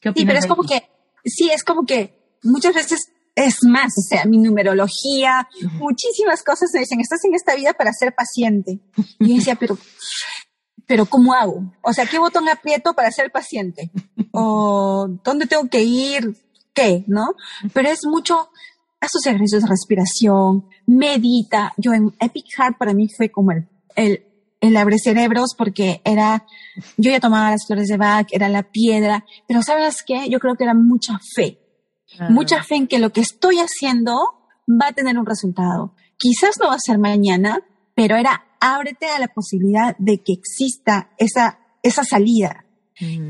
¿Qué 0.00 0.12
sí, 0.14 0.26
pero 0.26 0.38
es 0.38 0.46
como 0.46 0.64
que, 0.64 0.82
sí, 1.24 1.50
es 1.54 1.62
como 1.62 1.86
que 1.86 2.36
muchas 2.42 2.74
veces 2.74 3.12
es 3.36 3.58
más, 3.62 3.92
o 3.96 4.02
sea, 4.02 4.24
mi 4.24 4.38
numerología, 4.38 5.48
muchísimas 5.74 6.42
cosas 6.42 6.70
me 6.74 6.80
dicen, 6.80 7.00
estás 7.00 7.24
en 7.24 7.34
esta 7.34 7.54
vida 7.54 7.72
para 7.74 7.92
ser 7.92 8.12
paciente. 8.12 8.80
Y 9.20 9.28
yo 9.28 9.34
decía, 9.36 9.54
pero 9.54 9.78
pero 10.88 11.04
¿cómo 11.04 11.34
hago? 11.34 11.70
O 11.82 11.92
sea, 11.92 12.06
¿qué 12.06 12.18
botón 12.18 12.48
aprieto 12.48 12.94
para 12.94 13.12
ser 13.12 13.30
paciente? 13.30 13.92
¿O 14.32 15.06
dónde 15.22 15.46
tengo 15.46 15.68
que 15.68 15.82
ir? 15.82 16.34
¿Qué? 16.72 17.04
¿No? 17.06 17.34
Pero 17.74 17.90
es 17.90 18.06
mucho, 18.06 18.48
haz 18.98 19.10
tus 19.12 19.26
ejercicios 19.26 19.62
de 19.62 19.68
respiración, 19.68 20.66
medita. 20.86 21.74
Yo 21.76 21.92
en 21.92 22.14
Epic 22.18 22.46
Heart 22.56 22.78
para 22.78 22.94
mí 22.94 23.06
fue 23.14 23.30
como 23.30 23.52
el, 23.52 23.68
el, 23.96 24.24
el 24.62 24.76
abre 24.78 24.98
cerebros 24.98 25.54
porque 25.56 26.00
era, 26.04 26.46
yo 26.96 27.10
ya 27.10 27.20
tomaba 27.20 27.50
las 27.50 27.66
flores 27.66 27.88
de 27.88 27.98
Bach, 27.98 28.28
era 28.30 28.48
la 28.48 28.62
piedra, 28.62 29.26
pero 29.46 29.62
¿sabes 29.62 30.02
qué? 30.02 30.30
Yo 30.30 30.40
creo 30.40 30.56
que 30.56 30.64
era 30.64 30.74
mucha 30.74 31.20
fe. 31.34 31.60
Ah. 32.18 32.30
Mucha 32.30 32.62
fe 32.62 32.76
en 32.76 32.86
que 32.86 32.98
lo 32.98 33.10
que 33.10 33.20
estoy 33.20 33.58
haciendo 33.58 34.16
va 34.66 34.88
a 34.88 34.92
tener 34.92 35.18
un 35.18 35.26
resultado. 35.26 35.94
Quizás 36.16 36.58
no 36.58 36.68
va 36.68 36.76
a 36.76 36.80
ser 36.80 36.96
mañana, 36.98 37.60
pero 37.94 38.16
era 38.16 38.47
ábrete 38.60 39.06
a 39.06 39.18
la 39.18 39.28
posibilidad 39.28 39.96
de 39.98 40.22
que 40.22 40.32
exista 40.32 41.10
esa, 41.18 41.58
esa 41.82 42.04
salida. 42.04 42.64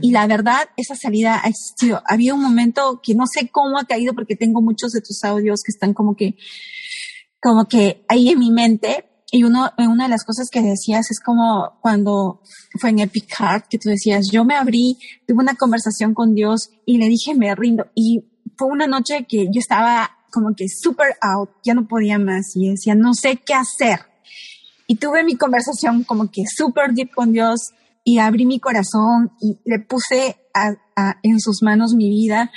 Y 0.00 0.12
la 0.12 0.26
verdad, 0.26 0.60
esa 0.76 0.94
salida 0.94 1.42
ha 1.44 1.48
existido. 1.48 2.02
Había 2.06 2.32
un 2.32 2.40
momento 2.40 3.00
que 3.02 3.14
no 3.14 3.26
sé 3.26 3.50
cómo 3.50 3.78
ha 3.78 3.84
caído 3.84 4.14
porque 4.14 4.34
tengo 4.34 4.62
muchos 4.62 4.92
de 4.92 5.02
tus 5.02 5.22
audios 5.24 5.60
que 5.62 5.72
están 5.72 5.92
como 5.92 6.16
que, 6.16 6.36
como 7.38 7.66
que 7.66 8.02
ahí 8.08 8.30
en 8.30 8.38
mi 8.38 8.50
mente. 8.50 9.04
Y 9.30 9.44
uno, 9.44 9.70
una 9.76 10.04
de 10.04 10.08
las 10.08 10.24
cosas 10.24 10.48
que 10.50 10.62
decías 10.62 11.10
es 11.10 11.20
como 11.20 11.78
cuando 11.82 12.40
fue 12.80 12.90
en 12.90 13.00
Epic 13.00 13.28
Heart 13.38 13.66
que 13.68 13.78
tú 13.78 13.90
decías, 13.90 14.30
yo 14.32 14.42
me 14.46 14.54
abrí, 14.54 14.96
tuve 15.26 15.40
una 15.40 15.54
conversación 15.54 16.14
con 16.14 16.34
Dios 16.34 16.70
y 16.86 16.96
le 16.96 17.08
dije, 17.08 17.34
me 17.34 17.54
rindo. 17.54 17.88
Y 17.94 18.24
fue 18.56 18.68
una 18.68 18.86
noche 18.86 19.26
que 19.28 19.48
yo 19.52 19.60
estaba 19.60 20.10
como 20.30 20.54
que 20.54 20.66
super 20.68 21.16
out, 21.20 21.50
ya 21.62 21.74
no 21.74 21.86
podía 21.86 22.18
más 22.18 22.54
y 22.54 22.70
decía, 22.70 22.94
no 22.94 23.12
sé 23.12 23.36
qué 23.36 23.52
hacer. 23.52 24.00
Y 24.88 24.96
tuve 24.96 25.22
mi 25.22 25.36
conversación 25.36 26.02
como 26.02 26.30
que 26.30 26.42
super 26.46 26.94
deep 26.94 27.10
con 27.14 27.30
Dios 27.30 27.72
y 28.04 28.18
abrí 28.18 28.46
mi 28.46 28.58
corazón 28.58 29.32
y 29.38 29.58
le 29.66 29.80
puse 29.80 30.36
en 31.22 31.40
sus 31.40 31.62
manos 31.62 31.92
mi 31.94 32.08
vida. 32.08 32.50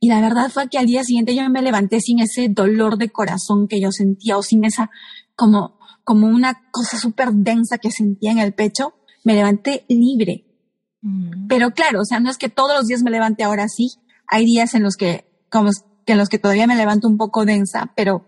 Y 0.00 0.08
la 0.08 0.20
verdad 0.20 0.50
fue 0.50 0.68
que 0.68 0.78
al 0.78 0.86
día 0.86 1.04
siguiente 1.04 1.34
yo 1.34 1.48
me 1.48 1.62
levanté 1.62 2.00
sin 2.00 2.18
ese 2.18 2.48
dolor 2.48 2.98
de 2.98 3.10
corazón 3.10 3.68
que 3.68 3.80
yo 3.80 3.92
sentía 3.92 4.36
o 4.36 4.42
sin 4.42 4.64
esa 4.64 4.90
como, 5.36 5.78
como 6.02 6.26
una 6.26 6.60
cosa 6.72 6.98
súper 6.98 7.32
densa 7.32 7.78
que 7.78 7.92
sentía 7.92 8.32
en 8.32 8.40
el 8.40 8.52
pecho. 8.52 8.94
Me 9.22 9.34
levanté 9.34 9.84
libre. 9.88 10.44
Mm. 11.02 11.46
Pero 11.46 11.70
claro, 11.70 12.00
o 12.00 12.04
sea, 12.04 12.18
no 12.18 12.28
es 12.28 12.36
que 12.36 12.48
todos 12.48 12.76
los 12.76 12.88
días 12.88 13.02
me 13.04 13.12
levante 13.12 13.44
ahora 13.44 13.68
sí. 13.68 13.92
Hay 14.26 14.44
días 14.44 14.74
en 14.74 14.82
los 14.82 14.96
que, 14.96 15.24
como 15.50 15.70
que 16.04 16.14
en 16.14 16.18
los 16.18 16.28
que 16.28 16.40
todavía 16.40 16.66
me 16.66 16.76
levanto 16.76 17.06
un 17.06 17.16
poco 17.16 17.44
densa, 17.44 17.92
pero 17.94 18.26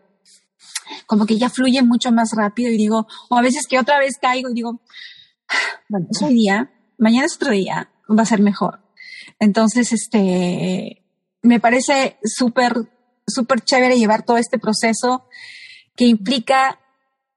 como 1.07 1.27
que 1.27 1.39
ya 1.39 1.51
fluye 1.51 1.83
mucho 1.83 2.13
más 2.13 2.31
rápido 2.37 2.71
y 2.71 2.77
digo, 2.77 3.07
o 3.29 3.37
a 3.37 3.43
veces 3.43 3.67
que 3.67 3.79
otra 3.79 3.99
vez 3.99 4.15
caigo 4.21 4.51
y 4.51 4.55
digo, 4.55 4.81
bueno, 5.89 6.07
es 6.11 6.21
un 6.23 6.35
día, 6.35 6.73
mañana 6.99 7.27
es 7.27 7.37
otro 7.37 7.51
día, 7.51 7.91
va 8.09 8.23
a 8.23 8.27
ser 8.27 8.41
mejor. 8.41 8.81
Entonces, 9.39 9.93
este, 9.93 11.05
me 11.43 11.61
parece 11.61 12.19
súper, 12.25 12.75
súper 13.27 13.61
chévere 13.61 13.99
llevar 13.99 14.25
todo 14.25 14.39
este 14.39 14.59
proceso 14.59 15.29
que 15.95 16.07
implica 16.07 16.81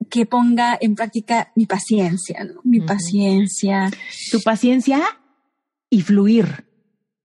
que 0.09 0.25
ponga 0.25 0.77
en 0.79 0.95
práctica 0.95 1.51
mi 1.55 1.65
paciencia, 1.65 2.43
¿no? 2.43 2.61
Mi 2.63 2.79
paciencia. 2.81 3.91
Tu 4.31 4.41
paciencia 4.41 5.01
y 5.89 6.01
fluir. 6.01 6.68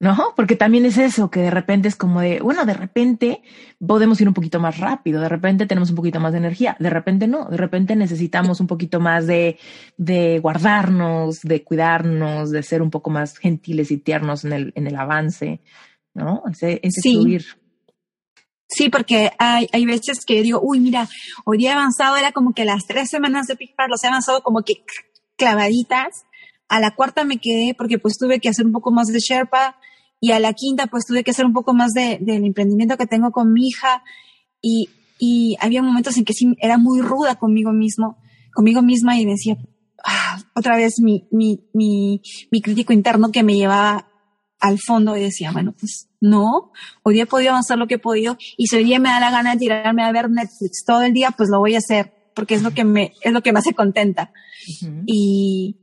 ¿No? 0.04 0.34
Porque 0.36 0.54
también 0.54 0.84
es 0.84 0.98
eso, 0.98 1.30
que 1.30 1.40
de 1.40 1.50
repente 1.50 1.88
es 1.88 1.96
como 1.96 2.20
de, 2.20 2.40
bueno, 2.40 2.66
de 2.66 2.74
repente 2.74 3.42
podemos 3.84 4.20
ir 4.20 4.28
un 4.28 4.34
poquito 4.34 4.60
más 4.60 4.78
rápido, 4.78 5.18
de 5.22 5.30
repente 5.30 5.64
tenemos 5.64 5.88
un 5.88 5.96
poquito 5.96 6.20
más 6.20 6.32
de 6.32 6.38
energía, 6.38 6.76
de 6.78 6.90
repente 6.90 7.26
no, 7.26 7.46
de 7.46 7.56
repente 7.56 7.96
necesitamos 7.96 8.60
un 8.60 8.66
poquito 8.66 9.00
más 9.00 9.26
de, 9.26 9.58
de 9.96 10.40
guardarnos, 10.40 11.40
de 11.40 11.64
cuidarnos, 11.64 12.50
de 12.50 12.62
ser 12.62 12.82
un 12.82 12.90
poco 12.90 13.08
más 13.08 13.38
gentiles 13.38 13.90
y 13.90 13.96
tiernos 13.96 14.44
en 14.44 14.52
el, 14.52 14.72
en 14.76 14.86
el 14.86 14.94
avance, 14.94 15.62
¿no? 16.12 16.42
Ese, 16.50 16.80
ese 16.82 17.00
sí. 17.00 17.38
Sí, 18.68 18.90
porque 18.90 19.30
hay, 19.38 19.68
hay 19.72 19.86
veces 19.86 20.18
que 20.26 20.42
digo, 20.42 20.60
uy, 20.62 20.80
mira, 20.80 21.08
hoy 21.46 21.56
día 21.56 21.70
he 21.70 21.72
avanzado, 21.74 22.16
era 22.16 22.32
como 22.32 22.52
que 22.52 22.66
las 22.66 22.84
tres 22.86 23.08
semanas 23.08 23.46
de 23.46 23.56
Pixar 23.56 23.88
los 23.88 24.04
he 24.04 24.08
avanzado 24.08 24.42
como 24.42 24.62
que 24.62 24.84
clavaditas. 25.36 26.26
A 26.68 26.80
la 26.80 26.94
cuarta 26.94 27.24
me 27.24 27.38
quedé 27.38 27.74
porque 27.74 27.98
pues 27.98 28.18
tuve 28.18 28.40
que 28.40 28.48
hacer 28.48 28.66
un 28.66 28.72
poco 28.72 28.90
más 28.90 29.06
de 29.08 29.18
Sherpa, 29.18 29.76
y 30.24 30.32
a 30.32 30.40
la 30.40 30.54
quinta, 30.54 30.86
pues 30.86 31.04
tuve 31.04 31.22
que 31.22 31.32
hacer 31.32 31.44
un 31.44 31.52
poco 31.52 31.74
más 31.74 31.92
de, 31.92 32.16
del 32.18 32.46
emprendimiento 32.46 32.96
que 32.96 33.06
tengo 33.06 33.30
con 33.30 33.52
mi 33.52 33.68
hija. 33.68 34.02
Y, 34.62 34.88
y 35.18 35.54
había 35.60 35.82
momentos 35.82 36.16
en 36.16 36.24
que 36.24 36.32
sí 36.32 36.56
era 36.62 36.78
muy 36.78 37.02
ruda 37.02 37.34
conmigo 37.34 37.72
mismo, 37.72 38.16
conmigo 38.54 38.80
misma 38.80 39.18
y 39.18 39.26
decía, 39.26 39.58
ah, 40.02 40.38
otra 40.54 40.78
vez 40.78 40.94
mi, 40.98 41.28
mi, 41.30 41.68
mi, 41.74 42.22
mi 42.50 42.62
crítico 42.62 42.94
interno 42.94 43.30
que 43.32 43.42
me 43.42 43.54
llevaba 43.54 44.08
al 44.60 44.78
fondo 44.78 45.14
y 45.14 45.20
decía, 45.20 45.52
bueno, 45.52 45.74
pues 45.78 46.08
no, 46.22 46.72
hoy 47.02 47.12
día 47.12 47.24
he 47.24 47.26
podido 47.26 47.50
avanzar 47.50 47.76
lo 47.76 47.86
que 47.86 47.96
he 47.96 47.98
podido 47.98 48.38
y 48.56 48.68
si 48.68 48.76
hoy 48.76 48.84
día 48.84 48.98
me 48.98 49.10
da 49.10 49.20
la 49.20 49.30
gana 49.30 49.52
de 49.52 49.58
tirarme 49.58 50.04
a 50.04 50.10
ver 50.10 50.30
Netflix 50.30 50.86
todo 50.86 51.02
el 51.02 51.12
día, 51.12 51.32
pues 51.32 51.50
lo 51.50 51.58
voy 51.58 51.74
a 51.74 51.78
hacer 51.78 52.14
porque 52.34 52.54
es 52.54 52.62
lo 52.62 52.70
que 52.70 52.84
me, 52.84 53.12
es 53.20 53.32
lo 53.34 53.42
que 53.42 53.52
me 53.52 53.58
hace 53.58 53.74
contenta. 53.74 54.32
Y, 55.04 55.76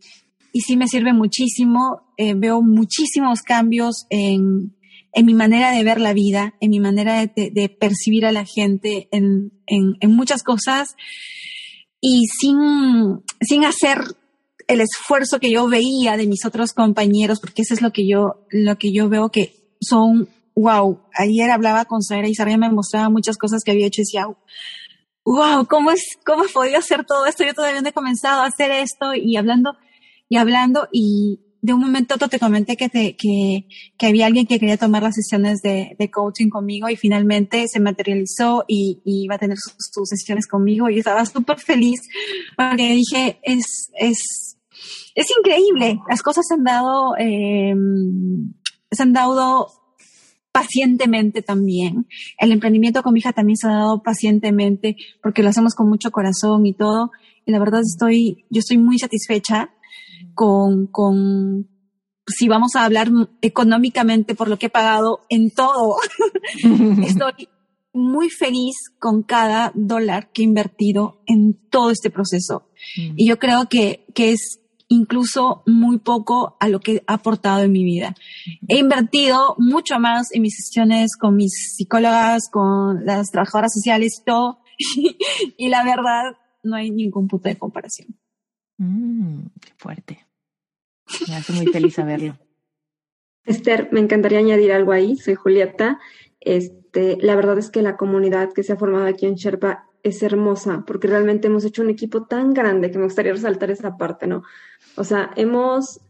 y 0.52 0.62
sí 0.62 0.78
me 0.78 0.88
sirve 0.88 1.14
muchísimo. 1.14 2.02
Eh, 2.18 2.34
veo 2.36 2.62
muchísimos 2.62 3.42
cambios 3.42 4.06
en, 4.10 4.76
en, 5.14 5.26
mi 5.26 5.34
manera 5.34 5.72
de 5.72 5.84
ver 5.84 6.00
la 6.00 6.14
vida, 6.14 6.56
en 6.60 6.72
mi 6.72 6.80
manera 6.80 7.26
de, 7.26 7.52
de 7.52 7.70
percibir 7.70 8.26
a 8.26 8.32
la 8.32 8.46
gente, 8.46 9.08
en, 9.12 9.52
en, 9.66 9.96
en, 10.00 10.16
muchas 10.16 10.44
cosas 10.44 10.96
y 12.00 12.26
sin, 12.28 13.24
sin 13.40 13.64
hacer 13.64 14.00
el 14.68 14.82
esfuerzo 14.82 15.40
que 15.40 15.52
yo 15.52 15.68
veía 15.68 16.18
de 16.18 16.28
mis 16.28 16.46
otros 16.46 16.74
compañeros, 16.74 17.40
porque 17.40 17.62
eso 17.62 17.74
es 17.74 17.82
lo 17.82 17.92
que 17.92 18.08
yo, 18.08 18.46
lo 18.50 18.78
que 18.78 18.92
yo 18.92 19.10
veo 19.10 19.30
que 19.30 19.54
son, 19.80 20.30
wow, 20.56 21.02
ayer 21.16 21.50
hablaba 21.52 21.86
con 21.86 22.02
Sara 22.02 22.28
y 22.28 22.36
Sara 22.36 22.58
me 22.58 22.72
mostraba 22.72 23.10
muchas 23.10 23.38
cosas 23.38 23.64
que 23.64 23.72
había 23.72 23.88
hecho 23.88 24.02
y 24.02 24.06
decía, 24.06 24.28
wow, 25.26 25.66
¿cómo 25.68 25.92
es, 25.92 26.04
cómo 26.26 26.46
he 26.46 26.50
podido 26.50 26.80
hacer 26.80 27.06
todo 27.06 27.26
esto? 27.26 27.44
Yo 27.44 27.54
todavía 27.54 27.82
no 27.82 27.90
he 27.90 27.94
comenzado 27.94 28.42
a 28.42 28.48
hacer 28.48 28.72
esto 28.72 29.14
y 29.14 29.38
hablando 29.38 29.76
y 30.32 30.38
hablando 30.38 30.88
y 30.94 31.42
de 31.62 31.74
un 31.74 31.82
momento 31.82 32.14
a 32.14 32.16
otro 32.16 32.30
te 32.30 32.40
comenté 32.40 32.78
que, 32.78 32.88
te, 32.88 33.18
que, 33.18 33.68
que 33.98 34.08
había 34.08 34.28
alguien 34.28 34.48
que 34.48 34.60
quería 34.60 34.78
tomar 34.78 35.04
las 35.04 35.16
sesiones 35.16 35.62
de, 35.62 35.94
de 36.00 36.10
coaching 36.10 36.48
conmigo 36.48 36.88
y 36.88 36.96
finalmente 36.96 37.68
se 37.68 37.82
materializó 37.82 38.64
y, 38.66 39.02
y 39.04 39.26
iba 39.26 39.36
a 39.36 39.40
tener 39.40 39.58
sus, 39.58 40.08
sesiones 40.08 40.48
conmigo 40.48 40.90
y 40.90 41.00
estaba 41.00 41.26
súper 41.26 41.60
feliz 41.60 42.00
porque 42.56 42.94
dije, 42.94 43.42
es, 43.44 43.92
es, 44.00 44.58
es 45.16 45.28
increíble, 45.38 46.00
las 46.10 46.22
cosas 46.22 46.46
se 46.48 46.54
han 46.54 46.64
dado, 46.64 47.18
eh, 47.20 47.76
se 48.90 49.04
han 49.04 49.12
dado 49.12 49.68
pacientemente 50.54 51.42
también. 51.42 52.08
El 52.40 52.54
emprendimiento 52.54 53.04
con 53.04 53.12
mi 53.12 53.20
hija 53.20 53.34
también 53.34 53.58
se 53.58 53.68
ha 53.68 53.72
dado 53.72 54.02
pacientemente 54.02 54.96
porque 55.22 55.44
lo 55.44 55.50
hacemos 55.50 55.76
con 55.76 55.90
mucho 55.90 56.10
corazón 56.10 56.66
y 56.66 56.74
todo. 56.74 57.12
Y 57.46 57.52
la 57.52 57.60
verdad 57.60 57.82
estoy, 57.82 58.46
yo 58.50 58.60
estoy 58.60 58.78
muy 58.78 58.98
satisfecha 58.98 59.72
con, 60.34 60.88
con, 60.88 61.68
si 62.28 62.48
vamos 62.48 62.76
a 62.76 62.86
hablar 62.86 63.10
económicamente 63.42 64.36
por 64.36 64.48
lo 64.48 64.58
que 64.58 64.68
he 64.68 64.70
pagado 64.70 65.26
en 65.30 65.52
todo, 65.52 65.98
estoy 67.06 67.50
muy 67.94 68.30
feliz 68.30 68.76
con 69.00 69.24
cada 69.24 69.72
dólar 69.76 70.32
que 70.32 70.42
he 70.42 70.46
invertido 70.46 71.22
en 71.26 71.60
todo 71.70 71.92
este 71.92 72.10
proceso. 72.10 72.70
Mm. 72.98 73.14
Y 73.18 73.28
yo 73.28 73.40
creo 73.40 73.68
que, 73.70 74.06
que 74.14 74.32
es 74.32 74.62
incluso 74.92 75.64
muy 75.66 76.00
poco 76.00 76.58
a 76.60 76.68
lo 76.68 76.82
que 76.82 77.02
ha 77.08 77.14
aportado 77.14 77.64
en 77.64 77.72
mi 77.72 77.84
vida. 77.84 78.14
He 78.68 78.78
invertido 78.78 79.56
mucho 79.58 80.00
más 80.00 80.34
en 80.34 80.42
mis 80.42 80.56
sesiones 80.56 81.16
con 81.18 81.36
mis 81.36 81.76
psicólogas, 81.76 82.50
con 82.52 83.06
las 83.06 83.32
trabajadoras 83.32 83.74
sociales 83.74 84.20
y 84.20 84.26
todo. 84.26 84.60
y 85.58 85.70
la 85.70 85.84
verdad, 85.84 86.36
no 86.64 86.76
hay 86.76 86.92
ningún 86.92 87.28
punto 87.28 87.48
de 87.48 87.58
comparación. 87.58 88.18
Mm, 88.82 89.44
qué 89.62 89.74
fuerte. 89.78 90.28
Me 91.28 91.36
hace 91.36 91.54
muy 91.54 91.68
feliz 91.68 91.94
saberlo. 91.94 92.36
Esther, 93.46 93.90
me 93.92 94.00
encantaría 94.00 94.40
añadir 94.40 94.72
algo 94.72 94.92
ahí. 94.92 95.18
Soy 95.18 95.36
Julieta. 95.36 96.00
Este, 96.40 97.18
la 97.22 97.36
verdad 97.36 97.60
es 97.60 97.70
que 97.70 97.84
la 97.84 97.96
comunidad 97.96 98.54
que 98.54 98.64
se 98.64 98.74
ha 98.74 98.78
formado 98.78 99.06
aquí 99.06 99.28
en 99.28 99.36
Sherpa 99.36 99.88
es 100.02 100.24
hermosa, 100.24 100.84
porque 100.88 101.08
realmente 101.08 101.48
hemos 101.48 101.64
hecho 101.64 101.84
un 101.84 101.92
equipo 101.92 102.26
tan 102.26 102.56
grande 102.56 102.90
que 102.90 102.98
me 102.98 103.04
gustaría 103.04 103.34
resaltar 103.34 103.70
esa 103.70 103.98
parte, 103.98 104.26
¿no? 104.26 104.42
O 104.96 105.04
sea, 105.04 105.30
hemos, 105.36 106.02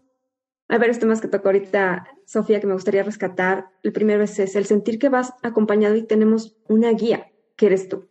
a 0.69 0.77
ver, 0.77 0.91
este 0.91 1.05
más 1.05 1.19
que 1.19 1.27
tocó 1.27 1.49
ahorita, 1.49 2.07
Sofía, 2.25 2.61
que 2.61 2.67
me 2.67 2.73
gustaría 2.73 3.03
rescatar. 3.03 3.67
El 3.83 3.91
primero 3.91 4.23
es 4.23 4.39
ese, 4.39 4.57
el 4.57 4.65
sentir 4.65 4.97
que 4.97 5.09
vas 5.09 5.33
acompañado 5.43 5.97
y 5.97 6.03
tenemos 6.03 6.55
una 6.69 6.91
guía, 6.93 7.33
que 7.57 7.65
eres 7.65 7.89
tú, 7.89 8.07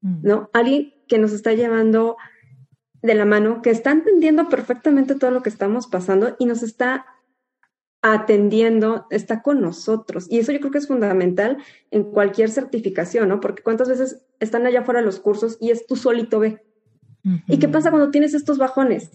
mm. 0.00 0.26
¿no? 0.26 0.50
Alguien 0.52 0.92
que 1.06 1.18
nos 1.18 1.32
está 1.32 1.52
llevando 1.52 2.16
de 3.02 3.14
la 3.14 3.24
mano, 3.24 3.62
que 3.62 3.70
está 3.70 3.90
entendiendo 3.90 4.48
perfectamente 4.48 5.16
todo 5.16 5.30
lo 5.30 5.42
que 5.42 5.48
estamos 5.48 5.88
pasando 5.88 6.36
y 6.38 6.46
nos 6.46 6.62
está 6.62 7.06
atendiendo, 8.00 9.06
está 9.10 9.42
con 9.42 9.60
nosotros. 9.60 10.26
Y 10.28 10.38
eso 10.38 10.52
yo 10.52 10.58
creo 10.58 10.72
que 10.72 10.78
es 10.78 10.88
fundamental 10.88 11.58
en 11.90 12.04
cualquier 12.04 12.50
certificación, 12.50 13.28
¿no? 13.28 13.40
Porque 13.40 13.62
cuántas 13.62 13.88
veces 13.88 14.24
están 14.40 14.66
allá 14.66 14.82
fuera 14.82 15.02
los 15.02 15.20
cursos 15.20 15.56
y 15.60 15.70
es 15.70 15.86
tú 15.86 15.96
solito 15.96 16.40
ve. 16.40 16.64
¿Y 17.46 17.58
qué 17.58 17.68
pasa 17.68 17.90
cuando 17.90 18.10
tienes 18.10 18.34
estos 18.34 18.58
bajones? 18.58 19.10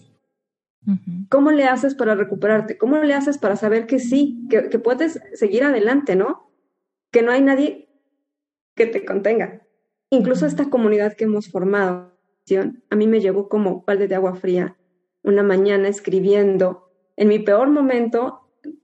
¿Cómo 1.28 1.50
le 1.50 1.64
haces 1.64 1.94
para 1.94 2.14
recuperarte? 2.14 2.78
¿Cómo 2.78 2.96
le 2.96 3.12
haces 3.12 3.36
para 3.36 3.56
saber 3.56 3.86
que 3.86 3.98
sí, 3.98 4.46
que, 4.48 4.70
que 4.70 4.78
puedes 4.78 5.20
seguir 5.34 5.64
adelante, 5.64 6.16
¿no? 6.16 6.50
Que 7.10 7.20
no 7.20 7.30
hay 7.30 7.42
nadie 7.42 7.90
que 8.74 8.86
te 8.86 9.04
contenga. 9.04 9.66
Incluso 10.08 10.46
esta 10.46 10.70
comunidad 10.70 11.14
que 11.14 11.24
hemos 11.24 11.50
formado, 11.50 12.17
a 12.56 12.96
mí 12.96 13.06
me 13.06 13.20
llegó 13.20 13.48
como 13.48 13.84
balde 13.86 14.08
de 14.08 14.14
agua 14.14 14.34
fría 14.34 14.76
una 15.22 15.42
mañana 15.42 15.88
escribiendo 15.88 16.90
en 17.16 17.28
mi 17.28 17.38
peor 17.38 17.68
momento 17.68 18.40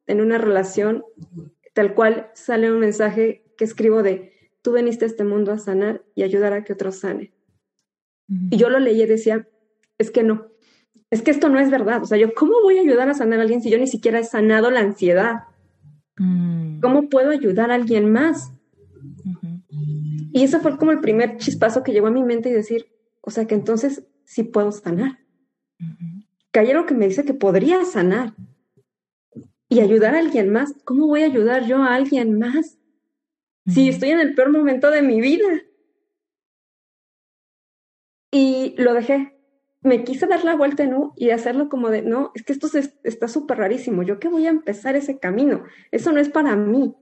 en 0.07 0.20
una 0.20 0.39
relación, 0.39 1.05
tal 1.73 1.95
cual 1.95 2.31
sale 2.35 2.70
un 2.70 2.81
mensaje 2.81 3.45
que 3.57 3.65
escribo 3.65 4.03
de, 4.03 4.32
tú 4.62 4.73
veniste 4.73 5.05
a 5.05 5.09
este 5.09 5.24
mundo 5.24 5.53
a 5.53 5.59
sanar 5.59 6.05
y 6.15 6.23
ayudar 6.23 6.53
a 6.53 6.65
que 6.65 6.73
otros 6.73 6.99
sane. 6.99 7.32
Y 8.51 8.57
yo 8.57 8.69
lo 8.70 8.78
leí 8.78 9.03
y 9.03 9.07
decía, 9.07 9.47
es 9.99 10.11
que 10.11 10.23
no, 10.23 10.49
es 11.11 11.23
que 11.23 11.31
esto 11.31 11.49
no 11.49 11.61
es 11.61 11.70
verdad. 11.70 12.03
O 12.03 12.07
sea, 12.07 12.19
yo, 12.19 12.35
¿cómo 12.35 12.61
voy 12.62 12.78
a 12.78 12.81
ayudar 12.81 13.09
a 13.09 13.15
sanar 13.15 13.39
a 13.39 13.43
alguien 13.43 13.62
si 13.62 13.70
yo 13.70 13.78
ni 13.78 13.86
siquiera 13.86 14.19
he 14.19 14.24
sanado 14.24 14.70
la 14.70 14.81
ansiedad? 14.81 15.45
Mm. 16.19 16.81
¿Cómo 16.81 17.09
puedo 17.09 17.31
ayudar 17.31 17.70
a 17.70 17.74
alguien 17.74 18.11
más? 18.11 18.53
Y 20.32 20.43
eso 20.43 20.59
fue 20.61 20.77
como 20.77 20.91
el 20.91 21.01
primer 21.01 21.36
chispazo 21.36 21.82
que 21.82 21.93
llegó 21.93 22.09
a 22.09 22.11
mi 22.11 22.24
mente 22.24 22.49
y 22.49 22.53
decir, 22.53 22.86
o 23.27 23.31
sea, 23.31 23.47
que 23.47 23.55
entonces 23.55 24.05
sí 24.25 24.43
puedo 24.43 24.71
sanar. 24.71 25.19
Que 26.53 26.61
hay 26.61 26.71
algo 26.71 26.85
que 26.85 26.95
me 26.95 27.09
dice 27.09 27.25
que 27.25 27.33
podría 27.33 27.85
sanar 27.85 28.35
y 29.69 29.81
ayudar 29.81 30.15
a 30.15 30.19
alguien 30.19 30.53
más. 30.53 30.75
¿Cómo 30.85 31.07
voy 31.07 31.23
a 31.23 31.27
ayudar 31.27 31.67
yo 31.67 31.83
a 31.83 31.95
alguien 31.95 32.39
más 32.39 32.79
si 33.67 33.89
estoy 33.89 34.11
en 34.11 34.21
el 34.21 34.35
peor 34.35 34.53
momento 34.53 34.91
de 34.91 35.01
mi 35.01 35.23
vida? 35.23 35.63
Y 38.31 38.75
lo 38.77 38.93
dejé. 38.93 39.39
Me 39.81 40.05
quise 40.05 40.27
dar 40.27 40.45
la 40.45 40.57
vuelta 40.57 40.83
en 40.83 40.95
U 40.95 41.15
y 41.17 41.31
hacerlo 41.31 41.71
como 41.71 41.89
de, 41.89 42.03
no, 42.03 42.31
es 42.35 42.43
que 42.43 42.53
esto 42.53 42.69
está 43.05 43.29
súper 43.29 43.59
rarísimo. 43.59 44.03
¿Yo 44.03 44.19
qué 44.19 44.29
voy 44.29 44.47
a 44.47 44.51
empezar 44.51 44.97
ese 44.97 45.19
camino? 45.19 45.65
Eso 45.91 46.13
no 46.13 46.21
es 46.21 46.29
para 46.29 46.57
mí. 46.57 46.95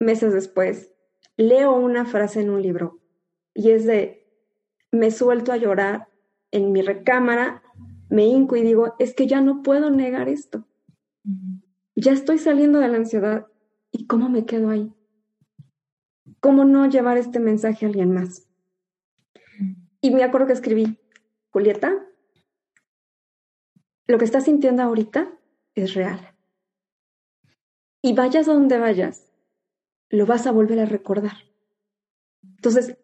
Meses 0.00 0.32
después, 0.32 0.92
leo 1.36 1.74
una 1.74 2.06
frase 2.06 2.40
en 2.40 2.50
un 2.50 2.62
libro 2.62 3.00
y 3.56 3.70
es 3.70 3.86
de, 3.86 4.15
me 4.92 5.10
suelto 5.10 5.52
a 5.52 5.56
llorar 5.56 6.08
en 6.50 6.72
mi 6.72 6.82
recámara, 6.82 7.62
me 8.08 8.24
hinco 8.26 8.56
y 8.56 8.62
digo, 8.62 8.94
es 8.98 9.14
que 9.14 9.26
ya 9.26 9.40
no 9.40 9.62
puedo 9.62 9.90
negar 9.90 10.28
esto. 10.28 10.66
Ya 11.94 12.12
estoy 12.12 12.38
saliendo 12.38 12.78
de 12.78 12.88
la 12.88 12.96
ansiedad 12.96 13.46
y 13.90 14.06
cómo 14.06 14.28
me 14.28 14.46
quedo 14.46 14.70
ahí. 14.70 14.92
¿Cómo 16.40 16.64
no 16.64 16.88
llevar 16.88 17.18
este 17.18 17.40
mensaje 17.40 17.84
a 17.84 17.88
alguien 17.88 18.12
más? 18.12 18.48
Y 20.00 20.10
me 20.10 20.22
acuerdo 20.22 20.46
que 20.46 20.52
escribí, 20.52 20.98
Julieta, 21.50 22.06
lo 24.06 24.18
que 24.18 24.24
estás 24.24 24.44
sintiendo 24.44 24.82
ahorita 24.82 25.32
es 25.74 25.94
real. 25.94 26.34
Y 28.02 28.14
vayas 28.14 28.48
a 28.48 28.54
donde 28.54 28.78
vayas, 28.78 29.32
lo 30.10 30.26
vas 30.26 30.46
a 30.46 30.52
volver 30.52 30.78
a 30.78 30.86
recordar. 30.86 31.36
Entonces, 32.42 32.96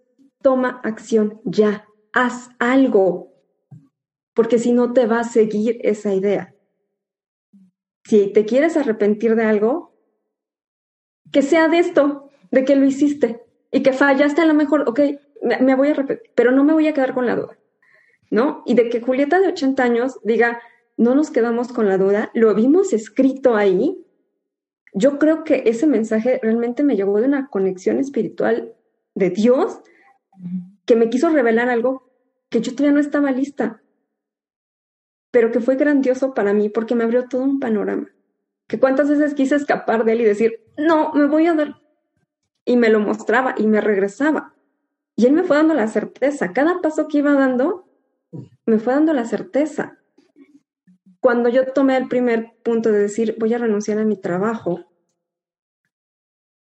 toma 0.42 0.80
acción 0.84 1.40
ya, 1.44 1.88
haz 2.12 2.50
algo, 2.58 3.32
porque 4.34 4.58
si 4.58 4.72
no 4.72 4.92
te 4.92 5.06
va 5.06 5.20
a 5.20 5.24
seguir 5.24 5.78
esa 5.82 6.14
idea. 6.14 6.54
Si 8.04 8.32
te 8.32 8.44
quieres 8.44 8.76
arrepentir 8.76 9.36
de 9.36 9.44
algo, 9.44 9.94
que 11.30 11.42
sea 11.42 11.68
de 11.68 11.78
esto, 11.78 12.30
de 12.50 12.64
que 12.64 12.76
lo 12.76 12.84
hiciste 12.84 13.42
y 13.70 13.82
que 13.82 13.92
fallaste 13.92 14.42
a 14.42 14.46
lo 14.46 14.54
mejor, 14.54 14.88
ok, 14.88 15.00
me, 15.60 15.74
voy 15.74 15.88
a 15.88 15.90
arrepentir, 15.92 16.30
pero 16.34 16.50
no 16.50 16.64
me 16.64 16.72
voy 16.72 16.86
a 16.86 16.94
quedar 16.94 17.14
con 17.14 17.26
la 17.26 17.36
duda, 17.36 17.58
¿no? 18.30 18.62
Y 18.66 18.74
de 18.74 18.88
que 18.88 19.00
Julieta 19.00 19.40
de 19.40 19.48
80 19.48 19.82
años 19.82 20.18
diga, 20.22 20.60
no 20.96 21.14
nos 21.14 21.30
quedamos 21.30 21.72
con 21.72 21.88
la 21.88 21.96
duda, 21.96 22.30
lo 22.34 22.54
vimos 22.54 22.92
escrito 22.92 23.56
ahí, 23.56 24.04
yo 24.94 25.18
creo 25.18 25.42
que 25.42 25.62
ese 25.66 25.86
mensaje 25.86 26.38
realmente 26.42 26.82
me 26.82 26.96
llegó 26.96 27.18
de 27.18 27.26
una 27.26 27.48
conexión 27.48 27.98
espiritual 27.98 28.74
de 29.14 29.30
Dios 29.30 29.80
que 30.84 30.96
me 30.96 31.10
quiso 31.10 31.28
revelar 31.30 31.68
algo 31.68 32.10
que 32.48 32.60
yo 32.60 32.72
todavía 32.72 32.94
no 32.94 33.00
estaba 33.00 33.30
lista, 33.32 33.82
pero 35.30 35.50
que 35.50 35.60
fue 35.60 35.76
grandioso 35.76 36.34
para 36.34 36.52
mí 36.52 36.68
porque 36.68 36.94
me 36.94 37.04
abrió 37.04 37.28
todo 37.28 37.42
un 37.42 37.60
panorama. 37.60 38.08
Que 38.66 38.78
cuántas 38.78 39.08
veces 39.08 39.34
quise 39.34 39.56
escapar 39.56 40.04
de 40.04 40.12
él 40.12 40.20
y 40.22 40.24
decir, 40.24 40.60
no, 40.76 41.12
me 41.12 41.26
voy 41.26 41.46
a 41.46 41.54
dar. 41.54 41.80
Y 42.64 42.76
me 42.76 42.90
lo 42.90 43.00
mostraba 43.00 43.54
y 43.56 43.66
me 43.66 43.80
regresaba. 43.80 44.54
Y 45.16 45.26
él 45.26 45.32
me 45.32 45.42
fue 45.42 45.56
dando 45.56 45.74
la 45.74 45.88
certeza. 45.88 46.52
Cada 46.52 46.80
paso 46.80 47.08
que 47.08 47.18
iba 47.18 47.32
dando, 47.32 47.88
me 48.66 48.78
fue 48.78 48.94
dando 48.94 49.12
la 49.12 49.24
certeza 49.24 49.98
cuando 51.22 51.48
yo 51.48 51.72
tomé 51.72 51.96
el 51.96 52.08
primer 52.08 52.52
punto 52.64 52.90
de 52.90 52.98
decir, 52.98 53.36
voy 53.38 53.54
a 53.54 53.58
renunciar 53.58 53.96
a 54.00 54.04
mi 54.04 54.16
trabajo, 54.16 54.91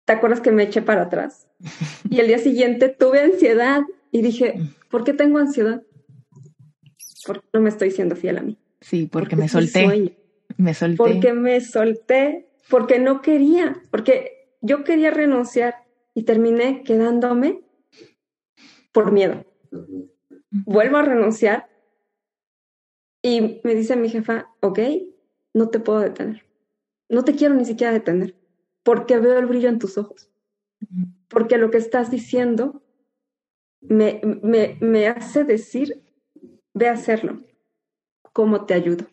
¿te 0.06 0.12
acuerdas 0.12 0.40
que 0.40 0.52
me 0.52 0.62
eché 0.62 0.80
para 0.80 1.02
atrás? 1.02 1.46
Y 2.08 2.20
el 2.20 2.28
día 2.28 2.38
siguiente 2.38 2.88
tuve 2.88 3.20
ansiedad 3.20 3.82
y 4.12 4.22
dije, 4.22 4.54
¿por 4.88 5.04
qué 5.04 5.12
tengo 5.12 5.38
ansiedad? 5.38 5.82
Porque 7.26 7.44
no 7.52 7.60
me 7.60 7.68
estoy 7.68 7.90
siendo 7.90 8.16
fiel 8.16 8.38
a 8.38 8.42
mí. 8.42 8.56
Sí, 8.80 9.06
porque, 9.10 9.36
me 9.36 9.48
solté. 9.48 10.16
Me 10.56 10.72
solté. 10.72 10.96
Porque 10.96 11.32
me 11.32 11.60
solté, 11.60 12.48
porque 12.70 13.00
no 13.00 13.20
quería, 13.20 13.82
porque 13.90 14.54
yo 14.60 14.84
quería 14.84 15.10
renunciar 15.10 15.74
y 16.14 16.22
terminé 16.22 16.84
quedándome 16.84 17.60
por 18.92 19.10
miedo. 19.10 19.44
Vuelvo 20.50 20.98
a 20.98 21.02
renunciar 21.02 21.68
y 23.20 23.60
me 23.64 23.74
dice 23.74 23.96
mi 23.96 24.08
jefa, 24.08 24.48
ok, 24.60 24.78
no 25.52 25.68
te 25.68 25.80
puedo 25.80 25.98
detener. 25.98 26.44
No 27.08 27.24
te 27.24 27.34
quiero 27.34 27.54
ni 27.54 27.64
siquiera 27.64 27.92
detener, 27.92 28.36
porque 28.86 29.18
veo 29.18 29.36
el 29.36 29.46
brillo 29.46 29.68
en 29.68 29.80
tus 29.80 29.98
ojos. 29.98 30.30
Porque 31.26 31.58
lo 31.58 31.72
que 31.72 31.78
estás 31.78 32.08
diciendo 32.08 32.84
me, 33.80 34.20
me, 34.22 34.78
me 34.80 35.08
hace 35.08 35.42
decir, 35.42 36.04
ve 36.72 36.88
a 36.88 36.92
hacerlo. 36.92 37.42
¿Cómo 38.32 38.64
te 38.64 38.74
ayudo? 38.74 39.06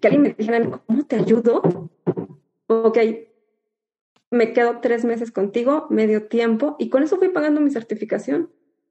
Que 0.00 0.08
alguien 0.08 0.22
me 0.22 0.34
dijera, 0.34 0.82
¿cómo 0.84 1.06
te 1.06 1.14
ayudo? 1.14 1.62
Ok, 2.66 2.98
me 4.32 4.52
quedo 4.52 4.80
tres 4.80 5.04
meses 5.04 5.30
contigo, 5.30 5.86
medio 5.88 6.26
tiempo, 6.26 6.74
y 6.80 6.88
con 6.88 7.04
eso 7.04 7.18
fui 7.18 7.28
pagando 7.28 7.60
mi 7.60 7.70
certificación. 7.70 8.50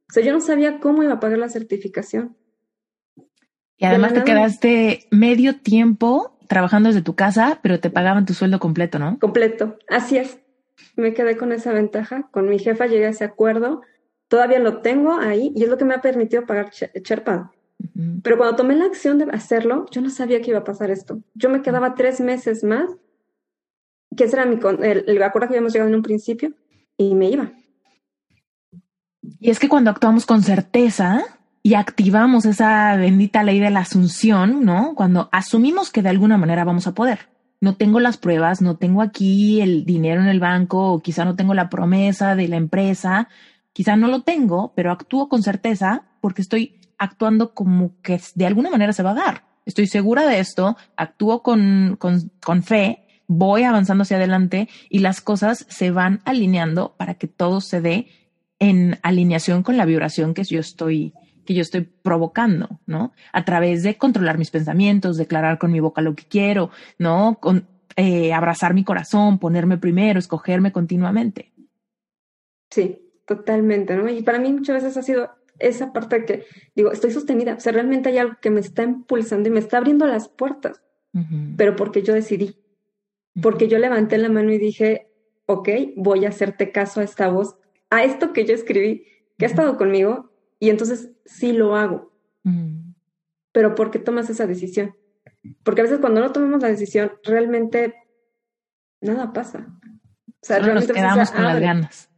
O 0.10 0.14
sea, 0.14 0.24
yo 0.24 0.32
no 0.32 0.40
sabía 0.40 0.80
cómo 0.80 1.04
iba 1.04 1.14
a 1.14 1.20
pagar 1.20 1.40
la 1.40 1.50
certificación. 1.50 2.38
Y 3.76 3.84
además 3.84 4.14
te 4.14 4.24
quedaste 4.24 5.08
medio 5.12 5.60
tiempo 5.60 6.38
trabajando 6.52 6.90
desde 6.90 7.02
tu 7.02 7.16
casa, 7.16 7.60
pero 7.62 7.80
te 7.80 7.90
pagaban 7.90 8.26
tu 8.26 8.34
sueldo 8.34 8.60
completo, 8.60 9.00
¿no? 9.00 9.18
Completo, 9.20 9.78
así 9.88 10.18
es. 10.18 10.38
Me 10.98 11.14
quedé 11.14 11.38
con 11.38 11.54
esa 11.54 11.72
ventaja. 11.72 12.28
Con 12.30 12.50
mi 12.50 12.60
jefa 12.60 12.88
llegué 12.88 13.06
a 13.06 13.12
ese 13.12 13.24
acuerdo. 13.24 13.84
Todavía 14.28 14.60
lo 14.60 14.82
tengo 14.82 15.14
ahí 15.14 15.54
y 15.56 15.64
es 15.64 15.70
lo 15.70 15.78
que 15.78 15.86
me 15.86 15.94
ha 15.94 16.02
permitido 16.02 16.46
pagar 16.46 16.70
Sherpa. 16.72 17.54
Pero 18.22 18.38
cuando 18.38 18.58
tomé 18.58 18.76
la 18.76 18.84
acción 18.84 19.18
de 19.18 19.32
hacerlo, 19.32 19.86
yo 19.92 20.02
no 20.02 20.10
sabía 20.10 20.42
que 20.42 20.50
iba 20.50 20.60
a 20.60 20.66
pasar 20.66 20.92
esto. 20.92 21.22
Yo 21.36 21.50
me 21.50 21.62
quedaba 21.62 21.96
tres 21.96 22.20
meses 22.20 22.66
más, 22.66 22.92
que 24.18 24.26
ese 24.26 24.36
era 24.36 24.46
mi, 24.46 24.60
el, 24.82 25.06
el 25.08 25.24
acuerdo 25.24 25.48
que 25.48 25.54
habíamos 25.54 25.72
llegado 25.72 25.88
en 25.88 25.96
un 25.96 26.02
principio, 26.02 26.52
y 26.98 27.16
me 27.16 27.30
iba. 27.30 27.54
Y 29.40 29.52
es 29.52 29.58
que 29.58 29.70
cuando 29.70 29.90
actuamos 29.90 30.26
con 30.26 30.44
certeza, 30.44 31.24
y 31.64 31.76
activamos 31.76 32.46
esa 32.46 32.96
bendita 32.96 33.44
ley 33.44 33.60
de 33.60 33.70
la 33.70 33.82
asunción, 33.82 34.66
¿no? 34.66 34.96
Cuando 34.96 35.30
asumimos 35.32 35.92
que 35.92 36.02
de 36.02 36.10
alguna 36.10 36.38
manera 36.38 36.64
vamos 36.64 36.88
a 36.88 36.94
poder. 36.94 37.30
No 37.60 37.76
tengo 37.76 38.00
las 38.00 38.18
pruebas, 38.18 38.62
no 38.62 38.78
tengo 38.78 39.04
aquí 39.04 39.62
el 39.62 39.86
dinero 39.86 40.22
en 40.22 40.28
el 40.28 40.40
banco, 40.40 40.94
o 40.94 41.00
quizá 41.02 41.24
no 41.26 41.36
tengo 41.36 41.54
la 41.54 41.70
promesa 41.70 42.36
de 42.36 42.48
la 42.48 42.56
empresa, 42.56 43.30
quizá 43.74 43.96
no 43.96 44.08
lo 44.08 44.22
tengo, 44.22 44.74
pero 44.76 44.92
actúo 44.92 45.30
con 45.30 45.44
certeza 45.44 46.04
porque 46.20 46.42
estoy 46.42 46.80
actuando 46.98 47.54
como 47.54 47.92
que 48.02 48.20
de 48.34 48.48
alguna 48.48 48.72
manera 48.72 48.94
se 48.94 49.04
va 49.04 49.12
a 49.12 49.16
dar. 49.16 49.44
Estoy 49.66 49.86
segura 49.86 50.26
de 50.26 50.40
esto, 50.40 50.76
actúo 50.96 51.44
con, 51.44 51.96
con, 52.00 52.32
con 52.44 52.64
fe, 52.64 53.06
voy 53.28 53.64
avanzando 53.64 54.02
hacia 54.02 54.18
adelante 54.18 54.68
y 54.90 55.00
las 55.00 55.22
cosas 55.22 55.68
se 55.70 55.92
van 55.92 56.22
alineando 56.26 56.96
para 56.98 57.14
que 57.14 57.28
todo 57.28 57.62
se 57.62 57.82
dé 57.82 58.08
en 58.58 59.00
alineación 59.04 59.62
con 59.62 59.78
la 59.78 59.86
vibración 59.86 60.34
que 60.34 60.44
yo 60.44 60.60
estoy 60.60 61.14
que 61.46 61.54
yo 61.54 61.62
estoy 61.62 61.82
provocando, 61.82 62.80
¿no? 62.86 63.14
A 63.34 63.46
través 63.46 63.84
de 63.84 63.98
controlar 63.98 64.38
mis 64.38 64.52
pensamientos, 64.52 65.18
declarar 65.18 65.58
con 65.58 65.72
mi 65.72 65.80
boca 65.80 66.02
lo 66.02 66.16
que 66.16 66.26
quiero, 66.26 66.72
¿no? 66.98 67.38
Con, 67.40 67.68
eh, 67.96 68.34
abrazar 68.34 68.74
mi 68.74 68.84
corazón, 68.84 69.40
ponerme 69.40 69.78
primero, 69.78 70.20
escogerme 70.20 70.72
continuamente. 70.72 71.52
Sí, 72.70 73.00
totalmente, 73.26 73.96
¿no? 73.96 74.10
Y 74.10 74.22
para 74.24 74.40
mí 74.40 74.52
muchas 74.54 74.82
veces 74.82 74.98
ha 74.98 75.04
sido 75.04 75.30
esa 75.60 75.94
parte 75.94 76.26
que 76.26 76.46
digo, 76.76 76.92
estoy 76.92 77.12
sostenida, 77.12 77.56
o 77.56 77.60
sea, 77.60 77.74
realmente 77.74 78.10
hay 78.10 78.18
algo 78.18 78.38
que 78.42 78.50
me 78.50 78.60
está 78.60 78.84
impulsando 78.84 79.50
y 79.50 79.52
me 79.52 79.60
está 79.60 79.78
abriendo 79.78 80.08
las 80.08 80.28
puertas, 80.28 80.82
pero 81.58 81.76
porque 81.76 82.02
yo 82.02 82.14
decidí, 82.14 82.56
porque 83.42 83.68
yo 83.68 83.78
levanté 83.78 84.18
la 84.18 84.30
mano 84.30 84.52
y 84.52 84.58
dije, 84.58 85.08
ok, 85.46 85.70
voy 85.98 86.26
a 86.26 86.30
hacerte 86.30 86.72
caso 86.72 87.02
a 87.02 87.04
esta 87.04 87.30
voz, 87.30 87.58
a 87.90 88.04
esto 88.04 88.34
que 88.34 88.46
yo 88.46 88.56
escribí, 88.56 89.06
que 89.38 89.46
ha 89.46 89.50
estado 89.50 89.78
conmigo 89.78 90.31
y 90.62 90.70
entonces 90.70 91.10
sí 91.26 91.52
lo 91.54 91.76
hago. 91.76 92.14
Mm. 92.44 92.94
Pero 93.52 93.74
¿por 93.76 93.90
qué 93.90 93.98
tomas 93.98 94.30
esa 94.30 94.46
decisión? 94.46 94.96
Porque 95.64 95.82
a 95.82 95.84
veces 95.84 96.00
cuando 96.00 96.22
no 96.22 96.32
tomamos 96.32 96.62
la 96.62 96.68
decisión, 96.68 97.12
realmente 97.24 97.96
nada 99.02 99.34
pasa. 99.34 99.68
O 100.28 100.44
sea, 100.44 100.60
nos 100.60 100.86
quedamos 100.86 101.32
con 101.32 101.44
las 101.44 101.60
ganas. 101.60 102.10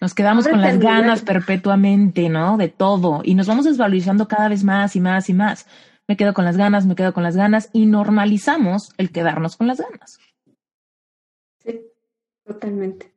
Nos 0.00 0.14
quedamos 0.14 0.46
con 0.46 0.60
las 0.60 0.78
ganas 0.78 1.22
perpetuamente, 1.22 2.28
¿no? 2.28 2.58
De 2.58 2.68
todo. 2.68 3.22
Y 3.24 3.34
nos 3.34 3.46
vamos 3.46 3.64
desvalorizando 3.64 4.28
cada 4.28 4.48
vez 4.50 4.62
más 4.62 4.94
y 4.94 5.00
más 5.00 5.30
y 5.30 5.34
más. 5.34 5.66
Me 6.06 6.18
quedo 6.18 6.34
con 6.34 6.44
las 6.44 6.58
ganas, 6.58 6.84
me 6.84 6.96
quedo 6.96 7.14
con 7.14 7.22
las 7.22 7.36
ganas 7.36 7.70
y 7.72 7.86
normalizamos 7.86 8.92
el 8.98 9.10
quedarnos 9.10 9.56
con 9.56 9.68
las 9.68 9.80
ganas. 9.80 10.18
Sí, 11.64 11.80
totalmente. 12.44 13.14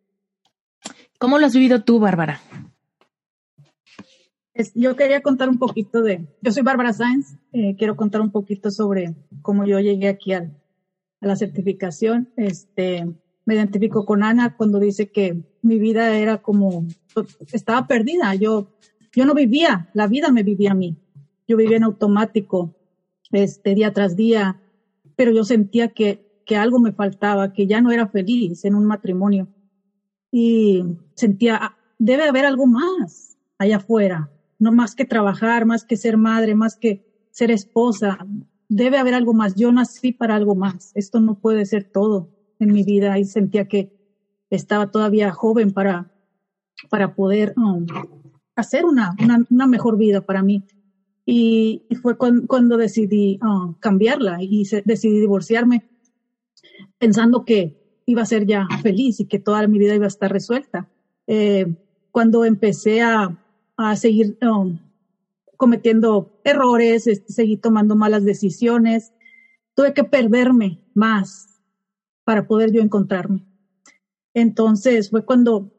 ¿Cómo 1.18 1.38
lo 1.38 1.46
has 1.46 1.54
vivido 1.54 1.84
tú, 1.84 2.00
Bárbara? 2.00 2.40
Yo 4.76 4.96
quería 4.96 5.22
contar 5.22 5.50
un 5.50 5.58
poquito 5.58 6.02
de, 6.02 6.28
yo 6.42 6.52
soy 6.52 6.64
Bárbara 6.64 6.94
Sáenz, 6.94 7.36
eh, 7.54 7.76
quiero 7.78 7.96
contar 7.96 8.22
un 8.22 8.32
poquito 8.32 8.72
sobre 8.72 9.16
cómo 9.42 9.66
yo 9.66 9.80
llegué 9.80 10.10
aquí 10.10 10.34
a 10.34 10.52
la 11.22 11.36
certificación. 11.36 12.30
Este, 12.36 13.06
me 13.46 13.56
identifico 13.56 14.06
con 14.06 14.24
Ana 14.24 14.56
cuando 14.56 14.80
dice 14.80 15.12
que 15.12 15.44
mi 15.62 15.80
vida 15.80 16.18
era 16.18 16.42
como, 16.42 16.86
estaba 17.52 17.88
perdida. 17.88 18.36
Yo, 18.36 18.70
yo 19.14 19.26
no 19.26 19.34
vivía, 19.34 19.90
la 19.94 20.08
vida 20.08 20.32
me 20.32 20.44
vivía 20.44 20.72
a 20.72 20.76
mí. 20.76 20.98
Yo 21.48 21.58
vivía 21.58 21.78
en 21.78 21.84
automático, 21.84 22.76
este, 23.32 23.76
día 23.76 23.94
tras 23.94 24.16
día, 24.16 24.62
pero 25.16 25.32
yo 25.32 25.44
sentía 25.44 25.90
que, 25.90 26.42
que 26.46 26.58
algo 26.58 26.80
me 26.80 26.92
faltaba, 26.92 27.54
que 27.54 27.66
ya 27.66 27.82
no 27.82 27.92
era 27.92 28.08
feliz 28.08 28.66
en 28.66 28.76
un 28.76 28.86
matrimonio. 28.86 29.48
Y 30.32 30.84
sentía, 31.16 31.58
ah, 31.62 31.78
debe 31.98 32.28
haber 32.28 32.46
algo 32.46 32.68
más 32.68 33.38
allá 33.58 33.78
afuera, 33.78 34.30
no 34.60 34.72
más 34.72 34.94
que 34.94 35.06
trabajar, 35.06 35.66
más 35.66 35.86
que 35.86 35.98
ser 35.98 36.18
madre, 36.18 36.54
más 36.54 36.76
que 36.76 37.06
ser 37.32 37.50
esposa. 37.50 38.20
Debe 38.68 38.98
haber 38.98 39.14
algo 39.14 39.34
más. 39.34 39.56
Yo 39.56 39.72
nací 39.72 40.12
para 40.12 40.36
algo 40.36 40.54
más. 40.54 40.92
Esto 40.96 41.20
no 41.20 41.40
puede 41.40 41.66
ser 41.66 41.86
todo 41.86 42.30
en 42.60 42.74
mi 42.74 42.84
vida 42.84 43.18
y 43.18 43.26
sentía 43.26 43.68
que 43.68 43.98
estaba 44.50 44.92
todavía 44.92 45.32
joven 45.32 45.72
para, 45.72 46.12
para 46.90 47.16
poder 47.16 47.54
um, 47.56 47.86
hacer 48.56 48.86
una, 48.86 49.16
una, 49.50 49.68
mejor 49.68 49.98
vida 49.98 50.22
para 50.22 50.44
mí. 50.44 50.66
Y, 51.26 51.84
fue 52.02 52.18
cuando, 52.18 52.78
decidí 52.78 53.40
uh, 53.42 53.74
cambiarla 53.80 54.40
y 54.42 54.64
decidí 54.84 55.20
divorciarme 55.20 55.88
pensando 56.98 57.46
que 57.46 58.02
iba 58.06 58.24
a 58.24 58.26
ser 58.26 58.46
ya 58.46 58.68
feliz 58.82 59.20
y 59.20 59.26
que 59.26 59.40
toda 59.40 59.68
mi 59.68 59.78
vida 59.78 59.96
iba 59.96 60.06
a 60.06 60.10
estar 60.10 60.32
resuelta. 60.32 60.90
Eh, 61.28 61.76
cuando 62.12 62.44
empecé 62.44 63.02
a, 63.02 63.38
a 63.80 63.96
seguir 63.96 64.38
um, 64.42 64.78
cometiendo 65.56 66.42
errores, 66.44 67.08
este, 67.08 67.32
seguí 67.32 67.56
tomando 67.56 67.96
malas 67.96 68.26
decisiones. 68.26 69.14
Tuve 69.74 69.94
que 69.94 70.04
perderme 70.04 70.84
más 70.94 71.62
para 72.26 72.46
poder 72.46 72.74
yo 72.74 72.82
encontrarme. 72.82 73.46
Entonces 74.34 75.10
fue 75.10 75.24
cuando 75.24 75.72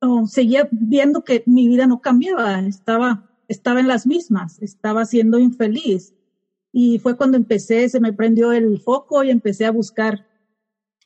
um, 0.00 0.26
seguía 0.28 0.68
viendo 0.70 1.24
que 1.24 1.42
mi 1.46 1.66
vida 1.66 1.88
no 1.88 2.00
cambiaba, 2.00 2.60
estaba, 2.60 3.28
estaba 3.48 3.80
en 3.80 3.88
las 3.88 4.06
mismas, 4.06 4.62
estaba 4.62 5.04
siendo 5.04 5.40
infeliz. 5.40 6.14
Y 6.70 7.00
fue 7.00 7.16
cuando 7.16 7.36
empecé, 7.36 7.88
se 7.88 7.98
me 7.98 8.12
prendió 8.12 8.52
el 8.52 8.78
foco 8.78 9.24
y 9.24 9.30
empecé 9.30 9.66
a 9.66 9.72
buscar 9.72 10.28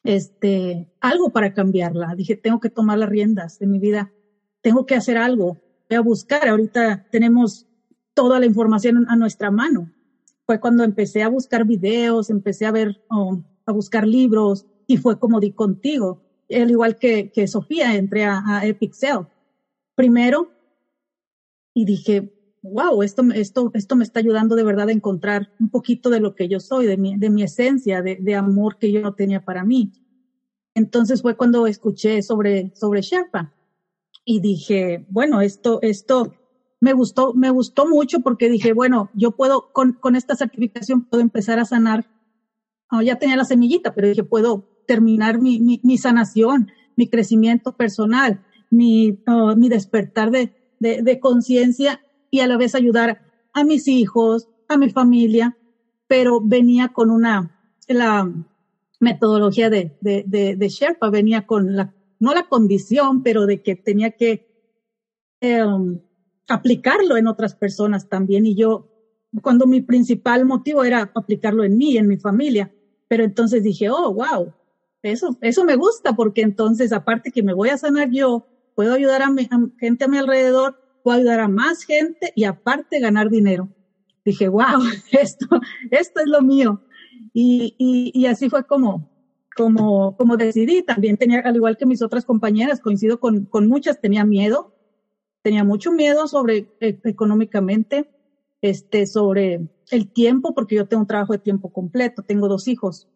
este, 0.04 0.92
algo 1.00 1.30
para 1.30 1.54
cambiarla. 1.54 2.14
Dije, 2.14 2.36
tengo 2.36 2.60
que 2.60 2.68
tomar 2.68 2.98
las 2.98 3.08
riendas 3.08 3.58
de 3.58 3.66
mi 3.66 3.78
vida, 3.78 4.12
tengo 4.60 4.84
que 4.84 4.96
hacer 4.96 5.16
algo 5.16 5.61
a 5.94 6.01
buscar. 6.01 6.48
Ahorita 6.48 7.06
tenemos 7.10 7.66
toda 8.14 8.39
la 8.40 8.47
información 8.47 9.06
a 9.09 9.16
nuestra 9.16 9.51
mano. 9.51 9.90
Fue 10.47 10.60
cuando 10.60 10.85
empecé 10.85 11.23
a 11.23 11.28
buscar 11.28 11.64
videos, 11.64 12.31
empecé 12.31 12.66
a 12.66 12.73
ver, 12.73 13.02
a 13.66 13.73
buscar 13.73 14.06
libros 14.06 14.66
y 14.86 14.97
fue 14.97 15.19
como 15.19 15.40
di 15.40 15.52
contigo. 15.52 16.23
Al 16.51 16.70
igual 16.70 16.98
que, 16.98 17.31
que 17.31 17.47
Sofía, 17.47 17.94
entré 17.97 18.24
a, 18.24 18.39
a 18.39 19.28
primero 19.94 20.51
y 21.74 21.85
dije, 21.85 22.32
wow, 22.62 23.02
esto, 23.02 23.23
esto, 23.35 23.70
esto 23.74 23.97
me 23.97 24.05
está 24.05 24.20
ayudando 24.20 24.55
de 24.55 24.64
verdad 24.64 24.89
a 24.89 24.93
encontrar 24.93 25.52
un 25.59 25.70
poquito 25.70 26.10
de 26.10 26.20
lo 26.20 26.35
que 26.35 26.48
yo 26.48 26.60
soy, 26.60 26.86
de 26.86 26.97
mi, 26.97 27.16
de 27.16 27.31
mi 27.31 27.43
esencia, 27.43 28.02
de, 28.02 28.16
de 28.16 28.35
amor 28.35 28.78
que 28.78 28.93
yo 28.93 29.01
no 29.01 29.14
tenía 29.14 29.44
para 29.44 29.64
mí. 29.64 29.93
Entonces 30.74 31.23
fue 31.23 31.36
cuando 31.36 31.66
escuché 31.66 32.23
sobre, 32.23 32.73
sobre 32.74 33.02
Sherpa 33.02 33.52
y 34.24 34.40
dije, 34.40 35.06
bueno, 35.08 35.40
esto, 35.40 35.80
esto 35.82 36.34
me 36.80 36.92
gustó, 36.92 37.34
me 37.34 37.50
gustó 37.50 37.88
mucho 37.88 38.20
porque 38.20 38.48
dije, 38.48 38.72
bueno, 38.72 39.10
yo 39.14 39.32
puedo, 39.32 39.72
con, 39.72 39.92
con 39.92 40.16
esta 40.16 40.36
certificación 40.36 41.04
puedo 41.04 41.22
empezar 41.22 41.58
a 41.58 41.64
sanar. 41.64 42.10
Oh, 42.90 43.02
ya 43.02 43.18
tenía 43.18 43.36
la 43.36 43.44
semillita, 43.44 43.94
pero 43.94 44.08
dije, 44.08 44.24
puedo 44.24 44.68
terminar 44.86 45.40
mi, 45.40 45.60
mi, 45.60 45.80
mi 45.82 45.96
sanación, 45.96 46.70
mi 46.96 47.08
crecimiento 47.08 47.76
personal, 47.76 48.44
mi, 48.70 49.22
oh, 49.26 49.56
mi 49.56 49.68
despertar 49.68 50.30
de, 50.30 50.54
de, 50.78 51.02
de 51.02 51.20
conciencia 51.20 52.00
y 52.30 52.40
a 52.40 52.46
la 52.46 52.56
vez 52.56 52.74
ayudar 52.74 53.22
a 53.52 53.64
mis 53.64 53.88
hijos, 53.88 54.48
a 54.68 54.76
mi 54.76 54.90
familia, 54.90 55.56
pero 56.06 56.40
venía 56.40 56.88
con 56.88 57.10
una, 57.10 57.58
la 57.88 58.30
metodología 59.00 59.70
de, 59.70 59.96
de, 60.00 60.24
de, 60.26 60.56
de 60.56 60.68
Sherpa, 60.68 61.10
venía 61.10 61.46
con 61.46 61.76
la 61.76 61.94
no 62.22 62.32
la 62.34 62.44
condición, 62.44 63.24
pero 63.24 63.46
de 63.46 63.62
que 63.62 63.74
tenía 63.74 64.12
que 64.12 64.46
em, 65.40 66.00
aplicarlo 66.48 67.16
en 67.16 67.26
otras 67.26 67.56
personas 67.56 68.08
también. 68.08 68.46
Y 68.46 68.54
yo, 68.54 68.88
cuando 69.42 69.66
mi 69.66 69.80
principal 69.80 70.44
motivo 70.44 70.84
era 70.84 71.10
aplicarlo 71.16 71.64
en 71.64 71.76
mí, 71.76 71.96
en 71.96 72.06
mi 72.06 72.18
familia, 72.18 72.72
pero 73.08 73.24
entonces 73.24 73.64
dije, 73.64 73.90
oh, 73.90 74.14
wow, 74.14 74.54
eso, 75.02 75.36
eso 75.40 75.64
me 75.64 75.74
gusta 75.74 76.12
porque 76.12 76.42
entonces, 76.42 76.92
aparte 76.92 77.32
que 77.32 77.42
me 77.42 77.54
voy 77.54 77.70
a 77.70 77.76
sanar 77.76 78.08
yo, 78.12 78.46
puedo 78.76 78.94
ayudar 78.94 79.22
a, 79.22 79.30
mi, 79.30 79.48
gente 79.80 80.04
a 80.04 80.08
mi 80.08 80.18
alrededor, 80.18 80.78
puedo 81.02 81.18
ayudar 81.18 81.40
a 81.40 81.48
más 81.48 81.82
gente 81.82 82.32
y 82.36 82.44
aparte 82.44 83.00
ganar 83.00 83.30
dinero. 83.30 83.68
Dije, 84.24 84.48
wow, 84.48 84.80
esto, 85.10 85.46
esto 85.90 86.20
es 86.20 86.26
lo 86.28 86.40
mío. 86.40 86.80
Y, 87.34 88.26
así 88.26 88.48
fue 88.48 88.64
como, 88.64 89.10
como, 89.56 90.16
como 90.16 90.36
decidí, 90.36 90.82
también 90.82 91.16
tenía, 91.16 91.40
al 91.40 91.56
igual 91.56 91.76
que 91.76 91.86
mis 91.86 92.02
otras 92.02 92.24
compañeras, 92.24 92.80
coincido 92.80 93.20
con, 93.20 93.44
con 93.44 93.68
muchas, 93.68 94.00
tenía 94.00 94.24
miedo, 94.24 94.74
tenía 95.42 95.64
mucho 95.64 95.92
miedo 95.92 96.26
sobre 96.26 96.68
eh, 96.80 96.98
económicamente, 97.04 98.10
este, 98.60 99.06
sobre 99.06 99.68
el 99.90 100.12
tiempo, 100.12 100.54
porque 100.54 100.76
yo 100.76 100.86
tengo 100.86 101.02
un 101.02 101.06
trabajo 101.06 101.32
de 101.32 101.38
tiempo 101.38 101.72
completo, 101.72 102.22
tengo 102.22 102.48
dos 102.48 102.68
hijos. 102.68 103.08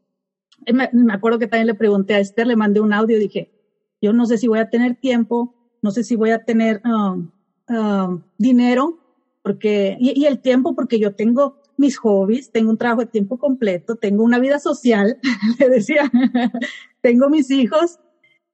Me, 0.72 0.90
me, 0.92 1.12
acuerdo 1.12 1.38
que 1.38 1.46
también 1.46 1.68
le 1.68 1.74
pregunté 1.74 2.14
a 2.14 2.20
Esther, 2.20 2.46
le 2.46 2.56
mandé 2.56 2.80
un 2.80 2.92
audio 2.92 3.18
dije, 3.18 3.52
yo 4.00 4.12
no 4.12 4.26
sé 4.26 4.38
si 4.38 4.48
voy 4.48 4.58
a 4.58 4.68
tener 4.68 4.96
tiempo, 4.96 5.54
no 5.82 5.90
sé 5.90 6.02
si 6.02 6.16
voy 6.16 6.30
a 6.30 6.44
tener 6.44 6.82
um, 6.84 8.22
dinero, 8.38 8.98
porque, 9.42 9.96
y, 10.00 10.24
el 10.24 10.40
tiempo, 10.40 10.74
porque 10.74 10.98
yo 10.98 11.14
tengo 11.14 11.62
mis 11.76 11.98
hobbies, 11.98 12.50
tengo 12.50 12.70
un 12.70 12.78
trabajo 12.78 13.02
de 13.02 13.06
tiempo 13.06 13.38
completo, 13.38 13.96
tengo 13.96 14.24
una 14.24 14.38
vida 14.38 14.58
social, 14.58 15.18
le 15.58 15.68
decía, 15.68 16.10
tengo 17.00 17.28
mis 17.28 17.50
hijos 17.50 17.98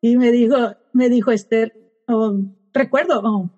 y 0.01 0.17
me 0.17 0.33
dijo, 0.33 0.57
me 0.93 1.09
dijo 1.09 1.31
Esther, 1.31 1.73
oh, 2.09 2.39
recuerdo 2.73 3.21
oh, 3.25 3.51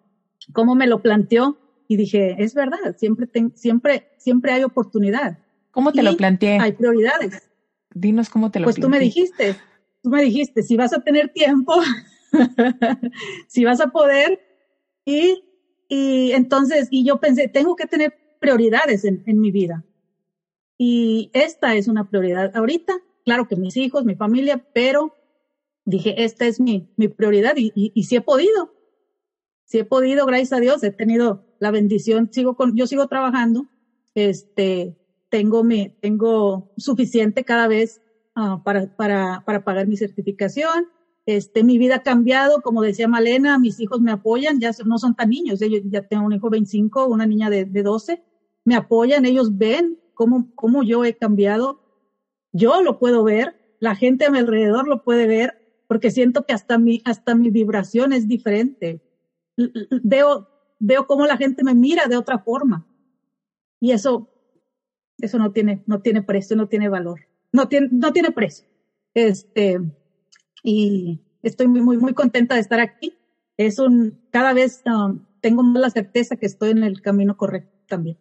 cómo 0.53 0.75
me 0.75 0.87
lo 0.87 1.03
planteó 1.03 1.59
y 1.89 1.97
dije, 1.97 2.37
es 2.39 2.55
verdad, 2.55 2.97
siempre, 2.97 3.29
siempre, 3.55 4.11
siempre 4.19 4.53
hay 4.53 4.65
oportunidad. 4.65 5.39
¿Cómo 5.71 5.93
te 5.93 6.03
lo 6.03 6.17
planteé? 6.17 6.59
Hay 6.61 6.73
prioridades. 6.73 7.51
Dinos 7.95 8.31
cómo 8.31 8.51
te 8.51 8.61
lo 8.61 8.65
Pues 8.65 8.77
tú 8.77 8.89
me 8.89 8.99
dijiste, 8.99 9.57
tú 10.03 10.11
me 10.11 10.23
dijiste, 10.23 10.63
si 10.63 10.77
vas 10.77 10.93
a 10.93 11.01
tener 11.01 11.31
tiempo, 11.31 11.75
si 13.49 13.65
vas 13.65 13.81
a 13.81 13.89
poder 13.89 14.41
y, 15.05 15.43
y 15.89 16.33
entonces, 16.33 16.89
y 16.91 17.05
yo 17.05 17.19
pensé, 17.19 17.49
tengo 17.49 17.77
que 17.77 17.87
tener 17.87 18.24
prioridades 18.45 19.07
en, 19.07 19.41
mi 19.41 19.51
vida. 19.51 19.87
Y 20.77 21.31
esta 21.33 21.77
es 21.77 21.89
una 21.89 22.11
prioridad 22.11 22.55
ahorita. 22.55 22.93
Claro 23.25 23.49
que 23.49 23.57
mis 23.57 23.75
hijos, 23.79 24.05
mi 24.05 24.17
familia, 24.17 24.63
pero 24.75 25.15
dije, 25.87 26.25
esta 26.25 26.45
es 26.45 26.61
mi, 26.61 26.93
mi 26.99 27.09
prioridad 27.09 27.57
y, 27.57 27.73
y, 27.75 27.91
y 27.95 28.05
si 28.05 28.17
he 28.17 28.21
podido. 28.21 28.75
Si 29.65 29.79
he 29.79 29.85
podido, 29.87 30.27
gracias 30.27 30.53
a 30.53 30.61
Dios, 30.61 30.85
he 30.85 30.91
tenido 30.91 31.47
la 31.59 31.71
bendición, 31.71 32.29
sigo 32.31 32.55
con, 32.55 32.77
yo 32.77 32.87
sigo 32.87 33.09
trabajando, 33.09 33.67
este, 34.15 34.99
tengo 35.31 35.65
mi, 35.65 35.97
tengo 36.03 36.75
suficiente 36.77 37.45
cada 37.45 37.67
vez 37.67 38.03
uh, 38.37 38.63
para, 38.63 38.95
para, 38.95 39.43
para 39.47 39.65
pagar 39.65 39.87
mi 39.87 39.97
certificación. 39.97 40.89
Este, 41.25 41.65
mi 41.65 41.79
vida 41.79 41.97
ha 41.97 42.03
cambiado, 42.03 42.61
como 42.61 42.83
decía 42.83 43.09
Malena, 43.09 43.59
mis 43.59 43.81
hijos 43.81 44.03
me 44.03 44.13
apoyan, 44.13 44.61
ya 44.61 44.73
no 44.85 44.99
son 44.99 45.15
tan 45.15 45.31
niños, 45.31 45.63
ellos 45.63 45.81
ya 45.87 46.03
tengo 46.03 46.27
un 46.27 46.35
hijo 46.35 46.51
25, 46.51 47.07
una 47.07 47.25
niña 47.25 47.49
de, 47.49 47.65
de 47.65 47.83
12, 47.83 48.23
me 48.65 48.75
apoyan, 48.75 49.25
ellos 49.25 49.57
ven 49.57 49.99
cómo, 50.15 50.51
cómo 50.55 50.83
yo 50.83 51.05
he 51.05 51.15
cambiado. 51.15 51.81
Yo 52.53 52.83
lo 52.83 52.99
puedo 52.99 53.25
ver, 53.25 53.77
la 53.81 53.95
gente 53.95 54.25
a 54.25 54.31
mi 54.31 54.39
alrededor 54.39 54.89
lo 54.89 55.03
puede 55.03 55.27
ver, 55.27 55.85
porque 55.87 56.11
siento 56.11 56.45
que 56.47 56.55
hasta 56.55 56.79
mi, 56.79 57.03
hasta 57.05 57.35
mi 57.35 57.51
vibración 57.51 58.13
es 58.13 58.27
diferente. 58.27 59.03
Veo, 60.03 60.49
veo 60.79 61.07
cómo 61.07 61.27
la 61.27 61.37
gente 61.37 61.63
me 61.65 61.75
mira 61.75 62.07
de 62.07 62.17
otra 62.17 62.39
forma. 62.39 62.87
Y 63.81 63.93
eso, 63.93 64.29
eso 65.19 65.39
no 65.39 65.53
tiene, 65.53 65.83
no 65.87 66.01
tiene 66.01 66.23
precio, 66.23 66.57
no 66.57 66.69
tiene 66.69 66.89
valor. 66.89 67.21
No 67.53 67.69
tiene, 67.69 67.89
no 67.93 68.13
tiene 68.13 68.31
precio. 68.33 68.67
Este, 69.13 69.79
y 70.63 71.21
estoy 71.43 71.69
muy, 71.69 71.83
muy, 71.83 71.99
muy 71.99 72.15
contenta 72.15 72.55
de 72.55 72.63
estar 72.63 72.81
aquí. 72.81 73.15
Es 73.57 73.79
un, 73.79 74.23
cada 74.31 74.53
vez 74.53 74.83
um, 74.87 75.25
tengo 75.41 75.63
más 75.63 75.81
la 75.81 75.91
certeza 75.91 76.37
que 76.37 76.47
estoy 76.47 76.71
en 76.71 76.83
el 76.83 77.03
camino 77.03 77.37
correcto 77.37 77.79
también. 77.87 78.19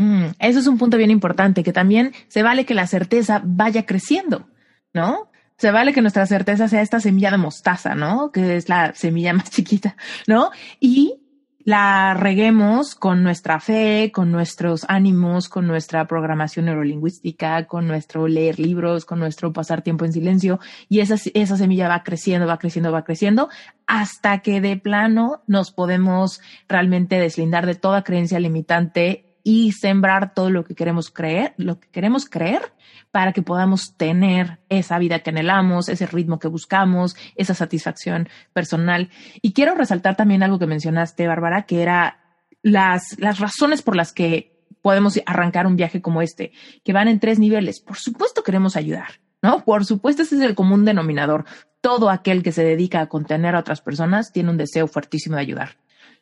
Mm, 0.00 0.32
eso 0.38 0.60
es 0.60 0.66
un 0.66 0.78
punto 0.78 0.96
bien 0.96 1.10
importante, 1.10 1.62
que 1.62 1.74
también 1.74 2.12
se 2.28 2.42
vale 2.42 2.64
que 2.64 2.72
la 2.72 2.86
certeza 2.86 3.42
vaya 3.44 3.84
creciendo, 3.84 4.48
¿no? 4.94 5.30
Se 5.58 5.70
vale 5.70 5.92
que 5.92 6.00
nuestra 6.00 6.24
certeza 6.24 6.68
sea 6.68 6.80
esta 6.80 7.00
semilla 7.00 7.30
de 7.30 7.36
mostaza, 7.36 7.94
¿no? 7.94 8.32
Que 8.32 8.56
es 8.56 8.70
la 8.70 8.94
semilla 8.94 9.34
más 9.34 9.50
chiquita, 9.50 9.96
¿no? 10.26 10.52
Y 10.80 11.20
la 11.64 12.14
reguemos 12.14 12.94
con 12.94 13.22
nuestra 13.22 13.60
fe, 13.60 14.10
con 14.10 14.32
nuestros 14.32 14.86
ánimos, 14.88 15.50
con 15.50 15.66
nuestra 15.66 16.06
programación 16.06 16.64
neurolingüística, 16.64 17.66
con 17.66 17.86
nuestro 17.86 18.26
leer 18.26 18.58
libros, 18.58 19.04
con 19.04 19.18
nuestro 19.18 19.52
pasar 19.52 19.82
tiempo 19.82 20.06
en 20.06 20.14
silencio 20.14 20.60
y 20.88 21.00
esa, 21.00 21.16
esa 21.34 21.56
semilla 21.58 21.88
va 21.88 22.02
creciendo, 22.02 22.46
va 22.46 22.58
creciendo, 22.58 22.90
va 22.90 23.04
creciendo 23.04 23.50
hasta 23.86 24.38
que 24.38 24.62
de 24.62 24.78
plano 24.78 25.42
nos 25.46 25.70
podemos 25.70 26.40
realmente 26.68 27.18
deslindar 27.18 27.66
de 27.66 27.74
toda 27.74 28.02
creencia 28.02 28.40
limitante 28.40 29.29
y 29.42 29.72
sembrar 29.72 30.34
todo 30.34 30.50
lo 30.50 30.64
que 30.64 30.74
queremos 30.74 31.10
creer, 31.10 31.54
lo 31.56 31.80
que 31.80 31.88
queremos 31.88 32.26
creer 32.28 32.72
para 33.10 33.32
que 33.32 33.42
podamos 33.42 33.96
tener 33.96 34.60
esa 34.68 34.98
vida 34.98 35.20
que 35.20 35.30
anhelamos, 35.30 35.88
ese 35.88 36.06
ritmo 36.06 36.38
que 36.38 36.48
buscamos, 36.48 37.16
esa 37.36 37.54
satisfacción 37.54 38.28
personal. 38.52 39.10
Y 39.42 39.52
quiero 39.52 39.74
resaltar 39.74 40.16
también 40.16 40.42
algo 40.42 40.58
que 40.58 40.66
mencionaste, 40.66 41.26
Bárbara, 41.26 41.62
que 41.62 41.82
era 41.82 42.20
las, 42.62 43.18
las 43.18 43.38
razones 43.38 43.82
por 43.82 43.96
las 43.96 44.12
que 44.12 44.60
podemos 44.82 45.20
arrancar 45.26 45.66
un 45.66 45.76
viaje 45.76 46.00
como 46.00 46.22
este, 46.22 46.52
que 46.84 46.92
van 46.92 47.08
en 47.08 47.20
tres 47.20 47.38
niveles. 47.38 47.80
Por 47.80 47.96
supuesto 47.96 48.42
queremos 48.42 48.76
ayudar, 48.76 49.20
¿no? 49.42 49.64
Por 49.64 49.84
supuesto 49.84 50.22
ese 50.22 50.36
es 50.36 50.42
el 50.42 50.54
común 50.54 50.84
denominador. 50.84 51.44
Todo 51.80 52.10
aquel 52.10 52.42
que 52.42 52.52
se 52.52 52.64
dedica 52.64 53.00
a 53.00 53.08
contener 53.08 53.54
a 53.54 53.60
otras 53.60 53.80
personas 53.80 54.32
tiene 54.32 54.50
un 54.50 54.56
deseo 54.56 54.86
fuertísimo 54.86 55.36
de 55.36 55.42
ayudar. 55.42 55.78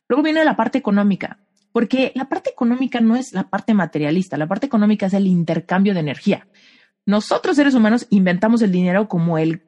Luego 0.09 0.23
viene 0.23 0.45
la 0.45 0.57
parte 0.57 0.79
económica, 0.79 1.39
porque 1.73 2.13
la 2.15 2.29
parte 2.29 2.51
económica 2.51 3.01
no 3.01 3.17
es 3.17 3.33
la 3.33 3.45
parte 3.45 3.75
materialista, 3.75 4.37
la 4.37 4.47
parte 4.47 4.67
económica 4.67 5.07
es 5.07 5.15
el 5.15 5.27
intercambio 5.27 5.95
de 5.95 6.01
energía. 6.01 6.47
Nosotros 7.07 7.57
seres 7.57 7.75
humanos 7.75 8.07
inventamos 8.11 8.63
el 8.63 8.73
dinero 8.73 9.09
como 9.09 9.39
el 9.39 9.63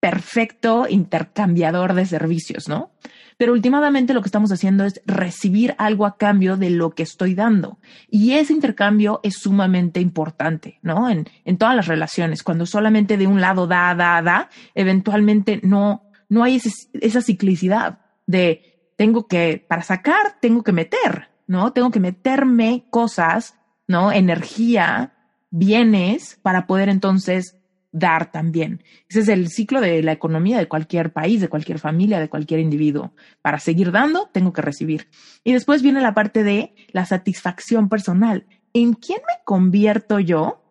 perfecto 0.00 0.86
intercambiador 0.88 1.94
de 1.94 2.06
servicios, 2.06 2.68
¿no? 2.68 2.90
Pero 3.38 3.52
últimamente 3.52 4.14
lo 4.14 4.20
que 4.20 4.26
estamos 4.26 4.50
haciendo 4.50 4.84
es 4.84 5.00
recibir 5.06 5.76
algo 5.78 6.06
a 6.06 6.16
cambio 6.16 6.56
de 6.56 6.70
lo 6.70 6.90
que 6.90 7.04
estoy 7.04 7.34
dando. 7.36 7.78
Y 8.08 8.32
ese 8.32 8.52
intercambio 8.52 9.20
es 9.22 9.36
sumamente 9.38 10.00
importante, 10.00 10.80
¿no? 10.82 11.08
En, 11.08 11.28
en 11.44 11.56
todas 11.56 11.76
las 11.76 11.86
relaciones. 11.86 12.42
Cuando 12.42 12.66
solamente 12.66 13.16
de 13.16 13.28
un 13.28 13.40
lado 13.40 13.68
da, 13.68 13.94
da, 13.94 14.20
da, 14.22 14.50
eventualmente 14.74 15.60
no, 15.62 16.10
no 16.28 16.42
hay 16.42 16.60
esa 17.00 17.22
ciclicidad 17.22 18.00
de 18.26 18.90
tengo 18.96 19.26
que, 19.26 19.64
para 19.68 19.82
sacar, 19.82 20.38
tengo 20.40 20.62
que 20.62 20.72
meter, 20.72 21.28
¿no? 21.52 21.72
Tengo 21.72 21.90
que 21.90 22.00
meterme 22.00 22.86
cosas, 22.90 23.54
¿no? 23.86 24.10
Energía 24.10 25.12
bienes 25.50 26.40
para 26.42 26.66
poder 26.66 26.88
entonces 26.88 27.58
dar 27.92 28.32
también. 28.32 28.82
Ese 29.08 29.20
es 29.20 29.28
el 29.28 29.48
ciclo 29.48 29.82
de 29.82 30.02
la 30.02 30.12
economía 30.12 30.56
de 30.56 30.66
cualquier 30.66 31.12
país, 31.12 31.42
de 31.42 31.48
cualquier 31.48 31.78
familia, 31.78 32.18
de 32.20 32.30
cualquier 32.30 32.60
individuo. 32.60 33.12
Para 33.42 33.58
seguir 33.58 33.92
dando, 33.92 34.30
tengo 34.32 34.54
que 34.54 34.62
recibir. 34.62 35.08
Y 35.44 35.52
después 35.52 35.82
viene 35.82 36.00
la 36.00 36.14
parte 36.14 36.42
de 36.42 36.74
la 36.90 37.04
satisfacción 37.04 37.90
personal. 37.90 38.46
¿En 38.72 38.94
quién 38.94 39.18
me 39.18 39.44
convierto 39.44 40.18
yo 40.20 40.62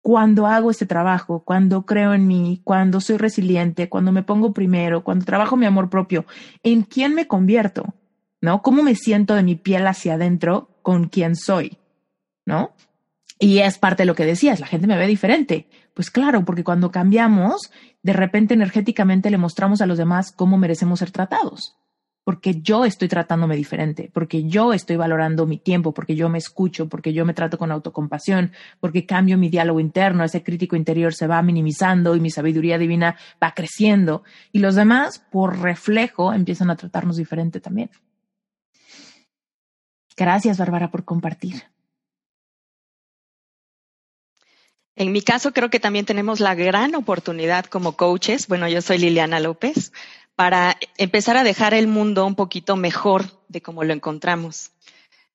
cuando 0.00 0.46
hago 0.46 0.70
este 0.70 0.86
trabajo, 0.86 1.42
cuando 1.44 1.84
creo 1.86 2.14
en 2.14 2.28
mí, 2.28 2.60
cuando 2.62 3.00
soy 3.00 3.16
resiliente, 3.16 3.88
cuando 3.88 4.12
me 4.12 4.22
pongo 4.22 4.54
primero, 4.54 5.02
cuando 5.02 5.24
trabajo 5.24 5.56
mi 5.56 5.66
amor 5.66 5.90
propio? 5.90 6.24
¿En 6.62 6.82
quién 6.82 7.16
me 7.16 7.26
convierto? 7.26 7.94
¿No? 8.44 8.60
¿Cómo 8.60 8.82
me 8.82 8.94
siento 8.94 9.34
de 9.36 9.42
mi 9.42 9.54
piel 9.54 9.86
hacia 9.86 10.16
adentro 10.16 10.68
con 10.82 11.08
quién 11.08 11.34
soy? 11.34 11.78
¿No? 12.44 12.74
Y 13.38 13.60
es 13.60 13.78
parte 13.78 14.02
de 14.02 14.06
lo 14.06 14.14
que 14.14 14.26
decías, 14.26 14.60
la 14.60 14.66
gente 14.66 14.86
me 14.86 14.98
ve 14.98 15.06
diferente. 15.06 15.66
Pues 15.94 16.10
claro, 16.10 16.44
porque 16.44 16.62
cuando 16.62 16.90
cambiamos, 16.90 17.72
de 18.02 18.12
repente 18.12 18.52
energéticamente 18.52 19.30
le 19.30 19.38
mostramos 19.38 19.80
a 19.80 19.86
los 19.86 19.96
demás 19.96 20.30
cómo 20.30 20.58
merecemos 20.58 20.98
ser 20.98 21.10
tratados. 21.10 21.78
Porque 22.22 22.60
yo 22.60 22.84
estoy 22.84 23.08
tratándome 23.08 23.56
diferente, 23.56 24.10
porque 24.12 24.44
yo 24.44 24.74
estoy 24.74 24.96
valorando 24.96 25.46
mi 25.46 25.56
tiempo, 25.56 25.94
porque 25.94 26.14
yo 26.14 26.28
me 26.28 26.36
escucho, 26.36 26.86
porque 26.86 27.14
yo 27.14 27.24
me 27.24 27.32
trato 27.32 27.56
con 27.56 27.72
autocompasión, 27.72 28.52
porque 28.78 29.06
cambio 29.06 29.38
mi 29.38 29.48
diálogo 29.48 29.80
interno, 29.80 30.22
ese 30.22 30.42
crítico 30.42 30.76
interior 30.76 31.14
se 31.14 31.26
va 31.26 31.40
minimizando 31.40 32.14
y 32.14 32.20
mi 32.20 32.28
sabiduría 32.28 32.76
divina 32.76 33.16
va 33.42 33.54
creciendo. 33.54 34.22
Y 34.52 34.58
los 34.58 34.74
demás, 34.74 35.24
por 35.32 35.60
reflejo, 35.60 36.34
empiezan 36.34 36.68
a 36.68 36.76
tratarnos 36.76 37.16
diferente 37.16 37.58
también. 37.58 37.88
Gracias, 40.16 40.58
Bárbara, 40.58 40.90
por 40.90 41.04
compartir. 41.04 41.64
En 44.96 45.10
mi 45.10 45.22
caso, 45.22 45.52
creo 45.52 45.70
que 45.70 45.80
también 45.80 46.06
tenemos 46.06 46.38
la 46.38 46.54
gran 46.54 46.94
oportunidad 46.94 47.64
como 47.64 47.96
coaches, 47.96 48.46
bueno, 48.46 48.68
yo 48.68 48.80
soy 48.80 48.98
Liliana 48.98 49.40
López, 49.40 49.92
para 50.36 50.76
empezar 50.98 51.36
a 51.36 51.42
dejar 51.42 51.74
el 51.74 51.88
mundo 51.88 52.24
un 52.24 52.36
poquito 52.36 52.76
mejor 52.76 53.24
de 53.48 53.60
como 53.60 53.82
lo 53.82 53.92
encontramos. 53.92 54.70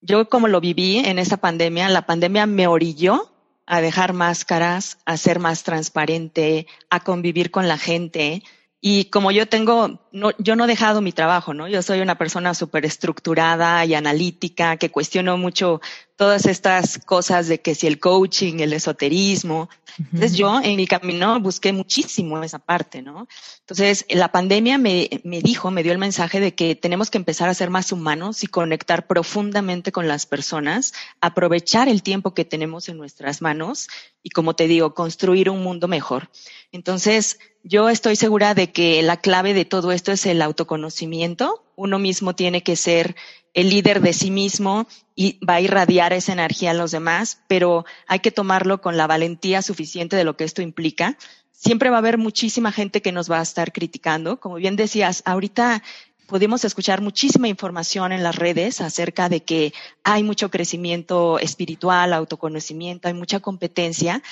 Yo 0.00 0.30
como 0.30 0.48
lo 0.48 0.62
viví 0.62 0.98
en 0.98 1.18
esa 1.18 1.36
pandemia, 1.36 1.90
la 1.90 2.06
pandemia 2.06 2.46
me 2.46 2.66
orilló 2.66 3.30
a 3.66 3.82
dejar 3.82 4.14
máscaras, 4.14 4.98
a 5.04 5.18
ser 5.18 5.40
más 5.40 5.62
transparente, 5.62 6.66
a 6.88 7.00
convivir 7.00 7.50
con 7.50 7.68
la 7.68 7.76
gente, 7.76 8.42
y 8.82 9.06
como 9.06 9.30
yo 9.30 9.46
tengo, 9.46 10.00
no, 10.10 10.30
yo 10.38 10.56
no 10.56 10.64
he 10.64 10.68
dejado 10.68 11.02
mi 11.02 11.12
trabajo, 11.12 11.52
¿no? 11.52 11.68
Yo 11.68 11.82
soy 11.82 12.00
una 12.00 12.16
persona 12.16 12.54
súper 12.54 12.86
estructurada 12.86 13.84
y 13.84 13.92
analítica 13.92 14.78
que 14.78 14.90
cuestiono 14.90 15.36
mucho 15.36 15.82
todas 16.16 16.46
estas 16.46 16.98
cosas 16.98 17.46
de 17.46 17.60
que 17.60 17.74
si 17.74 17.86
el 17.86 18.00
coaching, 18.00 18.60
el 18.60 18.72
esoterismo. 18.72 19.68
Entonces 20.00 20.34
yo 20.34 20.60
en 20.62 20.76
mi 20.76 20.86
camino 20.86 21.38
busqué 21.40 21.72
muchísimo 21.72 22.42
esa 22.42 22.58
parte, 22.58 23.02
¿no? 23.02 23.28
Entonces 23.60 24.06
la 24.08 24.32
pandemia 24.32 24.78
me, 24.78 25.08
me 25.24 25.42
dijo, 25.42 25.70
me 25.70 25.82
dio 25.82 25.92
el 25.92 25.98
mensaje 25.98 26.40
de 26.40 26.54
que 26.54 26.74
tenemos 26.74 27.10
que 27.10 27.18
empezar 27.18 27.48
a 27.48 27.54
ser 27.54 27.68
más 27.68 27.92
humanos 27.92 28.42
y 28.42 28.46
conectar 28.46 29.06
profundamente 29.06 29.92
con 29.92 30.08
las 30.08 30.24
personas, 30.24 30.94
aprovechar 31.20 31.88
el 31.88 32.02
tiempo 32.02 32.32
que 32.32 32.46
tenemos 32.46 32.88
en 32.88 32.96
nuestras 32.96 33.42
manos 33.42 33.88
y 34.22 34.30
como 34.30 34.54
te 34.54 34.68
digo, 34.68 34.94
construir 34.94 35.50
un 35.50 35.62
mundo 35.62 35.88
mejor. 35.88 36.30
Entonces, 36.72 37.38
yo 37.62 37.88
estoy 37.88 38.16
segura 38.16 38.54
de 38.54 38.72
que 38.72 39.02
la 39.02 39.18
clave 39.18 39.54
de 39.54 39.64
todo 39.64 39.92
esto 39.92 40.12
es 40.12 40.24
el 40.26 40.40
autoconocimiento. 40.42 41.64
Uno 41.76 41.98
mismo 41.98 42.34
tiene 42.34 42.62
que 42.62 42.76
ser 42.76 43.16
el 43.54 43.70
líder 43.70 44.00
de 44.00 44.12
sí 44.12 44.30
mismo 44.30 44.86
y 45.14 45.38
va 45.44 45.54
a 45.54 45.60
irradiar 45.60 46.12
esa 46.12 46.32
energía 46.32 46.70
a 46.70 46.74
los 46.74 46.92
demás, 46.92 47.40
pero 47.48 47.84
hay 48.06 48.20
que 48.20 48.30
tomarlo 48.30 48.80
con 48.80 48.96
la 48.96 49.06
valentía 49.06 49.62
suficiente 49.62 50.16
de 50.16 50.24
lo 50.24 50.36
que 50.36 50.44
esto 50.44 50.62
implica. 50.62 51.16
Siempre 51.52 51.90
va 51.90 51.96
a 51.96 51.98
haber 51.98 52.16
muchísima 52.16 52.72
gente 52.72 53.02
que 53.02 53.12
nos 53.12 53.30
va 53.30 53.40
a 53.40 53.42
estar 53.42 53.72
criticando. 53.72 54.38
Como 54.38 54.54
bien 54.54 54.76
decías, 54.76 55.22
ahorita 55.26 55.82
podemos 56.26 56.64
escuchar 56.64 57.00
muchísima 57.00 57.48
información 57.48 58.12
en 58.12 58.22
las 58.22 58.36
redes 58.36 58.80
acerca 58.80 59.28
de 59.28 59.42
que 59.42 59.74
hay 60.04 60.22
mucho 60.22 60.48
crecimiento 60.48 61.40
espiritual, 61.40 62.12
autoconocimiento, 62.12 63.08
hay 63.08 63.14
mucha 63.14 63.40
competencia. 63.40 64.22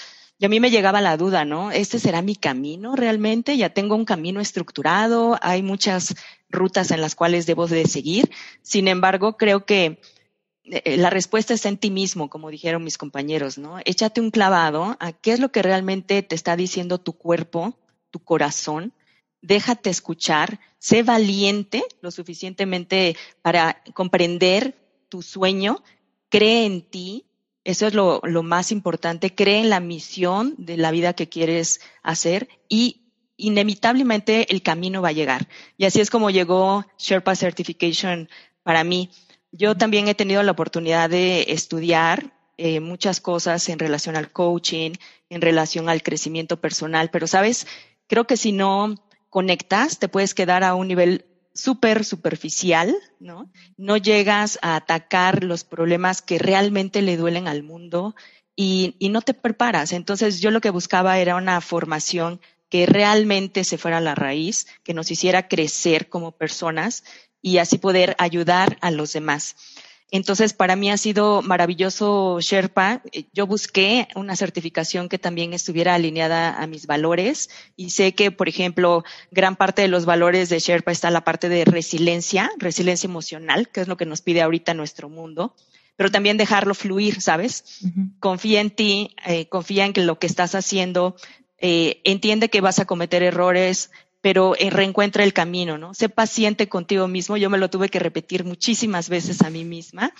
Y 0.40 0.44
a 0.44 0.48
mí 0.48 0.60
me 0.60 0.70
llegaba 0.70 1.01
la 1.01 1.16
duda, 1.16 1.44
¿no? 1.44 1.73
¿Este 1.73 1.98
será 1.98 2.23
mi 2.23 2.36
camino 2.36 2.94
realmente? 2.94 3.56
Ya 3.56 3.70
tengo 3.70 3.97
un 3.97 4.05
camino 4.05 4.40
estructurado, 4.40 5.36
hay 5.43 5.62
muchas 5.62 6.15
rutas 6.48 6.93
en 6.93 7.01
las 7.01 7.16
cuales 7.16 7.44
debo 7.44 7.66
de 7.66 7.86
seguir. 7.86 8.31
Sin 8.62 8.86
embargo, 8.86 9.36
creo 9.36 9.66
que 9.66 10.01
eh, 10.62 10.97
la 10.97 11.10
respuesta 11.10 11.55
está 11.55 11.69
en 11.69 11.77
ti 11.77 11.90
mismo, 11.90 12.31
como 12.31 12.51
dijeron 12.51 12.85
mis 12.85 12.98
compañeros, 12.98 13.59
¿no? 13.59 13.78
Échate 13.85 14.20
un 14.20 14.31
clavado 14.31 14.97
a 15.01 15.12
qué 15.12 15.32
es 15.32 15.40
lo 15.40 15.51
que 15.51 15.62
realmente 15.62 16.23
te 16.23 16.36
está 16.36 16.55
diciendo 16.55 16.98
tu 16.98 17.15
cuerpo, 17.15 17.77
tu 18.10 18.20
corazón. 18.20 18.93
Déjate 19.43 19.90
escuchar, 19.90 20.60
sé 20.78 21.02
valiente 21.02 21.82
lo 22.01 22.12
suficientemente 22.12 23.16
para 23.43 23.82
comprender 23.93 24.77
tu 25.09 25.23
sueño, 25.23 25.82
cree 26.28 26.65
en 26.65 26.82
ti, 26.82 27.24
eso 27.68 27.86
es 27.86 27.92
lo, 27.92 28.22
más 28.42 28.72
importante. 28.72 29.34
Cree 29.34 29.60
en 29.60 29.68
la 29.68 29.78
misión 29.78 30.54
de 30.56 30.78
la 30.78 30.90
vida 30.90 31.12
que 31.12 31.28
quieres 31.28 31.82
hacer 32.02 32.48
y 32.66 33.02
inevitablemente 33.36 34.50
el 34.50 34.62
camino 34.62 35.02
va 35.02 35.10
a 35.10 35.12
llegar. 35.12 35.48
Y 35.76 35.84
así 35.84 36.00
es 36.00 36.08
como 36.08 36.30
llegó 36.30 36.86
Sherpa 36.96 37.36
Certification 37.36 38.30
para 38.62 38.84
mí. 38.84 39.10
Yo 39.52 39.76
también 39.76 40.08
he 40.08 40.14
tenido 40.14 40.42
la 40.42 40.52
oportunidad 40.52 41.10
de 41.10 41.44
estudiar 41.48 42.32
eh, 42.56 42.80
muchas 42.80 43.20
cosas 43.20 43.68
en 43.68 43.78
relación 43.78 44.16
al 44.16 44.32
coaching, 44.32 44.92
en 45.28 45.42
relación 45.42 45.90
al 45.90 46.02
crecimiento 46.02 46.62
personal, 46.62 47.10
pero 47.10 47.26
sabes, 47.26 47.66
creo 48.06 48.26
que 48.26 48.38
si 48.38 48.52
no 48.52 48.94
conectas, 49.28 49.98
te 49.98 50.08
puedes 50.08 50.32
quedar 50.32 50.64
a 50.64 50.74
un 50.74 50.88
nivel 50.88 51.26
súper 51.59 52.05
superficial, 52.05 52.97
¿no? 53.18 53.51
No 53.76 53.97
llegas 53.97 54.60
a 54.62 54.76
atacar 54.76 55.43
los 55.43 55.64
problemas 55.64 56.22
que 56.22 56.39
realmente 56.39 57.02
le 57.02 57.16
duelen 57.16 57.48
al 57.48 57.64
mundo 57.64 58.14
y, 58.55 58.94
y, 59.01 59.09
no 59.09 59.22
te 59.22 59.35
preparas. 59.35 59.93
Entonces 59.93 60.40
yo 60.40 60.52
lo 60.52 60.60
que 60.60 60.70
buscaba 60.70 61.18
era 61.18 61.35
una 61.35 61.60
formación 61.60 62.40
que 62.68 62.86
realmente 62.86 63.64
se 63.64 63.76
fuera 63.76 63.98
a 63.98 64.01
la 64.01 64.14
raíz, 64.14 64.68
que 64.85 64.94
nos 64.94 65.10
hiciera 65.10 65.48
crecer 65.48 66.09
como 66.09 66.32
personas 66.32 67.02
y 67.43 67.59
así 67.59 67.78
poder 67.78 68.14
ayudar 68.18 68.78
a 68.80 68.93
los 68.93 69.12
demás. 69.12 69.56
Entonces, 70.10 70.55
para 70.55 70.74
mí 70.74 70.90
ha 70.90 70.97
sido 70.97 71.43
maravilloso 71.43 72.39
Sherpa. 72.40 73.02
Yo 73.35 73.47
busqué 73.47 74.09
una 74.14 74.36
certificación 74.36 75.09
que 75.09 75.18
también 75.18 75.52
estuviera 75.52 75.94
alineada 75.94 76.59
a 76.59 76.66
mis 76.66 76.86
valores 76.86 77.51
y 77.76 77.90
sé 77.90 78.14
que, 78.14 78.30
por 78.30 78.48
ejemplo, 78.48 79.05
gran 79.30 79.56
parte 79.56 79.82
de 79.82 79.89
los 79.89 80.06
valores 80.06 80.48
de 80.48 80.60
Sherpa 80.60 80.93
está 80.93 81.10
la 81.10 81.24
parte 81.24 81.51
de 81.51 81.66
resiliencia, 81.66 82.51
resiliencia 82.59 83.06
emocional, 83.06 83.68
que 83.68 83.82
es 83.82 83.89
lo 83.89 83.98
que 83.98 84.06
nos 84.06 84.22
pide 84.22 84.40
ahorita 84.40 84.72
nuestro 84.72 85.10
mundo, 85.10 85.55
pero 85.97 86.10
también 86.10 86.39
dejarlo 86.39 86.74
fluir, 86.74 87.20
¿sabes? 87.20 87.80
Confía 88.18 88.62
en 88.62 88.70
ti, 88.70 89.14
eh, 89.26 89.47
confía 89.48 89.85
en 89.85 89.93
que 89.93 90.05
lo 90.05 90.18
que 90.18 90.26
estás 90.26 90.55
haciendo, 90.55 91.16
eh, 91.59 92.01
entiende 92.05 92.48
que 92.48 92.60
vas 92.60 92.78
a 92.78 92.86
cometer 92.86 93.22
errores, 93.22 93.90
pero 94.20 94.54
eh, 94.58 94.70
reencuentra 94.70 95.24
el 95.24 95.32
camino, 95.32 95.78
¿no? 95.78 95.94
Sé 95.94 96.08
paciente 96.08 96.68
contigo 96.68 97.08
mismo. 97.08 97.36
Yo 97.36 97.50
me 97.50 97.58
lo 97.58 97.70
tuve 97.70 97.88
que 97.88 97.98
repetir 97.98 98.44
muchísimas 98.44 99.08
veces 99.08 99.42
a 99.42 99.50
mí 99.50 99.64
misma. 99.64 100.12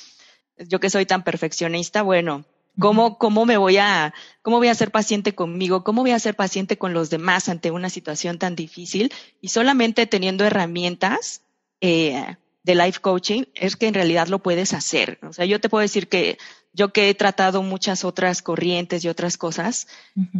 Yo 0.59 0.81
que 0.81 0.91
soy 0.91 1.07
tan 1.07 1.25
perfeccionista, 1.25 2.03
bueno, 2.03 2.45
¿cómo, 2.79 3.19
cómo 3.19 3.45
me 3.45 3.57
voy 3.57 3.77
a, 3.79 4.15
cómo 4.43 4.59
voy 4.59 4.69
a 4.69 4.75
ser 4.75 4.91
paciente 4.91 5.35
conmigo? 5.35 5.85
¿Cómo 5.85 6.03
voy 6.03 6.13
a 6.13 6.19
ser 6.19 6.35
paciente 6.35 6.79
con 6.79 6.93
los 6.93 7.11
demás 7.11 7.49
ante 7.49 7.71
una 7.71 7.91
situación 7.91 8.39
tan 8.39 8.57
difícil? 8.57 9.13
Y 9.41 9.49
solamente 9.49 10.07
teniendo 10.07 10.45
herramientas 10.45 11.43
eh, 11.81 12.37
de 12.65 12.75
life 12.75 13.01
coaching 13.01 13.45
es 13.55 13.77
que 13.77 13.87
en 13.87 13.95
realidad 13.95 14.29
lo 14.29 14.41
puedes 14.41 14.75
hacer. 14.75 15.19
O 15.23 15.33
sea, 15.33 15.45
yo 15.45 15.61
te 15.61 15.69
puedo 15.69 15.83
decir 15.83 16.09
que 16.09 16.39
yo 16.73 16.93
que 16.93 17.09
he 17.09 17.15
tratado 17.15 17.63
muchas 17.63 18.05
otras 18.05 18.43
corrientes 18.43 19.05
y 19.05 19.09
otras 19.09 19.37
cosas, 19.37 19.89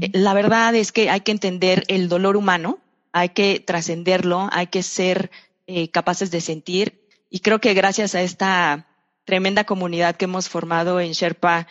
eh, 0.01 0.11
la 0.13 0.35
verdad 0.35 0.75
es 0.75 0.93
que 0.93 1.11
hay 1.11 1.21
que 1.23 1.33
entender 1.33 1.85
el 1.89 2.09
dolor 2.09 2.37
humano, 2.37 2.79
hay 3.19 3.31
que 3.31 3.61
trascenderlo, 3.61 4.49
hay 4.53 4.69
que 4.69 4.83
ser 4.83 5.31
eh, 5.67 5.91
capaces 5.91 6.31
de 6.31 6.41
sentir. 6.41 7.05
Y 7.31 7.41
creo 7.41 7.61
que 7.61 7.75
gracias 7.75 8.15
a 8.15 8.23
esta 8.23 8.87
tremenda 9.25 9.65
comunidad 9.65 10.17
que 10.17 10.25
hemos 10.25 10.49
formado 10.49 11.01
en 11.01 11.13
Sherpa, 11.13 11.67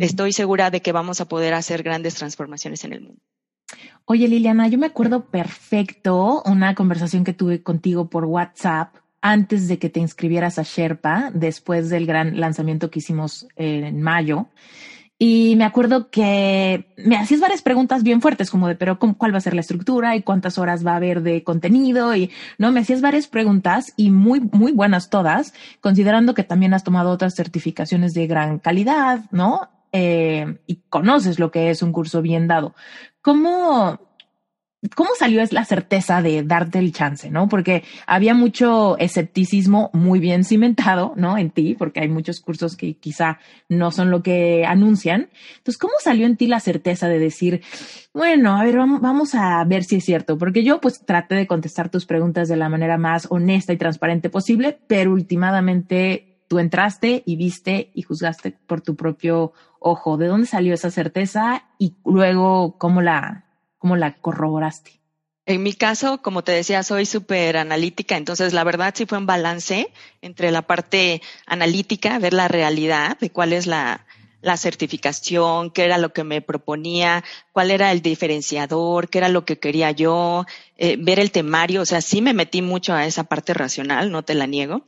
estoy 0.00 0.32
segura 0.32 0.70
de 0.70 0.80
que 0.80 0.92
vamos 0.92 1.20
a 1.20 1.26
poder 1.26 1.54
hacer 1.54 1.82
grandes 1.82 2.14
transformaciones 2.14 2.84
en 2.84 2.92
el 2.92 3.00
mundo. 3.02 3.20
Oye, 4.04 4.28
Liliana, 4.28 4.68
yo 4.68 4.78
me 4.78 4.86
acuerdo 4.86 5.26
perfecto 5.26 6.42
una 6.46 6.74
conversación 6.74 7.24
que 7.24 7.32
tuve 7.32 7.62
contigo 7.62 8.08
por 8.08 8.24
WhatsApp 8.24 8.94
antes 9.20 9.66
de 9.66 9.78
que 9.78 9.90
te 9.90 9.98
inscribieras 9.98 10.58
a 10.58 10.62
Sherpa, 10.62 11.30
después 11.34 11.90
del 11.90 12.06
gran 12.06 12.38
lanzamiento 12.38 12.90
que 12.90 13.00
hicimos 13.00 13.48
en 13.56 14.00
mayo. 14.00 14.46
Y 15.18 15.56
me 15.56 15.64
acuerdo 15.64 16.10
que 16.10 16.92
me 16.98 17.16
hacías 17.16 17.40
varias 17.40 17.62
preguntas 17.62 18.02
bien 18.02 18.20
fuertes, 18.20 18.50
como 18.50 18.68
de, 18.68 18.74
pero 18.74 18.98
¿cuál 18.98 19.32
va 19.32 19.38
a 19.38 19.40
ser 19.40 19.54
la 19.54 19.62
estructura 19.62 20.14
y 20.14 20.22
cuántas 20.22 20.58
horas 20.58 20.86
va 20.86 20.92
a 20.92 20.96
haber 20.96 21.22
de 21.22 21.42
contenido? 21.42 22.14
Y 22.14 22.30
no, 22.58 22.70
me 22.70 22.80
hacías 22.80 23.00
varias 23.00 23.26
preguntas 23.26 23.94
y 23.96 24.10
muy, 24.10 24.40
muy 24.40 24.72
buenas 24.72 25.08
todas, 25.08 25.54
considerando 25.80 26.34
que 26.34 26.44
también 26.44 26.74
has 26.74 26.84
tomado 26.84 27.10
otras 27.10 27.34
certificaciones 27.34 28.12
de 28.12 28.26
gran 28.26 28.58
calidad, 28.58 29.20
¿no? 29.30 29.70
Eh, 29.92 30.58
y 30.66 30.82
conoces 30.90 31.38
lo 31.38 31.50
que 31.50 31.70
es 31.70 31.82
un 31.82 31.92
curso 31.92 32.20
bien 32.20 32.46
dado. 32.46 32.74
¿Cómo, 33.22 33.98
¿Cómo 34.94 35.10
salió 35.18 35.42
es 35.42 35.52
la 35.52 35.64
certeza 35.64 36.22
de 36.22 36.42
darte 36.42 36.78
el 36.78 36.92
chance, 36.92 37.30
no? 37.30 37.48
Porque 37.48 37.82
había 38.06 38.34
mucho 38.34 38.98
escepticismo 38.98 39.90
muy 39.92 40.20
bien 40.20 40.44
cimentado, 40.44 41.14
¿no? 41.16 41.38
En 41.38 41.50
ti, 41.50 41.74
porque 41.78 42.00
hay 42.00 42.08
muchos 42.08 42.40
cursos 42.40 42.76
que 42.76 42.94
quizá 42.94 43.38
no 43.68 43.90
son 43.90 44.10
lo 44.10 44.22
que 44.22 44.64
anuncian. 44.66 45.30
Entonces, 45.56 45.78
¿cómo 45.78 45.94
salió 46.00 46.26
en 46.26 46.36
ti 46.36 46.46
la 46.46 46.60
certeza 46.60 47.08
de 47.08 47.18
decir, 47.18 47.62
bueno, 48.12 48.56
a 48.56 48.64
ver, 48.64 48.76
vamos 48.76 49.34
a 49.34 49.64
ver 49.64 49.84
si 49.84 49.96
es 49.96 50.04
cierto? 50.04 50.38
Porque 50.38 50.62
yo 50.62 50.80
pues 50.80 51.00
traté 51.04 51.34
de 51.34 51.46
contestar 51.46 51.88
tus 51.88 52.06
preguntas 52.06 52.48
de 52.48 52.56
la 52.56 52.68
manera 52.68 52.98
más 52.98 53.26
honesta 53.30 53.72
y 53.72 53.78
transparente 53.78 54.30
posible, 54.30 54.78
pero 54.86 55.12
últimamente 55.12 56.36
tú 56.48 56.58
entraste 56.58 57.22
y 57.26 57.36
viste 57.36 57.90
y 57.94 58.02
juzgaste 58.02 58.56
por 58.66 58.80
tu 58.80 58.94
propio 58.94 59.52
ojo. 59.80 60.16
¿De 60.16 60.26
dónde 60.26 60.46
salió 60.46 60.74
esa 60.74 60.90
certeza 60.90 61.64
y 61.78 61.94
luego 62.04 62.76
cómo 62.78 63.02
la 63.02 63.45
¿Cómo 63.78 63.96
la 63.96 64.14
corroboraste? 64.14 65.00
En 65.44 65.62
mi 65.62 65.74
caso, 65.74 66.22
como 66.22 66.42
te 66.42 66.52
decía, 66.52 66.82
soy 66.82 67.06
súper 67.06 67.56
analítica, 67.56 68.16
entonces 68.16 68.52
la 68.52 68.64
verdad 68.64 68.92
sí 68.96 69.06
fue 69.06 69.18
un 69.18 69.26
balance 69.26 69.92
entre 70.20 70.50
la 70.50 70.62
parte 70.62 71.22
analítica, 71.46 72.18
ver 72.18 72.32
la 72.32 72.48
realidad 72.48 73.16
de 73.20 73.30
cuál 73.30 73.52
es 73.52 73.68
la, 73.68 74.05
la 74.46 74.56
certificación, 74.56 75.70
qué 75.70 75.84
era 75.84 75.98
lo 75.98 76.12
que 76.12 76.22
me 76.22 76.40
proponía, 76.40 77.24
cuál 77.50 77.72
era 77.72 77.90
el 77.90 78.00
diferenciador, 78.00 79.08
qué 79.08 79.18
era 79.18 79.28
lo 79.28 79.44
que 79.44 79.58
quería 79.58 79.90
yo, 79.90 80.46
eh, 80.76 80.96
ver 81.00 81.18
el 81.18 81.32
temario, 81.32 81.82
o 81.82 81.84
sea, 81.84 82.00
sí 82.00 82.22
me 82.22 82.32
metí 82.32 82.62
mucho 82.62 82.94
a 82.94 83.06
esa 83.06 83.24
parte 83.24 83.54
racional, 83.54 84.12
no 84.12 84.22
te 84.22 84.34
la 84.34 84.46
niego, 84.46 84.86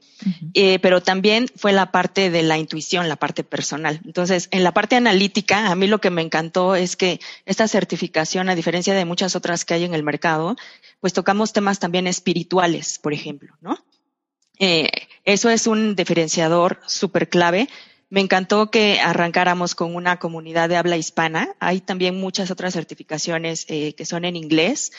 eh, 0.54 0.78
pero 0.78 1.02
también 1.02 1.46
fue 1.56 1.72
la 1.72 1.90
parte 1.90 2.30
de 2.30 2.44
la 2.44 2.56
intuición, 2.56 3.08
la 3.08 3.16
parte 3.16 3.42
personal. 3.42 4.00
Entonces, 4.04 4.48
en 4.52 4.62
la 4.62 4.72
parte 4.72 4.94
analítica, 4.94 5.66
a 5.66 5.74
mí 5.74 5.88
lo 5.88 6.00
que 6.00 6.10
me 6.10 6.22
encantó 6.22 6.76
es 6.76 6.94
que 6.94 7.18
esta 7.44 7.66
certificación, 7.66 8.48
a 8.48 8.54
diferencia 8.54 8.94
de 8.94 9.04
muchas 9.04 9.34
otras 9.34 9.64
que 9.64 9.74
hay 9.74 9.84
en 9.84 9.94
el 9.94 10.04
mercado, 10.04 10.56
pues 11.00 11.12
tocamos 11.12 11.52
temas 11.52 11.80
también 11.80 12.06
espirituales, 12.06 13.00
por 13.00 13.12
ejemplo, 13.12 13.56
¿no? 13.60 13.76
Eh, 14.60 14.90
eso 15.24 15.50
es 15.50 15.66
un 15.66 15.94
diferenciador 15.94 16.80
súper 16.86 17.28
clave 17.28 17.68
me 18.10 18.20
encantó 18.20 18.70
que 18.70 19.00
arrancáramos 19.00 19.74
con 19.74 19.94
una 19.94 20.18
comunidad 20.18 20.68
de 20.68 20.76
habla 20.76 20.96
hispana. 20.96 21.54
Hay 21.60 21.80
también 21.80 22.18
muchas 22.18 22.50
otras 22.50 22.74
certificaciones 22.74 23.66
eh, 23.68 23.94
que 23.94 24.06
son 24.06 24.24
en 24.24 24.36
inglés, 24.36 24.92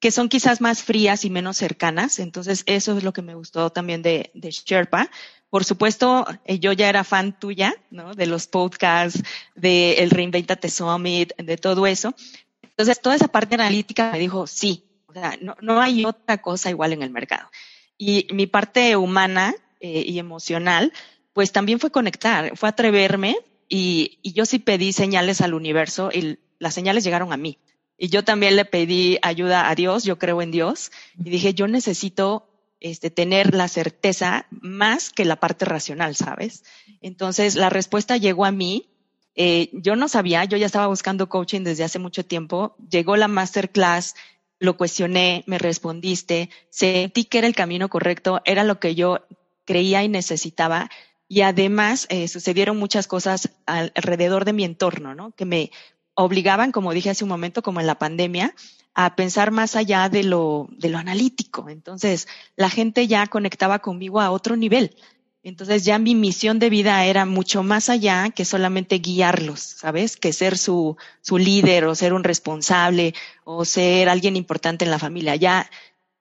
que 0.00 0.10
son 0.10 0.28
quizás 0.28 0.60
más 0.60 0.82
frías 0.82 1.24
y 1.24 1.30
menos 1.30 1.56
cercanas. 1.56 2.18
Entonces, 2.18 2.62
eso 2.66 2.96
es 2.96 3.04
lo 3.04 3.12
que 3.12 3.22
me 3.22 3.34
gustó 3.34 3.70
también 3.70 4.02
de, 4.02 4.30
de 4.34 4.50
Sherpa. 4.50 5.10
Por 5.50 5.64
supuesto, 5.64 6.26
eh, 6.46 6.58
yo 6.58 6.72
ya 6.72 6.88
era 6.88 7.04
fan 7.04 7.38
tuya, 7.38 7.74
¿no? 7.90 8.14
De 8.14 8.26
los 8.26 8.46
podcasts, 8.46 9.22
del 9.54 9.98
el 9.98 10.10
Reinventate 10.10 10.70
Summit, 10.70 11.32
de 11.36 11.56
todo 11.56 11.86
eso. 11.86 12.14
Entonces, 12.62 13.00
toda 13.00 13.14
esa 13.14 13.28
parte 13.28 13.54
analítica 13.54 14.10
me 14.10 14.18
dijo, 14.18 14.46
sí, 14.46 14.84
o 15.06 15.12
sea, 15.12 15.36
no, 15.40 15.54
no 15.60 15.80
hay 15.80 16.04
otra 16.04 16.38
cosa 16.38 16.70
igual 16.70 16.92
en 16.92 17.02
el 17.02 17.10
mercado. 17.10 17.48
Y 17.96 18.26
mi 18.32 18.46
parte 18.46 18.96
humana 18.96 19.54
eh, 19.80 20.02
y 20.06 20.18
emocional, 20.18 20.92
pues 21.34 21.52
también 21.52 21.80
fue 21.80 21.90
conectar, 21.90 22.56
fue 22.56 22.70
atreverme 22.70 23.36
y, 23.68 24.18
yo 24.22 24.46
sí 24.46 24.58
pedí 24.58 24.92
señales 24.92 25.40
al 25.42 25.52
universo 25.52 26.10
y 26.12 26.38
las 26.58 26.72
señales 26.72 27.04
llegaron 27.04 27.32
a 27.32 27.36
mí. 27.36 27.58
Y 27.98 28.08
yo 28.08 28.24
también 28.24 28.56
le 28.56 28.64
pedí 28.64 29.18
ayuda 29.20 29.68
a 29.68 29.74
Dios, 29.74 30.04
yo 30.04 30.18
creo 30.18 30.42
en 30.42 30.50
Dios, 30.50 30.90
y 31.22 31.30
dije, 31.30 31.54
yo 31.54 31.68
necesito 31.68 32.48
este, 32.80 33.10
tener 33.10 33.54
la 33.54 33.68
certeza 33.68 34.46
más 34.50 35.10
que 35.10 35.24
la 35.24 35.36
parte 35.36 35.64
racional, 35.64 36.16
¿sabes? 36.16 36.64
Entonces 37.02 37.56
la 37.56 37.68
respuesta 37.68 38.16
llegó 38.16 38.44
a 38.44 38.52
mí. 38.52 38.88
Eh, 39.36 39.70
yo 39.72 39.96
no 39.96 40.08
sabía, 40.08 40.44
yo 40.44 40.56
ya 40.56 40.66
estaba 40.66 40.86
buscando 40.86 41.28
coaching 41.28 41.62
desde 41.62 41.84
hace 41.84 41.98
mucho 41.98 42.24
tiempo. 42.24 42.76
Llegó 42.90 43.16
la 43.16 43.28
masterclass, 43.28 44.14
lo 44.60 44.76
cuestioné, 44.76 45.42
me 45.46 45.58
respondiste, 45.58 46.50
sentí 46.70 47.24
que 47.24 47.38
era 47.38 47.46
el 47.46 47.54
camino 47.54 47.88
correcto, 47.88 48.40
era 48.44 48.62
lo 48.64 48.78
que 48.78 48.94
yo 48.94 49.24
creía 49.64 50.02
y 50.02 50.08
necesitaba 50.08 50.90
y 51.28 51.40
además 51.40 52.06
eh, 52.10 52.28
sucedieron 52.28 52.76
muchas 52.76 53.06
cosas 53.06 53.50
alrededor 53.66 54.44
de 54.44 54.52
mi 54.52 54.64
entorno, 54.64 55.14
¿no? 55.14 55.32
Que 55.32 55.44
me 55.44 55.70
obligaban, 56.14 56.72
como 56.72 56.92
dije 56.92 57.10
hace 57.10 57.24
un 57.24 57.30
momento, 57.30 57.62
como 57.62 57.80
en 57.80 57.86
la 57.86 57.98
pandemia, 57.98 58.54
a 58.94 59.16
pensar 59.16 59.50
más 59.50 59.74
allá 59.74 60.08
de 60.08 60.22
lo, 60.22 60.68
de 60.70 60.88
lo 60.88 60.98
analítico. 60.98 61.68
Entonces, 61.68 62.28
la 62.56 62.70
gente 62.70 63.06
ya 63.08 63.26
conectaba 63.26 63.80
conmigo 63.80 64.20
a 64.20 64.30
otro 64.30 64.56
nivel. 64.56 64.96
Entonces, 65.42 65.84
ya 65.84 65.98
mi 65.98 66.14
misión 66.14 66.58
de 66.58 66.70
vida 66.70 67.04
era 67.04 67.26
mucho 67.26 67.62
más 67.62 67.90
allá 67.90 68.30
que 68.30 68.44
solamente 68.44 68.98
guiarlos, 68.98 69.60
¿sabes? 69.60 70.16
Que 70.16 70.32
ser 70.32 70.56
su, 70.56 70.96
su 71.20 71.36
líder 71.36 71.84
o 71.84 71.94
ser 71.94 72.14
un 72.14 72.24
responsable 72.24 73.14
o 73.44 73.64
ser 73.64 74.08
alguien 74.08 74.36
importante 74.36 74.84
en 74.84 74.90
la 74.90 74.98
familia. 74.98 75.36
Ya 75.36 75.68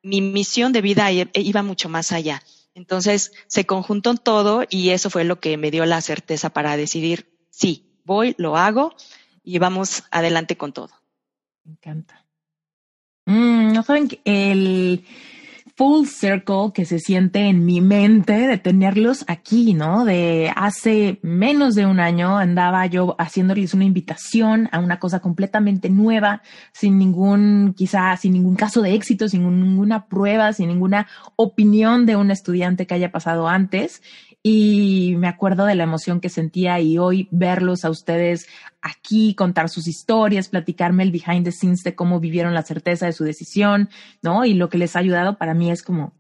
mi 0.01 0.21
misión 0.21 0.73
de 0.73 0.81
vida 0.81 1.09
iba 1.11 1.63
mucho 1.63 1.87
más 1.87 2.11
allá. 2.11 2.43
Entonces 2.75 3.31
se 3.47 3.65
conjuntó 3.65 4.15
todo 4.15 4.63
y 4.69 4.89
eso 4.89 5.09
fue 5.09 5.23
lo 5.23 5.39
que 5.39 5.57
me 5.57 5.71
dio 5.71 5.85
la 5.85 6.01
certeza 6.01 6.49
para 6.49 6.75
decidir, 6.77 7.37
sí, 7.49 7.99
voy, 8.03 8.35
lo 8.37 8.57
hago 8.57 8.95
y 9.43 9.59
vamos 9.59 10.03
adelante 10.11 10.57
con 10.57 10.73
todo. 10.73 10.89
Me 11.63 11.73
encanta. 11.73 12.25
Mm, 13.25 13.73
no 13.73 13.83
saben 13.83 14.07
que 14.07 14.21
el, 14.25 15.05
full 15.75 16.05
circle 16.05 16.71
que 16.73 16.85
se 16.85 16.99
siente 16.99 17.39
en 17.39 17.65
mi 17.65 17.81
mente 17.81 18.33
de 18.33 18.57
tenerlos 18.57 19.25
aquí, 19.27 19.73
¿no? 19.73 20.05
De 20.05 20.51
hace 20.55 21.19
menos 21.23 21.73
de 21.73 21.85
un 21.85 21.99
año 21.99 22.37
andaba 22.37 22.85
yo 22.85 23.15
haciéndoles 23.17 23.73
una 23.73 23.85
invitación 23.85 24.69
a 24.71 24.79
una 24.79 24.99
cosa 24.99 25.19
completamente 25.19 25.89
nueva, 25.89 26.43
sin 26.73 26.99
ningún, 26.99 27.73
quizá, 27.75 28.15
sin 28.17 28.33
ningún 28.33 28.55
caso 28.55 28.81
de 28.81 28.93
éxito, 28.93 29.27
sin 29.27 29.43
ninguna 29.59 30.05
prueba, 30.07 30.53
sin 30.53 30.67
ninguna 30.67 31.07
opinión 31.35 32.05
de 32.05 32.15
un 32.17 32.29
estudiante 32.29 32.85
que 32.85 32.93
haya 32.93 33.11
pasado 33.11 33.47
antes 33.47 34.01
y 34.43 35.15
me 35.17 35.29
acuerdo 35.29 35.65
de 35.65 35.75
la 35.75 35.83
emoción 35.83 36.19
que 36.19 36.27
sentía 36.27 36.77
y 36.81 36.97
hoy 36.97 37.29
verlos 37.31 37.85
a 37.85 37.89
ustedes 37.89 38.47
aquí, 38.81 39.35
contar 39.35 39.69
sus 39.69 39.87
historias, 39.87 40.49
platicarme 40.49 41.03
el 41.03 41.11
behind 41.11 41.45
the 41.45 41.53
scenes 41.53 41.83
de 41.83 41.95
cómo 41.95 42.19
vivieron 42.19 42.53
la 42.53 42.63
certeza 42.63 43.05
de 43.05 43.13
su 43.13 43.23
decisión, 43.23 43.89
¿no? 44.21 44.43
Y 44.43 44.53
lo 44.53 44.67
que 44.67 44.77
les 44.77 44.97
ha 44.97 44.99
ayudado 44.99 45.37
para 45.37 45.53
mí 45.53 45.71
es 45.71 45.81
como 45.81 46.13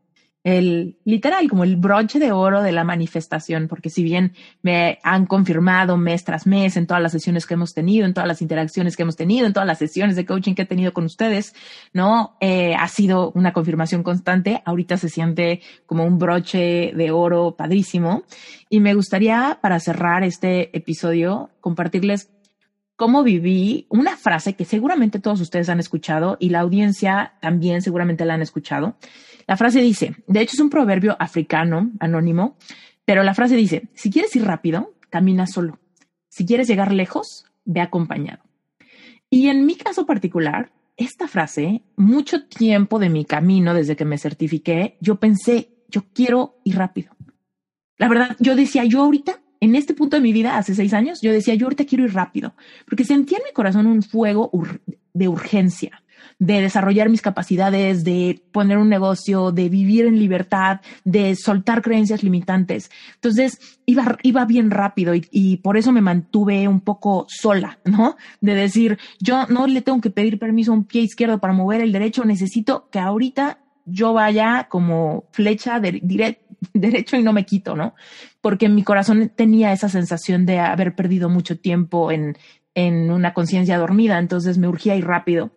el 0.43 0.97
literal, 1.05 1.49
como 1.49 1.63
el 1.63 1.77
broche 1.77 2.19
de 2.19 2.33
oro 2.33 2.61
de 2.61 2.73
la 2.73 2.83
manifestación, 2.83 3.67
porque 3.67 3.89
si 3.89 4.03
bien 4.03 4.33
me 4.61 4.99
han 5.03 5.25
confirmado 5.25 5.95
mes 5.97 6.25
tras 6.25 6.45
mes 6.45 6.75
en 6.75 6.85
todas 6.85 7.01
las 7.01 7.13
sesiones 7.13 7.45
que 7.45 7.53
hemos 7.53 7.73
tenido, 7.73 8.05
en 8.05 8.13
todas 8.13 8.27
las 8.27 8.41
interacciones 8.41 8.97
que 8.97 9.03
hemos 9.03 9.15
tenido, 9.15 9.47
en 9.47 9.53
todas 9.53 9.67
las 9.67 9.77
sesiones 9.77 10.15
de 10.15 10.25
coaching 10.25 10.53
que 10.53 10.63
he 10.63 10.65
tenido 10.65 10.91
con 10.91 11.05
ustedes, 11.05 11.55
¿no? 11.93 12.35
Eh, 12.41 12.75
ha 12.75 12.87
sido 12.89 13.31
una 13.35 13.53
confirmación 13.53 14.03
constante. 14.03 14.61
Ahorita 14.65 14.97
se 14.97 15.09
siente 15.09 15.61
como 15.85 16.05
un 16.05 16.19
broche 16.19 16.91
de 16.93 17.11
oro 17.11 17.55
padrísimo. 17.55 18.23
Y 18.69 18.79
me 18.79 18.95
gustaría, 18.95 19.59
para 19.61 19.79
cerrar 19.79 20.23
este 20.23 20.75
episodio, 20.75 21.51
compartirles 21.61 22.32
cómo 23.03 23.21
viví 23.21 23.85
una 23.89 24.15
frase 24.15 24.53
que 24.53 24.63
seguramente 24.63 25.19
todos 25.19 25.41
ustedes 25.41 25.67
han 25.67 25.81
escuchado 25.81 26.37
y 26.39 26.51
la 26.51 26.61
audiencia 26.61 27.33
también 27.41 27.81
seguramente 27.81 28.23
la 28.23 28.35
han 28.35 28.41
escuchado 28.41 28.95
la 29.47 29.57
frase 29.57 29.81
dice, 29.81 30.15
de 30.27 30.41
hecho 30.41 30.55
es 30.55 30.59
un 30.59 30.69
proverbio 30.69 31.17
africano, 31.19 31.91
anónimo, 31.99 32.57
pero 33.05 33.23
la 33.23 33.33
frase 33.33 33.55
dice, 33.55 33.89
si 33.93 34.09
quieres 34.09 34.35
ir 34.35 34.45
rápido, 34.45 34.93
camina 35.09 35.47
solo. 35.47 35.79
Si 36.29 36.45
quieres 36.45 36.67
llegar 36.67 36.93
lejos, 36.93 37.45
ve 37.65 37.81
acompañado. 37.81 38.43
Y 39.29 39.49
en 39.49 39.65
mi 39.65 39.75
caso 39.75 40.05
particular, 40.05 40.71
esta 40.95 41.27
frase, 41.27 41.83
mucho 41.97 42.45
tiempo 42.45 42.99
de 42.99 43.09
mi 43.09 43.25
camino 43.25 43.73
desde 43.73 43.95
que 43.95 44.05
me 44.05 44.17
certifiqué, 44.17 44.97
yo 45.01 45.19
pensé, 45.19 45.83
yo 45.89 46.05
quiero 46.13 46.59
ir 46.63 46.77
rápido. 46.77 47.11
La 47.97 48.07
verdad, 48.07 48.37
yo 48.39 48.55
decía, 48.55 48.85
yo 48.85 49.01
ahorita, 49.01 49.41
en 49.63 49.75
este 49.75 49.93
punto 49.93 50.17
de 50.17 50.21
mi 50.21 50.33
vida, 50.33 50.57
hace 50.57 50.75
seis 50.75 50.93
años, 50.93 51.19
yo 51.21 51.31
decía, 51.31 51.55
yo 51.55 51.67
ahorita 51.67 51.85
quiero 51.85 52.03
ir 52.03 52.13
rápido, 52.13 52.53
porque 52.85 53.05
sentía 53.05 53.37
en 53.37 53.45
mi 53.45 53.53
corazón 53.53 53.87
un 53.87 54.03
fuego 54.03 54.51
de 55.13 55.27
urgencia 55.29 56.03
de 56.39 56.61
desarrollar 56.61 57.09
mis 57.09 57.21
capacidades, 57.21 58.03
de 58.03 58.41
poner 58.51 58.77
un 58.77 58.89
negocio, 58.89 59.51
de 59.51 59.69
vivir 59.69 60.05
en 60.05 60.19
libertad, 60.19 60.81
de 61.05 61.35
soltar 61.35 61.81
creencias 61.81 62.23
limitantes. 62.23 62.91
Entonces, 63.15 63.79
iba, 63.85 64.17
iba 64.23 64.43
bien 64.45 64.71
rápido 64.71 65.15
y, 65.15 65.27
y, 65.31 65.57
por 65.57 65.77
eso 65.77 65.91
me 65.91 66.01
mantuve 66.01 66.67
un 66.67 66.81
poco 66.81 67.25
sola, 67.29 67.79
¿no? 67.85 68.17
De 68.41 68.55
decir, 68.55 68.97
yo 69.19 69.45
no 69.47 69.67
le 69.67 69.81
tengo 69.81 70.01
que 70.01 70.09
pedir 70.09 70.39
permiso 70.39 70.71
a 70.71 70.75
un 70.75 70.85
pie 70.85 71.03
izquierdo 71.03 71.39
para 71.39 71.53
mover 71.53 71.81
el 71.81 71.91
derecho, 71.91 72.25
necesito 72.25 72.89
que 72.91 72.99
ahorita 72.99 73.59
yo 73.85 74.13
vaya 74.13 74.67
como 74.69 75.25
flecha 75.31 75.79
de, 75.79 76.01
derecho 76.73 77.17
y 77.17 77.23
no 77.23 77.33
me 77.33 77.45
quito, 77.45 77.75
¿no? 77.75 77.95
Porque 78.41 78.69
mi 78.69 78.83
corazón 78.83 79.31
tenía 79.35 79.71
esa 79.73 79.89
sensación 79.89 80.45
de 80.45 80.59
haber 80.59 80.95
perdido 80.95 81.29
mucho 81.29 81.59
tiempo 81.59 82.11
en, 82.11 82.37
en 82.75 83.11
una 83.11 83.33
conciencia 83.33 83.77
dormida, 83.77 84.19
entonces 84.19 84.57
me 84.57 84.67
urgía 84.67 84.95
ir 84.95 85.05
rápido. 85.05 85.51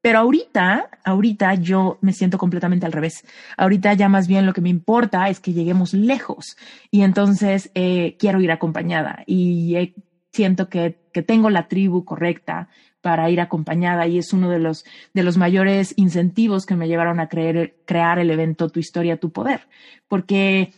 Pero 0.00 0.20
ahorita, 0.20 0.90
ahorita 1.04 1.54
yo 1.54 1.98
me 2.02 2.12
siento 2.12 2.38
completamente 2.38 2.86
al 2.86 2.92
revés. 2.92 3.24
Ahorita 3.56 3.94
ya 3.94 4.08
más 4.08 4.28
bien 4.28 4.46
lo 4.46 4.52
que 4.52 4.60
me 4.60 4.68
importa 4.68 5.28
es 5.28 5.40
que 5.40 5.52
lleguemos 5.52 5.92
lejos 5.92 6.56
y 6.90 7.02
entonces 7.02 7.70
eh, 7.74 8.16
quiero 8.18 8.40
ir 8.40 8.52
acompañada 8.52 9.24
y 9.26 9.74
eh, 9.74 9.94
siento 10.32 10.68
que, 10.68 11.00
que 11.12 11.22
tengo 11.22 11.50
la 11.50 11.66
tribu 11.66 12.04
correcta 12.04 12.68
para 13.00 13.30
ir 13.30 13.40
acompañada 13.40 14.06
y 14.06 14.18
es 14.18 14.32
uno 14.32 14.50
de 14.50 14.58
los, 14.58 14.84
de 15.14 15.22
los 15.22 15.36
mayores 15.36 15.94
incentivos 15.96 16.66
que 16.66 16.76
me 16.76 16.88
llevaron 16.88 17.20
a 17.20 17.28
creer, 17.28 17.76
crear 17.86 18.18
el 18.18 18.30
evento 18.30 18.68
Tu 18.68 18.80
historia, 18.80 19.18
tu 19.18 19.30
poder, 19.30 19.68
porque 20.08 20.72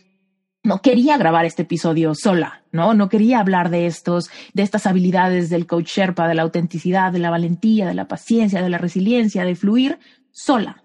no 0.63 0.81
quería 0.81 1.17
grabar 1.17 1.45
este 1.45 1.63
episodio 1.63 2.13
sola, 2.13 2.63
¿no? 2.71 2.93
No 2.93 3.09
quería 3.09 3.39
hablar 3.39 3.69
de 3.69 3.87
estos, 3.87 4.29
de 4.53 4.61
estas 4.61 4.85
habilidades 4.85 5.49
del 5.49 5.65
coach 5.65 5.87
Sherpa, 5.87 6.27
de 6.27 6.35
la 6.35 6.43
autenticidad, 6.43 7.11
de 7.11 7.19
la 7.19 7.31
valentía, 7.31 7.87
de 7.87 7.95
la 7.95 8.07
paciencia, 8.07 8.61
de 8.61 8.69
la 8.69 8.77
resiliencia, 8.77 9.43
de 9.43 9.55
fluir 9.55 9.97
sola. 10.31 10.83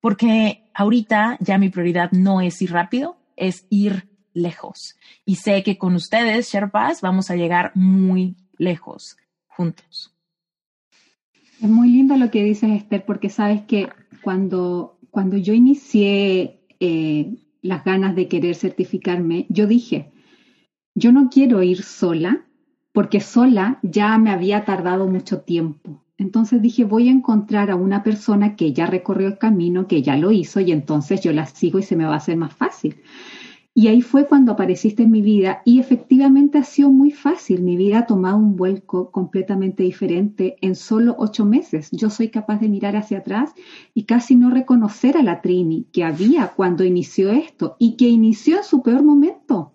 Porque 0.00 0.70
ahorita 0.72 1.36
ya 1.40 1.58
mi 1.58 1.68
prioridad 1.68 2.12
no 2.12 2.40
es 2.40 2.62
ir 2.62 2.72
rápido, 2.72 3.18
es 3.36 3.66
ir 3.70 4.08
lejos. 4.32 4.94
Y 5.24 5.36
sé 5.36 5.64
que 5.64 5.78
con 5.78 5.96
ustedes, 5.96 6.48
Sherpas, 6.52 7.00
vamos 7.00 7.30
a 7.30 7.36
llegar 7.36 7.72
muy 7.74 8.36
lejos 8.56 9.16
juntos. 9.48 10.14
Es 11.60 11.68
muy 11.68 11.90
lindo 11.90 12.16
lo 12.16 12.30
que 12.30 12.44
dices, 12.44 12.70
Esther, 12.70 13.04
porque 13.04 13.30
sabes 13.30 13.62
que 13.62 13.88
cuando, 14.22 14.98
cuando 15.10 15.36
yo 15.36 15.54
inicié 15.54 16.60
eh, 16.78 17.34
las 17.62 17.84
ganas 17.84 18.14
de 18.14 18.28
querer 18.28 18.54
certificarme, 18.54 19.46
yo 19.48 19.66
dije, 19.66 20.12
yo 20.94 21.10
no 21.12 21.28
quiero 21.30 21.62
ir 21.62 21.82
sola 21.82 22.44
porque 22.92 23.20
sola 23.20 23.78
ya 23.82 24.18
me 24.18 24.30
había 24.30 24.64
tardado 24.64 25.08
mucho 25.08 25.40
tiempo. 25.40 26.04
Entonces 26.16 26.60
dije, 26.60 26.84
voy 26.84 27.08
a 27.08 27.12
encontrar 27.12 27.70
a 27.70 27.76
una 27.76 28.02
persona 28.02 28.56
que 28.56 28.72
ya 28.72 28.86
recorrió 28.86 29.28
el 29.28 29.38
camino, 29.38 29.86
que 29.86 30.02
ya 30.02 30.16
lo 30.16 30.32
hizo 30.32 30.60
y 30.60 30.72
entonces 30.72 31.20
yo 31.20 31.32
la 31.32 31.46
sigo 31.46 31.78
y 31.78 31.84
se 31.84 31.94
me 31.94 32.04
va 32.04 32.14
a 32.14 32.16
hacer 32.18 32.36
más 32.36 32.52
fácil. 32.52 32.96
Y 33.78 33.86
ahí 33.86 34.02
fue 34.02 34.26
cuando 34.26 34.50
apareciste 34.50 35.04
en 35.04 35.12
mi 35.12 35.22
vida 35.22 35.62
y 35.64 35.78
efectivamente 35.78 36.58
ha 36.58 36.64
sido 36.64 36.90
muy 36.90 37.12
fácil. 37.12 37.62
Mi 37.62 37.76
vida 37.76 38.00
ha 38.00 38.06
tomado 38.06 38.36
un 38.36 38.56
vuelco 38.56 39.12
completamente 39.12 39.84
diferente 39.84 40.56
en 40.62 40.74
solo 40.74 41.14
ocho 41.16 41.44
meses. 41.44 41.88
Yo 41.92 42.10
soy 42.10 42.28
capaz 42.28 42.58
de 42.58 42.68
mirar 42.68 42.96
hacia 42.96 43.18
atrás 43.18 43.54
y 43.94 44.02
casi 44.02 44.34
no 44.34 44.50
reconocer 44.50 45.16
a 45.16 45.22
la 45.22 45.42
Trini 45.42 45.86
que 45.92 46.02
había 46.02 46.48
cuando 46.56 46.82
inició 46.82 47.30
esto 47.30 47.76
y 47.78 47.96
que 47.96 48.08
inició 48.08 48.56
en 48.56 48.64
su 48.64 48.82
peor 48.82 49.04
momento. 49.04 49.74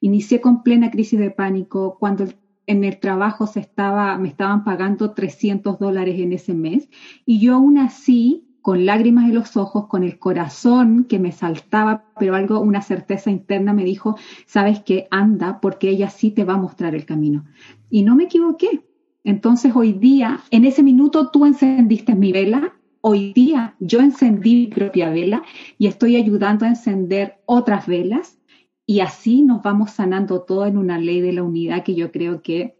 Inicié 0.00 0.40
con 0.40 0.62
plena 0.62 0.90
crisis 0.90 1.20
de 1.20 1.30
pánico 1.30 1.98
cuando 2.00 2.24
en 2.66 2.82
el 2.82 2.98
trabajo 2.98 3.46
se 3.46 3.60
estaba, 3.60 4.16
me 4.16 4.28
estaban 4.28 4.64
pagando 4.64 5.10
300 5.12 5.78
dólares 5.78 6.18
en 6.18 6.32
ese 6.32 6.54
mes 6.54 6.88
y 7.26 7.40
yo 7.40 7.56
aún 7.56 7.76
así 7.76 8.46
con 8.64 8.86
lágrimas 8.86 9.26
en 9.26 9.34
los 9.34 9.58
ojos, 9.58 9.88
con 9.88 10.04
el 10.04 10.18
corazón 10.18 11.04
que 11.04 11.18
me 11.18 11.32
saltaba, 11.32 12.06
pero 12.18 12.34
algo, 12.34 12.60
una 12.60 12.80
certeza 12.80 13.30
interna 13.30 13.74
me 13.74 13.84
dijo, 13.84 14.16
sabes 14.46 14.80
que 14.80 15.06
anda 15.10 15.60
porque 15.60 15.90
ella 15.90 16.08
sí 16.08 16.30
te 16.30 16.44
va 16.44 16.54
a 16.54 16.62
mostrar 16.62 16.94
el 16.94 17.04
camino. 17.04 17.44
Y 17.90 18.04
no 18.04 18.16
me 18.16 18.24
equivoqué. 18.24 18.82
Entonces 19.22 19.76
hoy 19.76 19.92
día, 19.92 20.40
en 20.50 20.64
ese 20.64 20.82
minuto 20.82 21.28
tú 21.30 21.44
encendiste 21.44 22.14
mi 22.14 22.32
vela, 22.32 22.72
hoy 23.02 23.34
día 23.34 23.76
yo 23.80 24.00
encendí 24.00 24.54
mi 24.54 24.66
propia 24.68 25.10
vela 25.10 25.42
y 25.76 25.86
estoy 25.86 26.16
ayudando 26.16 26.64
a 26.64 26.70
encender 26.70 27.42
otras 27.44 27.86
velas 27.86 28.38
y 28.86 29.00
así 29.00 29.42
nos 29.42 29.62
vamos 29.62 29.90
sanando 29.90 30.40
todo 30.40 30.64
en 30.64 30.78
una 30.78 30.96
ley 30.96 31.20
de 31.20 31.34
la 31.34 31.42
unidad 31.42 31.84
que 31.84 31.94
yo 31.94 32.10
creo 32.10 32.40
que 32.40 32.78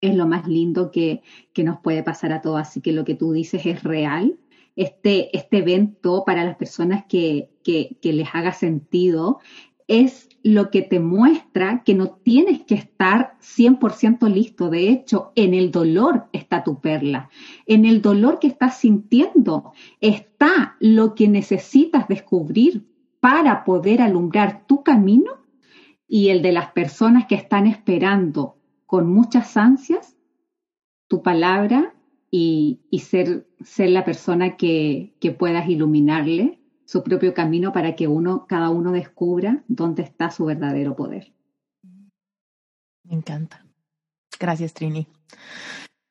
es 0.00 0.16
lo 0.16 0.26
más 0.26 0.48
lindo 0.48 0.90
que, 0.90 1.22
que 1.52 1.62
nos 1.62 1.78
puede 1.78 2.02
pasar 2.02 2.32
a 2.32 2.42
todos. 2.42 2.60
Así 2.60 2.80
que 2.80 2.90
lo 2.90 3.04
que 3.04 3.14
tú 3.14 3.30
dices 3.30 3.64
es 3.64 3.84
real 3.84 4.40
este, 4.76 5.36
este 5.36 5.58
evento 5.58 6.24
para 6.26 6.44
las 6.44 6.56
personas 6.56 7.04
que, 7.08 7.50
que, 7.62 7.98
les 8.02 8.28
haga 8.32 8.52
sentido 8.52 9.40
es 9.86 10.28
lo 10.42 10.70
que 10.70 10.82
te 10.82 10.98
muestra 10.98 11.82
que 11.84 11.94
no 11.94 12.10
tienes 12.10 12.62
que 12.62 12.74
estar 12.74 13.36
100% 13.40 14.28
listo. 14.32 14.70
De 14.70 14.88
hecho, 14.88 15.32
en 15.36 15.54
el 15.54 15.70
dolor 15.70 16.26
está 16.32 16.64
tu 16.64 16.80
perla. 16.80 17.30
En 17.66 17.84
el 17.84 18.02
dolor 18.02 18.38
que 18.38 18.46
estás 18.46 18.78
sintiendo 18.78 19.72
está 20.00 20.76
lo 20.80 21.14
que 21.14 21.28
necesitas 21.28 22.08
descubrir 22.08 22.86
para 23.20 23.64
poder 23.64 24.02
alumbrar 24.02 24.66
tu 24.66 24.82
camino 24.82 25.32
y 26.06 26.28
el 26.28 26.42
de 26.42 26.52
las 26.52 26.72
personas 26.72 27.26
que 27.26 27.34
están 27.34 27.66
esperando 27.66 28.56
con 28.86 29.12
muchas 29.12 29.56
ansias 29.56 30.16
tu 31.08 31.22
palabra 31.22 31.93
y, 32.36 32.98
ser, 32.98 33.46
ser 33.64 33.90
la 33.90 34.04
persona 34.04 34.56
que, 34.56 35.14
que 35.20 35.30
puedas 35.30 35.68
iluminarle 35.68 36.58
su 36.84 37.04
propio 37.04 37.32
camino 37.32 37.72
para 37.72 37.94
que 37.94 38.08
uno, 38.08 38.46
cada 38.48 38.70
uno 38.70 38.90
descubra 38.90 39.62
dónde 39.68 40.02
está 40.02 40.32
su 40.32 40.44
verdadero 40.44 40.96
poder. 40.96 41.32
Me 43.04 43.14
encanta. 43.14 43.64
Gracias, 44.40 44.74
Trini. 44.74 45.06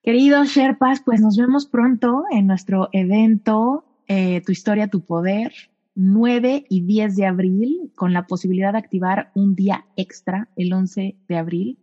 Queridos 0.01 0.47
Sherpas, 0.47 1.01
pues 1.03 1.19
nos 1.19 1.35
vemos 1.35 1.65
pronto 1.65 2.23
en 2.31 2.47
nuestro 2.47 2.87
evento 2.93 3.83
eh, 4.07 4.41
Tu 4.45 4.53
historia, 4.53 4.87
tu 4.87 5.01
poder, 5.01 5.51
9 5.95 6.65
y 6.69 6.81
10 6.85 7.17
de 7.17 7.25
abril, 7.25 7.91
con 7.95 8.13
la 8.13 8.27
posibilidad 8.27 8.71
de 8.71 8.79
activar 8.79 9.31
un 9.35 9.55
día 9.55 9.85
extra 9.97 10.47
el 10.55 10.71
11 10.71 11.17
de 11.27 11.37
abril 11.37 11.79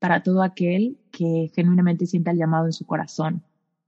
para 0.00 0.24
todo 0.24 0.42
aquel 0.42 0.98
que 1.12 1.52
genuinamente 1.54 2.06
sienta 2.06 2.32
el 2.32 2.38
llamado 2.38 2.66
en 2.66 2.72
su 2.72 2.86
corazón 2.86 3.44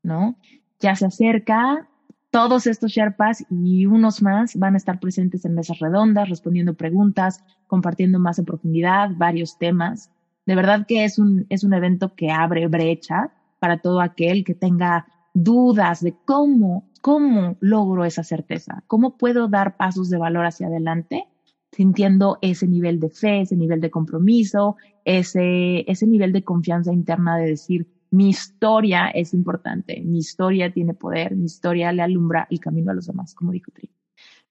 ¿no? 0.07 0.37
Ya 0.81 0.97
se 0.97 1.05
acerca, 1.05 1.89
todos 2.31 2.67
estos 2.67 2.93
Sherpas 2.93 3.45
y 3.51 3.87
unos 3.87 4.23
más 4.23 4.57
van 4.57 4.75
a 4.75 4.77
estar 4.77 5.01
presentes 5.01 5.45
en 5.45 5.55
mesas 5.55 5.79
redondas, 5.79 6.29
respondiendo 6.29 6.75
preguntas, 6.75 7.43
compartiendo 7.67 8.19
más 8.19 8.39
en 8.39 8.45
profundidad 8.45 9.11
varios 9.17 9.59
temas. 9.59 10.11
De 10.47 10.55
verdad 10.55 10.87
que 10.87 11.05
es 11.05 11.19
un, 11.19 11.47
es 11.49 11.65
un 11.65 11.75
evento 11.75 12.15
que 12.15 12.31
abre 12.31 12.69
brecha 12.69 13.31
para 13.59 13.79
todo 13.79 14.01
aquel 14.01 14.45
que 14.45 14.55
tenga 14.55 15.07
dudas 15.35 16.01
de 16.01 16.15
cómo, 16.25 16.89
cómo 17.01 17.57
logro 17.61 18.05
esa 18.05 18.23
certeza, 18.23 18.85
cómo 18.87 19.17
puedo 19.17 19.49
dar 19.49 19.77
pasos 19.77 20.09
de 20.09 20.19
valor 20.19 20.47
hacia 20.47 20.69
adelante 20.69 21.27
sintiendo 21.73 22.39
ese 22.41 22.67
nivel 22.67 23.01
de 23.01 23.11
fe, 23.11 23.43
ese 23.43 23.55
nivel 23.55 23.81
de 23.83 23.91
compromiso, 23.91 24.77
ese, 25.05 25.91
ese 25.91 26.07
nivel 26.07 26.33
de 26.33 26.43
confianza 26.43 26.93
interna 26.93 27.37
de 27.37 27.51
decir, 27.51 27.87
mi 28.17 28.31
historia 28.31 29.09
es 29.09 29.35
importante, 29.35 30.01
mi 30.01 30.19
historia 30.19 30.73
tiene 30.73 30.95
poder, 30.95 31.37
mi 31.37 31.45
historia 31.45 31.93
le 31.93 32.01
alumbra 32.01 32.47
el 32.51 32.61
camino 32.61 32.91
a 32.91 32.95
los 32.95 33.07
demás, 33.07 33.35
como 33.35 33.53
dijo 33.53 33.71
Tri. 33.73 33.91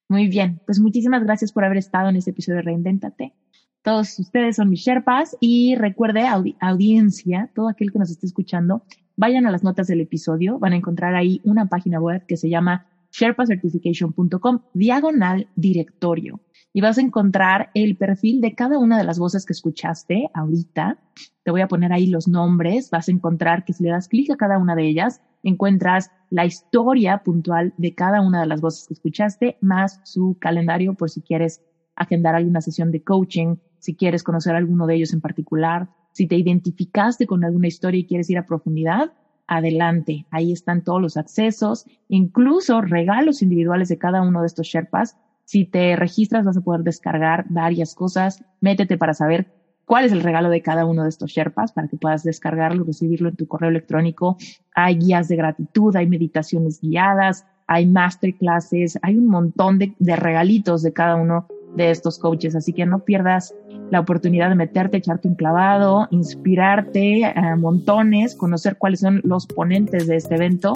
Muy 0.08 0.28
bien, 0.28 0.60
pues 0.64 0.78
muchísimas 0.78 1.24
gracias 1.24 1.50
por 1.50 1.64
haber 1.64 1.78
estado 1.78 2.08
en 2.08 2.14
este 2.14 2.30
episodio 2.30 2.58
de 2.58 2.62
Reinvéntate. 2.62 3.34
Todos 3.82 4.20
ustedes 4.20 4.54
son 4.54 4.70
mis 4.70 4.80
Sherpas 4.80 5.36
y 5.40 5.74
recuerde, 5.74 6.28
audiencia, 6.60 7.50
todo 7.56 7.68
aquel 7.68 7.90
que 7.90 7.98
nos 7.98 8.10
esté 8.10 8.26
escuchando, 8.26 8.84
vayan 9.16 9.46
a 9.46 9.50
las 9.50 9.64
notas 9.64 9.88
del 9.88 10.00
episodio, 10.00 10.60
van 10.60 10.72
a 10.72 10.76
encontrar 10.76 11.16
ahí 11.16 11.40
una 11.42 11.66
página 11.66 11.98
web 12.00 12.24
que 12.26 12.36
se 12.36 12.48
llama 12.48 12.86
sherpacertification.com 13.10 14.60
diagonal 14.74 15.48
directorio 15.56 16.40
y 16.72 16.82
vas 16.82 16.98
a 16.98 17.00
encontrar 17.00 17.70
el 17.74 17.96
perfil 17.96 18.40
de 18.40 18.54
cada 18.54 18.78
una 18.78 18.96
de 18.96 19.04
las 19.04 19.18
voces 19.18 19.44
que 19.44 19.54
escuchaste 19.54 20.30
ahorita. 20.34 21.00
Te 21.46 21.52
voy 21.52 21.60
a 21.60 21.68
poner 21.68 21.92
ahí 21.92 22.08
los 22.08 22.26
nombres, 22.26 22.90
vas 22.90 23.06
a 23.06 23.12
encontrar 23.12 23.64
que 23.64 23.72
si 23.72 23.84
le 23.84 23.90
das 23.90 24.08
clic 24.08 24.28
a 24.32 24.36
cada 24.36 24.58
una 24.58 24.74
de 24.74 24.82
ellas, 24.82 25.20
encuentras 25.44 26.10
la 26.28 26.44
historia 26.44 27.18
puntual 27.18 27.72
de 27.76 27.94
cada 27.94 28.20
una 28.20 28.40
de 28.40 28.48
las 28.48 28.60
voces 28.60 28.88
que 28.88 28.94
escuchaste, 28.94 29.56
más 29.60 30.00
su 30.02 30.36
calendario 30.40 30.94
por 30.94 31.08
si 31.08 31.20
quieres 31.20 31.62
agendar 31.94 32.34
alguna 32.34 32.60
sesión 32.60 32.90
de 32.90 33.04
coaching, 33.04 33.58
si 33.78 33.94
quieres 33.94 34.24
conocer 34.24 34.56
a 34.56 34.58
alguno 34.58 34.88
de 34.88 34.96
ellos 34.96 35.12
en 35.12 35.20
particular, 35.20 35.88
si 36.10 36.26
te 36.26 36.34
identificaste 36.34 37.28
con 37.28 37.44
alguna 37.44 37.68
historia 37.68 38.00
y 38.00 38.06
quieres 38.06 38.28
ir 38.28 38.38
a 38.38 38.44
profundidad, 38.44 39.12
adelante. 39.46 40.26
Ahí 40.32 40.50
están 40.50 40.82
todos 40.82 41.00
los 41.00 41.16
accesos, 41.16 41.86
incluso 42.08 42.80
regalos 42.80 43.40
individuales 43.40 43.86
de 43.86 43.98
cada 43.98 44.20
uno 44.20 44.40
de 44.40 44.48
estos 44.48 44.66
Sherpas. 44.66 45.16
Si 45.44 45.64
te 45.64 45.94
registras 45.94 46.44
vas 46.44 46.56
a 46.56 46.62
poder 46.62 46.80
descargar 46.80 47.44
varias 47.48 47.94
cosas. 47.94 48.42
Métete 48.60 48.98
para 48.98 49.14
saber 49.14 49.46
cuál 49.86 50.04
es 50.04 50.12
el 50.12 50.22
regalo 50.22 50.50
de 50.50 50.60
cada 50.60 50.84
uno 50.84 51.04
de 51.04 51.08
estos 51.08 51.30
Sherpas 51.30 51.72
para 51.72 51.88
que 51.88 51.96
puedas 51.96 52.24
descargarlo, 52.24 52.84
recibirlo 52.84 53.30
en 53.30 53.36
tu 53.36 53.46
correo 53.46 53.70
electrónico. 53.70 54.36
Hay 54.74 54.98
guías 54.98 55.28
de 55.28 55.36
gratitud, 55.36 55.96
hay 55.96 56.06
meditaciones 56.06 56.80
guiadas, 56.80 57.46
hay 57.66 57.86
masterclasses, 57.86 58.98
hay 59.00 59.16
un 59.16 59.28
montón 59.28 59.78
de, 59.78 59.94
de 59.98 60.16
regalitos 60.16 60.82
de 60.82 60.92
cada 60.92 61.14
uno 61.16 61.46
de 61.76 61.90
estos 61.90 62.18
coaches. 62.18 62.54
Así 62.56 62.72
que 62.72 62.84
no 62.84 63.04
pierdas 63.04 63.54
la 63.90 64.00
oportunidad 64.00 64.48
de 64.48 64.56
meterte, 64.56 64.96
echarte 64.96 65.28
un 65.28 65.34
clavado, 65.34 66.08
inspirarte 66.10 67.24
a 67.24 67.56
montones, 67.56 68.34
conocer 68.34 68.76
cuáles 68.78 69.00
son 69.00 69.20
los 69.24 69.46
ponentes 69.46 70.06
de 70.06 70.16
este 70.16 70.34
evento 70.34 70.72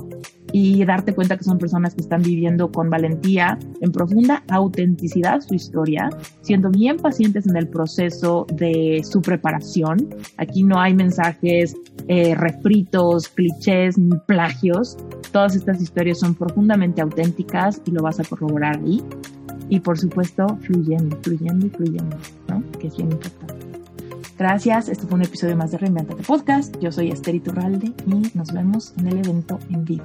y 0.53 0.85
darte 0.85 1.15
cuenta 1.15 1.37
que 1.37 1.45
son 1.45 1.59
personas 1.59 1.95
que 1.95 2.01
están 2.01 2.23
viviendo 2.23 2.71
con 2.71 2.91
valentía, 2.91 3.59
en 3.81 3.93
profunda 3.93 4.43
autenticidad 4.49 5.41
su 5.41 5.55
historia, 5.55 6.11
siendo 6.41 6.71
bien 6.71 6.97
pacientes 6.97 7.47
en 7.47 7.57
el 7.57 7.69
proceso 7.69 8.47
de 8.53 9.03
su 9.05 9.23
preparación. 9.23 10.09
Aquí 10.37 10.65
no 10.65 10.81
hay 10.81 10.95
mensajes 10.95 11.77
eh, 12.09 12.35
refritos, 12.35 13.29
clichés 13.29 13.97
plagios. 14.27 14.97
Todas 15.33 15.55
estas 15.55 15.81
historias 15.81 16.19
son 16.19 16.35
profundamente 16.35 17.01
auténticas 17.01 17.81
y 17.85 17.93
lo 17.93 18.03
vas 18.03 18.19
a 18.19 18.25
corroborar 18.25 18.81
ahí 18.85 19.01
y 19.71 19.81
por 19.81 19.99
supuesto 19.99 20.59
fluyendo, 20.63 21.17
fluyendo 21.23 21.67
y 21.67 21.71
fluyendo, 21.71 22.17
¿no? 22.49 22.63
Que 22.79 22.89
es 22.89 22.97
bien 22.97 23.11
importante. 23.13 23.55
Gracias, 24.37 24.89
este 24.89 25.07
fue 25.07 25.17
un 25.17 25.25
episodio 25.25 25.57
más 25.57 25.71
de 25.71 25.79
Reinventate 25.79 26.23
Podcast. 26.23 26.77
Yo 26.81 26.91
soy 26.91 27.11
Esther 27.11 27.35
Iturralde 27.35 27.93
y 28.07 28.37
nos 28.37 28.53
vemos 28.53 28.93
en 28.99 29.07
el 29.07 29.19
evento 29.19 29.59
en 29.71 29.85
vivo. 29.85 30.05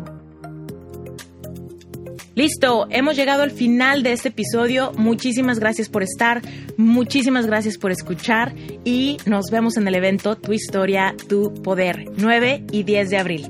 Listo, 2.35 2.85
hemos 2.89 3.15
llegado 3.15 3.43
al 3.43 3.51
final 3.51 4.03
de 4.03 4.11
este 4.11 4.27
episodio. 4.27 4.91
Muchísimas 4.97 5.57
gracias 5.57 5.87
por 5.87 6.03
estar, 6.03 6.41
muchísimas 6.75 7.45
gracias 7.45 7.77
por 7.77 7.91
escuchar 7.91 8.53
y 8.83 9.17
nos 9.25 9.45
vemos 9.51 9.77
en 9.77 9.87
el 9.87 9.95
evento 9.95 10.35
Tu 10.35 10.51
historia, 10.51 11.15
tu 11.29 11.53
poder, 11.53 12.11
9 12.17 12.65
y 12.73 12.83
10 12.83 13.09
de 13.09 13.17
abril. 13.17 13.47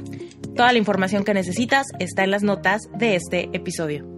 Toda 0.56 0.72
la 0.72 0.78
información 0.78 1.24
que 1.24 1.34
necesitas 1.34 1.88
está 1.98 2.24
en 2.24 2.32
las 2.32 2.44
notas 2.44 2.84
de 2.98 3.16
este 3.16 3.50
episodio. 3.54 4.15